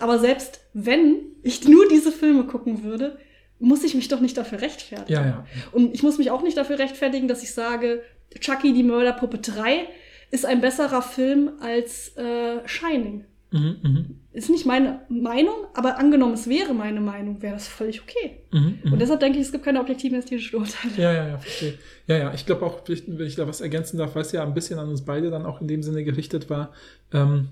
Aber 0.00 0.18
selbst 0.18 0.60
wenn 0.74 1.16
ich 1.42 1.66
nur 1.68 1.88
diese 1.88 2.10
Filme 2.12 2.44
gucken 2.44 2.82
würde, 2.84 3.18
muss 3.60 3.82
ich 3.84 3.94
mich 3.94 4.08
doch 4.08 4.20
nicht 4.20 4.36
dafür 4.36 4.60
rechtfertigen. 4.60 5.12
Ja, 5.12 5.26
ja. 5.26 5.46
Und 5.72 5.94
ich 5.94 6.02
muss 6.02 6.18
mich 6.18 6.30
auch 6.30 6.42
nicht 6.42 6.56
dafür 6.56 6.78
rechtfertigen, 6.78 7.28
dass 7.28 7.42
ich 7.42 7.52
sage, 7.54 8.02
Chucky 8.40 8.72
die 8.72 8.82
Mörderpuppe 8.84 9.38
3 9.38 9.86
ist 10.30 10.44
ein 10.44 10.60
besserer 10.60 11.02
Film 11.02 11.52
als 11.60 12.16
äh, 12.16 12.66
Shining. 12.66 13.24
Mhm, 13.50 13.76
mhm, 13.82 14.20
Ist 14.32 14.50
nicht 14.50 14.66
meine 14.66 15.00
Meinung, 15.08 15.54
aber 15.72 15.98
angenommen, 15.98 16.34
es 16.34 16.48
wäre 16.48 16.74
meine 16.74 17.00
Meinung, 17.00 17.40
wäre 17.40 17.54
das 17.54 17.66
völlig 17.66 18.02
okay. 18.02 18.40
mhm, 18.52 18.78
mhm. 18.84 18.92
Und 18.92 18.98
deshalb 19.00 19.20
denke 19.20 19.38
ich, 19.38 19.46
es 19.46 19.52
gibt 19.52 19.64
keine 19.64 19.80
objektiven 19.80 20.18
ästhetischen 20.18 20.58
Urteile. 20.58 20.94
Ja, 20.96 21.12
ja, 21.12 21.28
ja, 21.28 21.38
verstehe. 21.38 21.78
Ja, 22.06 22.16
ja, 22.18 22.34
ich 22.34 22.44
glaube 22.44 22.66
auch, 22.66 22.82
wenn 22.86 23.26
ich 23.26 23.36
da 23.36 23.48
was 23.48 23.60
ergänzen 23.62 23.96
darf, 23.96 24.14
weil 24.14 24.22
es 24.22 24.32
ja 24.32 24.42
ein 24.42 24.54
bisschen 24.54 24.78
an 24.78 24.88
uns 24.88 25.02
beide 25.02 25.30
dann 25.30 25.46
auch 25.46 25.60
in 25.62 25.68
dem 25.68 25.82
Sinne 25.82 26.04
gerichtet 26.04 26.50
war. 26.50 26.72
Ähm, 27.12 27.48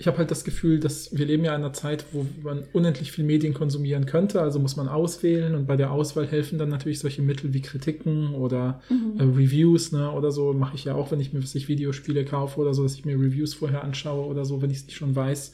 ich 0.00 0.06
habe 0.06 0.16
halt 0.16 0.30
das 0.30 0.44
Gefühl, 0.44 0.80
dass 0.80 1.14
wir 1.14 1.26
leben 1.26 1.44
ja 1.44 1.54
in 1.54 1.60
einer 1.60 1.74
Zeit, 1.74 2.06
wo 2.12 2.24
man 2.42 2.64
unendlich 2.72 3.12
viel 3.12 3.22
Medien 3.22 3.52
konsumieren 3.52 4.06
könnte, 4.06 4.40
also 4.40 4.58
muss 4.58 4.74
man 4.74 4.88
auswählen 4.88 5.54
und 5.54 5.66
bei 5.66 5.76
der 5.76 5.92
Auswahl 5.92 6.26
helfen 6.26 6.58
dann 6.58 6.70
natürlich 6.70 7.00
solche 7.00 7.20
Mittel 7.20 7.52
wie 7.52 7.60
Kritiken 7.60 8.34
oder 8.34 8.80
äh, 8.88 9.22
Reviews, 9.22 9.92
ne, 9.92 10.10
oder 10.10 10.32
so 10.32 10.54
mache 10.54 10.74
ich 10.74 10.84
ja 10.84 10.94
auch, 10.94 11.10
wenn 11.12 11.20
ich 11.20 11.34
mir 11.34 11.42
was 11.42 11.54
ich 11.54 11.68
Videospiele 11.68 12.24
kaufe 12.24 12.58
oder 12.60 12.72
so, 12.72 12.82
dass 12.82 12.94
ich 12.94 13.04
mir 13.04 13.20
Reviews 13.20 13.52
vorher 13.52 13.84
anschaue 13.84 14.26
oder 14.26 14.46
so, 14.46 14.62
wenn 14.62 14.70
ich 14.70 14.78
es 14.78 14.86
nicht 14.86 14.96
schon 14.96 15.14
weiß, 15.14 15.52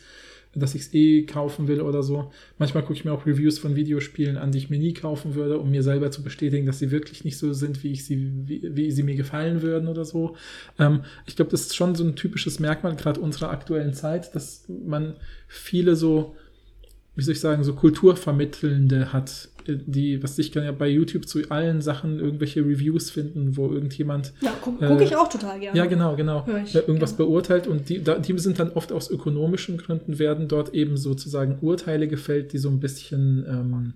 dass 0.61 0.75
ich 0.75 0.83
es 0.83 0.95
eh 0.95 1.25
kaufen 1.25 1.69
will 1.69 1.81
oder 1.81 2.03
so. 2.03 2.31
Manchmal 2.59 2.83
gucke 2.83 2.95
ich 2.95 3.05
mir 3.05 3.13
auch 3.13 3.27
Reviews 3.27 3.59
von 3.59 3.77
Videospielen 3.77 4.37
an, 4.37 4.53
die 4.53 4.59
ich 4.59 4.71
mir 4.71 4.79
nie 4.79 4.95
kaufen 4.95 5.35
würde, 5.35 5.59
um 5.59 5.71
mir 5.71 5.83
selber 5.83 6.11
zu 6.11 6.23
bestätigen, 6.23 6.67
dass 6.67 6.79
sie 6.79 6.91
wirklich 6.91 7.25
nicht 7.25 7.39
so 7.39 7.53
sind, 7.53 7.83
wie 7.83 7.93
ich 7.93 8.05
sie, 8.05 8.33
wie, 8.47 8.63
wie 8.75 8.91
sie 8.91 9.03
mir 9.03 9.17
gefallen 9.17 9.63
würden 9.63 9.89
oder 9.89 10.05
so. 10.05 10.37
Ähm, 10.79 11.03
ich 11.27 11.37
glaube, 11.37 11.51
das 11.51 11.63
ist 11.63 11.77
schon 11.77 11.95
so 11.95 12.05
ein 12.05 12.17
typisches 12.17 12.59
Merkmal 12.59 12.97
gerade 12.97 13.21
unserer 13.21 13.51
aktuellen 13.51 13.95
Zeit, 13.95 14.35
dass 14.35 14.65
man 14.69 15.15
viele 15.49 15.97
so, 15.97 16.35
wie 17.15 17.23
soll 17.23 17.33
ich 17.33 17.41
sagen, 17.41 17.65
so 17.65 17.75
Kulturvermittelnde 17.75 19.13
hat, 19.13 19.49
die, 19.69 20.23
was 20.23 20.39
ich 20.39 20.53
kann 20.53 20.65
ja 20.65 20.73
bei 20.73 20.89
YouTube 20.89 21.27
zu 21.27 21.41
allen 21.51 21.81
Sachen 21.81 22.19
irgendwelche 22.21 22.61
Reviews 22.61 23.11
finden, 23.11 23.57
wo 23.57 23.71
irgendjemand 23.71 24.33
Ja, 24.41 24.51
gucke 24.61 24.85
Äh, 24.85 24.89
guck 24.89 25.01
ich 25.03 25.17
auch 25.17 25.29
total 25.29 25.59
gerne. 25.61 25.77
ja, 25.77 25.87
genau, 25.87 26.15
genau. 26.17 26.47
Äh, 26.47 26.79
Irgendwas 26.79 27.17
gerne. 27.17 27.31
beurteilt 27.31 27.67
und 27.67 27.89
die, 27.89 28.03
da, 28.03 28.19
die 28.19 28.39
sind 28.39 28.59
dann 28.59 28.71
oft 28.73 28.93
aus 28.93 29.11
ökonomischen 29.11 29.79
Gründen, 29.79 30.19
werden 30.19 30.49
dort 30.49 30.75
eben 30.75 30.97
sozusagen 30.97 31.59
Urteile 31.61 32.09
gefällt, 32.09 32.53
die 32.53 32.59
so 32.59 32.69
ein 32.69 32.81
bisschen 32.81 33.45
ähm, 33.49 33.95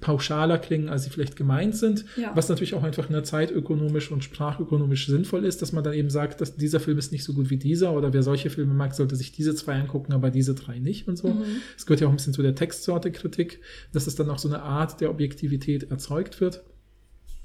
pauschaler 0.00 0.58
klingen, 0.58 0.88
als 0.88 1.04
sie 1.04 1.10
vielleicht 1.10 1.36
gemeint 1.36 1.76
sind. 1.76 2.04
Ja. 2.16 2.32
Was 2.34 2.48
natürlich 2.48 2.74
auch 2.74 2.82
einfach 2.82 3.08
eine 3.08 3.22
zeitökonomisch 3.22 4.10
und 4.10 4.24
sprachökonomisch 4.24 5.06
sinnvoll 5.06 5.44
ist, 5.44 5.62
dass 5.62 5.72
man 5.72 5.84
dann 5.84 5.94
eben 5.94 6.10
sagt, 6.10 6.40
dass 6.40 6.56
dieser 6.56 6.80
Film 6.80 6.98
ist 6.98 7.12
nicht 7.12 7.24
so 7.24 7.34
gut 7.34 7.50
wie 7.50 7.56
dieser 7.56 7.92
oder 7.92 8.12
wer 8.12 8.22
solche 8.22 8.50
Filme 8.50 8.74
mag, 8.74 8.94
sollte 8.94 9.16
sich 9.16 9.32
diese 9.32 9.54
zwei 9.54 9.74
angucken, 9.74 10.12
aber 10.12 10.30
diese 10.30 10.54
drei 10.54 10.78
nicht 10.78 11.08
und 11.08 11.16
so. 11.16 11.28
Mhm. 11.28 11.44
Es 11.76 11.86
gehört 11.86 12.00
ja 12.00 12.06
auch 12.06 12.12
ein 12.12 12.16
bisschen 12.16 12.34
zu 12.34 12.42
der 12.42 12.54
Textsorte 12.54 13.12
Kritik, 13.12 13.60
dass 13.92 14.06
es 14.06 14.14
dann 14.14 14.30
auch 14.30 14.38
so 14.38 14.48
eine 14.48 14.62
Art 14.62 15.00
der 15.00 15.10
Objektivität 15.10 15.90
erzeugt 15.90 16.40
wird. 16.40 16.64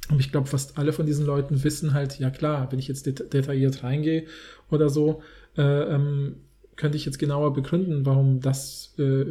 Und 0.09 0.19
ich 0.19 0.31
glaube, 0.31 0.47
fast 0.47 0.77
alle 0.77 0.93
von 0.93 1.05
diesen 1.05 1.25
Leuten 1.25 1.63
wissen 1.63 1.93
halt, 1.93 2.19
ja 2.19 2.29
klar, 2.29 2.71
wenn 2.71 2.79
ich 2.79 2.87
jetzt 2.87 3.05
det 3.05 3.33
detailliert 3.33 3.83
reingehe 3.83 4.25
oder 4.69 4.89
so, 4.89 5.21
äh, 5.57 5.61
ähm, 5.61 6.35
könnte 6.75 6.97
ich 6.97 7.05
jetzt 7.05 7.19
genauer 7.19 7.53
begründen, 7.53 8.05
warum 8.05 8.39
das, 8.41 8.93
äh, 8.97 9.25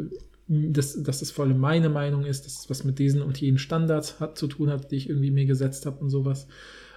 das, 0.51 1.01
dass 1.01 1.21
das 1.21 1.31
vor 1.31 1.47
meine 1.47 1.89
Meinung 1.89 2.25
ist, 2.25 2.45
dass 2.45 2.61
es 2.61 2.71
was 2.71 2.83
mit 2.83 2.99
diesen 2.99 3.23
und 3.23 3.41
jenen 3.41 3.59
Standards 3.59 4.19
hat, 4.19 4.37
zu 4.37 4.49
tun 4.49 4.69
hat, 4.69 4.91
die 4.91 4.97
ich 4.97 5.09
irgendwie 5.09 5.31
mir 5.31 5.47
gesetzt 5.47 5.87
habe 5.87 6.01
und 6.01 6.11
sowas. 6.11 6.49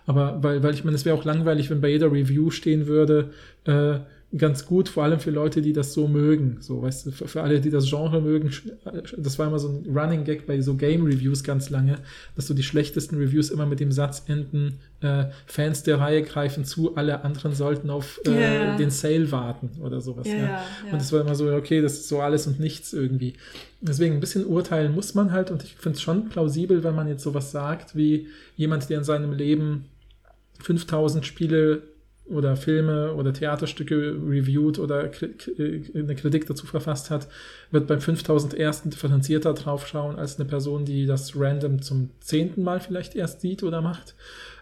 Aber 0.07 0.41
weil, 0.43 0.63
weil 0.63 0.73
ich 0.73 0.83
meine, 0.83 0.95
es 0.95 1.05
wäre 1.05 1.15
auch 1.15 1.23
langweilig, 1.23 1.69
wenn 1.69 1.79
bei 1.79 1.89
jeder 1.89 2.11
Review 2.11 2.49
stehen 2.49 2.87
würde, 2.87 3.31
äh, 3.65 3.99
ganz 4.35 4.65
gut, 4.65 4.89
vor 4.89 5.03
allem 5.03 5.19
für 5.19 5.29
Leute, 5.29 5.61
die 5.61 5.73
das 5.73 5.93
so 5.93 6.07
mögen. 6.07 6.57
So, 6.59 6.81
weißt 6.81 7.05
du, 7.05 7.11
für, 7.11 7.27
für 7.27 7.43
alle, 7.43 7.61
die 7.61 7.69
das 7.69 7.87
Genre 7.89 8.21
mögen, 8.21 8.51
äh, 8.85 9.01
das 9.17 9.37
war 9.37 9.47
immer 9.47 9.59
so 9.59 9.69
ein 9.69 9.95
Running 9.95 10.23
Gag 10.23 10.47
bei 10.47 10.59
so 10.61 10.75
Game 10.75 11.05
Reviews 11.05 11.43
ganz 11.43 11.69
lange, 11.69 11.99
dass 12.35 12.47
so 12.47 12.53
die 12.53 12.63
schlechtesten 12.63 13.17
Reviews 13.17 13.49
immer 13.49 13.65
mit 13.65 13.79
dem 13.79 13.91
Satz 13.91 14.23
enden, 14.27 14.79
äh, 15.01 15.25
Fans 15.45 15.83
der 15.83 15.99
Reihe 15.99 16.23
greifen 16.23 16.65
zu, 16.65 16.95
alle 16.95 17.23
anderen 17.23 17.53
sollten 17.53 17.89
auf 17.89 18.19
äh, 18.25 18.41
ja. 18.41 18.77
den 18.77 18.89
Sale 18.89 19.31
warten 19.31 19.69
oder 19.81 20.01
sowas. 20.01 20.27
Ja, 20.27 20.35
ja. 20.35 20.43
ja. 20.43 20.63
Und 20.91 21.01
es 21.01 21.11
war 21.11 21.21
immer 21.21 21.35
so, 21.35 21.53
okay, 21.53 21.81
das 21.81 21.93
ist 21.93 22.09
so 22.09 22.19
alles 22.21 22.47
und 22.47 22.59
nichts 22.59 22.91
irgendwie. 22.93 23.33
Deswegen 23.81 24.15
ein 24.15 24.19
bisschen 24.19 24.45
urteilen 24.45 24.95
muss 24.95 25.13
man 25.13 25.31
halt 25.31 25.51
und 25.51 25.63
ich 25.63 25.75
finde 25.75 25.97
es 25.97 26.01
schon 26.01 26.29
plausibel, 26.29 26.83
wenn 26.83 26.95
man 26.95 27.07
jetzt 27.07 27.23
sowas 27.23 27.51
sagt, 27.51 27.95
wie 27.95 28.27
jemand, 28.55 28.89
der 28.89 28.99
in 28.99 29.03
seinem 29.03 29.33
Leben 29.33 29.85
5000 30.61 31.25
Spiele 31.25 31.83
oder 32.33 32.55
Filme 32.55 33.13
oder 33.13 33.31
Theaterstücke 33.33 33.95
reviewed 34.27 34.79
oder 34.79 35.07
k- 35.09 35.29
eine 35.95 36.15
Kritik 36.15 36.45
dazu 36.47 36.65
verfasst 36.65 37.09
hat, 37.09 37.27
wird 37.71 37.87
beim 37.87 38.01
5001. 38.01 38.83
differenzierter 38.85 39.53
draufschauen 39.53 40.15
als 40.17 40.39
eine 40.39 40.47
Person, 40.49 40.85
die 40.85 41.05
das 41.05 41.33
random 41.35 41.81
zum 41.81 42.09
zehnten 42.19 42.63
Mal 42.63 42.79
vielleicht 42.79 43.15
erst 43.15 43.41
sieht 43.41 43.63
oder 43.63 43.81
macht. 43.81 44.15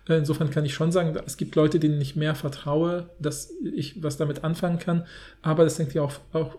Äh, 0.08 0.18
Insofern 0.18 0.50
kann 0.50 0.66
ich 0.66 0.74
schon 0.74 0.92
sagen, 0.92 1.18
es 1.26 1.38
gibt 1.38 1.56
Leute, 1.56 1.80
denen 1.80 2.00
ich 2.02 2.16
mehr 2.16 2.36
vertraue, 2.36 3.10
dass 3.20 3.52
ich 3.76 4.02
was 4.04 4.18
damit 4.18 4.44
anfangen 4.44 4.80
kann, 4.80 5.06
aber 5.42 5.64
das 5.64 5.80
hängt 5.80 5.94
ja 5.94 6.02
auch, 6.02 6.14
auch 6.34 6.56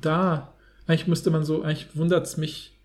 da, 0.00 0.52
eigentlich 0.86 1.06
müsste 1.06 1.30
man 1.30 1.44
so, 1.44 1.62
eigentlich 1.62 1.88
wundert 1.96 2.26
es 2.26 2.36
mich, 2.36 2.76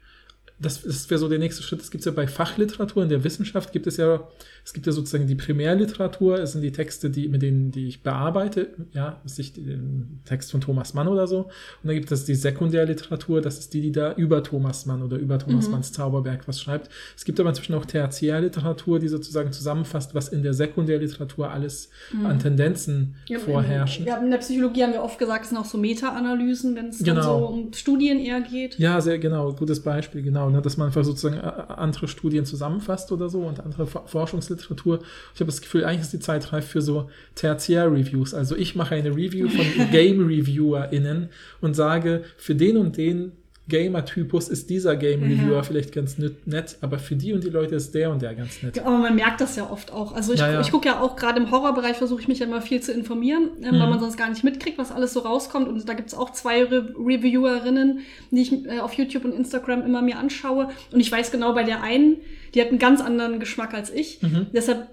das, 0.59 0.81
das 0.83 1.09
wäre 1.09 1.19
so 1.19 1.27
der 1.27 1.39
nächste 1.39 1.63
Schritt. 1.63 1.81
Das 1.81 1.91
gibt 1.91 2.01
es 2.01 2.05
ja 2.05 2.11
bei 2.11 2.27
Fachliteratur 2.27 3.03
in 3.03 3.09
der 3.09 3.23
Wissenschaft, 3.23 3.73
gibt 3.73 3.87
es 3.87 3.97
ja, 3.97 4.27
es 4.63 4.73
gibt 4.73 4.85
ja 4.85 4.91
sozusagen 4.93 5.27
die 5.27 5.35
Primärliteratur, 5.35 6.39
es 6.39 6.53
sind 6.53 6.61
die 6.61 6.71
Texte, 6.71 7.09
die, 7.09 7.27
mit 7.27 7.41
denen, 7.41 7.71
die 7.71 7.87
ich 7.87 8.03
bearbeite, 8.03 8.69
ja, 8.93 9.19
was 9.23 9.37
ich, 9.37 9.53
den 9.53 10.21
Text 10.25 10.51
von 10.51 10.61
Thomas 10.61 10.93
Mann 10.93 11.07
oder 11.07 11.27
so. 11.27 11.39
Und 11.39 11.49
dann 11.83 11.95
gibt 11.95 12.11
es 12.11 12.25
die 12.25 12.35
Sekundärliteratur, 12.35 13.41
das 13.41 13.59
ist 13.59 13.73
die, 13.73 13.81
die 13.81 13.91
da 13.91 14.13
über 14.13 14.43
Thomas 14.43 14.85
Mann 14.85 15.03
oder 15.03 15.17
über 15.17 15.37
Thomas 15.39 15.69
Manns 15.69 15.91
Zauberberg 15.91 16.47
was 16.47 16.61
schreibt. 16.61 16.89
Es 17.17 17.25
gibt 17.25 17.39
aber 17.39 17.49
inzwischen 17.49 17.73
auch 17.75 17.85
Tertiärliteratur, 17.85 18.99
die 18.99 19.07
sozusagen 19.07 19.51
zusammenfasst, 19.51 20.15
was 20.15 20.29
in 20.29 20.41
der 20.43 20.53
Sekundärliteratur 20.53 21.51
alles 21.51 21.89
an 22.23 22.39
Tendenzen 22.39 23.15
Ja, 23.27 23.39
vorherrschen. 23.39 24.05
Ja, 24.05 24.17
in 24.17 24.31
der 24.31 24.37
Psychologie 24.37 24.83
haben 24.83 24.93
wir 24.93 25.03
oft 25.03 25.19
gesagt, 25.19 25.43
es 25.43 25.49
sind 25.49 25.57
auch 25.57 25.65
so 25.65 25.77
Meta-Analysen, 25.77 26.75
wenn 26.75 26.87
es 26.87 26.99
dann 26.99 27.15
Genau. 27.15 27.39
so 27.39 27.45
um 27.53 27.73
Studien 27.73 28.19
eher 28.19 28.41
geht. 28.41 28.79
Ja, 28.79 28.99
sehr 29.01 29.19
genau, 29.19 29.53
gutes 29.53 29.81
Beispiel, 29.81 30.21
genau, 30.21 30.44
ne, 30.49 30.61
dass 30.61 30.77
man 30.77 30.87
einfach 30.87 31.03
sozusagen 31.03 31.37
äh, 31.37 31.73
andere 31.73 32.07
Studien 32.07 32.45
zusammenfasst 32.45 33.11
oder 33.11 33.29
so 33.29 33.41
und 33.41 33.59
andere 33.59 33.87
For- 33.87 34.07
Forschungsliteratur. 34.07 34.99
Ich 35.33 35.39
habe 35.39 35.45
das 35.51 35.61
Gefühl, 35.61 35.85
eigentlich 35.85 36.01
ist 36.01 36.13
die 36.13 36.19
Zeit 36.19 36.51
reif 36.53 36.67
für 36.67 36.81
so 36.81 37.09
Tertiär-Reviews. 37.35 38.33
Also 38.33 38.55
ich 38.55 38.75
mache 38.75 38.95
eine 38.95 39.09
Review 39.09 39.49
von 39.49 39.65
Game-ReviewerInnen 39.91 41.29
und 41.61 41.73
sage, 41.75 42.23
für 42.37 42.55
den 42.55 42.77
und 42.77 42.97
den 42.97 43.31
Gamer-Typus 43.68 44.47
ist 44.49 44.70
dieser 44.70 44.95
Game-Reviewer 44.95 45.55
Ja. 45.57 45.63
vielleicht 45.63 45.91
ganz 45.93 46.18
nett- 46.18 46.78
aber 46.82 46.99
für 46.99 47.16
die 47.16 47.34
und 47.34 47.43
die 47.43 47.49
Leute 47.49 47.76
ist 47.76 47.95
der 47.95 48.11
und 48.11 48.22
der 48.22 48.36
ganz 48.36 48.61
nett. 48.61 48.80
Aber 48.80 48.97
man 48.97 49.16
merkt 49.16 49.41
das 49.41 49.55
ja 49.55 49.70
oft 49.70 49.91
auch. 49.91 50.13
Also 50.13 50.34
ich, 50.34 50.39
Ja, 50.39 50.51
ja. 50.51 50.61
ich 50.61 50.72
gucke 50.72 50.88
ja 50.88 50.99
auch 51.01 51.16
gerade 51.16 51.41
im 51.41 51.49
Horrorbereich, 51.51 51.97
versuche 51.97 52.22
ich 52.22 52.28
mich 52.28 52.39
ja 52.39 52.45
immer 52.45 52.61
viel 52.61 52.82
zu 52.82 52.91
informieren, 52.93 53.49
ähm, 53.61 53.76
Mhm. 53.76 53.80
weil 53.80 53.89
man 53.89 53.99
sonst 53.99 54.18
gar 54.18 54.30
nicht 54.30 54.43
mitkriegt, 54.43 54.78
was 54.78 54.91
alles 54.91 55.13
so 55.13 55.22
rauskommt. 55.22 55.68
Und 55.68 55.88
da 55.89 55.93
gibt 55.93 56.09
es 56.09 56.13
auch 56.16 56.32
zwei 56.32 56.63
Re 56.63 56.93
Reviewerinnen, 56.97 57.99
die 58.32 58.41
ich 58.41 58.66
äh, 58.66 58.80
auf 58.80 58.93
YouTube 58.93 59.26
und 59.26 59.34
Instagram 59.34 59.84
immer 59.86 60.01
mir 60.01 60.18
anschaue. 60.18 60.70
Und 60.91 60.99
ich 60.99 61.11
weiß 61.11 61.32
genau, 61.32 61.53
bei 61.53 61.63
der 61.63 61.82
einen, 61.82 62.18
die 62.53 62.61
hat 62.61 62.70
einen 62.70 62.80
ganz 62.80 63.01
anderen 63.01 63.39
Geschmack 63.39 63.74
als 63.74 63.91
ich. 63.91 64.22
Mhm. 64.22 64.47
Deshalb 64.53 64.88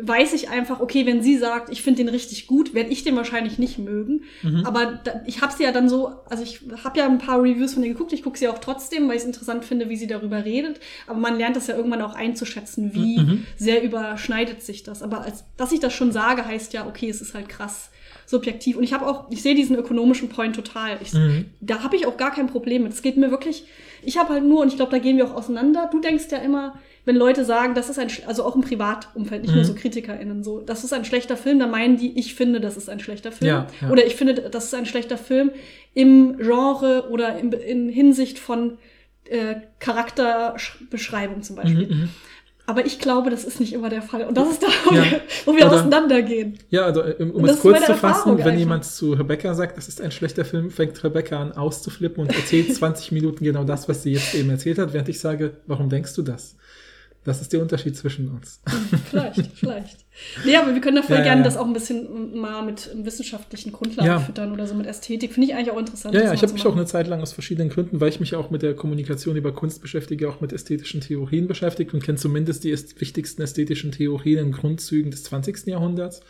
weiß 0.00 0.32
ich 0.32 0.48
einfach, 0.48 0.80
okay, 0.80 1.04
wenn 1.04 1.22
sie 1.22 1.36
sagt, 1.36 1.70
ich 1.70 1.82
finde 1.82 2.02
den 2.02 2.08
richtig 2.08 2.46
gut, 2.46 2.72
werde 2.72 2.88
ich 2.90 3.04
den 3.04 3.14
wahrscheinlich 3.14 3.58
nicht 3.58 3.78
mögen. 3.78 4.22
Mhm. 4.42 4.64
Aber 4.64 5.00
da, 5.04 5.20
ich 5.26 5.42
habe 5.42 5.52
sie 5.52 5.64
ja 5.64 5.70
dann 5.72 5.88
so, 5.88 6.12
also 6.30 6.42
ich 6.42 6.60
habe 6.82 6.98
ja 6.98 7.06
ein 7.06 7.18
paar 7.18 7.42
Reviews 7.42 7.74
von 7.74 7.82
ihr 7.82 7.90
geguckt, 7.92 8.12
ich 8.14 8.22
gucke 8.22 8.38
sie 8.38 8.48
auch 8.48 8.58
trotzdem, 8.58 9.06
weil 9.08 9.16
ich 9.16 9.22
es 9.22 9.26
interessant 9.26 9.64
finde, 9.66 9.90
wie 9.90 9.96
sie 9.96 10.06
darüber 10.06 10.44
redet. 10.46 10.80
Aber 11.06 11.18
man 11.18 11.36
lernt 11.36 11.56
das 11.56 11.66
ja 11.66 11.76
irgendwann 11.76 12.00
auch 12.00 12.14
einzuschätzen, 12.14 12.94
wie 12.94 13.18
Mhm. 13.18 13.46
sehr 13.58 13.82
überschneidet 13.82 14.62
sich 14.62 14.82
das. 14.82 15.02
Aber 15.02 15.20
als, 15.22 15.44
dass 15.58 15.72
ich 15.72 15.80
das 15.80 15.92
schon 15.92 16.10
sage, 16.10 16.46
heißt 16.46 16.72
ja, 16.72 16.86
okay, 16.86 17.10
es 17.10 17.20
ist 17.20 17.34
halt 17.34 17.50
krass 17.50 17.90
subjektiv. 18.26 18.76
Und 18.78 18.84
ich 18.84 18.94
habe 18.94 19.06
auch, 19.06 19.30
ich 19.30 19.42
sehe 19.42 19.54
diesen 19.54 19.76
ökonomischen 19.76 20.30
Point 20.30 20.56
total. 20.56 20.96
Ich, 21.02 21.12
Mhm. 21.12 21.46
Da 21.60 21.82
habe 21.82 21.96
ich 21.96 22.06
auch 22.06 22.16
gar 22.16 22.32
kein 22.32 22.46
Problem 22.46 22.84
mit. 22.84 22.92
Es 22.92 23.02
geht 23.02 23.18
mir 23.18 23.30
wirklich, 23.30 23.66
ich 24.02 24.16
habe 24.16 24.30
halt 24.32 24.44
nur, 24.44 24.62
und 24.62 24.68
ich 24.68 24.76
glaube, 24.76 24.90
da 24.90 24.98
gehen 24.98 25.18
wir 25.18 25.26
auch 25.26 25.34
auseinander. 25.34 25.88
Du 25.92 26.00
denkst 26.00 26.24
ja 26.30 26.38
immer, 26.38 26.78
wenn 27.04 27.16
Leute 27.16 27.44
sagen, 27.44 27.74
das 27.74 27.88
ist 27.90 27.98
ein, 27.98 28.08
also 28.26 28.44
auch 28.44 28.54
im 28.54 28.60
Privatumfeld, 28.62 29.42
nicht 29.42 29.52
nur 29.54 29.62
Mhm. 29.64 29.66
so 29.66 29.74
KritikerInnen, 29.74 30.44
so, 30.44 30.60
das 30.60 30.84
ist 30.84 30.92
ein 30.92 31.04
schlechter 31.04 31.36
Film, 31.36 31.58
dann 31.58 31.70
meinen 31.70 31.96
die, 31.96 32.18
ich 32.18 32.34
finde, 32.34 32.60
das 32.60 32.76
ist 32.76 32.88
ein 32.88 33.00
schlechter 33.00 33.32
Film. 33.32 33.48
Ja, 33.48 33.66
ja. 33.80 33.90
Oder 33.90 34.06
ich 34.06 34.14
finde, 34.16 34.34
das 34.34 34.64
ist 34.66 34.74
ein 34.74 34.86
schlechter 34.86 35.18
Film 35.18 35.50
im 35.94 36.36
Genre 36.38 37.08
oder 37.10 37.38
in, 37.38 37.52
in 37.52 37.88
Hinsicht 37.88 38.38
von 38.38 38.78
äh, 39.28 39.56
Charakterbeschreibung 39.80 41.42
zum 41.42 41.56
Beispiel. 41.56 41.86
Mhm, 41.86 42.00
mhm. 42.02 42.08
Aber 42.64 42.86
ich 42.86 43.00
glaube, 43.00 43.28
das 43.30 43.42
ist 43.44 43.58
nicht 43.58 43.72
immer 43.72 43.88
der 43.88 44.02
Fall. 44.02 44.22
Und 44.24 44.36
das 44.36 44.50
ist 44.52 44.62
da, 44.62 44.68
wo 44.84 44.94
Ja. 44.94 45.02
wir, 45.04 45.20
wo 45.46 45.56
wir 45.56 45.66
Oder- 45.66 45.74
auseinandergehen. 45.80 46.58
Ja, 46.70 46.82
also 46.84 47.02
äh, 47.02 47.14
um 47.20 47.42
das 47.44 47.56
es 47.56 47.60
kurz 47.62 47.80
zu 47.80 47.86
fassen, 47.94 48.04
Erfahrung 48.06 48.38
wenn 48.38 48.44
einfach. 48.46 48.58
jemand 48.58 48.84
zu 48.84 49.12
Rebecca 49.14 49.52
sagt, 49.54 49.76
das 49.76 49.88
ist 49.88 50.00
ein 50.00 50.12
schlechter 50.12 50.44
Film, 50.44 50.70
fängt 50.70 51.02
Rebecca 51.02 51.40
an 51.42 51.52
auszuflippen 51.52 52.22
und 52.22 52.32
erzählt 52.34 52.72
20 52.74 53.10
Minuten 53.10 53.44
genau 53.44 53.64
das, 53.64 53.88
was 53.88 54.04
sie 54.04 54.12
jetzt 54.12 54.34
eben 54.36 54.48
erzählt 54.50 54.78
hat, 54.78 54.92
während 54.92 55.08
ich 55.08 55.18
sage, 55.18 55.54
warum 55.66 55.88
denkst 55.88 56.14
du 56.14 56.22
das? 56.22 56.56
Das 57.24 57.40
ist 57.40 57.52
der 57.52 57.62
Unterschied 57.62 57.96
zwischen 57.96 58.28
uns. 58.28 58.60
Vielleicht, 59.10 59.46
vielleicht. 59.54 59.98
Nee, 60.44 60.56
aber 60.56 60.74
wir 60.74 60.80
können 60.80 60.96
da 60.96 61.02
voll 61.02 61.18
Ja, 61.18 61.22
gerne 61.22 61.40
ja. 61.40 61.44
das 61.44 61.56
auch 61.56 61.66
ein 61.66 61.72
bisschen 61.72 62.36
mal 62.38 62.62
mit 62.64 62.90
wissenschaftlichen 62.94 63.70
Grundlagen 63.70 64.08
Ja. 64.08 64.18
füttern 64.18 64.52
oder 64.52 64.66
so 64.66 64.74
mit 64.74 64.86
Ästhetik. 64.86 65.32
Finde 65.32 65.48
ich 65.48 65.54
eigentlich 65.54 65.70
auch 65.70 65.78
interessant. 65.78 66.14
Ja, 66.14 66.22
ja, 66.24 66.32
ich 66.34 66.42
habe 66.42 66.52
mich 66.52 66.66
auch 66.66 66.74
eine 66.74 66.84
Zeit 66.84 67.06
lang 67.06 67.20
aus 67.20 67.32
verschiedenen 67.32 67.68
Gründen, 67.70 68.00
weil 68.00 68.08
ich 68.08 68.18
mich 68.20 68.34
auch 68.34 68.50
mit 68.50 68.62
der 68.62 68.74
Kommunikation 68.74 69.36
über 69.36 69.52
Kunst 69.52 69.80
beschäftige, 69.82 70.28
auch 70.28 70.40
mit 70.40 70.52
ästhetischen 70.52 71.00
Theorien 71.00 71.46
beschäftigt 71.46 71.94
und 71.94 72.02
kenne 72.02 72.18
zumindest 72.18 72.64
die 72.64 72.72
wichtigsten 72.72 73.40
ästhetischen 73.42 73.92
Theorien 73.92 74.46
in 74.46 74.52
Grundzügen 74.52 75.10
des 75.12 75.22
20. 75.24 75.66
Jahrhunderts. 75.68 76.20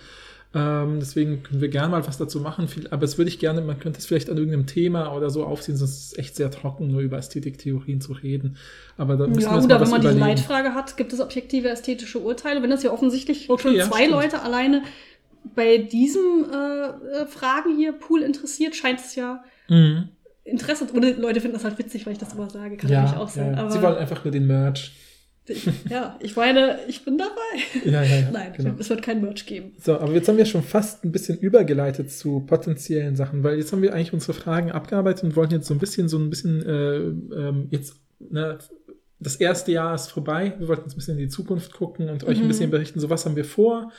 Ähm, 0.55 0.99
deswegen 1.01 1.43
können 1.43 1.63
wir 1.63 1.69
gerne 1.69 1.89
mal 1.91 2.07
was 2.07 2.19
dazu 2.19 2.41
machen. 2.41 2.69
Viel, 2.69 2.87
aber 2.89 3.05
es 3.05 3.17
würde 3.17 3.31
ich 3.31 3.39
gerne, 3.39 3.63
man 3.63 3.79
könnte 3.79 3.99
es 4.01 4.07
vielleicht 4.07 4.29
an 4.29 4.37
irgendeinem 4.37 4.67
Thema 4.67 5.15
oder 5.17 5.31
so 5.31 5.45
aufziehen, 5.45 5.77
sonst 5.79 5.93
ist 5.93 6.13
es 6.13 6.19
echt 6.19 6.37
sehr 6.37 6.51
trocken, 6.51 6.89
nur 6.91 7.01
über 7.01 7.17
Ästhetiktheorien 7.17 8.01
zu 8.03 8.13
reden. 8.13 8.57
Aber 8.99 9.17
da 9.17 9.27
müssen 9.27 9.41
wir 9.41 9.47
Ja, 9.49 9.55
uns 9.57 9.65
oder 9.65 9.81
wenn 9.81 9.89
man 9.91 10.01
überlegen. 10.03 10.21
Leitfrage 10.21 10.75
hat, 10.75 10.97
gibt 10.99 11.13
es 11.15 11.21
objektive 11.21 11.69
ästhetische 11.71 12.19
Urteile? 12.19 12.63
Wenn 12.63 12.71
das 12.71 12.83
ja 12.83 12.91
offensichtlich 12.93 13.49
Okay, 13.49 13.63
schon 13.63 13.75
ja, 13.77 13.89
zwei 13.89 14.05
stimmt. 14.05 14.13
Leute 14.13 14.43
alleine 14.43 14.83
bei 15.55 15.79
diesem 15.79 16.47
äh, 16.53 17.23
äh, 17.23 17.27
Fragen 17.27 17.77
hier 17.77 17.93
Pool 17.93 18.23
interessiert, 18.23 18.77
scheint 18.77 19.01
es 19.01 19.15
ja 19.15 19.43
Mhm. 19.69 20.09
Interesse. 20.45 20.87
Oder 20.93 21.13
Leute 21.13 21.41
finden 21.41 21.55
das 21.55 21.65
halt 21.65 21.79
witzig, 21.79 22.05
weil 22.05 22.15
ich 22.15 22.19
das 22.19 22.33
immer 22.35 22.51
sage. 22.51 22.77
Kann 22.77 22.91
natürlich 22.91 23.13
Ja, 23.13 23.19
auch 23.19 23.29
sein. 23.29 23.55
ja. 23.55 23.61
Aber 23.61 23.71
sie 23.71 23.81
wollen 23.81 23.97
einfach 23.97 24.25
nur 24.25 24.33
den 24.33 24.47
Merch. 24.47 24.93
Ich, 25.47 25.69
ja, 25.91 26.17
ich 26.21 26.37
meine, 26.37 26.79
ich 26.89 27.05
bin 27.05 27.19
dabei. 27.19 27.31
Ja, 27.85 28.03
ja, 28.03 28.17
ja. 28.21 28.31
Nein, 28.33 28.53
genau. 28.57 28.75
es 28.79 28.89
wird 28.91 29.03
kein 29.03 29.21
Merch 29.21 29.45
geben. 29.47 29.73
So, 29.81 29.99
aber 29.99 30.13
jetzt 30.13 30.29
haben 30.29 30.39
wir 30.39 30.47
schon 30.47 30.63
fast 30.63 31.05
ein 31.05 31.13
bisschen 31.13 31.39
übergeleitet 31.39 32.11
zu 32.13 32.41
potenziellen 32.41 33.17
Sachen, 33.17 33.43
weil 33.43 33.59
jetzt 33.59 33.73
haben 33.73 33.83
wir 33.83 33.93
eigentlich 33.95 34.13
unsere 34.13 34.35
Fragen 34.35 34.71
abgearbeitet 34.71 35.25
und 35.25 35.37
wollten 35.37 35.55
jetzt 35.55 35.67
so 35.67 35.75
ein 35.75 35.79
bisschen, 35.81 36.09
so 36.09 36.19
ein 36.19 36.31
bisschen, 36.31 36.65
äh, 36.65 36.97
ähm, 36.97 37.67
jetzt, 37.71 37.97
ne, 38.21 38.59
das 39.19 39.37
erste 39.37 39.71
Jahr 39.73 39.95
ist 39.95 40.09
vorbei, 40.09 40.55
wir 40.59 40.67
wollten 40.69 40.83
jetzt 40.83 40.95
ein 40.95 40.97
bisschen 40.97 41.19
in 41.19 41.25
die 41.25 41.29
Zukunft 41.29 41.73
gucken 41.73 42.09
und 42.09 42.25
euch 42.25 42.39
ein 42.39 42.45
Mhm. 42.45 42.49
bisschen 42.49 42.71
berichten, 42.71 42.99
so 42.99 43.09
was 43.11 43.25
haben 43.25 43.37
wir 43.37 43.45
vor. 43.45 43.93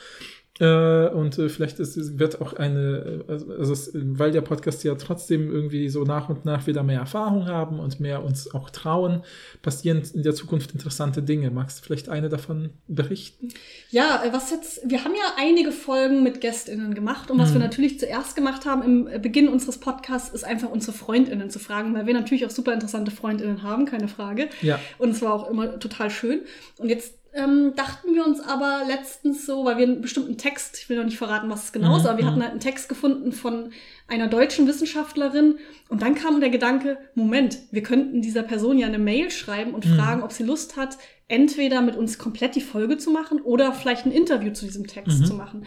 Äh, 0.60 1.08
und 1.08 1.36
äh, 1.36 1.48
vielleicht 1.48 1.80
ist, 1.80 2.18
wird 2.20 2.40
auch 2.40 2.52
eine, 2.52 3.24
äh, 3.26 3.32
also, 3.32 3.52
also 3.52 3.72
es, 3.72 3.90
weil 3.92 4.30
der 4.30 4.40
Podcast 4.40 4.84
ja 4.84 4.94
trotzdem 4.94 5.50
irgendwie 5.50 5.88
so 5.88 6.04
nach 6.04 6.28
und 6.28 6.44
nach 6.44 6.68
wieder 6.68 6.84
mehr 6.84 7.00
Erfahrung 7.00 7.46
haben 7.46 7.80
und 7.80 7.98
mehr 7.98 8.22
uns 8.22 8.54
auch 8.54 8.70
trauen, 8.70 9.24
passieren 9.62 10.02
in 10.14 10.22
der 10.22 10.32
Zukunft 10.32 10.72
interessante 10.72 11.22
Dinge. 11.22 11.50
Magst 11.50 11.80
du 11.80 11.84
vielleicht 11.84 12.08
eine 12.08 12.28
davon 12.28 12.70
berichten? 12.86 13.48
Ja, 13.90 14.22
äh, 14.24 14.32
was 14.32 14.52
jetzt, 14.52 14.88
wir 14.88 15.02
haben 15.02 15.14
ja 15.14 15.32
einige 15.38 15.72
Folgen 15.72 16.22
mit 16.22 16.40
GästInnen 16.40 16.94
gemacht 16.94 17.32
und 17.32 17.38
was 17.38 17.50
Mhm. 17.50 17.54
wir 17.54 17.60
natürlich 17.62 17.98
zuerst 17.98 18.36
gemacht 18.36 18.64
haben 18.64 18.82
im 18.82 19.22
Beginn 19.22 19.48
unseres 19.48 19.78
Podcasts, 19.78 20.32
ist 20.32 20.44
einfach 20.44 20.70
unsere 20.70 20.92
FreundInnen 20.96 21.50
zu 21.50 21.58
fragen, 21.58 21.94
weil 21.94 22.06
wir 22.06 22.14
natürlich 22.14 22.46
auch 22.46 22.50
super 22.50 22.72
interessante 22.72 23.10
FreundInnen 23.10 23.64
haben, 23.64 23.86
keine 23.86 24.06
Frage. 24.06 24.48
Ja. 24.62 24.78
Und 24.98 25.10
es 25.10 25.20
war 25.22 25.32
auch 25.32 25.50
immer 25.50 25.80
total 25.80 26.10
schön. 26.10 26.42
Und 26.78 26.90
jetzt 26.90 27.14
ähm, 27.34 27.72
dachten 27.76 28.14
wir 28.14 28.24
uns 28.24 28.40
aber 28.40 28.82
letztens 28.86 29.44
so, 29.46 29.64
weil 29.64 29.76
wir 29.78 29.84
einen 29.84 30.00
bestimmten 30.00 30.38
Text, 30.38 30.78
ich 30.78 30.88
will 30.88 30.96
noch 30.96 31.04
nicht 31.04 31.18
verraten, 31.18 31.50
was 31.50 31.64
es 31.64 31.72
genau 31.72 31.96
ist, 31.96 32.02
Mhm, 32.04 32.08
aber 32.08 32.18
wir 32.18 32.24
mhm. 32.24 32.28
hatten 32.30 32.42
halt 32.42 32.50
einen 32.52 32.60
Text 32.60 32.88
gefunden 32.88 33.32
von 33.32 33.72
einer 34.08 34.28
deutschen 34.28 34.66
Wissenschaftlerin 34.66 35.58
und 35.88 36.02
dann 36.02 36.14
kam 36.14 36.40
der 36.40 36.50
Gedanke, 36.50 36.98
Moment, 37.14 37.58
wir 37.70 37.82
könnten 37.82 38.22
dieser 38.22 38.42
Person 38.42 38.78
ja 38.78 38.86
eine 38.86 38.98
Mail 38.98 39.30
schreiben 39.30 39.74
und 39.74 39.84
Mhm. 39.86 39.96
fragen, 39.96 40.22
ob 40.22 40.32
sie 40.32 40.44
Lust 40.44 40.76
hat, 40.76 40.96
entweder 41.28 41.80
mit 41.82 41.96
uns 41.96 42.18
komplett 42.18 42.54
die 42.54 42.60
Folge 42.60 42.98
zu 42.98 43.10
machen 43.10 43.40
oder 43.40 43.72
vielleicht 43.72 44.06
ein 44.06 44.12
Interview 44.12 44.52
zu 44.52 44.66
diesem 44.66 44.86
Text 44.86 45.20
Mhm. 45.20 45.24
zu 45.24 45.34
machen. 45.34 45.66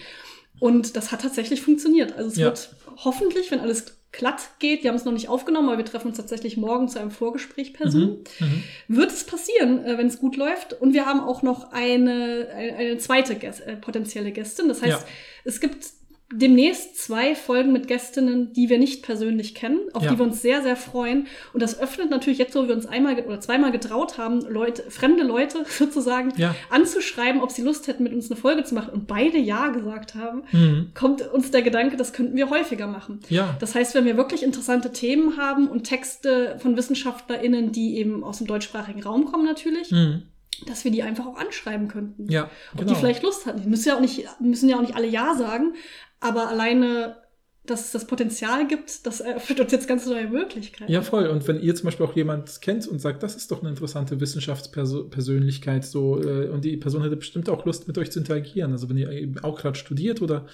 Und 0.60 0.96
das 0.96 1.12
hat 1.12 1.22
tatsächlich 1.22 1.62
funktioniert. 1.62 2.14
Also 2.16 2.30
es 2.30 2.38
Ja. 2.38 2.46
wird 2.46 2.76
hoffentlich, 2.98 3.52
wenn 3.52 3.60
alles 3.60 3.97
glatt 4.12 4.50
geht, 4.60 4.84
wir 4.84 4.90
haben 4.90 4.96
es 4.96 5.06
noch 5.06 5.12
nicht 5.14 5.30
aufgenommen, 5.30 5.68
aber 5.70 5.78
wir 5.78 5.86
treffen 5.86 6.08
uns 6.08 6.18
tatsächlich 6.18 6.58
morgen 6.58 6.88
zu 6.88 7.00
einem 7.00 7.12
Vorgespräch 7.12 7.74
per 7.74 7.92
Zoom 7.92 8.24
Mhm. 8.40 8.64
wird 8.88 9.12
es 9.12 9.26
passieren, 9.26 9.84
äh, 9.86 9.98
wenn 9.98 10.08
es 10.08 10.20
gut 10.20 10.38
läuft. 10.38 10.74
Und 10.74 10.94
wir 10.94 11.06
haben 11.06 11.20
auch 11.20 11.42
noch 11.44 11.72
eine, 11.74 12.48
eine, 12.54 12.76
eine 12.78 12.98
zweite 12.98 13.36
Gäst, 13.36 13.62
äh, 13.62 13.76
potenzielle 13.76 14.32
Gästin. 14.32 14.68
Das 14.70 14.82
heißt, 14.82 15.02
Ja. 15.02 15.06
es 15.44 15.60
gibt 15.60 15.86
demnächst 16.34 16.98
zwei 16.98 17.36
Folgen 17.36 17.72
mit 17.72 17.88
Gästinnen, 17.88 18.52
die 18.52 18.68
wir 18.70 18.78
nicht 18.80 19.02
persönlich 19.02 19.56
kennen, 19.56 19.80
auf 19.94 20.04
Ja. 20.04 20.12
die 20.12 20.18
wir 20.20 20.26
uns 20.26 20.42
sehr, 20.42 20.62
sehr 20.62 20.76
freuen. 20.76 21.28
Und 21.54 21.62
das 21.62 21.80
öffnet 21.80 22.10
natürlich 22.10 22.38
jetzt, 22.38 22.54
wo 22.56 22.68
wir 22.68 22.76
uns 22.76 22.86
einmal 22.86 23.18
oder 23.20 23.40
zweimal 23.40 23.72
getraut 23.72 24.18
haben, 24.18 24.42
Leute, 24.42 24.84
fremde 24.92 25.24
Leute 25.24 25.60
sozusagen 25.70 26.34
Ja. 26.36 26.54
anzuschreiben, 26.70 27.42
ob 27.42 27.52
sie 27.52 27.62
Lust 27.62 27.88
hätten, 27.88 28.04
mit 28.04 28.14
uns 28.14 28.30
eine 28.30 28.38
Folge 28.40 28.64
zu 28.66 28.76
machen 28.76 28.90
und 28.94 29.08
beide 29.08 29.38
Ja 29.38 29.70
gesagt 29.70 30.16
haben, 30.16 30.44
Mhm. 30.52 30.92
kommt 30.94 31.22
uns 31.22 31.52
der 31.52 31.62
Gedanke, 31.62 31.96
das 31.96 32.12
könnten 32.12 32.36
wir 32.36 32.50
häufiger 32.50 32.88
machen. 32.88 33.22
Ja. 33.30 33.56
Das 33.62 33.74
heißt, 33.74 33.96
wenn 33.96 34.04
wir 34.06 34.18
wirklich 34.18 34.44
interessante 34.44 34.92
Themen 34.92 35.38
haben 35.38 35.68
und 35.70 35.86
Texte 35.86 36.58
von 36.60 36.76
WissenschaftlerInnen, 36.76 37.72
die 37.72 37.98
eben 37.98 38.24
aus 38.26 38.40
dem 38.40 38.48
deutschsprachigen 38.48 39.02
Raum 39.02 39.26
kommen 39.26 39.46
natürlich, 39.46 39.92
Mhm. 39.92 40.24
dass 40.66 40.84
wir 40.84 40.92
die 40.92 41.04
einfach 41.04 41.26
auch 41.28 41.38
anschreiben 41.38 41.88
könnten. 41.88 42.30
Ja, 42.32 42.50
Ob 42.74 42.80
genau. 42.80 42.90
die 42.94 43.00
vielleicht 43.00 43.22
Lust 43.24 43.46
hatten. 43.46 43.62
Die 43.62 43.70
müssen 43.70 43.88
ja 43.90 43.96
auch 43.96 44.00
nicht, 44.02 44.26
müssen 44.40 44.68
ja 44.68 44.76
auch 44.78 44.82
nicht 44.82 44.96
alle 44.96 45.08
Ja 45.08 45.36
sagen, 45.36 45.74
aber 46.20 46.50
alleine, 46.50 47.18
dass 47.66 47.86
es 47.86 47.92
das 47.92 48.08
Potenzial 48.08 48.66
gibt, 48.68 49.06
das 49.06 49.20
eröffnet 49.20 49.60
uns 49.60 49.72
jetzt 49.72 49.88
ganz 49.88 50.06
neue 50.06 50.28
Möglichkeiten. 50.30 50.92
Ja, 50.92 51.02
voll. 51.02 51.28
Und 51.28 51.48
wenn 51.48 51.60
ihr 51.60 51.76
zum 51.76 51.86
Beispiel 51.86 52.06
auch 52.06 52.16
jemand 52.16 52.62
kennt 52.62 52.88
und 52.88 53.00
sagt, 53.00 53.24
das 53.24 53.36
ist 53.36 53.52
doch 53.52 53.60
eine 53.62 53.70
interessante 53.70 54.20
Wissenschaftspersönlichkeit, 54.22 55.84
so, 55.86 56.22
äh, 56.22 56.48
und 56.50 56.64
die 56.64 56.78
Person 56.78 57.04
hätte 57.04 57.18
bestimmt 57.18 57.50
auch 57.50 57.66
Lust, 57.66 57.88
mit 57.88 57.98
euch 57.98 58.12
zu 58.12 58.20
interagieren. 58.20 58.72
Also 58.72 58.90
wenn 58.90 58.98
ihr 58.98 59.10
eben 59.12 59.38
auch 59.40 59.60
gerade 59.60 59.78
studiert 59.78 60.22
oder 60.22 60.46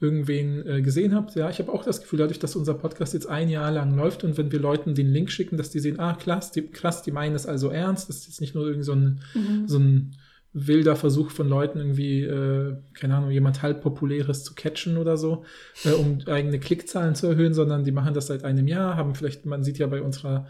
irgendwen 0.00 0.66
äh, 0.66 0.82
gesehen 0.82 1.14
habt, 1.14 1.34
ja, 1.36 1.48
ich 1.50 1.58
habe 1.58 1.72
auch 1.72 1.84
das 1.84 2.00
Gefühl, 2.00 2.18
dadurch, 2.18 2.38
dass 2.38 2.56
unser 2.56 2.74
Podcast 2.74 3.14
jetzt 3.14 3.28
ein 3.28 3.48
Jahr 3.48 3.70
lang 3.70 3.94
läuft 3.94 4.24
und 4.24 4.36
wenn 4.36 4.50
wir 4.50 4.58
Leuten 4.58 4.94
den 4.94 5.12
Link 5.12 5.30
schicken, 5.30 5.56
dass 5.56 5.70
die 5.70 5.78
sehen, 5.78 6.00
ah, 6.00 6.14
krass, 6.14 6.50
die, 6.50 6.62
krass, 6.62 7.02
die 7.02 7.12
meinen 7.12 7.34
es 7.34 7.46
also 7.46 7.68
ernst, 7.68 8.08
das 8.08 8.18
ist 8.18 8.26
jetzt 8.26 8.40
nicht 8.40 8.54
nur 8.54 8.64
irgendwie 8.66 8.84
so 8.84 8.92
ein, 8.92 9.20
Mhm. 9.34 9.68
so 9.68 9.78
ein 9.78 10.16
wilder 10.54 10.94
Versuch 10.94 11.30
von 11.30 11.48
Leuten 11.48 11.78
irgendwie, 11.78 12.22
äh, 12.22 12.76
keine 12.94 13.16
Ahnung, 13.16 13.30
jemand 13.32 13.62
halb 13.62 13.82
populäres 13.82 14.44
zu 14.44 14.54
catchen 14.54 14.96
oder 14.96 15.16
so, 15.16 15.44
äh, 15.84 15.90
um 15.90 16.18
eigene 16.26 16.60
Klickzahlen 16.60 17.16
zu 17.16 17.26
erhöhen, 17.26 17.54
sondern 17.54 17.84
die 17.84 17.92
machen 17.92 18.14
das 18.14 18.28
seit 18.28 18.44
einem 18.44 18.68
Jahr, 18.68 18.96
haben 18.96 19.16
vielleicht, 19.16 19.46
man 19.46 19.64
sieht 19.64 19.78
ja 19.78 19.88
bei 19.88 20.00
unserer 20.00 20.46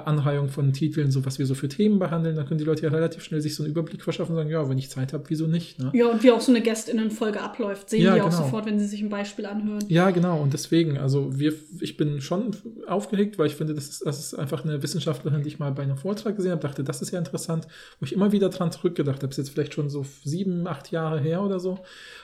Anreihung 0.00 0.48
von 0.48 0.72
Titeln, 0.72 1.10
so 1.10 1.24
was 1.24 1.38
wir 1.38 1.46
so 1.46 1.54
für 1.54 1.68
Themen 1.68 1.98
behandeln, 1.98 2.36
dann 2.36 2.46
können 2.46 2.58
die 2.58 2.64
Leute 2.64 2.82
ja 2.82 2.90
relativ 2.90 3.22
schnell 3.22 3.40
sich 3.40 3.54
so 3.54 3.62
einen 3.62 3.72
Überblick 3.72 4.02
verschaffen 4.02 4.32
und 4.32 4.36
sagen, 4.38 4.50
ja, 4.50 4.68
wenn 4.68 4.78
ich 4.78 4.90
Zeit 4.90 5.12
habe, 5.12 5.24
wieso 5.28 5.46
nicht? 5.46 5.78
Ne? 5.78 5.90
Ja, 5.94 6.08
und 6.08 6.22
wie 6.22 6.30
auch 6.30 6.40
so 6.40 6.52
eine 6.52 6.60
Gästinnenfolge 6.60 7.40
abläuft, 7.40 7.90
sehen 7.90 8.02
Ja, 8.02 8.14
die 8.14 8.20
auch 8.20 8.30
genau. 8.30 8.42
sofort, 8.42 8.66
wenn 8.66 8.78
sie 8.78 8.86
sich 8.86 9.00
ein 9.02 9.08
Beispiel 9.08 9.46
anhören. 9.46 9.84
Ja, 9.88 10.10
genau. 10.10 10.40
Und 10.40 10.52
deswegen, 10.52 10.98
also 10.98 11.38
wir, 11.38 11.54
ich 11.80 11.96
bin 11.96 12.20
schon 12.20 12.56
aufgeregt, 12.86 13.38
weil 13.38 13.46
ich 13.46 13.54
finde, 13.54 13.74
das 13.74 13.88
ist, 13.88 14.06
das 14.06 14.18
ist 14.18 14.34
einfach 14.34 14.64
eine 14.64 14.82
Wissenschaftlerin, 14.82 15.42
die 15.42 15.48
ich 15.48 15.58
mal 15.58 15.72
bei 15.72 15.82
einem 15.82 15.96
Vortrag 15.96 16.36
gesehen 16.36 16.52
habe, 16.52 16.62
dachte, 16.62 16.84
das 16.84 17.02
ist 17.02 17.10
ja 17.10 17.18
interessant, 17.18 17.66
wo 18.00 18.06
ich 18.06 18.12
immer 18.12 18.32
wieder 18.32 18.48
dran 18.48 18.72
zurückgedacht 18.72 19.22
habe. 19.22 19.30
Ist 19.30 19.38
jetzt 19.38 19.50
vielleicht 19.50 19.74
schon 19.74 19.88
so 19.88 20.04
sieben, 20.24 20.66
acht 20.66 20.90
Jahre 20.90 21.20
her 21.20 21.42
oder 21.42 21.60
so. 21.60 21.78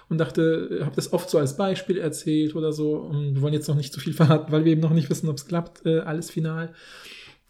Und 0.09 0.19
dachte, 0.19 0.81
habe 0.83 0.97
das 0.97 1.13
oft 1.13 1.31
so 1.31 1.39
als 1.39 1.57
Beispiel 1.57 1.99
erzählt 1.99 2.55
oder 2.57 2.73
so. 2.73 2.95
Und 2.95 3.37
wir 3.37 3.43
wollen 3.43 3.55
jetzt 3.55 3.69
noch 3.69 3.77
nicht 3.77 3.93
zu 3.93 4.01
viel 4.01 4.13
verraten, 4.13 4.51
weil 4.51 4.65
wir 4.65 4.73
eben 4.73 4.81
noch 4.81 4.91
nicht 4.91 5.09
wissen, 5.09 5.29
ob 5.29 5.37
es 5.37 5.47
klappt, 5.47 5.87
äh, 5.87 6.01
alles 6.01 6.31
final. 6.31 6.71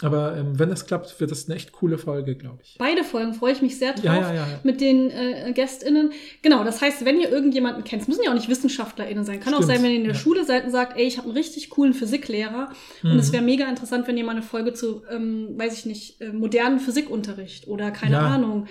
Aber 0.03 0.37
ähm, 0.37 0.59
wenn 0.59 0.71
es 0.71 0.87
klappt, 0.87 1.21
wird 1.21 1.31
das 1.31 1.47
eine 1.47 1.57
echt 1.57 1.73
coole 1.73 1.99
Folge, 1.99 2.35
glaube 2.37 2.59
ich. 2.63 2.77
Beide 2.79 3.05
Folgen 3.05 3.35
freue 3.35 3.53
ich 3.53 3.61
mich 3.63 3.79
sehr 3.79 3.93
drauf 3.93 4.05
Ja, 4.05 4.15
ja, 4.21 4.35
ja, 4.35 4.47
mit 4.63 4.81
den 4.81 5.11
äh, 5.11 5.53
GästInnen. 5.55 6.11
Genau, 6.43 6.65
das 6.65 6.81
heißt, 6.81 7.05
wenn 7.05 7.21
ihr 7.21 7.31
irgendjemanden 7.31 7.85
kennt, 7.85 8.03
es 8.03 8.09
müssen 8.09 8.23
ja 8.25 8.31
auch 8.31 8.35
nicht 8.35 8.49
WissenschaftlerInnen 8.49 9.25
sein. 9.25 9.41
Kann 9.41 9.53
auch 9.55 9.59
Stimmt, 9.63 9.73
sein, 9.75 9.83
wenn 9.85 9.91
ihr 9.91 9.97
in 9.99 10.05
der. 10.05 10.15
Schule 10.15 10.45
seid 10.45 10.65
und 10.65 10.71
sagt, 10.71 10.99
ey, 10.99 11.05
ich 11.07 11.19
habe 11.19 11.29
einen 11.29 11.37
richtig 11.37 11.71
coolen 11.71 11.95
Physiklehrer 11.95 12.71
und 13.03 13.13
Mhm. 13.13 13.19
es 13.19 13.33
wäre 13.33 13.43
mega 13.43 13.69
interessant, 13.69 14.07
wenn 14.09 14.17
ihr 14.19 14.25
mal 14.25 14.33
eine 14.33 14.43
Folge 14.43 14.73
zu, 14.75 15.03
ähm, 15.11 15.49
weiß 15.57 15.79
ich 15.79 15.87
nicht, 15.87 16.21
äh, 16.21 16.33
modernen 16.33 16.79
Physikunterricht 16.79 17.69
oder 17.69 17.91
keine 17.91 18.19
Ahnung, 18.19 18.67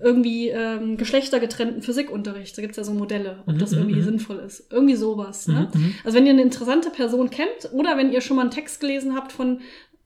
irgendwie 0.00 0.48
ähm, 0.48 0.96
geschlechtergetrennten 0.96 1.82
Physikunterricht. 1.82 2.56
Da 2.56 2.62
gibt's 2.62 2.76
ja 2.76 2.84
so 2.84 2.92
Modelle, 2.92 3.42
ob 3.46 3.54
Mhm, 3.54 3.58
das 3.58 3.72
mhm, 3.72 3.78
irgendwie 3.78 4.00
mhm. 4.00 4.04
sinnvoll 4.04 4.38
ist. 4.38 4.64
Irgendwie 4.70 4.96
sowas. 4.96 5.48
Ne? 5.48 5.68
Mhm, 5.72 5.80
mhm. 5.80 5.94
Also 6.04 6.16
wenn 6.16 6.26
ihr 6.26 6.32
eine 6.32 6.42
interessante 6.42 6.90
Person 6.90 7.30
kennt 7.30 7.70
oder 7.72 7.96
wenn 7.96 8.12
ihr 8.12 8.20
schon 8.20 8.36
mal 8.36 8.42
einen 8.42 8.50
Text 8.50 8.80
gelesen 8.80 9.14
habt 9.16 9.32
von 9.32 9.60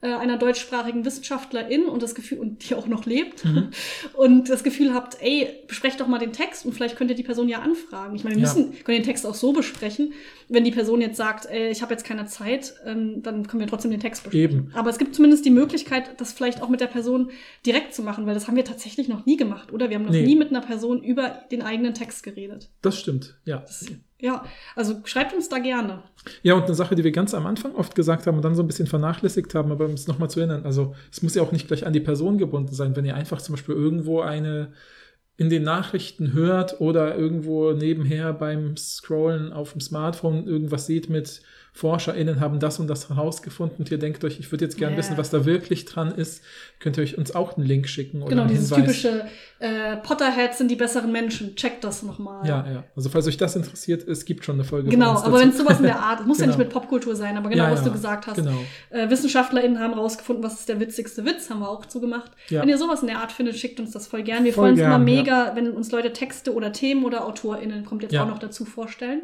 einer 0.09 0.37
deutschsprachigen 0.39 1.05
Wissenschaftlerin 1.05 1.85
und 1.87 2.03
das 2.03 2.15
Gefühl, 2.15 2.39
und 2.39 2.69
die 2.69 2.75
auch 2.75 2.87
noch 2.87 3.07
lebt, 3.07 3.45
Mhm. 3.45 3.71
und 4.15 4.49
das 4.51 4.63
Gefühl 4.65 4.93
habt, 4.95 5.17
ey, 5.21 5.49
besprecht 5.67 6.01
doch 6.01 6.07
mal 6.07 6.19
den 6.19 6.33
Text 6.33 6.65
und 6.67 6.73
vielleicht 6.73 6.97
könnt 6.97 7.11
ihr 7.11 7.17
die 7.17 7.23
Person 7.23 7.49
ja 7.49 7.61
anfragen. 7.61 8.15
Ich 8.17 8.25
meine, 8.25 8.37
wir 8.37 8.43
Ja. 8.43 8.49
müssen, 8.49 8.73
können 8.85 8.99
den 8.99 9.05
Text 9.05 9.27
auch 9.27 9.35
so 9.35 9.53
besprechen. 9.53 10.13
Wenn 10.49 10.65
die 10.65 10.71
Person 10.71 11.01
jetzt 11.01 11.17
sagt, 11.17 11.47
ey, 11.47 11.71
ich 11.71 11.83
habe 11.83 11.93
jetzt 11.95 12.05
keine 12.05 12.27
Zeit, 12.27 12.75
ähm, 12.85 13.23
dann 13.23 13.47
können 13.47 13.61
wir 13.61 13.67
trotzdem 13.67 13.91
den 13.91 14.01
Text 14.01 14.25
besprechen. 14.25 14.59
Eben. 14.67 14.71
Aber 14.75 14.91
es 14.91 14.99
gibt 14.99 15.15
zumindest 15.15 15.45
die 15.45 15.51
Möglichkeit, 15.51 16.21
das 16.21 16.33
vielleicht 16.33 16.63
auch 16.63 16.69
mit 16.69 16.81
der 16.81 16.87
Person 16.87 17.31
direkt 17.65 17.95
zu 17.95 18.03
machen, 18.03 18.27
weil 18.27 18.35
das 18.35 18.47
haben 18.47 18.57
wir 18.57 18.65
tatsächlich 18.65 19.09
noch 19.09 19.25
nie 19.27 19.37
gemacht, 19.37 19.73
oder? 19.73 19.89
Wir 19.91 19.97
haben 19.97 20.05
noch 20.05 20.13
Nee. 20.13 20.27
nie 20.27 20.37
mit 20.37 20.51
einer 20.51 20.61
Person 20.61 21.03
über 21.03 21.41
den 21.51 21.63
eigenen 21.63 21.95
Text 21.95 22.23
geredet. 22.23 22.71
Das 22.83 22.99
stimmt, 23.01 23.37
ja. 23.45 23.65
Ja, 24.25 24.43
also 24.75 25.03
schreibt 25.05 25.35
uns 25.35 25.51
da 25.51 25.59
gerne. 25.59 26.03
Ja, 26.43 26.55
und 26.55 26.65
eine 26.65 26.75
Sache, 26.75 26.95
die 26.95 27.05
wir 27.05 27.13
ganz 27.13 27.35
am 27.35 27.45
Anfang 27.45 27.75
oft 27.75 27.95
gesagt 27.95 28.27
haben 28.27 28.37
und 28.37 28.43
dann 28.43 28.55
so 28.55 28.63
ein 28.63 28.67
bisschen 28.67 28.87
vernachlässigt 28.87 29.55
haben, 29.55 29.71
aber 29.71 29.85
um 29.85 29.93
es 29.93 30.09
nochmal 30.09 30.31
zu 30.31 30.41
erinnern, 30.41 30.65
also 30.65 30.95
es 31.13 31.23
muss 31.23 31.35
ja 31.35 31.43
auch 31.43 31.53
nicht 31.53 31.67
gleich 31.67 31.87
an 31.87 31.93
die 31.93 32.01
Person 32.01 32.39
gebunden 32.39 32.75
sein, 32.75 32.97
wenn 32.97 33.05
ihr 33.05 33.17
einfach 33.17 33.43
zum 33.43 33.55
Beispiel 33.55 33.75
irgendwo 33.75 34.23
eine 34.23 34.73
in 35.37 35.51
den 35.51 35.63
Nachrichten 35.63 36.33
hört 36.33 36.81
oder 36.81 37.15
irgendwo 37.19 37.73
nebenher 37.73 38.33
beim 38.33 38.79
Scrollen 38.79 39.53
auf 39.53 39.73
dem 39.73 39.83
Smartphone 39.83 40.47
irgendwas 40.47 40.87
sieht 40.87 41.11
mit 41.11 41.43
ForscherInnen 41.77 42.39
haben 42.39 42.61
das 42.61 42.79
und 42.79 42.87
das 42.87 43.09
herausgefunden 43.09 43.79
und 43.81 43.91
ihr 43.91 43.99
denkt 43.99 44.23
euch, 44.23 44.39
ich 44.39 44.51
würde 44.53 44.65
jetzt 44.65 44.77
gerne 44.79 44.93
Ja. 44.93 44.99
wissen, 44.99 45.17
was 45.19 45.31
da 45.31 45.45
wirklich 45.45 45.85
dran 45.87 46.13
ist, 46.13 46.45
könnt 46.79 46.97
ihr 46.99 47.03
euch 47.03 47.19
uns 47.19 47.35
auch 47.35 47.57
einen 47.57 47.67
Link 47.67 47.89
schicken 47.89 48.23
oder 48.23 48.31
Genau, 48.31 48.45
dieses 48.47 48.69
Hinweis. 48.73 48.85
typische 49.03 49.25
äh, 49.59 49.97
Potterheads 49.97 50.59
sind 50.59 50.71
die 50.71 50.77
besseren 50.77 51.11
Menschen. 51.11 51.57
Checkt 51.57 51.83
das 51.83 52.05
nochmal. 52.05 52.47
Ja, 52.47 52.65
ja. 52.73 52.85
Also 52.95 53.09
falls 53.09 53.27
euch 53.27 53.39
das 53.39 53.57
interessiert, 53.57 54.07
es 54.07 54.25
gibt 54.25 54.45
schon 54.45 54.55
eine 54.55 54.63
Folge. 54.65 54.89
Genau, 54.89 55.15
aber 55.17 55.41
wenn 55.41 55.49
es 55.49 55.59
sowas 55.59 55.79
in 55.79 55.85
der 55.87 55.99
Art, 55.99 56.25
muss 56.27 56.39
ja 56.39 56.45
Genau. 56.45 56.57
nicht 56.59 56.65
mit 56.65 56.73
Popkultur 56.73 57.17
sein, 57.17 57.37
aber 57.37 57.49
genau, 57.51 57.65
Ja, 57.65 57.73
was 57.73 57.81
ja, 57.81 57.87
du 57.87 57.93
gesagt 57.93 58.29
hast. 58.29 58.37
Genau. 58.37 58.57
Äh, 58.91 59.11
WissenschaftlerInnen 59.11 59.81
haben 59.81 59.95
rausgefunden, 59.95 60.45
was 60.45 60.61
ist 60.61 60.69
der 60.69 60.79
witzigste 60.79 61.25
Witz, 61.25 61.51
haben 61.51 61.59
wir 61.59 61.69
auch 61.69 61.87
zugemacht. 61.87 62.31
Ja. 62.51 62.63
Wenn 62.63 62.69
ihr 62.69 62.79
sowas 62.79 63.01
in 63.01 63.09
der 63.09 63.19
Art 63.19 63.33
findet, 63.33 63.57
schickt 63.57 63.81
uns 63.81 63.91
das 63.91 64.07
voll 64.07 64.23
gern. 64.23 64.45
Wir 64.45 64.53
Voll 64.53 64.63
freuen 64.63 64.73
uns 64.75 64.81
gern, 64.81 65.03
immer 65.03 65.11
ja. 65.11 65.17
mega, 65.23 65.53
wenn 65.57 65.73
uns 65.73 65.91
Leute 65.91 66.13
Texte 66.13 66.55
oder 66.55 66.73
Themen 66.73 67.05
oder 67.05 67.27
AutorInnen, 67.27 67.85
kommt 67.85 68.03
jetzt 68.03 68.13
Ja. 68.13 68.23
auch 68.23 68.29
noch 68.29 68.39
dazu, 68.39 68.65
vorstellen. 68.65 69.23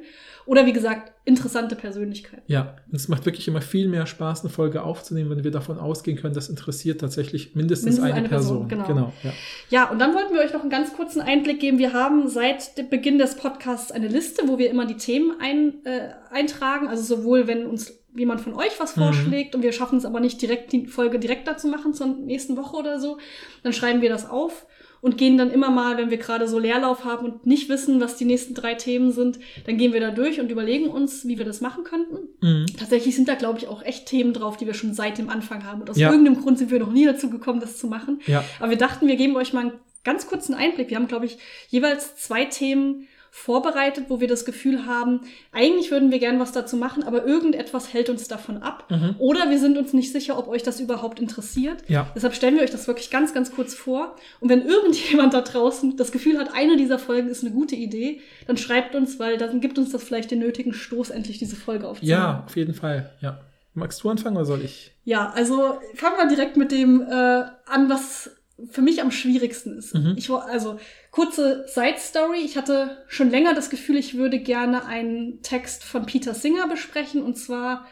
Oder 0.50 0.66
wie 0.66 0.72
gesagt, 0.72 1.12
interessante 1.24 1.76
Persönlichkeiten. 1.76 2.42
Ja, 2.48 2.74
und 2.88 2.96
es 2.96 3.06
macht 3.06 3.24
wirklich 3.24 3.46
immer 3.46 3.60
viel 3.60 3.86
mehr 3.86 4.04
Spaß, 4.04 4.40
eine 4.40 4.50
Folge 4.50 4.82
aufzunehmen, 4.82 5.30
wenn 5.30 5.44
wir 5.44 5.52
davon 5.52 5.78
ausgehen 5.78 6.18
können, 6.18 6.34
das 6.34 6.48
interessiert 6.48 7.00
tatsächlich 7.00 7.54
mindestens, 7.54 8.00
Mindestens 8.00 8.04
eine, 8.04 8.14
eine 8.14 8.28
Person. 8.28 8.66
Person, 8.66 8.86
genau. 8.88 9.12
ja. 9.22 9.32
Ja, 9.68 9.90
und 9.90 10.00
dann 10.00 10.12
wollten 10.12 10.34
wir 10.34 10.40
euch 10.40 10.52
noch 10.52 10.62
einen 10.62 10.70
ganz 10.70 10.92
kurzen 10.92 11.20
Einblick 11.20 11.60
geben. 11.60 11.78
Wir 11.78 11.92
haben 11.92 12.26
seit 12.28 12.76
dem 12.78 12.88
Beginn 12.90 13.18
des 13.18 13.36
Podcasts 13.36 13.92
eine 13.92 14.08
Liste, 14.08 14.48
wo 14.48 14.58
wir 14.58 14.70
immer 14.70 14.86
die 14.86 14.96
Themen 14.96 15.34
ein, 15.40 15.84
äh, 15.84 16.08
eintragen. 16.32 16.88
Also 16.88 17.04
sowohl, 17.18 17.46
wenn 17.46 17.64
uns 17.66 17.92
jemand 18.16 18.40
von 18.40 18.54
euch 18.54 18.72
was 18.80 18.96
Mhm. 18.96 19.02
vorschlägt 19.02 19.54
und 19.54 19.62
wir 19.62 19.70
schaffen 19.70 19.98
es 19.98 20.04
aber 20.04 20.18
nicht 20.18 20.42
direkt, 20.42 20.72
die 20.72 20.88
Folge 20.88 21.20
direkt 21.20 21.46
dazu 21.46 21.68
machen 21.68 21.94
zur 21.94 22.08
nächsten 22.08 22.56
Woche 22.56 22.76
oder 22.76 22.98
so, 22.98 23.18
dann 23.62 23.72
schreiben 23.72 24.02
wir 24.02 24.08
das 24.08 24.28
auf 24.28 24.66
und 25.00 25.16
gehen 25.16 25.38
dann 25.38 25.50
immer 25.50 25.70
mal, 25.70 25.96
wenn 25.96 26.10
wir 26.10 26.18
gerade 26.18 26.46
so 26.46 26.58
Leerlauf 26.58 27.04
haben 27.04 27.24
und 27.24 27.46
nicht 27.46 27.68
wissen, 27.68 28.00
was 28.00 28.16
die 28.16 28.24
nächsten 28.24 28.54
drei 28.54 28.74
Themen 28.74 29.12
sind, 29.12 29.38
dann 29.66 29.76
gehen 29.78 29.92
wir 29.92 30.00
da 30.00 30.10
durch 30.10 30.40
und 30.40 30.50
überlegen 30.50 30.88
uns, 30.88 31.26
wie 31.26 31.38
wir 31.38 31.44
das 31.44 31.60
machen 31.60 31.84
könnten. 31.84 32.28
Mhm. 32.40 32.66
Tatsächlich 32.78 33.16
sind 33.16 33.28
da, 33.28 33.34
glaube 33.34 33.58
ich, 33.58 33.68
auch 33.68 33.82
echt 33.82 34.06
Themen 34.06 34.32
drauf, 34.32 34.56
die 34.56 34.66
wir 34.66 34.74
schon 34.74 34.92
seit 34.94 35.18
dem 35.18 35.30
Anfang 35.30 35.64
haben. 35.64 35.80
Und 35.80 35.90
aus 35.90 35.96
Ja. 35.96 36.10
irgendeinem 36.10 36.40
Grund 36.42 36.58
sind 36.58 36.70
wir 36.70 36.78
noch 36.78 36.92
nie 36.92 37.06
dazu 37.06 37.30
gekommen, 37.30 37.60
das 37.60 37.78
zu 37.78 37.86
machen. 37.86 38.20
Ja. 38.26 38.44
Aber 38.58 38.70
wir 38.70 38.78
dachten, 38.78 39.06
wir 39.06 39.16
geben 39.16 39.36
euch 39.36 39.52
mal 39.52 39.60
einen 39.60 39.72
ganz 40.04 40.26
kurzen 40.26 40.54
Einblick. 40.54 40.90
Wir 40.90 40.96
haben, 40.96 41.08
glaube 41.08 41.26
ich, 41.26 41.38
jeweils 41.68 42.16
zwei 42.16 42.44
Themen 42.44 43.06
vorbereitet, 43.30 44.06
wo 44.08 44.20
wir 44.20 44.28
das 44.28 44.44
Gefühl 44.44 44.86
haben, 44.86 45.20
eigentlich 45.52 45.90
würden 45.90 46.10
wir 46.10 46.18
gern 46.18 46.40
was 46.40 46.52
dazu 46.52 46.76
machen, 46.76 47.04
aber 47.04 47.24
irgendetwas 47.24 47.92
hält 47.92 48.10
uns 48.10 48.28
davon 48.28 48.58
ab. 48.58 48.86
Mhm. 48.90 49.14
Oder 49.18 49.50
wir 49.50 49.58
sind 49.58 49.78
uns 49.78 49.92
nicht 49.92 50.12
sicher, 50.12 50.38
ob 50.38 50.48
euch 50.48 50.62
das 50.62 50.80
überhaupt 50.80 51.20
interessiert. 51.20 51.82
Ja. 51.88 52.10
Deshalb 52.14 52.34
stellen 52.34 52.56
wir 52.56 52.62
euch 52.62 52.70
das 52.70 52.88
wirklich 52.88 53.10
ganz, 53.10 53.32
ganz 53.32 53.52
kurz 53.52 53.74
vor. 53.74 54.16
Und 54.40 54.48
wenn 54.48 54.66
irgendjemand 54.66 55.32
da 55.32 55.42
draußen 55.42 55.96
das 55.96 56.12
Gefühl 56.12 56.38
hat, 56.38 56.52
eine 56.54 56.76
dieser 56.76 56.98
Folgen 56.98 57.28
ist 57.28 57.44
eine 57.44 57.52
gute 57.52 57.76
Idee, 57.76 58.20
dann 58.46 58.56
schreibt 58.56 58.94
uns, 58.94 59.18
weil 59.18 59.38
dann 59.38 59.60
gibt 59.60 59.78
uns 59.78 59.90
das 59.90 60.02
vielleicht 60.02 60.30
den 60.30 60.40
nötigen 60.40 60.72
Stoß, 60.72 61.10
endlich 61.10 61.38
diese 61.38 61.56
Folge 61.56 61.86
aufzunehmen. 61.88 62.18
Ja, 62.18 62.44
auf 62.46 62.56
jeden 62.56 62.74
Fall. 62.74 63.10
Ja. 63.20 63.40
Magst 63.74 64.02
du 64.02 64.10
anfangen 64.10 64.36
oder 64.36 64.46
soll 64.46 64.62
ich? 64.62 64.92
Ja, 65.04 65.30
also 65.30 65.78
fangen 65.94 66.16
wir 66.18 66.28
direkt 66.28 66.56
mit 66.56 66.72
dem 66.72 67.02
äh, 67.02 67.44
an, 67.66 67.88
was 67.88 68.30
für 68.70 68.82
mich 68.82 69.00
am 69.02 69.10
schwierigsten 69.10 69.78
ist. 69.78 69.94
Mhm. 69.94 70.14
Ich 70.16 70.30
also 70.30 70.78
kurze 71.10 71.64
Side 71.68 71.98
Story. 71.98 72.40
Ich 72.44 72.56
hatte 72.56 72.98
schon 73.08 73.30
länger 73.30 73.54
das 73.54 73.70
Gefühl, 73.70 73.96
ich 73.96 74.16
würde 74.16 74.38
gerne 74.38 74.84
einen 74.86 75.42
Text 75.42 75.84
von 75.84 76.06
Peter 76.06 76.34
Singer 76.34 76.68
besprechen 76.68 77.22
und 77.22 77.36
zwar 77.36 77.86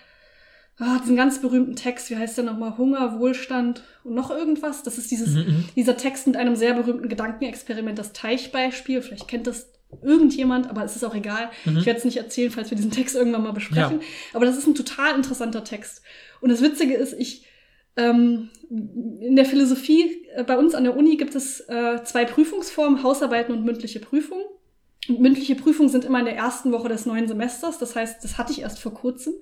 ah, 0.79 0.99
diesen 1.01 1.17
ganz 1.17 1.41
berühmten 1.41 1.77
Text. 1.77 2.11
Wie 2.11 2.17
heißt 2.17 2.39
der 2.39 2.45
nochmal? 2.45 2.79
Hunger, 2.79 3.19
Wohlstand 3.19 3.83
und 4.05 4.15
noch 4.15 4.31
irgendwas. 4.31 4.83
Das 4.83 4.99
ist 4.99 5.11
dieses 5.11 5.35
Mhm, 5.35 5.41
mhm. 5.41 5.65
dieser 5.77 5.97
Text 5.97 6.27
mit 6.27 6.37
einem 6.37 6.57
sehr 6.57 6.75
berühmten 6.75 7.09
Gedankenexperiment, 7.09 7.99
das 7.99 8.13
Teichbeispiel. 8.13 9.03
Vielleicht 9.03 9.29
kennt 9.29 9.47
das 9.47 9.71
irgendjemand, 10.03 10.69
aber 10.69 10.85
es 10.85 10.97
ist 10.97 11.05
auch 11.05 11.15
egal. 11.15 11.51
Mhm. 11.65 11.79
Ich 11.79 11.87
werde 11.87 11.99
es 11.99 12.05
nicht 12.05 12.19
erzählen, 12.19 12.51
falls 12.51 12.71
wir 12.71 12.77
diesen 12.77 12.91
Text 12.91 13.17
irgendwann 13.17 13.43
mal 13.43 13.53
besprechen. 13.53 14.01
Aber 14.35 14.45
das 14.45 14.59
ist 14.59 14.67
ein 14.67 14.75
total 14.75 15.17
interessanter 15.17 15.65
Text. 15.65 16.03
Und 16.41 16.51
das 16.51 16.63
Witzige 16.63 16.95
ist, 16.95 17.15
ich 17.15 17.48
ähm, 17.99 18.49
in 18.71 19.37
der 19.37 19.45
Philosophie 19.45 20.27
äh, 20.35 20.45
bei 20.45 20.57
uns 20.57 20.75
an 20.75 20.85
der 20.85 20.97
Uni 20.97 21.17
gibt 21.17 21.35
es 21.35 21.61
äh, 21.69 22.03
zwei 22.05 22.25
Prüfungsformen, 22.25 23.03
Hausarbeiten 23.03 23.53
und 23.55 23.65
mündliche 23.65 24.01
Prüfungen. 24.01 24.45
Und 25.09 25.21
mündliche 25.21 25.55
Prüfungen 25.55 25.89
sind 25.89 26.05
immer 26.05 26.19
in 26.19 26.27
der 26.27 26.37
ersten 26.37 26.71
Woche 26.73 26.89
des 26.89 27.07
neuen 27.07 27.29
Semesters. 27.29 27.79
Das 27.79 27.97
heißt, 27.97 28.23
das 28.23 28.37
hatte 28.39 28.53
ich 28.53 28.61
erst 28.61 28.79
vor 28.79 28.93
kurzem. 28.95 29.35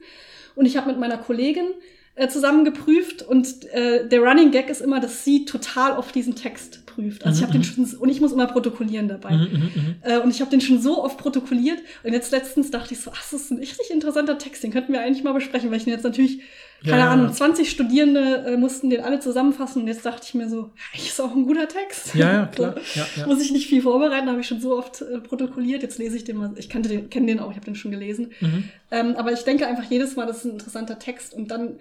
Und 0.54 0.66
ich 0.66 0.76
habe 0.76 0.88
mit 0.88 0.98
meiner 0.98 1.18
Kollegin 1.18 1.66
äh, 2.14 2.28
zusammen 2.28 2.64
geprüft 2.64 3.22
und 3.22 3.64
äh, 3.72 4.08
der 4.08 4.20
Running 4.20 4.50
Gag 4.50 4.70
ist 4.70 4.80
immer, 4.80 5.00
dass 5.00 5.24
sie 5.24 5.44
total 5.44 5.98
oft 5.98 6.14
diesen 6.14 6.34
Text 6.34 6.86
prüft. 6.86 7.26
Also 7.26 7.36
ich 7.36 7.42
Mhm, 7.42 7.46
habe 7.48 7.52
den 7.52 7.64
schon 7.64 7.84
und 7.98 8.08
ich 8.08 8.20
muss 8.22 8.32
immer 8.32 8.46
protokollieren 8.46 9.08
dabei. 9.08 9.32
Mhm, 9.32 9.48
mhm, 9.52 9.72
mhm. 9.74 9.96
Äh, 10.02 10.18
und 10.20 10.30
ich 10.30 10.40
habe 10.40 10.50
den 10.50 10.62
schon 10.62 10.80
so 10.80 11.02
oft 11.04 11.18
protokolliert. 11.18 11.78
Und 12.04 12.12
jetzt 12.14 12.32
letztens 12.32 12.70
dachte 12.70 12.94
ich 12.94 13.00
so, 13.00 13.10
ach, 13.12 13.20
das 13.30 13.42
ist 13.42 13.50
ein 13.50 13.58
richtig 13.58 13.90
interessanter 13.90 14.38
Text, 14.38 14.62
den 14.62 14.70
könnten 14.72 14.92
wir 14.94 15.02
eigentlich 15.02 15.24
mal 15.24 15.34
besprechen, 15.34 15.70
weil 15.70 15.76
ich 15.78 15.84
den 15.84 15.92
jetzt 15.92 16.04
natürlich, 16.04 16.40
keine 16.84 16.98
Ja. 16.98 17.10
Ahnung, 17.10 17.32
20 17.32 17.70
Studierende 17.70 18.44
äh, 18.46 18.56
mussten 18.56 18.90
den 18.90 19.00
alle 19.02 19.20
zusammenfassen. 19.20 19.82
Und 19.82 19.88
jetzt 19.88 20.04
dachte 20.04 20.22
ich 20.26 20.34
mir 20.34 20.48
so, 20.48 20.70
eigentlich 20.92 21.08
ist 21.08 21.20
auch 21.20 21.34
ein 21.34 21.46
guter 21.46 21.68
Text. 21.68 22.14
Ja, 22.14 22.32
ja, 22.32 22.46
klar. 22.54 22.74
Ja, 22.94 23.06
ja. 23.16 23.26
Muss 23.26 23.40
ich 23.40 23.50
nicht 23.52 23.68
viel 23.68 23.82
vorbereiten, 23.82 24.28
habe 24.28 24.40
ich 24.40 24.46
schon 24.46 24.60
so 24.60 24.76
oft 24.76 25.02
äh, 25.02 25.18
protokolliert. 25.20 25.82
Jetzt 25.82 25.98
lese 25.98 26.16
ich 26.16 26.24
den 26.24 26.36
mal. 26.36 26.52
Ich 26.56 26.68
kannte 26.68 26.88
den, 26.88 27.08
kenne 27.10 27.26
den 27.26 27.40
auch, 27.40 27.50
ich 27.50 27.56
habe 27.56 27.66
den 27.66 27.74
schon 27.74 27.90
gelesen. 27.90 28.32
Mhm. 28.40 28.64
Ähm, 28.90 29.16
aber 29.16 29.32
ich 29.32 29.42
denke 29.44 29.66
einfach 29.66 29.84
jedes 29.90 30.16
Mal, 30.16 30.26
das 30.26 30.38
ist 30.38 30.44
ein 30.44 30.52
interessanter 30.52 30.98
Text. 30.98 31.34
Und 31.34 31.50
dann 31.50 31.78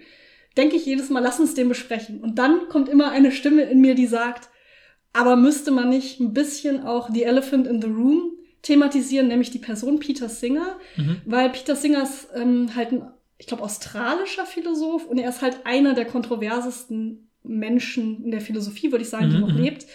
denke 0.56 0.76
ich 0.76 0.86
jedes 0.86 1.10
Mal, 1.10 1.20
lass 1.20 1.38
uns 1.38 1.54
den 1.54 1.68
besprechen. 1.68 2.20
Und 2.20 2.38
dann 2.38 2.68
kommt 2.68 2.88
immer 2.88 3.10
eine 3.10 3.30
Stimme 3.32 3.62
in 3.62 3.80
mir, 3.80 3.94
die 3.94 4.06
sagt, 4.06 4.48
aber 5.12 5.36
müsste 5.36 5.70
man 5.70 5.88
nicht 5.88 6.20
ein 6.20 6.32
bisschen 6.32 6.82
auch 6.84 7.10
The 7.12 7.22
Elephant 7.24 7.66
in 7.66 7.80
the 7.80 7.88
Room 7.88 8.32
thematisieren, 8.62 9.28
nämlich 9.28 9.50
die 9.50 9.58
Person 9.58 9.98
Peter 9.98 10.28
Singer? 10.28 10.76
Mhm. 10.96 11.18
Weil 11.24 11.50
Peter 11.50 11.76
Singer 11.76 12.02
ist 12.02 12.28
ähm, 12.34 12.70
halt 12.74 12.92
ein, 12.92 13.02
ich 13.38 13.46
glaube, 13.46 13.62
australischer 13.62 14.46
Philosoph 14.46 15.04
und 15.06 15.18
er 15.18 15.28
ist 15.28 15.42
halt 15.42 15.66
einer 15.66 15.94
der 15.94 16.06
kontroversesten 16.06 17.30
Menschen 17.42 18.24
in 18.24 18.30
der 18.30 18.40
Philosophie, 18.40 18.90
würde 18.90 19.02
ich 19.04 19.10
sagen, 19.10 19.28
die 19.30 19.36
Mhm, 19.36 19.40
noch 19.40 19.52
mhm. 19.52 19.58
lebt. 19.58 19.86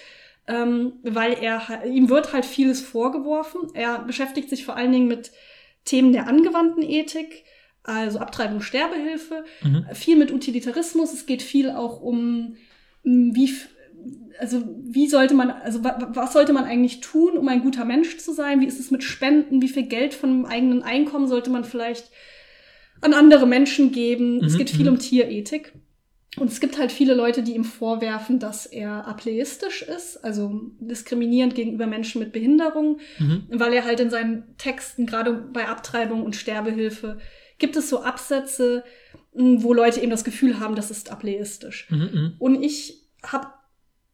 Ähm, 0.47 0.93
weil 1.03 1.33
er 1.41 1.85
ihm 1.85 2.09
wird 2.09 2.33
halt 2.33 2.45
vieles 2.45 2.81
vorgeworfen. 2.81 3.61
Er 3.73 3.99
beschäftigt 3.99 4.49
sich 4.49 4.65
vor 4.65 4.75
allen 4.75 4.91
Dingen 4.91 5.07
mit 5.07 5.31
Themen 5.85 6.13
der 6.13 6.27
angewandten 6.27 6.83
Ethik, 6.83 7.43
also 7.83 8.19
Abtreibung, 8.19 8.61
Sterbehilfe, 8.61 9.43
Mhm. 9.63 9.85
viel 9.93 10.15
mit 10.17 10.31
Utilitarismus. 10.31 11.13
Es 11.13 11.25
geht 11.25 11.41
viel 11.41 11.69
auch 11.71 12.01
um, 12.01 12.57
wie, 13.03 13.53
also 14.39 14.63
wie 14.83 15.07
sollte 15.07 15.33
man, 15.35 15.51
also 15.51 15.83
wa, 15.83 15.95
wa- 15.99 16.09
was 16.13 16.33
sollte 16.33 16.53
man 16.53 16.65
eigentlich 16.65 17.01
tun, 17.01 17.37
um 17.37 17.47
ein 17.47 17.61
guter 17.61 17.85
Mensch 17.85 18.17
zu 18.17 18.33
sein? 18.33 18.61
Wie 18.61 18.67
ist 18.67 18.79
es 18.79 18.91
mit 18.91 19.03
Spenden? 19.03 19.61
Wie 19.61 19.69
viel 19.69 19.83
Geld 19.83 20.13
von 20.13 20.29
dem 20.29 20.45
eigenen 20.45 20.81
Einkommen 20.83 21.27
sollte 21.27 21.49
man 21.51 21.63
vielleicht 21.63 22.09
an 23.01 23.13
andere 23.13 23.45
Menschen 23.47 23.91
geben? 23.91 24.43
es 24.43 24.53
Mhm, 24.53 24.57
geht 24.57 24.69
viel 24.69 24.85
mhm. 24.85 24.93
um 24.93 24.99
Tierethik. 24.99 25.73
Und 26.37 26.49
es 26.49 26.61
gibt 26.61 26.77
halt 26.79 26.93
viele 26.93 27.13
Leute, 27.13 27.43
die 27.43 27.55
ihm 27.55 27.65
vorwerfen, 27.65 28.39
dass 28.39 28.65
er 28.65 29.05
ableistisch 29.05 29.81
ist, 29.81 30.23
also 30.23 30.61
diskriminierend 30.79 31.55
gegenüber 31.55 31.87
Menschen 31.87 32.19
mit 32.19 32.31
Behinderung 32.31 32.99
Mhm. 33.19 33.43
weil 33.49 33.73
er 33.73 33.83
halt 33.83 33.99
in 33.99 34.09
seinen 34.09 34.55
Texten, 34.57 35.05
gerade 35.05 35.33
bei 35.33 35.67
Abtreibung 35.67 36.23
und 36.23 36.37
Sterbehilfe, 36.37 37.19
gibt 37.57 37.75
es 37.75 37.89
so 37.89 38.01
Absätze, 38.01 38.85
mh, 39.33 39.61
wo 39.63 39.73
Leute 39.73 39.99
eben 39.99 40.09
das 40.09 40.23
Gefühl 40.23 40.59
haben, 40.61 40.75
das 40.75 40.89
ist 40.89 41.11
ableistisch. 41.11 41.87
Mhm, 41.89 41.97
mhm. 41.97 42.33
Und 42.39 42.63
ich 42.63 43.03
hab, 43.23 43.65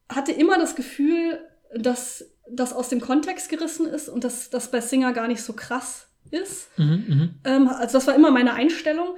hatte 0.09 0.31
immer 0.31 0.57
das 0.57 0.75
Gefühl, 0.75 1.39
dass 1.75 2.25
das 2.49 2.73
aus 2.73 2.89
dem 2.89 2.99
Kontext 2.99 3.49
gerissen 3.49 3.85
ist 3.85 4.09
und 4.09 4.23
dass 4.23 4.49
das 4.49 4.71
bei 4.71 4.81
Singer 4.81 5.13
gar 5.13 5.27
nicht 5.27 5.41
so 5.41 5.53
krass 5.53 6.06
ist. 6.31 6.69
Mhm, 6.77 7.03
mhm. 7.07 7.29
Ähm, 7.43 7.67
also 7.67 7.93
das 7.93 8.07
war 8.07 8.15
immer 8.15 8.31
meine 8.31 8.53
Einstellung. 8.53 9.09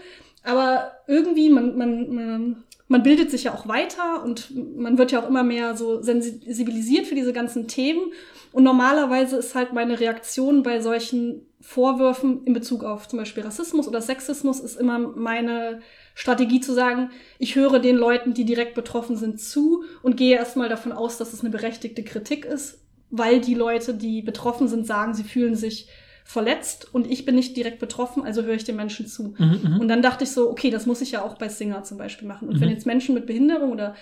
Aber 0.43 0.91
irgendwie, 1.07 1.49
man, 1.49 1.77
man, 1.77 2.13
man, 2.13 2.63
man 2.87 3.03
bildet 3.03 3.29
sich 3.29 3.43
ja 3.43 3.53
auch 3.53 3.67
weiter 3.67 4.23
und 4.23 4.51
man 4.77 4.97
wird 4.97 5.11
ja 5.11 5.21
auch 5.21 5.27
immer 5.27 5.43
mehr 5.43 5.75
so 5.75 6.01
sensibilisiert 6.01 7.07
für 7.07 7.15
diese 7.15 7.33
ganzen 7.33 7.67
Themen. 7.67 8.11
Und 8.51 8.63
normalerweise 8.63 9.37
ist 9.37 9.53
halt 9.53 9.73
meine 9.73 9.99
Reaktion 9.99 10.63
bei 10.63 10.81
solchen 10.81 11.45
Vorwürfen 11.61 12.45
in 12.45 12.53
Bezug 12.53 12.83
auf 12.83 13.07
zum 13.07 13.19
Beispiel 13.19 13.43
Rassismus 13.43 13.87
oder 13.87 14.01
Sexismus 14.01 14.61
ist 14.61 14.77
immer 14.77 14.97
meine 14.97 15.81
Strategie 16.15 16.61
zu 16.61 16.73
sagen, 16.73 17.11
ich 17.37 17.55
höre 17.55 17.79
den 17.79 17.97
Leuten, 17.97 18.33
die 18.33 18.45
direkt 18.45 18.75
betroffen 18.75 19.17
sind, 19.17 19.39
zu 19.39 19.83
und 20.01 20.15
gehe 20.15 20.37
erstmal 20.37 20.69
davon 20.69 20.93
aus, 20.93 21.17
dass 21.17 21.33
es 21.33 21.41
eine 21.41 21.49
berechtigte 21.49 22.03
Kritik 22.03 22.45
ist, 22.45 22.79
weil 23.09 23.41
die 23.41 23.55
Leute, 23.55 23.93
die 23.93 24.21
betroffen 24.21 24.67
sind, 24.67 24.87
sagen, 24.87 25.13
sie 25.13 25.23
fühlen 25.23 25.55
sich 25.55 25.89
verletzt 26.29 26.87
und 26.93 27.09
ich 27.09 27.25
bin 27.25 27.33
nicht 27.33 27.57
direkt 27.57 27.79
betroffen, 27.79 28.23
also 28.23 28.43
höre 28.43 28.53
ich 28.53 28.63
den 28.63 28.75
Menschen 28.75 29.07
zu. 29.07 29.33
Mhm, 29.39 29.61
mhm. 29.63 29.79
Und 29.79 29.87
dann 29.87 30.03
dachte 30.03 30.25
ich 30.25 30.29
so, 30.29 30.47
okay, 30.51 30.69
das 30.69 30.85
muss 30.85 31.01
ich 31.01 31.09
ja 31.11 31.23
auch 31.23 31.39
bei 31.39 31.49
Singer 31.49 31.83
zum 31.83 31.97
Beispiel 31.97 32.27
machen. 32.27 32.47
Und 32.47 32.57
Mhm. 32.57 32.61
wenn 32.61 32.69
jetzt 32.69 32.85
Menschen 32.85 33.15
mit 33.15 33.25
Behinderung 33.25 33.71
oder 33.71 33.95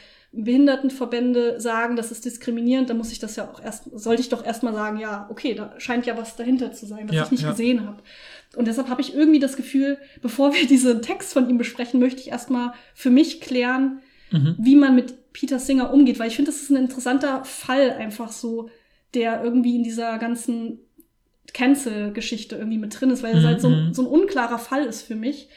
Behindertenverbände 0.58 1.60
sagen, 1.62 1.95
das 1.95 2.12
ist 2.12 2.26
diskriminierend, 2.26 2.90
dann 2.90 2.98
muss 2.98 3.12
ich 3.12 3.20
das 3.20 3.36
ja 3.36 3.49
auch 3.49 3.64
erst, 3.64 3.86
sollte 3.94 4.22
ich 4.22 4.30
doch 4.30 4.45
erstmal 4.45 4.74
sagen, 4.74 4.98
ja, 4.99 5.28
okay, 5.30 5.54
da 5.54 5.74
scheint 5.78 6.06
ja 6.06 6.18
was 6.18 6.36
dahinter 6.36 6.74
zu 6.74 6.86
sein, 6.86 7.08
was 7.08 7.16
Ja, 7.16 7.24
ich 7.24 7.32
nicht 7.32 7.44
ja. 7.44 7.52
gesehen 7.52 7.86
habe. 7.86 8.02
Und 8.56 8.68
deshalb 8.68 8.90
habe 8.90 9.02
ich 9.02 9.14
irgendwie 9.16 9.40
das 9.40 9.56
Gefühl, 9.56 9.98
bevor 10.22 10.54
wir 10.54 10.68
diesen 10.68 11.02
Text 11.02 11.32
von 11.32 11.49
ihm 11.49 11.58
besprechen, 11.58 11.99
möchte 11.99 12.20
ich 12.22 12.30
erstmal 12.30 12.74
für 12.94 13.10
mich 13.10 13.40
klären, 13.41 13.99
Mhm. 14.30 14.56
wie 14.60 14.76
man 14.76 14.94
mit 14.95 15.32
Peter 15.32 15.58
Singer 15.58 15.94
umgeht, 15.94 16.20
weil 16.20 16.28
ich 16.28 16.36
finde, 16.36 16.52
das 16.52 16.62
ist 16.62 16.70
ein 16.70 16.76
interessanter 16.76 17.45
Fall, 17.45 17.91
einfach 17.91 18.34
so 18.34 18.70
der 19.14 19.41
irgendwie 19.41 19.78
in 19.78 19.84
dieser 19.84 20.18
ganzen 20.18 20.80
Cancel-Geschichte 21.57 22.55
irgendwie 22.55 22.77
mit 22.77 22.99
drin 22.99 23.09
ist, 23.09 23.23
weil 23.23 23.35
es 23.38 23.43
halt 23.43 23.61
so, 23.61 23.67
ein- 23.69 23.88
Mhm. 23.88 23.93
so 23.93 24.03
ein 24.03 24.07
unklarer 24.07 24.59
Fall 24.59 24.84
ist 24.85 25.01
für 25.01 25.15
mich. 25.15 25.49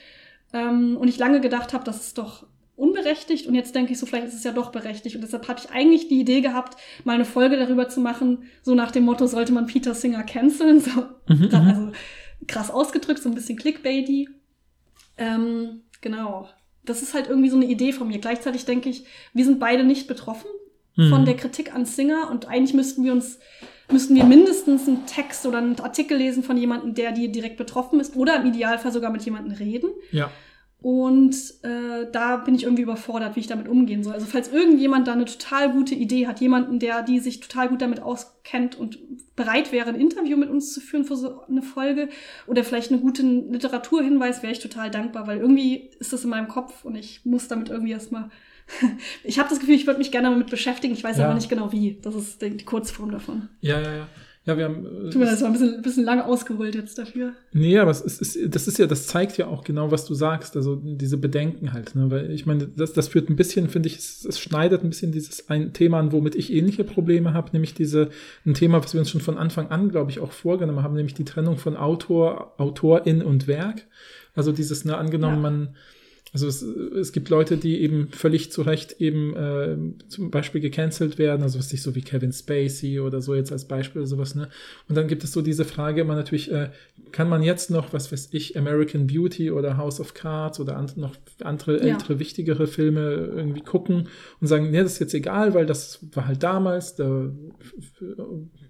Ähm, 0.53 0.97
und 0.97 1.09
ich 1.09 1.19
lange 1.19 1.41
gedacht 1.41 1.73
habe, 1.75 1.85
das 1.85 2.01
ist 2.07 2.19
doch 2.19 2.47
unberechtigt 2.77 3.47
und 3.47 3.55
jetzt 3.55 3.75
denke 3.75 3.93
ich 3.93 3.99
so, 3.99 4.07
vielleicht 4.07 4.29
ist 4.29 4.35
es 4.35 4.45
ja 4.45 4.53
doch 4.53 4.73
berechtigt 4.73 5.15
und 5.15 5.21
deshalb 5.23 5.47
hatte 5.49 5.67
ich 5.67 5.71
eigentlich 5.71 6.09
die 6.09 6.19
Idee 6.19 6.41
gehabt, 6.41 6.79
mal 7.05 7.13
eine 7.15 7.27
Folge 7.27 7.57
darüber 7.59 7.89
zu 7.91 8.01
machen, 8.01 8.45
so 8.63 8.75
nach 8.75 8.91
dem 8.91 9.05
Motto, 9.05 9.27
sollte 9.27 9.53
man 9.53 9.67
Peter 9.67 9.95
Singer 9.95 10.23
canceln, 10.23 10.81
so 10.81 10.91
Mhm, 11.29 11.49
mhm. 11.51 11.55
also 11.55 11.93
krass 12.49 12.71
ausgedrückt, 12.71 13.23
so 13.23 13.29
ein 13.29 13.35
bisschen 13.35 13.59
clickbaity. 13.59 14.29
Ähm, 15.19 15.83
genau. 16.01 16.49
Das 16.85 17.03
ist 17.03 17.13
halt 17.15 17.29
irgendwie 17.29 17.51
so 17.51 17.57
eine 17.57 17.67
Idee 17.67 17.93
von 17.93 18.09
mir. 18.09 18.19
Gleichzeitig 18.19 18.65
denke 18.65 18.89
ich, 18.89 19.05
wir 19.35 19.45
sind 19.45 19.61
beide 19.61 19.85
nicht 19.85 20.07
betroffen 20.09 20.49
von 20.97 21.21
Mhm. 21.21 21.25
der 21.27 21.37
Kritik 21.37 21.75
an 21.75 21.85
Singer 21.87 22.31
und 22.31 22.49
eigentlich 22.49 22.75
müssten 22.75 23.05
wir 23.05 23.13
uns 23.13 23.39
müssten 23.93 24.15
wir 24.15 24.25
mindestens 24.25 24.87
einen 24.89 25.07
Text 25.07 25.47
oder 25.47 25.59
einen 25.59 25.79
Artikel 25.81 26.17
lesen 26.17 26.43
von 26.43 26.57
jemandem, 26.57 26.95
der 26.95 27.13
die 27.13 27.31
direkt 27.31 27.57
betroffen 27.57 28.01
ist 28.01 28.17
oder 28.17 28.37
im 28.37 28.47
Idealfall 28.47 28.93
sogar 28.93 29.11
mit 29.11 29.23
jemandem 29.23 29.53
reden. 29.53 29.91
Ja. 30.13 30.31
Und 30.83 31.37
äh, 31.63 32.11
da 32.11 32.39
bin 32.39 32.55
ich 32.55 32.63
irgendwie 32.63 32.85
überfordert, 32.85 33.37
wie 33.37 33.41
ich 33.41 33.47
damit 33.47 33.69
umgehen 33.69 34.03
soll. 34.03 34.15
Also 34.15 34.25
falls 34.25 34.51
irgendjemand 34.51 35.09
da 35.09 35.13
eine 35.13 35.27
total 35.27 35.73
gute 35.73 35.95
Idee 35.95 36.27
hat, 36.27 36.41
jemanden, 36.41 36.79
der 36.79 37.03
die 37.03 37.21
sich 37.21 37.41
total 37.41 37.69
gut 37.69 37.83
damit 37.83 38.01
auskennt 38.01 38.79
und 38.79 38.99
bereit 39.37 39.73
wäre, 39.73 39.91
ein 39.91 40.01
Interview 40.01 40.39
mit 40.39 40.49
uns 40.49 40.73
zu 40.73 40.81
führen 40.81 41.05
für 41.05 41.17
so 41.17 41.43
eine 41.43 41.61
Folge 41.61 42.09
oder 42.47 42.65
vielleicht 42.65 42.91
einen 42.91 43.03
guten 43.03 43.53
Literaturhinweis, 43.53 44.43
wäre 44.43 44.53
ich 44.53 44.61
total 44.61 44.91
dankbar, 44.91 45.27
weil 45.27 45.39
irgendwie 45.39 45.91
ist 45.99 46.15
das 46.15 46.25
in 46.25 46.31
meinem 46.31 46.49
Kopf 46.49 46.85
und 46.85 46.95
ich 46.95 47.27
muss 47.27 47.47
damit 47.47 47.69
irgendwie 47.69 47.93
erstmal. 47.93 48.31
ich 49.25 49.39
habe 49.39 49.49
das 49.49 49.61
Gefühl, 49.61 49.75
ich 49.75 49.87
würde 49.87 49.99
mich 49.99 50.11
gerne 50.13 50.31
damit 50.31 50.51
beschäftigen, 50.51 50.93
ich 50.95 51.05
weiß 51.05 51.19
Ja. 51.19 51.25
aber 51.27 51.35
nicht 51.35 51.49
genau 51.49 51.73
wie. 51.73 51.99
Das 52.03 52.15
ist 52.15 52.41
die, 52.43 52.57
Kurzform 52.65 53.11
davon. 53.11 53.49
Ja, 53.61 53.81
ja, 53.81 53.95
ja. 53.95 54.09
Ja, 54.47 54.57
wir 54.57 54.65
haben. 54.65 54.87
äh, 54.87 55.11
Tut 55.11 55.17
mir 55.17 55.25
leid, 55.27 55.35
das 55.35 55.43
war 55.43 55.49
ein 55.49 55.53
bisschen, 55.53 55.75
ein 55.75 55.83
bisschen 55.83 56.05
lange 56.05 56.25
ausgeholt 56.25 56.75
jetzt 56.75 56.97
dafür. 56.97 57.35
Nee, 57.53 57.79
aber 57.79 57.91
es 57.91 58.01
ist, 58.01 58.23
ist, 58.23 58.55
das 58.55 58.67
ist 58.69 58.79
ja, 58.79 58.87
das 58.87 59.07
zeigt 59.07 59.37
ja 59.37 59.47
auch 59.49 59.65
genau, 59.65 59.91
was 59.91 60.07
du 60.07 60.15
sagst, 60.15 60.57
also 60.57 60.77
diese 60.77 61.19
Bedenken 61.19 61.75
halt, 61.75 61.95
ne? 61.95 62.11
Weil 62.11 62.31
ich 62.31 62.47
meine, 62.47 62.67
das, 62.67 62.95
das 62.95 63.09
führt 63.09 63.29
ein 63.29 63.37
bisschen, 63.37 63.69
finde 63.69 63.89
ich, 63.89 63.99
es, 63.99 64.25
es 64.25 64.41
schneidet 64.41 64.83
ein 64.83 64.89
bisschen 64.89 65.13
dieses 65.13 65.51
ein 65.51 65.75
Thema 65.75 65.99
an, 66.01 66.11
womit 66.13 66.37
ich 66.37 66.51
ähnliche 66.55 66.85
Probleme 66.85 67.35
habe, 67.35 67.51
nämlich 67.53 67.75
diese, 67.75 68.09
ein 68.47 68.55
Thema, 68.55 68.83
was 68.83 68.95
wir 68.95 69.01
uns 69.01 69.11
schon 69.11 69.21
von 69.21 69.37
Anfang 69.37 69.69
an, 69.69 69.91
glaube 69.91 70.11
ich, 70.11 70.21
auch 70.21 70.33
vorgenommen 70.33 70.83
haben, 70.83 70.95
nämlich 70.95 71.15
die 71.15 71.27
Trennung 71.27 71.59
von 71.59 71.77
Autor, 71.77 72.55
Autorin 72.57 73.21
und 73.21 73.47
Werk. 73.47 73.83
Also 74.35 74.53
dieses, 74.53 74.87
ne, 74.87 74.97
angenommen, 74.97 75.37
Ja. 75.37 75.51
man 75.51 75.77
also 76.33 76.47
es, 76.47 76.63
es 76.63 77.13
gibt 77.13 77.29
Leute, 77.29 77.57
die 77.57 77.81
eben 77.81 78.09
völlig 78.13 78.53
zu 78.53 78.63
Recht 78.63 79.01
eben 79.01 79.35
äh, 79.35 79.77
zum 80.09 80.31
Beispiel 80.31 80.61
gecancelt 80.61 81.19
werden, 81.19 81.43
also 81.43 81.59
was 81.59 81.73
nicht 81.73 81.83
so 81.83 81.95
wie 81.95 82.03
Kevin 82.03 82.33
Spacey 82.33 83.01
oder 83.01 83.21
so 83.21 83.35
jetzt 83.35 83.51
als 83.53 83.65
Beispiel 83.67 84.03
oder 84.03 84.09
sowas, 84.09 84.35
ne? 84.35 84.49
Und 84.89 84.95
dann 84.97 85.09
gibt 85.09 85.25
es 85.25 85.33
so 85.33 85.43
diese 85.43 85.65
Frage 85.65 86.01
immer 86.03 86.15
natürlich, 86.15 86.51
äh, 86.53 86.71
kann 87.13 87.29
man 87.29 87.43
jetzt 87.43 87.71
noch, 87.71 87.93
was 87.93 88.13
weiß 88.13 88.29
ich, 88.33 88.57
American 88.57 89.07
Beauty 89.09 89.51
oder 89.51 89.77
House 89.77 90.01
of 90.01 90.15
Cards 90.15 90.61
oder 90.61 90.77
and, 90.77 90.97
noch 90.97 91.17
andere 91.43 91.79
Ja. 91.79 91.95
ältere, 91.95 92.19
wichtigere 92.21 92.67
Filme 92.69 93.01
irgendwie 93.35 93.63
gucken 93.63 94.09
und 94.41 94.47
sagen, 94.47 94.71
nee, 94.71 94.83
das 94.83 94.93
ist 94.93 94.99
jetzt 95.01 95.15
egal, 95.15 95.55
weil 95.55 95.67
das 95.67 95.99
war 96.15 96.27
halt 96.29 96.43
damals, 96.43 96.95
da, 96.95 97.31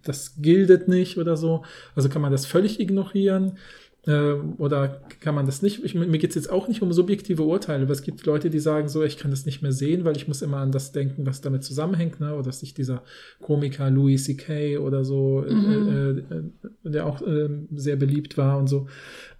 das 0.02 0.36
gildet 0.40 0.88
nicht 0.88 1.18
oder 1.18 1.36
so. 1.36 1.64
Also 1.94 2.08
kann 2.08 2.22
man 2.22 2.32
das 2.32 2.46
völlig 2.46 2.80
ignorieren. 2.80 3.58
Äh, 4.06 4.32
oder 4.58 5.02
kann 5.20 5.34
man 5.34 5.46
das 5.46 5.60
nicht? 5.60 5.84
Ich, 5.84 5.94
mir 5.94 6.18
geht 6.18 6.30
es 6.30 6.36
jetzt 6.36 6.50
auch 6.50 6.68
nicht 6.68 6.80
um 6.80 6.92
subjektive 6.92 7.42
Urteile, 7.42 7.82
aber 7.82 7.92
es 7.92 8.02
gibt 8.02 8.24
Leute, 8.24 8.48
die 8.48 8.58
sagen 8.58 8.88
so, 8.88 9.02
ich 9.02 9.18
kann 9.18 9.30
das 9.30 9.44
nicht 9.44 9.60
mehr 9.60 9.72
sehen, 9.72 10.04
weil 10.04 10.16
ich 10.16 10.26
muss 10.26 10.40
immer 10.40 10.56
an 10.58 10.72
das 10.72 10.92
denken, 10.92 11.26
was 11.26 11.42
damit 11.42 11.64
zusammenhängt, 11.64 12.18
ne? 12.18 12.32
oder 12.34 12.44
dass 12.44 12.60
sich 12.60 12.72
dieser 12.72 13.02
Komiker 13.42 13.90
Louis 13.90 14.24
C.K. 14.24 14.78
oder 14.78 15.04
so, 15.04 15.44
Mhm. 15.46 16.24
äh, 16.30 16.88
äh, 16.88 16.90
der 16.90 17.06
auch 17.06 17.20
äh, 17.22 17.48
sehr 17.74 17.96
beliebt 17.96 18.38
war 18.38 18.58
und 18.58 18.68
so. 18.68 18.88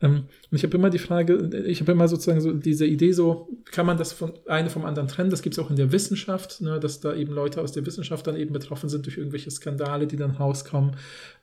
Ähm, 0.02 0.24
und 0.50 0.56
ich 0.56 0.62
habe 0.62 0.76
immer 0.76 0.90
die 0.90 0.98
Frage, 0.98 1.64
ich 1.66 1.80
habe 1.80 1.92
immer 1.92 2.08
sozusagen 2.08 2.40
so 2.40 2.52
diese 2.52 2.86
Idee 2.86 3.12
so, 3.12 3.48
kann 3.70 3.86
man 3.86 3.96
das 3.96 4.12
von 4.12 4.32
eine 4.46 4.70
vom 4.70 4.84
anderen 4.84 5.08
trennen? 5.08 5.30
Das 5.30 5.42
gibt 5.42 5.54
es 5.54 5.58
auch 5.58 5.70
in 5.70 5.76
der 5.76 5.92
Wissenschaft, 5.92 6.60
ne? 6.60 6.78
dass 6.80 7.00
da 7.00 7.14
eben 7.14 7.32
Leute 7.32 7.60
aus 7.60 7.72
der 7.72 7.86
Wissenschaft 7.86 8.26
dann 8.26 8.36
eben 8.36 8.52
betroffen 8.52 8.88
sind 8.88 9.06
durch 9.06 9.16
irgendwelche 9.16 9.50
Skandale, 9.50 10.06
die 10.06 10.16
dann 10.16 10.32
rauskommen. 10.32 10.96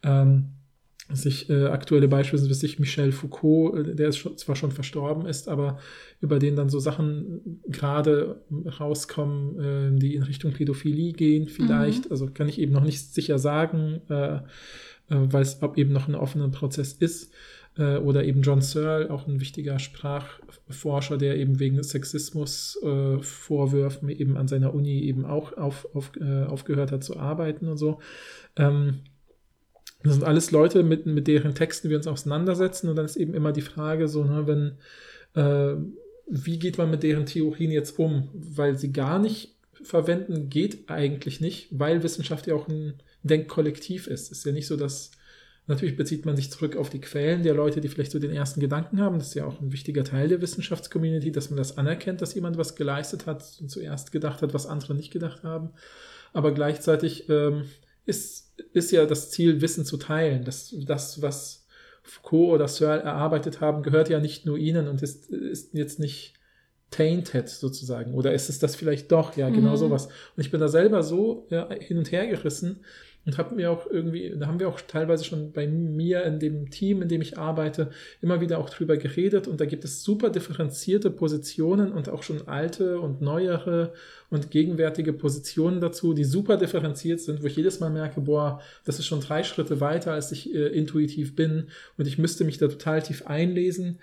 Ähm, 0.03 0.49
sich 1.13 1.49
äh, 1.49 1.65
aktuelle 1.65 2.07
Beispiele 2.07 2.41
sind, 2.41 2.53
sich 2.53 2.79
Michel 2.79 3.11
Foucault, 3.11 3.88
äh, 3.88 3.95
der 3.95 4.09
ist 4.09 4.17
schon, 4.17 4.38
zwar 4.38 4.55
schon 4.55 4.71
verstorben 4.71 5.25
ist, 5.25 5.47
aber 5.47 5.79
über 6.19 6.39
den 6.39 6.55
dann 6.55 6.69
so 6.69 6.79
Sachen 6.79 7.61
gerade 7.67 8.41
rauskommen, 8.79 9.59
äh, 9.95 9.99
die 9.99 10.15
in 10.15 10.23
Richtung 10.23 10.51
Pädophilie 10.51 11.13
gehen, 11.13 11.47
vielleicht. 11.47 12.11
Also 12.11 12.27
kann 12.27 12.49
ich 12.49 12.59
eben 12.59 12.73
noch 12.73 12.84
nicht 12.84 13.13
sicher 13.13 13.39
sagen, 13.39 14.01
äh, 14.09 14.35
äh, 14.35 14.39
weil 15.09 15.43
es 15.43 15.61
ob 15.61 15.77
eben 15.77 15.93
noch 15.93 16.07
ein 16.07 16.15
offener 16.15 16.49
Prozess 16.49 16.93
ist. 16.93 17.31
Äh, 17.77 17.97
oder 17.97 18.23
eben 18.23 18.41
John 18.41 18.61
Searle, 18.61 19.09
auch 19.11 19.27
ein 19.27 19.39
wichtiger 19.39 19.79
Sprachforscher, 19.79 21.17
der 21.17 21.38
eben 21.38 21.59
wegen 21.59 21.81
Sexismus 21.84 22.77
äh, 22.84 23.19
Vorwürfen 23.19 24.09
eben 24.09 24.35
an 24.35 24.47
seiner 24.47 24.73
Uni 24.73 24.99
eben 25.01 25.25
auch 25.25 25.55
auf, 25.57 25.88
auf, 25.93 26.11
äh, 26.19 26.43
aufgehört 26.43 26.91
hat 26.91 27.03
zu 27.03 27.17
arbeiten 27.17 27.67
und 27.67 27.77
so. 27.77 27.99
Ähm, 28.55 29.01
das 30.03 30.13
sind 30.13 30.23
alles 30.23 30.51
Leute, 30.51 30.83
mit, 30.83 31.05
mit 31.05 31.27
deren 31.27 31.55
Texten 31.55 31.89
wir 31.89 31.97
uns 31.97 32.07
auseinandersetzen. 32.07 32.89
Und 32.89 32.95
dann 32.95 33.05
ist 33.05 33.15
eben 33.15 33.33
immer 33.33 33.51
die 33.51 33.61
Frage, 33.61 34.07
so, 34.07 34.23
ne, 34.23 34.47
wenn, 34.47 34.77
äh, 35.41 35.75
wie 36.29 36.59
geht 36.59 36.77
man 36.77 36.91
mit 36.91 37.03
deren 37.03 37.25
Theorien 37.25 37.71
jetzt 37.71 37.97
um? 37.97 38.29
Weil 38.33 38.77
sie 38.77 38.91
gar 38.91 39.19
nicht 39.19 39.55
verwenden, 39.81 40.49
geht 40.49 40.89
eigentlich 40.89 41.41
nicht, 41.41 41.67
weil 41.71 42.03
Wissenschaft 42.03 42.47
ja 42.47 42.55
auch 42.55 42.67
ein 42.67 42.95
Denkkollektiv 43.23 44.07
ist. 44.07 44.31
Es 44.31 44.39
ist 44.39 44.45
ja 44.45 44.51
nicht 44.51 44.67
so, 44.67 44.75
dass 44.75 45.11
Natürlich 45.67 45.97
bezieht 45.97 46.25
man 46.25 46.37
sich 46.37 46.49
zurück 46.49 46.77
auf 46.77 46.89
die 46.89 47.01
Quellen 47.01 47.43
der 47.43 47.53
Leute, 47.53 47.81
die 47.81 47.89
vielleicht 47.89 48.13
so 48.13 48.19
den 48.19 48.31
ersten 48.31 48.61
Gedanken 48.61 49.01
haben. 49.01 49.19
Das 49.19 49.29
ist 49.29 49.33
ja 49.33 49.45
auch 49.45 49.59
ein 49.59 49.73
wichtiger 49.73 50.05
Teil 50.05 50.29
der 50.29 50.41
Wissenschaftscommunity, 50.41 51.33
dass 51.33 51.49
man 51.49 51.57
das 51.57 51.77
anerkennt, 51.77 52.21
dass 52.21 52.33
jemand 52.33 52.57
was 52.57 52.77
geleistet 52.77 53.25
hat 53.25 53.43
und 53.59 53.69
zuerst 53.69 54.13
gedacht 54.13 54.41
hat, 54.41 54.53
was 54.53 54.65
andere 54.65 54.95
nicht 54.95 55.11
gedacht 55.11 55.43
haben. 55.43 55.71
Aber 56.31 56.53
gleichzeitig 56.53 57.27
ähm, 57.27 57.65
ist, 58.05 58.46
ist 58.73 58.91
ja 58.91 59.05
das 59.05 59.31
Ziel, 59.31 59.61
Wissen 59.61 59.85
zu 59.85 59.97
teilen. 59.97 60.43
Das, 60.43 60.73
das, 60.85 61.21
was 61.21 61.65
Foucault 62.03 62.55
oder 62.55 62.67
Searle 62.67 63.01
erarbeitet 63.01 63.61
haben, 63.61 63.84
gehört 63.84 64.09
ja 64.09 64.19
nicht 64.19 64.45
nur 64.45 64.57
ihnen 64.57 64.88
und 64.88 65.01
ist, 65.03 65.29
ist 65.29 65.73
jetzt 65.73 65.99
nicht 65.99 66.34
tainted 66.89 67.49
sozusagen. 67.49 68.13
Oder 68.13 68.34
ist 68.34 68.49
es 68.49 68.59
das 68.59 68.75
vielleicht 68.75 69.11
doch? 69.11 69.35
Ja, 69.35 69.49
genau 69.49 69.71
Mhm. 69.71 69.77
sowas. 69.77 70.05
Und 70.07 70.41
ich 70.41 70.51
bin 70.51 70.61
da 70.61 70.69
selber 70.69 71.03
so 71.03 71.45
ja, 71.49 71.69
hin 71.73 71.97
und 71.97 72.11
her 72.11 72.27
gerissen 72.27 72.84
und 73.27 73.37
habe 73.37 73.55
mir 73.55 73.69
auch 73.71 73.85
irgendwie, 73.91 74.33
da 74.39 74.47
haben 74.47 74.61
wir 74.61 74.69
auch 74.69 74.79
teilweise 74.79 75.25
schon 75.25 75.51
bei 75.51 75.67
mir 75.67 76.23
in 76.23 76.39
dem 76.39 76.69
Team, 76.69 77.01
in 77.01 77.09
dem 77.09 77.21
ich 77.21 77.37
arbeite, 77.37 77.91
immer 78.21 78.39
wieder 78.39 78.57
auch 78.57 78.69
drüber 78.69 78.95
geredet. 78.95 79.49
Und 79.49 79.59
da 79.59 79.65
gibt 79.65 79.83
es 79.83 80.01
super 80.01 80.29
differenzierte 80.29 81.11
Positionen 81.11 81.91
und 81.91 82.07
auch 82.07 82.23
schon 82.23 82.47
alte 82.47 83.01
und 83.01 83.21
neuere 83.21 83.91
und 84.29 84.49
gegenwärtige 84.49 85.11
Positionen 85.11 85.81
dazu, 85.81 86.13
die 86.13 86.23
super 86.23 86.55
differenziert 86.55 87.19
sind, 87.19 87.43
wo 87.43 87.47
ich 87.47 87.57
jedes 87.57 87.81
Mal 87.81 87.89
merke, 87.89 88.21
boah, 88.21 88.61
das 88.85 88.97
ist 88.97 89.05
schon 89.07 89.19
drei 89.19 89.43
Schritte 89.43 89.81
weiter, 89.81 90.13
als 90.13 90.31
ich 90.31 90.55
äh, 90.55 90.67
intuitiv 90.67 91.35
bin. 91.35 91.67
Und 91.97 92.07
ich 92.07 92.17
müsste 92.17 92.45
mich 92.45 92.57
da 92.59 92.69
total 92.69 93.01
tief 93.01 93.27
einlesen, 93.27 93.99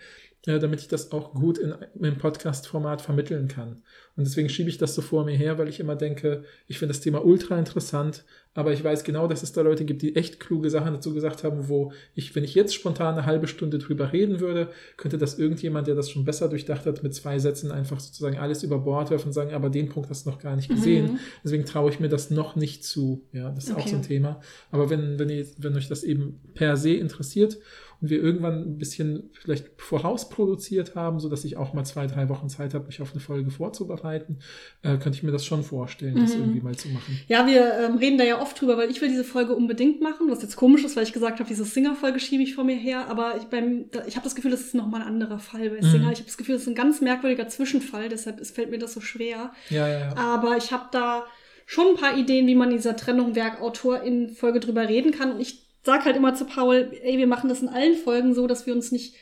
äh, 0.47 0.59
damit 0.59 0.81
ich 0.81 0.89
das 0.89 1.13
auch 1.13 1.35
gut 1.35 1.59
in, 1.59 1.75
im 2.01 2.19
Podcast-Format 2.19 3.01
vermitteln 3.03 3.49
kann. 3.49 3.83
Und 4.17 4.25
deswegen 4.27 4.49
schiebe 4.49 4.69
ich 4.69 4.79
das 4.79 4.95
so 4.95 5.03
vor 5.03 5.25
mir 5.25 5.37
her, 5.37 5.59
weil 5.59 5.69
ich 5.69 5.81
immer 5.81 5.97
denke, 5.97 6.45
ich 6.67 6.79
finde 6.79 6.93
das 6.93 7.01
Thema 7.01 7.25
ultra 7.25 7.59
interessant, 7.59 8.25
aber 8.57 8.73
ich 8.73 8.85
weiß 8.85 9.03
genau, 9.03 9.27
dass 9.27 9.43
es 9.43 9.53
da 9.53 9.63
Leute 9.63 9.85
gibt, 9.85 10.03
die 10.03 10.15
echt 10.15 10.39
kluge 10.39 10.71
Sachen 10.71 10.93
dazu 10.95 11.13
gesagt 11.13 11.43
haben, 11.43 11.69
wo 11.69 11.93
ich, 12.15 12.35
wenn 12.37 12.45
ich 12.45 12.55
jetzt 12.55 12.75
spontan 12.75 13.15
eine 13.15 13.27
halbe 13.27 13.49
Stunde 13.49 13.79
drüber 13.79 14.13
reden 14.13 14.39
würde, 14.39 14.69
könnte 14.97 15.19
das 15.19 15.39
irgendjemand, 15.41 15.89
der 15.89 15.97
das 15.97 16.11
schon 16.11 16.25
besser 16.25 16.49
durchdacht 16.49 16.87
hat, 16.87 17.03
mit 17.03 17.15
zwei 17.15 17.41
Sätzen 17.41 17.73
einfach 17.73 17.99
sozusagen 17.99 18.39
alles 18.39 18.63
über 18.63 18.79
Bord 18.79 19.11
werfen 19.11 19.29
und 19.29 19.33
sagen, 19.33 19.53
aber 19.53 19.71
den 19.71 19.89
Punkt 19.89 20.09
hast 20.11 20.27
du 20.27 20.31
noch 20.31 20.39
gar 20.39 20.55
nicht 20.55 20.69
gesehen. 20.69 21.15
Mhm. 21.15 21.19
Deswegen 21.43 21.65
traue 21.65 21.91
ich 21.91 21.99
mir 21.99 22.09
das 22.09 22.31
noch 22.31 22.55
nicht 22.55 22.85
zu. 22.85 23.25
Ja, 23.33 23.51
das 23.51 23.65
ist 23.65 23.73
auch 23.73 23.79
Okay. 23.79 23.89
so 23.91 23.97
ein 23.97 24.03
Thema. 24.03 24.41
Aber 24.71 24.89
wenn, 24.89 25.19
wenn, 25.19 25.29
ihr, 25.31 25.47
wenn 25.59 25.75
euch 25.77 25.89
das 25.89 26.05
eben 26.05 26.41
per 26.55 26.77
se 26.77 26.93
interessiert 26.95 27.59
und 28.01 28.11
wir 28.11 28.23
irgendwann 28.23 28.63
ein 28.75 28.79
bisschen 28.79 29.31
vielleicht 29.33 29.67
vorausproduziert 29.77 30.95
haben, 30.95 31.21
sodass 31.21 31.45
ich 31.45 31.57
auch 31.57 31.73
mal 31.75 31.85
zwei, 31.85 32.07
drei 32.07 32.29
Wochen 32.29 32.49
Zeit 32.49 32.75
habe, 32.75 32.87
mich 32.87 33.01
auf 33.01 33.13
eine 33.13 33.21
Folge 33.21 33.51
vorzubereiten, 33.51 34.39
äh, 34.83 34.97
könnte 34.99 35.11
ich 35.13 35.23
mir 35.23 35.33
das 35.33 35.45
schon 35.45 35.63
vorstellen, 35.63 36.17
das 36.17 36.35
Mhm. 36.35 36.41
irgendwie 36.41 36.61
mal 36.61 36.75
zu 36.75 36.89
machen. 36.89 37.21
Ja, 37.29 37.47
wir 37.47 37.75
ähm, 37.79 37.97
reden 37.97 38.19
da 38.19 38.25
ja 38.25 38.41
oft 38.41 38.61
drüber, 38.61 38.77
weil 38.77 38.91
ich 38.91 39.01
will 39.01 39.09
diese 39.09 39.25
Folge 39.25 39.55
unbedingt 39.55 40.01
machen, 40.01 40.31
was 40.31 40.43
jetzt 40.43 40.57
komisch 40.57 40.85
ist, 40.85 40.97
weil 40.97 41.05
ich 41.05 41.13
gesagt 41.13 41.39
habe, 41.41 41.49
diese 41.49 41.65
Singer-Folge 41.65 42.21
schiebe 42.21 42.43
ich 42.43 42.55
vor 42.55 42.65
mir 42.65 42.77
her, 42.77 43.09
aber 43.09 43.37
ich, 43.39 43.45
beim, 43.45 43.91
da, 43.91 44.05
ich 44.07 44.17
habe 44.17 44.25
das 44.25 44.35
Gefühl, 44.35 44.51
das 44.51 44.61
ist 44.63 44.75
nochmal 44.75 45.03
ein 45.03 45.09
anderer 45.09 45.39
Fall 45.39 45.71
bei 45.71 45.77
Mhm. 45.77 45.91
Singer. 45.91 46.13
Ich 46.13 46.19
habe 46.19 46.27
das 46.27 46.37
Gefühl, 46.37 46.55
das 46.55 46.63
ist 46.63 46.69
ein 46.69 46.75
ganz 46.75 47.01
merkwürdiger 47.01 47.49
Zwischenfall, 47.49 48.09
deshalb 48.09 48.41
es 48.41 48.51
fällt 48.51 48.71
mir 48.71 48.79
das 48.79 48.93
so 48.95 49.01
schwer. 49.01 49.53
Ja, 49.71 49.89
ja, 49.89 49.99
ja. 50.01 50.17
Aber 50.17 50.57
ich 50.57 50.73
habe 50.73 50.85
da 50.93 51.25
schon 51.67 51.87
ein 51.89 51.97
paar 51.97 52.17
Ideen, 52.19 52.47
wie 52.47 52.55
man 52.55 52.71
in 52.71 52.77
dieser 52.77 52.95
Trennung 52.97 53.35
Werk-Autor 53.35 54.03
in 54.03 54.29
Folge 54.31 54.61
drüber 54.61 54.87
reden 54.89 55.13
kann. 55.13 55.33
Und 55.33 55.41
ich 55.41 55.64
sag 55.85 56.05
halt 56.05 56.17
immer 56.17 56.35
zu 56.35 56.45
Paul, 56.47 56.91
ey, 57.03 57.19
wir 57.19 57.27
machen 57.27 57.49
das 57.49 57.63
in 57.63 57.69
allen 57.69 57.95
Folgen 57.97 58.35
so, 58.35 58.47
dass 58.47 58.67
wir 58.67 58.75
uns 58.75 58.91
nicht 58.93 59.15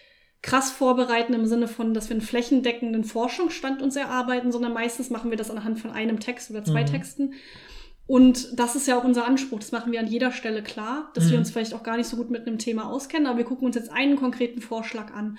krass 0.43 0.70
vorbereiten 0.72 1.34
im 1.34 1.47
Sinne 1.47 1.68
von, 1.68 1.94
dass 1.94 2.09
wir 2.09 2.14
einen 2.16 2.20
flächendeckenden 2.26 3.05
Forschungsstand 3.05 3.80
uns 3.82 3.94
erarbeiten, 3.97 4.51
sondern 4.51 4.72
meistens 4.72 5.10
machen 5.10 5.30
wir 5.30 5.36
das 5.39 5.51
anhand 5.51 5.78
von 5.78 5.90
einem 5.93 6.18
Text 6.18 6.51
oder 6.51 6.64
zwei 6.64 6.82
Mhm. 6.82 6.86
Texten. 6.86 7.34
Und 8.09 8.59
das 8.59 8.74
ist 8.74 8.89
ja 8.89 8.98
auch 8.98 9.05
unser 9.05 9.26
Anspruch. 9.26 9.60
Das 9.60 9.70
machen 9.72 9.93
wir 9.93 10.01
an 10.01 10.09
jeder 10.09 10.32
Stelle 10.32 10.62
klar, 10.62 11.10
dass 11.14 11.26
Mhm. 11.26 11.30
wir 11.30 11.39
uns 11.39 11.51
vielleicht 11.52 11.74
auch 11.74 11.84
gar 11.84 11.97
nicht 11.97 12.09
so 12.09 12.16
gut 12.16 12.30
mit 12.30 12.47
einem 12.47 12.59
Thema 12.59 12.90
auskennen, 12.90 13.26
aber 13.28 13.39
wir 13.39 13.44
gucken 13.44 13.66
uns 13.66 13.76
jetzt 13.76 13.93
einen 13.93 14.16
konkreten 14.16 14.60
Vorschlag 14.60 15.14
an. 15.14 15.39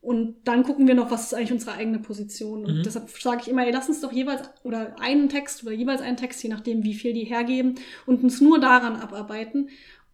Und 0.00 0.36
dann 0.44 0.62
gucken 0.62 0.86
wir 0.86 0.94
noch, 0.94 1.10
was 1.10 1.24
ist 1.24 1.34
eigentlich 1.34 1.50
unsere 1.52 1.72
eigene 1.72 1.98
Position. 1.98 2.64
Und 2.64 2.78
Mhm. 2.78 2.82
deshalb 2.84 3.10
sage 3.10 3.40
ich 3.42 3.48
immer, 3.48 3.66
ey, 3.66 3.72
lass 3.72 3.88
uns 3.88 4.00
doch 4.00 4.12
jeweils 4.12 4.48
oder 4.62 4.94
einen 5.00 5.28
Text 5.28 5.64
oder 5.64 5.72
jeweils 5.72 6.00
einen 6.00 6.16
Text, 6.16 6.40
je 6.44 6.48
nachdem, 6.48 6.84
wie 6.84 6.94
viel 6.94 7.12
die 7.12 7.24
hergeben, 7.24 7.74
und 8.06 8.22
uns 8.22 8.40
nur 8.40 8.60
daran 8.60 8.94
abarbeiten. 8.94 9.68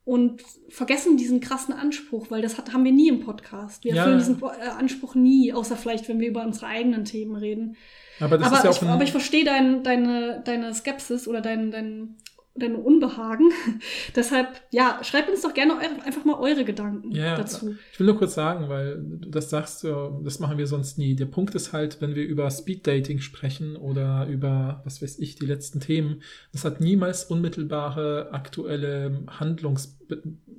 Und 0.04 0.42
vergessen 0.68 1.16
diesen 1.16 1.40
krassen 1.40 1.72
Anspruch, 1.72 2.30
weil 2.30 2.42
das 2.42 2.58
hat, 2.58 2.72
haben 2.72 2.84
wir 2.84 2.90
nie 2.90 3.08
im 3.08 3.20
Podcast. 3.20 3.84
Wir 3.84 3.94
Ja, 3.94 3.98
erfüllen 3.98 4.18
diesen 4.18 4.42
äh, 4.42 4.68
Anspruch 4.68 5.14
nie, 5.14 5.52
außer 5.52 5.76
vielleicht, 5.76 6.08
wenn 6.08 6.18
wir 6.18 6.28
über 6.28 6.44
unsere 6.44 6.66
eigenen 6.66 7.04
Themen 7.04 7.36
reden. 7.36 7.76
Aber 8.18 8.36
das 8.36 8.48
aber, 8.48 8.56
ist 8.56 8.64
ja 8.64 8.70
ich, 8.70 8.76
auch 8.78 8.82
ein, 8.82 8.88
aber 8.88 9.04
ich 9.04 9.12
verstehe 9.12 9.44
dein, 9.44 9.84
deine, 9.84 10.42
deine 10.44 10.74
Skepsis 10.74 11.28
oder 11.28 11.40
dein, 11.40 11.70
dein, 11.70 12.16
dein 12.54 12.76
Unbehagen. 12.76 13.50
Deshalb, 14.16 14.48
ja, 14.70 15.00
schreibt 15.02 15.30
uns 15.30 15.42
doch 15.42 15.54
gerne 15.54 15.74
eure, 15.74 16.04
einfach 16.04 16.24
mal 16.24 16.38
eure 16.38 16.64
Gedanken 16.64 17.10
Ja, 17.12 17.36
dazu. 17.36 17.76
Ich 17.92 17.98
will 17.98 18.06
nur 18.06 18.18
kurz 18.18 18.34
sagen, 18.34 18.68
weil 18.68 19.02
du 19.02 19.30
das 19.30 19.50
sagst, 19.50 19.84
ja, 19.84 20.10
das 20.22 20.38
machen 20.38 20.58
wir 20.58 20.66
sonst 20.66 20.98
nie. 20.98 21.14
Der 21.16 21.26
Punkt 21.26 21.54
ist 21.54 21.72
halt, 21.72 22.00
wenn 22.00 22.14
wir 22.14 22.24
über 22.24 22.50
Speeddating 22.50 23.20
sprechen 23.20 23.76
oder 23.76 24.26
über, 24.26 24.82
was 24.84 25.00
weiß 25.00 25.18
ich, 25.18 25.36
die 25.36 25.46
letzten 25.46 25.80
Themen, 25.80 26.22
das 26.52 26.64
hat 26.64 26.80
niemals 26.80 27.24
unmittelbare 27.24 28.28
aktuelle 28.32 29.24
Handlungs, 29.28 29.98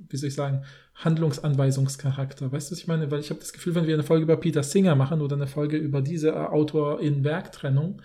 wie 0.10 0.18
soll 0.18 0.30
ich 0.30 0.36
sagen, 0.36 0.64
Handlungsanweisungscharakter. 0.96 2.52
Weißt 2.52 2.70
du, 2.70 2.74
was 2.74 2.80
ich 2.80 2.88
meine? 2.88 3.10
Weil 3.12 3.20
ich 3.20 3.30
habe 3.30 3.40
das 3.40 3.54
Gefühl, 3.54 3.76
wenn 3.76 3.88
wir 3.88 3.94
eine 3.94 4.04
Folge 4.04 4.24
über 4.24 4.38
Peter 4.38 4.64
Singer 4.64 4.96
machen 4.96 5.22
oder 5.22 5.36
eine 5.36 5.48
Folge 5.48 5.78
über 5.78 6.02
diese 6.02 6.30
äh, 6.30 6.34
Autor-in-Werk-Trennung, 6.34 8.02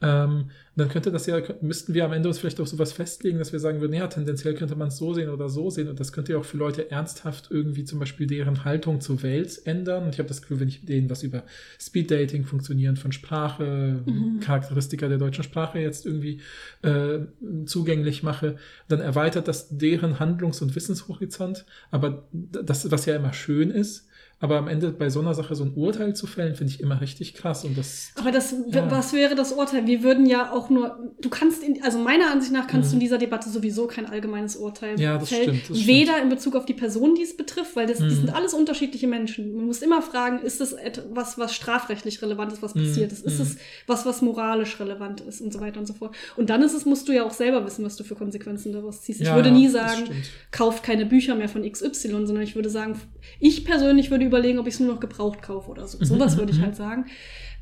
ähm, 0.00 0.50
dann 0.74 0.88
könnte 0.88 1.12
das 1.12 1.26
ja, 1.26 1.38
müssten 1.60 1.92
wir 1.92 2.04
am 2.06 2.12
Ende 2.14 2.28
uns 2.28 2.38
vielleicht 2.38 2.58
auch 2.60 2.66
sowas 2.66 2.92
festlegen, 2.92 3.38
dass 3.38 3.52
wir 3.52 3.60
sagen 3.60 3.80
würden, 3.82 3.92
ja, 3.92 4.06
tendenziell 4.06 4.54
könnte 4.54 4.74
man 4.74 4.88
es 4.88 4.96
so 4.96 5.12
sehen 5.12 5.28
oder 5.28 5.48
so 5.50 5.68
sehen. 5.68 5.88
Und 5.88 6.00
das 6.00 6.12
könnte 6.12 6.32
ja 6.32 6.38
auch 6.38 6.44
für 6.46 6.56
Leute 6.56 6.90
ernsthaft 6.90 7.48
irgendwie 7.50 7.84
zum 7.84 7.98
Beispiel 7.98 8.26
deren 8.26 8.64
Haltung 8.64 9.00
zur 9.02 9.22
Welt 9.22 9.60
ändern. 9.66 10.04
Und 10.04 10.10
ich 10.14 10.18
habe 10.18 10.28
das 10.28 10.40
Gefühl, 10.40 10.60
wenn 10.60 10.68
ich 10.68 10.84
denen 10.86 11.10
was 11.10 11.22
über 11.22 11.42
Speeddating, 11.78 12.44
Funktionieren 12.44 12.96
von 12.96 13.12
Sprache, 13.12 14.00
Mhm. 14.06 14.40
Charakteristika 14.40 15.08
der 15.08 15.18
deutschen 15.18 15.44
Sprache 15.44 15.78
jetzt 15.78 16.06
irgendwie 16.06 16.40
äh, 16.82 17.18
zugänglich 17.66 18.22
mache, 18.22 18.56
dann 18.88 19.00
erweitert 19.00 19.48
das 19.48 19.68
deren 19.76 20.18
Handlungs- 20.20 20.62
und 20.62 20.74
Wissenshorizont. 20.74 21.64
Aber 21.90 22.24
das, 22.32 22.90
was 22.90 23.06
ja 23.06 23.16
immer 23.16 23.32
schön 23.32 23.70
ist, 23.70 24.08
aber 24.40 24.58
am 24.58 24.66
Ende 24.66 24.90
bei 24.90 25.08
so 25.08 25.20
einer 25.20 25.34
Sache 25.34 25.54
so 25.54 25.62
ein 25.62 25.72
Urteil 25.74 26.16
zu 26.16 26.26
fällen, 26.26 26.56
finde 26.56 26.72
ich 26.72 26.80
immer 26.80 27.00
richtig 27.00 27.34
krass. 27.34 27.64
Und 27.64 27.78
das 27.78 28.10
Aber 28.18 28.32
das, 28.32 28.52
Ja. 28.72 28.90
was 28.90 29.12
wäre 29.12 29.36
das 29.36 29.52
Urteil? 29.52 29.86
Wir 29.86 30.02
würden 30.02 30.26
ja 30.26 30.50
auch 30.52 30.61
nur, 30.70 31.14
du 31.20 31.28
kannst, 31.28 31.62
in, 31.62 31.82
also 31.82 31.98
meiner 31.98 32.30
Ansicht 32.30 32.52
nach 32.52 32.66
kannst 32.66 32.88
Mhm. 32.88 32.90
du 32.90 32.96
in 32.96 33.00
dieser 33.00 33.18
Debatte 33.18 33.48
sowieso 33.50 33.86
kein 33.86 34.06
allgemeines 34.06 34.56
Urteil 34.56 35.00
Ja, 35.00 35.18
das 35.18 35.28
fällen. 35.28 35.42
stimmt, 35.60 35.70
das 35.70 35.86
Weder 35.86 36.20
in 36.22 36.28
Bezug 36.28 36.56
auf 36.56 36.64
die 36.66 36.74
Person, 36.74 37.14
die 37.14 37.22
es 37.22 37.36
betrifft, 37.36 37.76
weil 37.76 37.86
das, 37.86 38.00
Mhm. 38.00 38.10
sind 38.10 38.34
alles 38.34 38.54
unterschiedliche 38.54 39.06
Menschen. 39.06 39.54
Man 39.54 39.66
muss 39.66 39.82
immer 39.82 40.02
fragen, 40.02 40.40
ist 40.42 40.60
das 40.60 40.72
etwas, 40.72 41.38
was 41.38 41.54
strafrechtlich 41.54 42.20
relevant 42.22 42.52
ist, 42.52 42.62
was 42.62 42.74
Mhm, 42.74 42.80
passiert 42.86 43.12
ist? 43.12 43.24
Ist 43.24 43.36
mhm. 43.38 43.42
es 43.42 43.56
was, 43.86 44.04
was 44.06 44.22
moralisch 44.22 44.78
relevant 44.80 45.20
ist 45.20 45.40
und 45.40 45.52
so 45.52 45.60
weiter 45.60 45.80
und 45.80 45.86
so 45.86 45.94
fort. 45.94 46.14
Und 46.36 46.50
dann 46.50 46.62
ist 46.62 46.74
es, 46.74 46.84
musst 46.84 47.08
du 47.08 47.12
ja 47.12 47.24
auch 47.24 47.32
selber 47.32 47.64
wissen, 47.64 47.84
was 47.84 47.96
du 47.96 48.04
für 48.04 48.14
Konsequenzen 48.14 48.72
daraus 48.72 49.02
ziehst. 49.02 49.20
Ich 49.20 49.26
Ja, 49.28 49.34
würde 49.36 49.50
nie 49.50 49.64
das 49.64 49.72
sagen, 49.72 50.06
stimmt. 50.06 50.26
kauft 50.50 50.82
keine 50.82 51.06
Bücher 51.06 51.34
mehr 51.34 51.48
von 51.48 51.62
XY, 51.70 52.26
sondern 52.26 52.42
ich 52.42 52.54
würde 52.54 52.70
sagen, 52.70 52.98
ich 53.40 53.64
persönlich 53.64 54.10
würde 54.10 54.24
überlegen, 54.24 54.58
ob 54.58 54.66
ich 54.66 54.74
es 54.74 54.80
nur 54.80 54.92
noch 54.92 55.00
gebraucht 55.00 55.42
kaufe 55.42 55.70
oder 55.70 55.86
so. 55.86 55.98
Mhm, 55.98 56.04
Sowas 56.04 56.34
mhm, 56.34 56.38
würde 56.40 56.52
ich 56.52 56.58
mhm. 56.58 56.62
halt 56.62 56.76
sagen. 56.76 57.06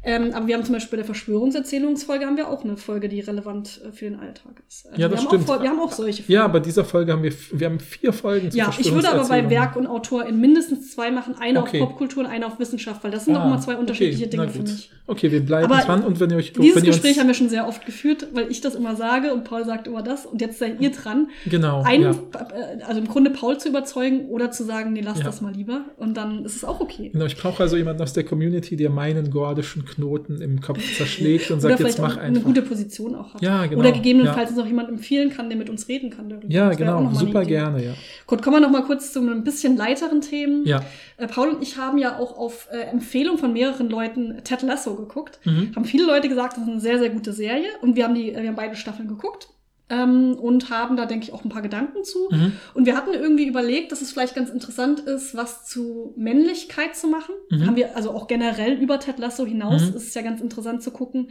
Ähm, 0.02 0.30
aber 0.32 0.46
wir 0.46 0.54
haben 0.54 0.64
zum 0.64 0.72
Beispiel 0.74 0.92
bei 0.92 0.96
der 0.96 1.04
Verschwörungserzählungsfolge 1.04 2.24
haben 2.24 2.36
wir 2.38 2.48
auch 2.48 2.64
eine 2.64 2.76
Folge, 2.78 3.08
die 3.08 3.20
relevant 3.20 3.80
äh, 3.86 3.92
für 3.92 4.06
den 4.06 4.18
Alltag 4.18 4.62
ist. 4.66 4.86
Also 4.86 5.00
Ja, 5.00 5.08
das 5.08 5.20
wir 5.22 5.28
stimmt. 5.28 5.48
Haben 5.48 5.58
auch, 5.58 5.62
wir 5.62 5.70
haben 5.70 5.80
auch 5.80 5.92
solche 5.92 6.22
Ja, 6.26 6.48
bei 6.48 6.60
dieser 6.60 6.84
Folge 6.84 7.12
haben 7.12 7.22
wir, 7.22 7.32
wir 7.52 7.66
haben 7.66 7.80
vier 7.80 8.12
Folgen 8.12 8.50
zu 8.50 8.56
ja, 8.56 8.72
ich 8.78 8.92
würde 8.92 9.10
aber 9.10 9.28
bei. 9.28 9.50
Werk 9.50 9.76
und 9.76 9.86
Autor 9.86 10.26
in 10.26 10.40
mindestens 10.40 10.92
zwei 10.92 11.10
machen. 11.10 11.34
Eine 11.38 11.60
Okay. 11.60 11.82
auf 11.82 11.88
Popkultur 11.90 12.24
und 12.24 12.30
eine 12.30 12.46
auf 12.46 12.58
Wissenschaft, 12.58 13.04
weil 13.04 13.10
das 13.10 13.24
sind 13.26 13.36
Ah, 13.36 13.40
noch 13.44 13.50
mal 13.50 13.60
zwei 13.60 13.76
unterschiedliche 13.76 14.24
okay, 14.24 14.30
Dinge 14.30 14.48
für 14.48 14.62
mich. 14.62 14.90
Okay, 15.06 15.30
wir 15.32 15.40
bleiben 15.44 15.70
Aber 15.72 15.82
dran 15.82 16.02
und 16.04 16.18
wenn 16.20 16.30
ihr 16.30 16.36
euch 16.36 16.52
Dieses 16.52 16.76
wenn 16.76 16.84
ihr 16.84 16.92
Gespräch 16.92 17.18
haben 17.18 17.26
wir 17.26 17.34
schon 17.34 17.48
sehr 17.48 17.66
oft 17.66 17.84
geführt, 17.84 18.28
weil 18.32 18.50
ich 18.50 18.60
das 18.60 18.74
immer 18.76 18.96
sage 18.96 19.34
und 19.34 19.44
Paul 19.44 19.64
sagt 19.64 19.86
immer 19.86 20.02
das 20.02 20.24
und 20.24 20.40
jetzt 20.40 20.58
seid 20.60 20.80
ihr 20.80 20.92
dran. 20.92 21.28
genau, 21.46 21.82
einen, 21.82 22.02
ja. 22.04 22.10
äh, 22.10 22.82
also 22.84 23.00
im 23.00 23.08
Grunde 23.08 23.30
Paul 23.30 23.58
zu 23.58 23.68
überzeugen 23.68 24.26
oder 24.28 24.50
zu 24.50 24.64
sagen, 24.64 24.92
nee, 24.92 25.00
lass 25.00 25.18
Ja. 25.18 25.24
das 25.24 25.40
mal 25.40 25.52
lieber. 25.52 25.84
Und 25.96 26.16
dann 26.16 26.44
ist 26.44 26.56
es 26.56 26.64
auch 26.64 26.80
okay. 26.80 27.10
Genau, 27.12 27.24
ich 27.26 27.36
brauche 27.36 27.62
also 27.62 27.76
jemanden 27.76 28.02
aus 28.02 28.12
der 28.12 28.24
Community, 28.24 28.76
der 28.76 28.88
meinen 28.90 29.30
gordischen 29.30 29.84
Knoten 29.90 30.40
im 30.40 30.60
Kopf 30.60 30.80
zerschlägt 30.96 31.50
und 31.50 31.60
sagt, 31.60 31.80
jetzt 31.80 31.98
mach 32.00 32.14
auch 32.14 32.16
eine 32.18 32.28
einfach. 32.38 32.44
gute 32.44 32.62
Position 32.62 33.14
auch 33.14 33.34
hat. 33.34 33.42
Ja, 33.42 33.66
genau, 33.66 33.80
Oder 33.80 33.92
gegebenenfalls 33.92 34.50
ja. 34.56 34.62
auch 34.62 34.66
jemand 34.66 34.88
empfehlen 34.88 35.30
kann, 35.30 35.48
der 35.48 35.58
mit 35.58 35.68
uns 35.70 35.88
reden 35.88 36.10
kann. 36.10 36.28
darüber. 36.28 36.46
ja, 36.48 36.68
Das 36.68 36.76
genau, 36.76 37.00
noch 37.00 37.14
super 37.14 37.44
gerne, 37.44 37.84
ja. 37.84 37.92
Gut, 38.26 38.42
kommen 38.42 38.56
wir 38.56 38.60
noch 38.60 38.70
mal 38.70 38.82
kurz 38.84 39.12
zu 39.12 39.20
einem 39.20 39.44
bisschen 39.44 39.76
leiteren 39.76 40.20
Themen. 40.20 40.64
Ja, 40.66 40.82
Äh, 41.16 41.26
Paul 41.26 41.50
und 41.50 41.62
ich 41.62 41.76
haben 41.76 41.98
ja 41.98 42.18
auch 42.18 42.36
auf 42.38 42.68
äh, 42.72 42.78
Empfehlung 42.90 43.36
von 43.38 43.52
mehreren 43.52 43.90
Leuten 43.90 44.38
Ted 44.44 44.62
Lasso 44.62 44.94
geguckt. 44.94 45.38
mhm. 45.44 45.72
Haben 45.76 45.84
viele 45.84 46.06
Leute 46.06 46.28
gesagt, 46.28 46.56
das 46.56 46.64
ist 46.64 46.70
eine 46.70 46.80
sehr, 46.80 46.98
sehr 46.98 47.10
gute 47.10 47.32
Serie. 47.32 47.68
Und 47.82 47.96
wir 47.96 48.04
haben, 48.04 48.14
die, 48.14 48.34
wir 48.34 48.48
haben 48.48 48.56
beide 48.56 48.76
Staffeln 48.76 49.08
geguckt. 49.08 49.48
Ähm, 49.90 50.36
und 50.40 50.70
haben 50.70 50.96
da, 50.96 51.04
denke 51.04 51.24
ich, 51.24 51.32
auch 51.32 51.44
ein 51.44 51.50
paar 51.50 51.62
Gedanken 51.62 52.04
zu. 52.04 52.28
Mhm. 52.30 52.52
Und 52.74 52.86
wir 52.86 52.96
hatten 52.96 53.12
irgendwie 53.12 53.46
überlegt, 53.46 53.90
dass 53.90 54.00
es 54.00 54.12
vielleicht 54.12 54.36
ganz 54.36 54.48
interessant 54.48 55.00
ist, 55.00 55.34
was 55.34 55.66
zu 55.66 56.14
Männlichkeit 56.16 56.94
zu 56.96 57.08
machen. 57.08 57.34
Mhm. 57.50 57.66
Haben 57.66 57.76
wir 57.76 57.96
also 57.96 58.12
auch 58.12 58.28
generell 58.28 58.74
über 58.74 59.00
Ted 59.00 59.18
Lasso 59.18 59.44
hinaus, 59.44 59.82
Mhm. 59.82 59.96
ist 59.96 60.06
es 60.06 60.14
ja 60.14 60.22
ganz 60.22 60.40
interessant 60.40 60.82
zu 60.82 60.92
gucken, 60.92 61.30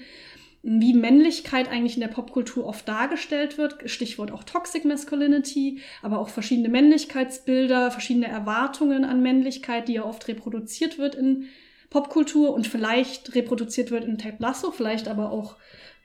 wie 0.61 0.93
Männlichkeit 0.93 1.71
eigentlich 1.71 1.95
in 1.95 2.01
der 2.01 2.09
Popkultur 2.09 2.65
oft 2.65 2.85
dargestellt 2.85 3.57
wird. 3.57 3.89
Stichwort 3.89 4.31
auch 4.33 4.43
Toxic 4.43 4.83
Masculinity, 4.83 5.79
aber 6.01 6.19
auch 6.19 6.27
verschiedene 6.27 6.67
Männlichkeitsbilder, 6.67 7.91
verschiedene 7.91 8.27
Erwartungen 8.27 9.05
an 9.05 9.21
Männlichkeit, 9.21 9.87
die 9.87 9.93
ja 9.93 10.03
oft 10.03 10.27
reproduziert 10.27 10.97
wird 10.97 11.15
in 11.15 11.45
Popkultur 11.89 12.53
und 12.53 12.67
vielleicht 12.67 13.35
reproduziert 13.35 13.89
wird 13.89 14.03
in 14.03 14.17
Ted 14.17 14.39
Lasso, 14.39 14.71
vielleicht 14.71 15.07
aber 15.07 15.31
auch 15.31 15.55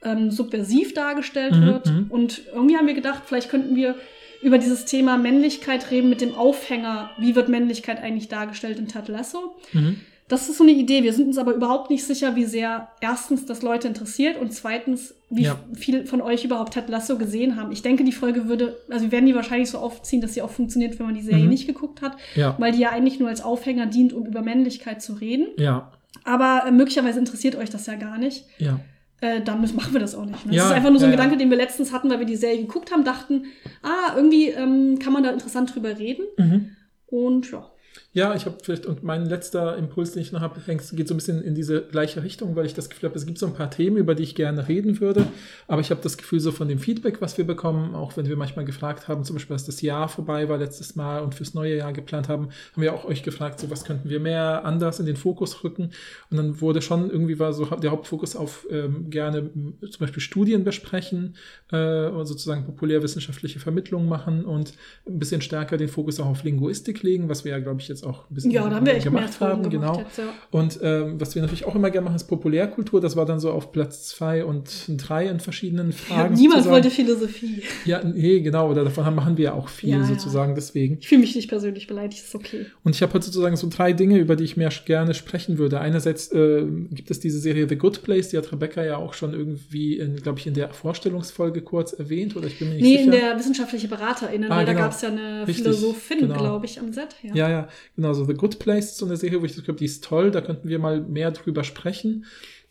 ähm, 0.05 0.31
subversiv 0.31 0.95
dargestellt 0.95 1.55
Mhm, 1.57 1.67
wird. 1.67 1.87
mhm. 1.87 2.07
Und 2.11 2.43
irgendwie 2.53 2.77
haben 2.77 2.87
wir 2.87 2.95
gedacht, 2.95 3.23
vielleicht 3.27 3.49
könnten 3.51 3.75
wir 3.77 3.95
über 4.43 4.59
dieses 4.59 4.85
Thema 4.85 5.17
Männlichkeit 5.17 5.91
reden 5.91 6.11
mit 6.11 6.21
dem 6.21 6.35
Aufhänger, 6.35 7.11
wie 7.19 7.35
wird 7.35 7.49
Männlichkeit 7.49 8.03
eigentlich 8.03 8.29
dargestellt 8.29 8.79
in 8.79 8.89
Ted 8.89 9.09
Lasso. 9.09 9.55
Mhm. 9.73 10.01
Das 10.27 10.49
ist 10.49 10.57
so 10.57 10.65
eine 10.65 10.73
Idee. 10.73 11.03
Wir 11.03 11.13
sind 11.13 11.27
uns 11.27 11.37
aber 11.37 11.53
überhaupt 11.53 11.91
nicht 11.91 12.03
sicher, 12.05 12.35
wie 12.35 12.47
sehr 12.47 12.89
erstens 13.03 13.45
das 13.45 13.61
Leute 13.61 13.89
interessiert 13.89 14.41
und 14.41 14.55
zweitens, 14.55 15.15
wie 15.29 15.43
Ja. 15.45 15.57
viel 15.75 16.07
von 16.07 16.23
euch 16.23 16.45
überhaupt 16.47 16.73
Ted 16.73 16.89
Lasso 16.89 17.19
gesehen 17.19 17.57
haben. 17.57 17.73
Ich 17.73 17.83
denke, 17.83 18.05
die 18.05 18.13
Folge 18.13 18.49
würde, 18.49 18.77
also 18.89 19.05
wir 19.07 19.13
werden 19.13 19.27
die 19.27 19.35
wahrscheinlich 19.35 19.69
so 19.71 19.79
aufziehen, 19.79 20.23
dass 20.23 20.33
sie 20.33 20.41
auch 20.41 20.51
funktioniert, 20.51 20.99
wenn 20.99 21.07
man 21.07 21.15
die 21.15 21.21
Serie 21.23 21.45
Mhm. 21.45 21.51
nicht 21.51 21.67
geguckt 21.67 22.01
hat, 22.01 22.17
ja, 22.35 22.55
weil 22.59 22.73
die 22.73 22.79
ja 22.81 22.89
eigentlich 22.91 23.21
nur 23.21 23.29
als 23.29 23.43
Aufhänger 23.43 23.85
dient, 23.87 24.15
um 24.15 24.25
über 24.25 24.41
Männlichkeit 24.41 25.03
zu 25.03 25.13
reden. 25.15 25.47
ja, 25.59 25.93
Aber 26.25 26.65
äh, 26.67 26.71
möglicherweise 26.71 27.19
interessiert 27.19 27.55
euch 27.57 27.69
das 27.71 27.87
ja 27.87 27.95
gar 27.97 28.17
nicht. 28.19 28.45
ja. 28.59 28.81
Äh, 29.21 29.41
dann 29.43 29.61
müssen, 29.61 29.77
machen 29.77 29.93
wir 29.93 30.01
das 30.01 30.15
auch 30.15 30.25
nicht. 30.25 30.47
Ne? 30.47 30.55
Ja, 30.55 30.63
das 30.63 30.71
ist 30.71 30.77
einfach 30.77 30.91
nur 30.91 30.99
so 30.99 31.07
ein 31.07 31.13
ja. 31.13 31.17
Gedanke, 31.17 31.37
den 31.37 31.51
wir 31.51 31.57
letztens 31.57 31.93
hatten, 31.93 32.11
weil 32.11 32.19
wir 32.19 32.27
die 32.27 32.37
Serie 32.37 32.59
geguckt 32.59 32.93
haben, 32.93 33.05
dachten, 33.05 33.47
ah, 33.83 34.15
irgendwie 34.17 34.49
ähm, 34.49 34.99
kann 34.99 35.13
man 35.13 35.23
da 35.23 35.31
interessant 35.31 35.75
drüber 35.75 35.99
reden. 35.99 36.27
Mhm. 36.37 36.71
Und 37.07 37.51
ja. 37.51 37.71
Ja, 38.17 38.33
ich 38.37 38.47
habe 38.47 38.57
vielleicht, 38.63 38.87
und 38.87 39.03
mein 39.03 39.27
letzter 39.27 39.77
Impuls, 39.77 40.13
den 40.13 40.23
ich 40.23 40.31
noch 40.31 40.41
habe, 40.41 40.61
geht 40.61 41.09
so 41.09 41.15
ein 41.15 41.17
bisschen 41.17 41.43
in 41.43 41.57
diese 41.57 41.83
gleiche 41.83 42.23
Richtung, 42.23 42.55
weil 42.55 42.65
ich 42.65 42.73
das 42.73 42.89
Gefühl 42.89 43.09
habe, 43.09 43.19
es 43.19 43.27
gibt 43.27 43.39
so 43.39 43.47
ein 43.47 43.55
paar 43.55 43.73
Themen, 43.73 43.97
über 43.97 44.15
die 44.15 44.23
ich 44.23 44.37
gerne 44.37 44.69
reden 44.69 45.01
würde. 45.01 45.27
Aber 45.67 45.81
ich 45.81 45.91
habe 45.91 46.01
das 46.01 46.17
Gefühl, 46.17 46.39
so 46.39 46.53
von 46.53 46.69
dem 46.69 46.79
Feedback, 46.79 47.21
was 47.21 47.37
wir 47.39 47.45
bekommen, 47.45 47.97
auch 47.97 48.17
wenn 48.17 48.29
wir 48.29 48.37
manchmal 48.37 48.65
gefragt 48.65 49.09
haben, 49.09 49.25
zum 49.25 49.35
Beispiel, 49.35 49.55
als 49.55 49.67
das 49.67 49.83
Jahr 49.83 50.09
vorbei 50.09 50.49
war 50.49 50.59
letztes 50.59 50.95
Mal 50.95 51.23
und 51.23 51.35
fürs 51.35 51.55
neue 51.55 51.77
Jahr 51.77 51.93
geplant 51.93 52.29
haben, 52.29 52.51
haben 52.73 52.83
wir 52.83 52.95
auch 52.95 53.05
euch 53.05 53.25
gefragt, 53.25 53.59
so 53.59 53.69
was 53.69 53.85
könnten 53.85 54.09
wir 54.09 54.21
mehr 54.21 54.65
anders 54.65 55.01
in 55.01 55.07
den 55.07 55.17
Fokus 55.17 55.65
rücken. 55.65 55.91
Und 56.31 56.37
dann 56.37 56.61
wurde 56.61 56.83
schon 56.83 57.11
irgendwie 57.11 57.41
war 57.41 57.53
so 57.53 57.65
der 57.65 57.91
Hauptfokus 57.91 58.37
auf 58.37 58.65
ähm, 58.71 59.11
gerne 59.11 59.51
zum 59.81 59.99
Beispiel 59.99 60.23
Studien 60.23 60.63
besprechen, 60.63 61.35
äh, 61.73 62.07
und 62.07 62.27
sozusagen 62.27 62.65
populärwissenschaftliche 62.65 63.59
Vermittlungen 63.59 64.09
machen 64.09 64.45
und 64.45 64.75
ein 65.05 65.19
bisschen 65.19 65.41
stärker 65.41 65.77
den 65.77 65.89
Fokus 65.89 66.21
auch 66.21 66.27
auf 66.27 66.45
Linguistik 66.45 67.03
legen, 67.03 67.29
was 67.29 67.45
wir 67.45 67.51
ja, 67.51 67.59
glaube 67.59 67.81
ich, 67.81 67.89
jetzt 67.89 68.04
auch 68.07 68.29
ein 68.31 68.35
bisschen 68.35 68.51
Ja, 68.51 68.69
da 68.69 68.77
haben 68.77 68.87
wir 68.87 68.95
echt 68.95 69.05
gemacht 69.05 69.41
haben. 69.41 69.69
gemacht 69.69 69.95
Genau. 69.95 69.99
jetzt, 70.01 70.19
ja. 70.19 70.25
Und 70.51 70.79
ähm, 70.83 71.21
was 71.21 71.35
wir 71.35 71.43
natürlich 71.43 71.65
auch 71.65 71.75
immer 71.75 71.91
gerne 71.91 72.05
machen, 72.05 72.17
ist 72.17 72.25
Populärkultur. 72.25 73.01
Das 73.01 73.17
war 73.17 73.27
dann 73.27 73.41
so 73.41 73.51
auf 73.51 73.73
Platz 73.73 74.07
zwei 74.09 74.45
und 74.45 74.69
drei 74.97 75.27
in 75.29 75.41
verschiedenen 75.41 75.93
Fragen. 75.93 76.35
Niemand 76.35 76.65
sozusagen. 76.65 76.73
wollte 76.75 76.91
Philosophie. 76.91 77.63
Ja, 77.85 78.03
nee, 78.05 78.41
genau. 78.41 78.71
Oder 78.71 78.85
davon 78.85 79.15
machen 79.15 79.37
wir 79.37 79.45
ja 79.45 79.53
auch 79.55 79.69
viel 79.69 79.91
Ja, 79.91 79.99
ja. 79.99 80.05
sozusagen 80.05 80.55
deswegen. 80.55 80.99
Ich 81.01 81.09
fühle 81.09 81.21
mich 81.21 81.35
nicht 81.35 81.49
persönlich 81.49 81.87
beleidigt, 81.87 82.23
ist 82.25 82.35
okay. 82.35 82.67
Und 82.83 82.95
ich 82.95 83.03
habe 83.03 83.13
heute 83.15 83.27
sozusagen 83.27 83.57
so 83.57 83.69
drei 83.71 83.93
Dinge, 83.93 84.19
über 84.19 84.37
die 84.37 84.45
ich 84.45 84.57
mehr 84.57 84.71
gerne 84.85 85.15
sprechen 85.15 85.59
würde. 85.59 85.81
Einerseits 85.81 86.33
äh, 86.33 86.65
gibt 86.91 87.11
es 87.11 87.21
diese 87.21 87.39
Serie 87.39 87.69
The 87.69 87.77
Good 87.77 88.03
Place, 88.03 88.29
die 88.31 88.39
hat 88.39 88.51
Rebecca 88.53 88.85
ja 88.85 88.97
auch 88.97 89.15
schon 89.15 89.33
irgendwie, 89.35 89.97
glaube 90.23 90.39
ich, 90.39 90.47
in 90.47 90.55
der 90.55 90.71
Vorstellungsfolge 90.73 91.63
kurz 91.63 91.93
erwähnt. 91.93 92.37
Oder 92.37 92.47
ich 92.49 92.59
bin 92.59 92.69
mir 92.69 92.75
nicht 92.75 92.83
Nee, 92.85 92.91
sicher. 92.99 93.05
in 93.05 93.11
der 93.11 93.39
wissenschaftliche 93.39 93.89
BeraterInnen, 93.89 94.51
Ah, 94.51 94.57
weil 94.57 94.65
genau. 94.67 94.79
da 94.79 94.85
gab 94.85 94.93
es 94.93 95.03
ja 95.03 95.09
eine 95.11 95.47
Richtig, 95.47 95.65
Philosophin, 95.65 96.19
genau. 96.21 96.39
glaube 96.39 96.67
ich, 96.67 96.79
am 96.81 96.93
Set. 96.93 97.17
Ja. 97.23 97.35
Ja, 97.35 97.51
ja, 97.51 97.69
genau. 97.97 98.13
So 98.13 98.25
The 98.25 98.35
Good 98.35 98.59
Place 98.59 98.87
ist 98.87 98.99
so 98.99 99.07
eine 99.07 99.17
Serie, 99.17 99.41
wo 99.41 99.45
ich 99.45 99.55
das 99.55 99.65
glaube, 99.65 99.79
die 99.79 99.85
ist 99.85 100.05
toll. 100.05 100.31
Da 100.31 100.41
könnten 100.41 100.69
wir 100.69 100.79
mal 100.79 101.01
mehr 101.01 101.31
drüber 101.31 101.65
sprechen. 101.65 102.25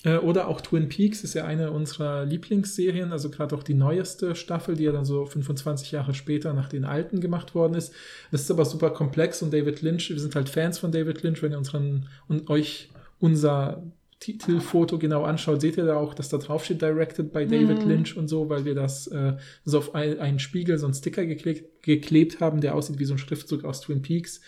Äh, 0.03 0.17
oder 0.17 0.47
auch 0.47 0.61
Twin 0.61 0.89
Peaks 0.89 1.23
ist 1.23 1.33
ja 1.33 1.45
eine 1.45 1.71
unserer 1.71 2.25
Lieblingsserien, 2.25 3.11
also 3.11 3.29
gerade 3.29 3.55
auch 3.55 3.63
die 3.63 3.73
neueste 3.73 4.35
Staffel, 4.35 4.75
die 4.75 4.83
ja 4.83 4.91
dann 4.91 5.05
so 5.05 5.25
25 5.25 5.91
Jahre 5.91 6.13
später 6.13 6.53
nach 6.53 6.69
den 6.69 6.85
alten 6.85 7.21
gemacht 7.21 7.55
worden 7.55 7.75
ist. 7.75 7.93
Das 8.31 8.41
ist 8.41 8.51
aber 8.51 8.65
super 8.65 8.89
komplex 8.89 9.41
und 9.41 9.53
David 9.53 9.81
Lynch, 9.81 10.09
wir 10.09 10.19
sind 10.19 10.35
halt 10.35 10.49
Fans 10.49 10.79
von 10.79 10.91
David 10.91 11.23
Lynch, 11.23 11.41
wenn 11.41 11.51
ihr 11.51 11.57
unseren 11.57 12.07
und 12.27 12.49
euch 12.49 12.89
unser 13.19 13.83
Titelfoto 14.19 14.99
genau 14.99 15.23
anschaut, 15.23 15.59
seht 15.59 15.75
ihr 15.75 15.85
da 15.85 15.97
auch, 15.97 16.13
dass 16.13 16.29
da 16.29 16.37
drauf 16.37 16.63
steht 16.63 16.81
Directed 16.81 17.33
by 17.33 17.45
David 17.45 17.83
Mhm. 17.83 17.89
Lynch 17.89 18.15
und 18.15 18.29
so, 18.29 18.47
weil 18.47 18.63
wir 18.63 18.73
das 18.73 19.07
äh, 19.07 19.33
so 19.65 19.79
auf 19.79 19.95
ein, 19.95 20.19
einen 20.19 20.39
Spiegel, 20.39 20.77
so 20.77 20.85
einen 20.85 20.93
Sticker 20.93 21.25
geklebt, 21.25 21.83
geklebt 21.83 22.39
haben, 22.39 22.61
der 22.61 22.75
aussieht 22.75 22.99
wie 22.99 23.05
so 23.05 23.15
ein 23.15 23.17
Schriftzug 23.17 23.65
aus 23.65 23.81
Twin 23.81 24.01
Peaks. 24.01 24.39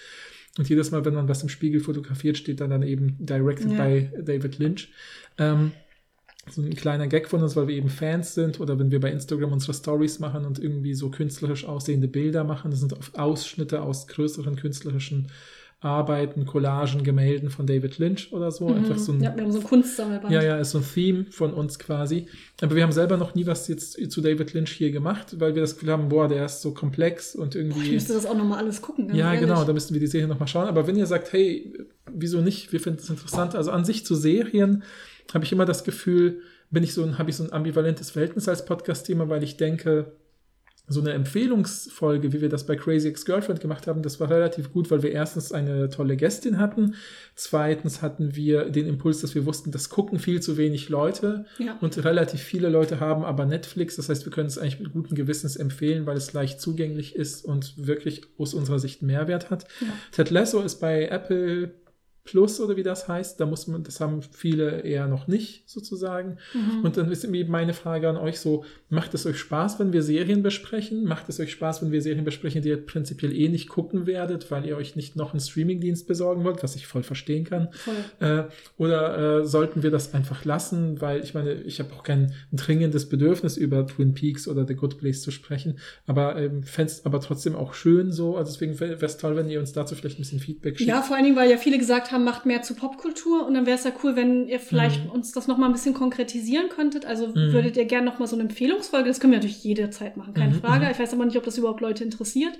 Und 0.58 0.70
jedes 0.70 0.92
Mal, 0.92 1.04
wenn 1.04 1.14
man 1.14 1.28
was 1.28 1.44
im 1.44 1.50
Spiegel 1.50 1.82
fotografiert, 1.82 2.38
steht 2.38 2.62
dann, 2.62 2.70
dann 2.70 2.84
eben 2.84 3.18
Directed 3.20 3.72
Ja. 3.72 3.84
by 3.86 4.10
David 4.24 4.58
Lynch. 4.58 4.90
Ähm, 5.38 5.72
so 6.50 6.62
ein 6.62 6.76
kleiner 6.76 7.08
Gag 7.08 7.28
von 7.28 7.42
uns, 7.42 7.56
weil 7.56 7.68
wir 7.68 7.76
eben 7.76 7.90
Fans 7.90 8.36
sind 8.36 8.60
oder 8.60 8.78
wenn 8.78 8.92
wir 8.92 9.00
bei 9.00 9.12
Instagram 9.12 9.52
unsere 9.52 9.74
Stories 9.74 10.20
machen 10.20 10.46
und 10.46 10.60
irgendwie 10.60 10.94
so 10.94 11.10
künstlerisch 11.10 11.66
aussehende 11.66 12.08
Bilder 12.08 12.44
machen. 12.44 12.70
Das 12.72 12.80
sind 12.82 12.94
oft 12.94 13.18
Ausschnitte 13.18 13.82
aus 13.82 14.08
größeren 14.08 14.56
künstlerischen 14.56 15.28
Arbeiten, 15.86 16.46
Collagen, 16.46 17.04
Gemälden 17.04 17.50
von 17.50 17.68
David 17.68 17.98
Lynch 18.00 18.34
oder 18.34 18.52
so. 18.52 18.68
Einfach 18.68 18.98
so 18.98 19.12
ein 19.12 19.20
Mhm. 19.20 19.24
ja, 19.24 19.36
wir 19.36 19.44
haben 19.44 19.52
so 19.52 19.60
ein 19.60 19.64
Kunstsammelband. 19.64 20.34
ja, 20.34 20.42
ja, 20.44 20.58
ist 20.58 20.72
so 20.72 20.80
ein 20.80 20.84
Theme 20.94 21.26
von 21.30 21.54
uns 21.54 21.80
quasi. 21.80 22.28
Aber 22.62 22.76
wir 22.76 22.84
haben 22.84 22.92
selber 22.92 23.18
noch 23.18 23.36
nie 23.36 23.46
was 23.46 23.68
jetzt 23.68 24.12
zu 24.12 24.22
David 24.22 24.54
Lynch 24.54 24.72
hier 24.72 24.92
gemacht, 24.92 25.40
weil 25.40 25.56
wir 25.56 25.62
das 25.62 25.76
Gefühl 25.76 25.92
haben, 25.92 26.10
boah, 26.10 26.28
der 26.28 26.46
ist 26.46 26.62
so 26.62 26.72
komplex 26.74 27.36
und 27.36 27.56
Ich 27.56 27.62
irgendwie. 27.62 27.92
müsste 27.92 28.14
das 28.14 28.26
auch 28.26 28.36
nochmal 28.36 28.60
alles 28.60 28.82
gucken. 28.82 29.14
ja, 29.16 29.28
ehrlich. 29.28 29.42
genau, 29.48 29.64
da 29.64 29.72
müssten 29.74 29.94
wir 29.94 30.00
die 30.02 30.08
Serie 30.08 30.28
nochmal 30.28 30.48
schauen. 30.48 30.68
Aber 30.68 30.88
wenn 30.88 30.96
ihr 30.98 31.06
sagt, 31.06 31.32
hey, 31.34 31.72
wieso 32.12 32.42
nicht? 32.42 32.74
Wir 32.74 32.80
finden 32.80 33.00
es 33.00 33.10
interessant. 33.10 33.56
Also 33.56 33.72
an 33.72 33.86
sich 33.86 34.06
zu 34.06 34.16
Serien 34.16 34.84
habe 35.34 35.46
ich 35.46 35.52
immer 35.52 35.66
das 35.66 35.84
Gefühl, 35.84 36.42
bin 36.72 36.84
ich 36.84 36.94
so 36.94 37.04
ein, 37.04 37.18
habe 37.20 37.30
ich 37.30 37.36
so 37.36 37.44
ein 37.44 37.54
ambivalentes 37.54 38.10
Verhältnis 38.12 38.48
als 38.50 38.66
Podcast-Thema, 38.66 39.30
weil 39.30 39.44
ich 39.44 39.56
denke, 39.58 40.14
so 40.88 41.02
eine 41.02 41.14
Empfehlungsfolge, 41.14 42.32
wie 42.32 42.42
wir 42.42 42.50
das 42.50 42.66
bei 42.66 42.76
Crazy 42.76 43.08
Ex-Girlfriend 43.08 43.60
gemacht 43.60 43.88
haben, 43.88 44.04
das 44.04 44.20
war 44.20 44.30
relativ 44.30 44.72
gut, 44.72 44.92
weil 44.92 45.02
wir 45.02 45.12
erstens 45.12 45.52
eine 45.52 45.90
tolle 45.90 46.16
Gästin 46.16 46.60
hatten, 46.60 46.96
zweitens 47.34 48.02
hatten 48.02 48.36
wir 48.36 48.70
den 48.70 48.88
Impuls, 48.88 49.22
dass 49.22 49.34
wir 49.36 49.46
wussten, 49.46 49.72
das 49.72 49.90
gucken 49.90 50.20
viel 50.20 50.42
zu 50.42 50.58
wenig 50.58 50.90
Leute 50.90 51.46
Ja. 51.58 51.78
und 51.82 52.04
relativ 52.04 52.42
viele 52.42 52.70
Leute 52.70 53.00
haben 53.00 53.26
aber 53.26 53.46
Netflix, 53.46 53.96
das 53.96 54.10
heißt, 54.10 54.26
wir 54.26 54.32
können 54.32 54.48
es 54.48 54.58
eigentlich 54.58 54.80
mit 54.80 54.94
gutem 54.94 55.16
Gewissens 55.16 55.56
empfehlen, 55.56 56.06
weil 56.06 56.18
es 56.18 56.34
leicht 56.34 56.62
zugänglich 56.62 57.16
ist 57.16 57.44
und 57.46 57.74
wirklich 57.78 58.22
aus 58.38 58.54
unserer 58.54 58.80
Sicht 58.80 59.02
Mehrwert 59.02 59.50
hat. 59.50 59.66
Ja. 59.82 59.88
Ted 60.12 60.30
Lasso 60.30 60.62
ist 60.62 60.80
bei 60.80 61.08
Apple 61.08 61.72
Plus 62.26 62.60
oder 62.60 62.76
wie 62.76 62.84
das 62.84 63.08
heißt, 63.08 63.40
da 63.40 63.46
muss 63.46 63.68
man, 63.68 63.84
das 63.84 64.00
haben 64.00 64.24
viele 64.24 64.82
eher 64.82 65.08
noch 65.08 65.28
nicht 65.28 65.70
sozusagen. 65.70 66.38
Mhm. 66.56 66.84
Und 66.84 66.98
dann 66.98 67.12
ist 67.12 67.24
irgendwie 67.24 67.44
meine 67.44 67.74
Frage 67.74 68.10
an 68.10 68.18
euch 68.18 68.40
so, 68.40 68.66
macht 68.90 69.14
es 69.14 69.28
euch 69.28 69.38
Spaß, 69.38 69.80
wenn 69.80 69.94
wir 69.94 70.02
Serien 70.02 70.42
besprechen? 70.42 71.04
Macht 71.04 71.30
es 71.30 71.40
euch 71.40 71.52
Spaß, 71.52 71.84
wenn 71.84 71.92
wir 71.92 72.02
Serien 72.02 72.26
besprechen, 72.26 72.64
die 72.64 72.70
ihr 72.70 72.84
prinzipiell 72.84 73.32
eh 73.32 73.48
nicht 73.48 73.70
gucken 73.70 74.08
werdet, 74.08 74.50
weil 74.50 74.66
ihr 74.66 74.76
euch 74.76 74.96
nicht 74.96 75.16
noch 75.16 75.34
einen 75.34 75.40
Streamingdienst 75.40 76.08
besorgen 76.08 76.44
wollt, 76.44 76.64
was 76.64 76.76
ich 76.76 76.88
voll 76.88 77.04
verstehen 77.04 77.44
kann? 77.44 77.70
Voll. 77.74 77.94
Äh, 78.20 78.44
oder 78.78 79.42
äh, 79.42 79.46
sollten 79.46 79.84
wir 79.84 79.92
das 79.92 80.16
einfach 80.16 80.46
lassen, 80.46 81.00
weil 81.02 81.24
ich 81.24 81.36
meine, 81.36 81.54
ich 81.54 81.80
habe 81.80 81.94
auch 81.94 82.02
kein 82.02 82.34
dringendes 82.52 83.08
Bedürfnis, 83.08 83.56
über 83.56 83.86
Twin 83.86 84.16
Peaks 84.16 84.48
oder 84.48 84.66
The 84.68 84.74
Good 84.74 84.98
Place 84.98 85.22
zu 85.22 85.30
sprechen, 85.30 85.78
aber 86.08 86.38
ähm, 86.38 86.64
fände 86.64 86.92
es 86.92 87.06
aber 87.06 87.22
trotzdem 87.22 87.56
auch 87.56 87.76
schön 87.76 88.12
so. 88.12 88.36
Also 88.36 88.52
deswegen 88.52 88.80
wäre 88.80 89.06
es 89.06 89.18
toll, 89.18 89.36
wenn 89.36 89.48
ihr 89.48 89.60
uns 89.60 89.74
dazu 89.74 89.94
vielleicht 89.94 90.18
ein 90.18 90.24
bisschen 90.24 90.40
Feedback 90.40 90.78
schickt. 90.78 90.90
Ja, 90.90 91.04
vor 91.04 91.16
allen 91.16 91.26
Dingen, 91.26 91.36
weil 91.36 91.52
ja 91.52 91.58
viele 91.58 91.78
gesagt 91.78 92.12
haben, 92.12 92.15
macht 92.20 92.46
mehr 92.46 92.62
zu 92.62 92.76
Popkultur 92.76 93.46
und 93.46 93.54
dann 93.54 93.66
wäre 93.66 93.78
es 93.78 93.84
ja 93.84 93.92
cool, 94.04 94.16
wenn 94.16 94.48
ihr 94.48 94.60
vielleicht 94.60 95.06
Mhm. 95.06 95.12
uns 95.12 95.32
das 95.32 95.48
nochmal 95.48 95.70
ein 95.70 95.74
bisschen 95.74 95.94
konkretisieren 95.94 96.70
könntet. 96.70 97.06
Also 97.06 97.28
Mhm. 97.28 97.52
würdet 97.54 97.78
ihr 97.78 97.86
gerne 97.86 98.06
nochmal 98.06 98.28
so 98.28 98.36
eine 98.36 98.44
Empfehlungsfolge, 98.44 99.08
das 99.08 99.20
können 99.20 99.34
wir 99.34 99.40
natürlich 99.40 99.64
jederzeit 99.64 100.18
machen, 100.18 100.34
keine 100.34 100.54
Mhm, 100.54 100.60
Frage. 100.62 100.86
mhm. 100.86 100.92
Ich 100.92 101.00
weiß 101.00 101.14
aber 101.14 101.26
nicht, 101.26 101.38
ob 101.38 101.44
das 101.44 101.58
überhaupt 101.58 101.82
Leute 101.82 102.04
interessiert. 102.04 102.58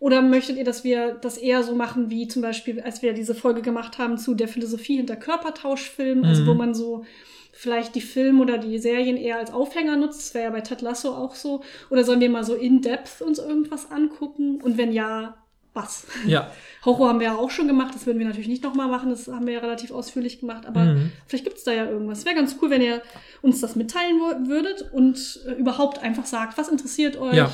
Oder 0.00 0.22
möchtet 0.22 0.56
ihr, 0.56 0.64
dass 0.64 0.84
wir 0.84 1.14
das 1.20 1.38
eher 1.38 1.62
so 1.62 1.74
machen, 1.74 2.10
wie 2.10 2.28
zum 2.28 2.42
Beispiel, 2.42 2.80
als 2.80 3.02
wir 3.02 3.12
diese 3.12 3.34
Folge 3.34 3.62
gemacht 3.62 3.98
haben 3.98 4.18
zu 4.18 4.34
der 4.34 4.48
Philosophie 4.48 4.96
hinter 4.96 5.16
Körpertauschfilmen, 5.16 6.24
also 6.24 6.42
Mhm. 6.42 6.46
wo 6.46 6.54
man 6.54 6.74
so 6.74 7.04
vielleicht 7.52 7.94
die 7.94 8.02
Filme 8.02 8.42
oder 8.42 8.58
die 8.58 8.78
Serien 8.78 9.16
eher 9.16 9.38
als 9.38 9.50
Aufhänger 9.52 9.96
nutzt. 9.96 10.18
Das 10.20 10.34
wäre 10.34 10.44
ja 10.44 10.50
bei 10.50 10.60
Ted 10.60 10.82
Lasso 10.82 11.14
auch 11.14 11.34
so. 11.34 11.62
Oder 11.88 12.04
sollen 12.04 12.20
wir 12.20 12.28
mal 12.28 12.44
so 12.44 12.54
in-depth 12.54 13.22
uns 13.22 13.38
irgendwas 13.38 13.90
angucken? 13.90 14.60
Und 14.62 14.76
wenn 14.76 14.92
ja, 14.92 15.36
was? 15.76 16.06
Ja. 16.26 16.50
Horror 16.84 17.08
haben 17.08 17.18
wir 17.20 17.26
ja 17.26 17.34
auch 17.36 17.50
schon 17.50 17.66
gemacht, 17.66 17.94
das 17.96 18.06
würden 18.06 18.18
wir 18.20 18.26
natürlich 18.26 18.46
nicht 18.48 18.62
nochmal 18.62 18.86
machen, 18.88 19.10
das 19.10 19.26
haben 19.26 19.44
wir 19.46 19.54
ja 19.54 19.58
relativ 19.60 19.90
ausführlich 19.90 20.38
gemacht, 20.40 20.66
aber 20.66 20.84
Mhm. 20.84 21.10
vielleicht 21.26 21.44
gibt 21.44 21.58
es 21.58 21.64
da 21.64 21.72
ja 21.72 21.84
irgendwas. 21.84 22.24
Wäre 22.24 22.36
ganz 22.36 22.56
cool, 22.62 22.70
wenn 22.70 22.80
ihr 22.80 23.02
uns 23.42 23.60
das 23.60 23.74
mitteilen 23.74 24.20
würdet 24.48 24.88
und 24.92 25.40
äh, 25.48 25.52
überhaupt 25.54 25.98
einfach 26.02 26.26
sagt, 26.26 26.56
was 26.58 26.68
interessiert 26.68 27.16
euch, 27.16 27.34
Ja. 27.34 27.50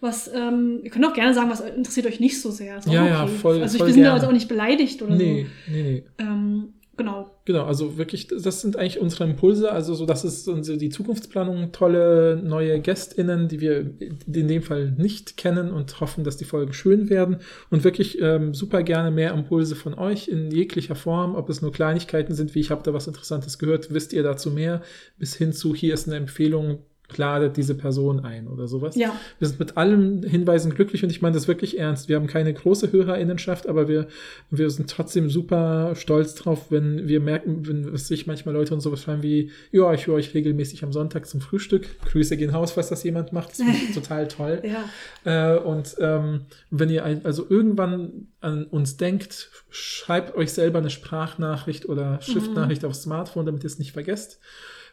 was, 0.00 0.28
ähm, 0.34 0.80
ihr 0.82 0.90
könnt 0.90 1.06
auch 1.06 1.14
gerne 1.14 1.32
sagen, 1.32 1.48
was 1.50 1.60
interessiert 1.60 2.06
euch 2.06 2.20
nicht 2.20 2.40
so 2.42 2.50
sehr. 2.50 2.76
Ist 2.76 2.86
auch 2.88 2.92
Ja, 2.92 3.06
ja, 3.06 3.26
voll- 3.26 3.62
Also 3.62 3.74
ich, 3.76 3.78
voll 3.78 3.86
wir 3.88 3.94
sind 3.94 4.02
da 4.04 4.14
jetzt 4.16 4.26
auch 4.26 4.32
nicht 4.32 4.48
beleidigt 4.48 5.00
oder 5.00 5.14
Nee, 5.14 5.46
nee, 5.66 5.82
nee. 5.82 6.04
so. 6.18 6.24
Ähm, 6.26 6.74
genau. 6.96 7.30
Genau, 7.46 7.64
also 7.64 7.98
wirklich, 7.98 8.28
das 8.28 8.62
sind 8.62 8.76
eigentlich 8.76 9.00
unsere 9.00 9.24
Impulse. 9.24 9.70
Also 9.70 9.92
so, 9.92 10.06
das 10.06 10.24
ist 10.24 10.48
unsere, 10.48 10.78
die 10.78 10.88
Zukunftsplanung, 10.88 11.72
tolle 11.72 12.40
neue 12.42 12.80
GästInnen, 12.80 13.48
die 13.48 13.60
wir 13.60 13.80
in 14.00 14.48
dem 14.48 14.62
Fall 14.62 14.92
nicht 14.92 15.36
kennen 15.36 15.70
und 15.70 16.00
hoffen, 16.00 16.24
dass 16.24 16.38
die 16.38 16.46
Folgen 16.46 16.72
schön 16.72 17.10
werden. 17.10 17.40
Und 17.68 17.84
wirklich 17.84 18.18
ähm, 18.22 18.54
super 18.54 18.82
gerne 18.82 19.10
mehr 19.10 19.34
Impulse 19.34 19.76
von 19.76 19.92
euch 19.92 20.28
in 20.28 20.50
jeglicher 20.50 20.94
Form, 20.94 21.34
ob 21.34 21.50
es 21.50 21.60
nur 21.60 21.70
Kleinigkeiten 21.70 22.34
sind, 22.34 22.54
wie 22.54 22.60
ich 22.60 22.70
habe 22.70 22.82
da 22.82 22.94
was 22.94 23.08
Interessantes 23.08 23.58
gehört, 23.58 23.92
wisst 23.92 24.14
ihr 24.14 24.22
dazu 24.22 24.50
mehr, 24.50 24.80
bis 25.18 25.36
hin 25.36 25.52
zu 25.52 25.74
hier 25.74 25.92
ist 25.92 26.08
eine 26.08 26.16
Empfehlung, 26.16 26.78
ladet 27.16 27.56
diese 27.56 27.74
Person 27.74 28.24
ein 28.24 28.48
oder 28.48 28.66
sowas. 28.66 28.96
Ja. 28.96 29.14
Wir 29.38 29.48
sind 29.48 29.60
mit 29.60 29.76
allen 29.76 30.22
Hinweisen 30.22 30.74
glücklich 30.74 31.04
und 31.04 31.10
ich 31.10 31.22
meine 31.22 31.34
das 31.34 31.46
wirklich 31.46 31.78
ernst. 31.78 32.08
Wir 32.08 32.16
haben 32.16 32.26
keine 32.26 32.52
große 32.52 32.92
Hörerinnenschaft, 32.92 33.68
aber 33.68 33.88
wir, 33.88 34.08
wir 34.50 34.70
sind 34.70 34.90
trotzdem 34.90 35.30
super 35.30 35.94
stolz 35.94 36.34
drauf, 36.34 36.70
wenn 36.70 37.06
wir 37.06 37.20
merken, 37.20 37.66
wenn 37.66 37.92
was 37.92 38.08
sich 38.08 38.26
manchmal 38.26 38.54
Leute 38.54 38.74
und 38.74 38.80
sowas 38.80 39.02
schreiben 39.02 39.22
wie, 39.22 39.50
ja, 39.70 39.92
ich 39.92 40.06
höre 40.06 40.14
euch 40.14 40.34
regelmäßig 40.34 40.82
am 40.82 40.92
Sonntag 40.92 41.26
zum 41.26 41.40
Frühstück. 41.40 41.86
Grüße 42.06 42.36
gehen 42.36 42.50
raus, 42.50 42.72
falls 42.72 42.88
das 42.88 43.04
jemand 43.04 43.32
macht. 43.32 43.50
Das 43.50 43.56
finde 43.58 43.72
ich 43.72 43.94
total 43.94 44.26
toll. 44.26 44.62
Ja. 44.64 45.54
Äh, 45.54 45.58
und 45.58 45.94
ähm, 46.00 46.46
wenn 46.70 46.88
ihr 46.88 47.04
ein, 47.04 47.24
also 47.24 47.46
irgendwann 47.48 48.28
an 48.40 48.64
uns 48.64 48.96
denkt, 48.96 49.50
schreibt 49.70 50.34
euch 50.36 50.52
selber 50.52 50.78
eine 50.78 50.90
Sprachnachricht 50.90 51.88
oder 51.88 52.20
Schriftnachricht 52.22 52.84
aufs 52.84 53.02
Smartphone, 53.02 53.46
damit 53.46 53.62
ihr 53.62 53.68
es 53.68 53.78
nicht 53.78 53.92
vergesst. 53.92 54.40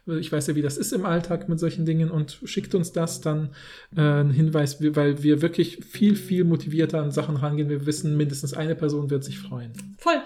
Ich 0.07 0.31
weiß 0.31 0.47
ja, 0.47 0.55
wie 0.55 0.61
das 0.61 0.77
ist 0.77 0.93
im 0.93 1.05
Alltag 1.05 1.47
mit 1.47 1.59
solchen 1.59 1.85
Dingen 1.85 2.09
und 2.09 2.39
schickt 2.43 2.73
uns 2.75 2.91
das 2.91 3.21
dann 3.21 3.49
äh, 3.95 4.01
einen 4.01 4.31
Hinweis, 4.31 4.77
weil 4.95 5.21
wir 5.23 5.41
wirklich 5.41 5.83
viel, 5.85 6.15
viel 6.15 6.43
motivierter 6.43 7.01
an 7.01 7.11
Sachen 7.11 7.35
rangehen. 7.35 7.69
Wir 7.69 7.85
wissen, 7.85 8.17
mindestens 8.17 8.53
eine 8.53 8.75
Person 8.75 9.09
wird 9.09 9.23
sich 9.23 9.39
freuen. 9.39 9.73
Voll. 9.97 10.21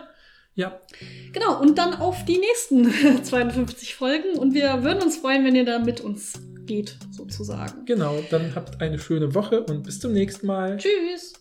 Ja, 0.53 0.79
Genau, 1.33 1.59
und 1.59 1.77
dann 1.77 1.95
auf 1.95 2.23
die 2.23 2.37
nächsten 2.37 3.23
52 3.23 3.95
Folgen 3.95 4.39
und 4.39 4.53
wir 4.53 4.83
würden 4.83 5.03
uns 5.03 5.17
freuen, 5.17 5.43
wenn 5.43 5.55
ihr 5.55 5.65
da 5.65 5.79
mit 5.79 5.99
uns 5.99 6.39
geht, 6.65 6.97
sozusagen. 7.11 7.85
genau. 7.85 8.23
Dann 8.31 8.55
habt 8.55 8.81
eine 8.81 8.97
schöne 8.97 9.35
Woche 9.35 9.61
und 9.63 9.83
bis 9.83 9.99
zum 9.99 10.13
nächsten 10.13 10.47
Mal. 10.47 10.77
Tschüss! 10.77 11.33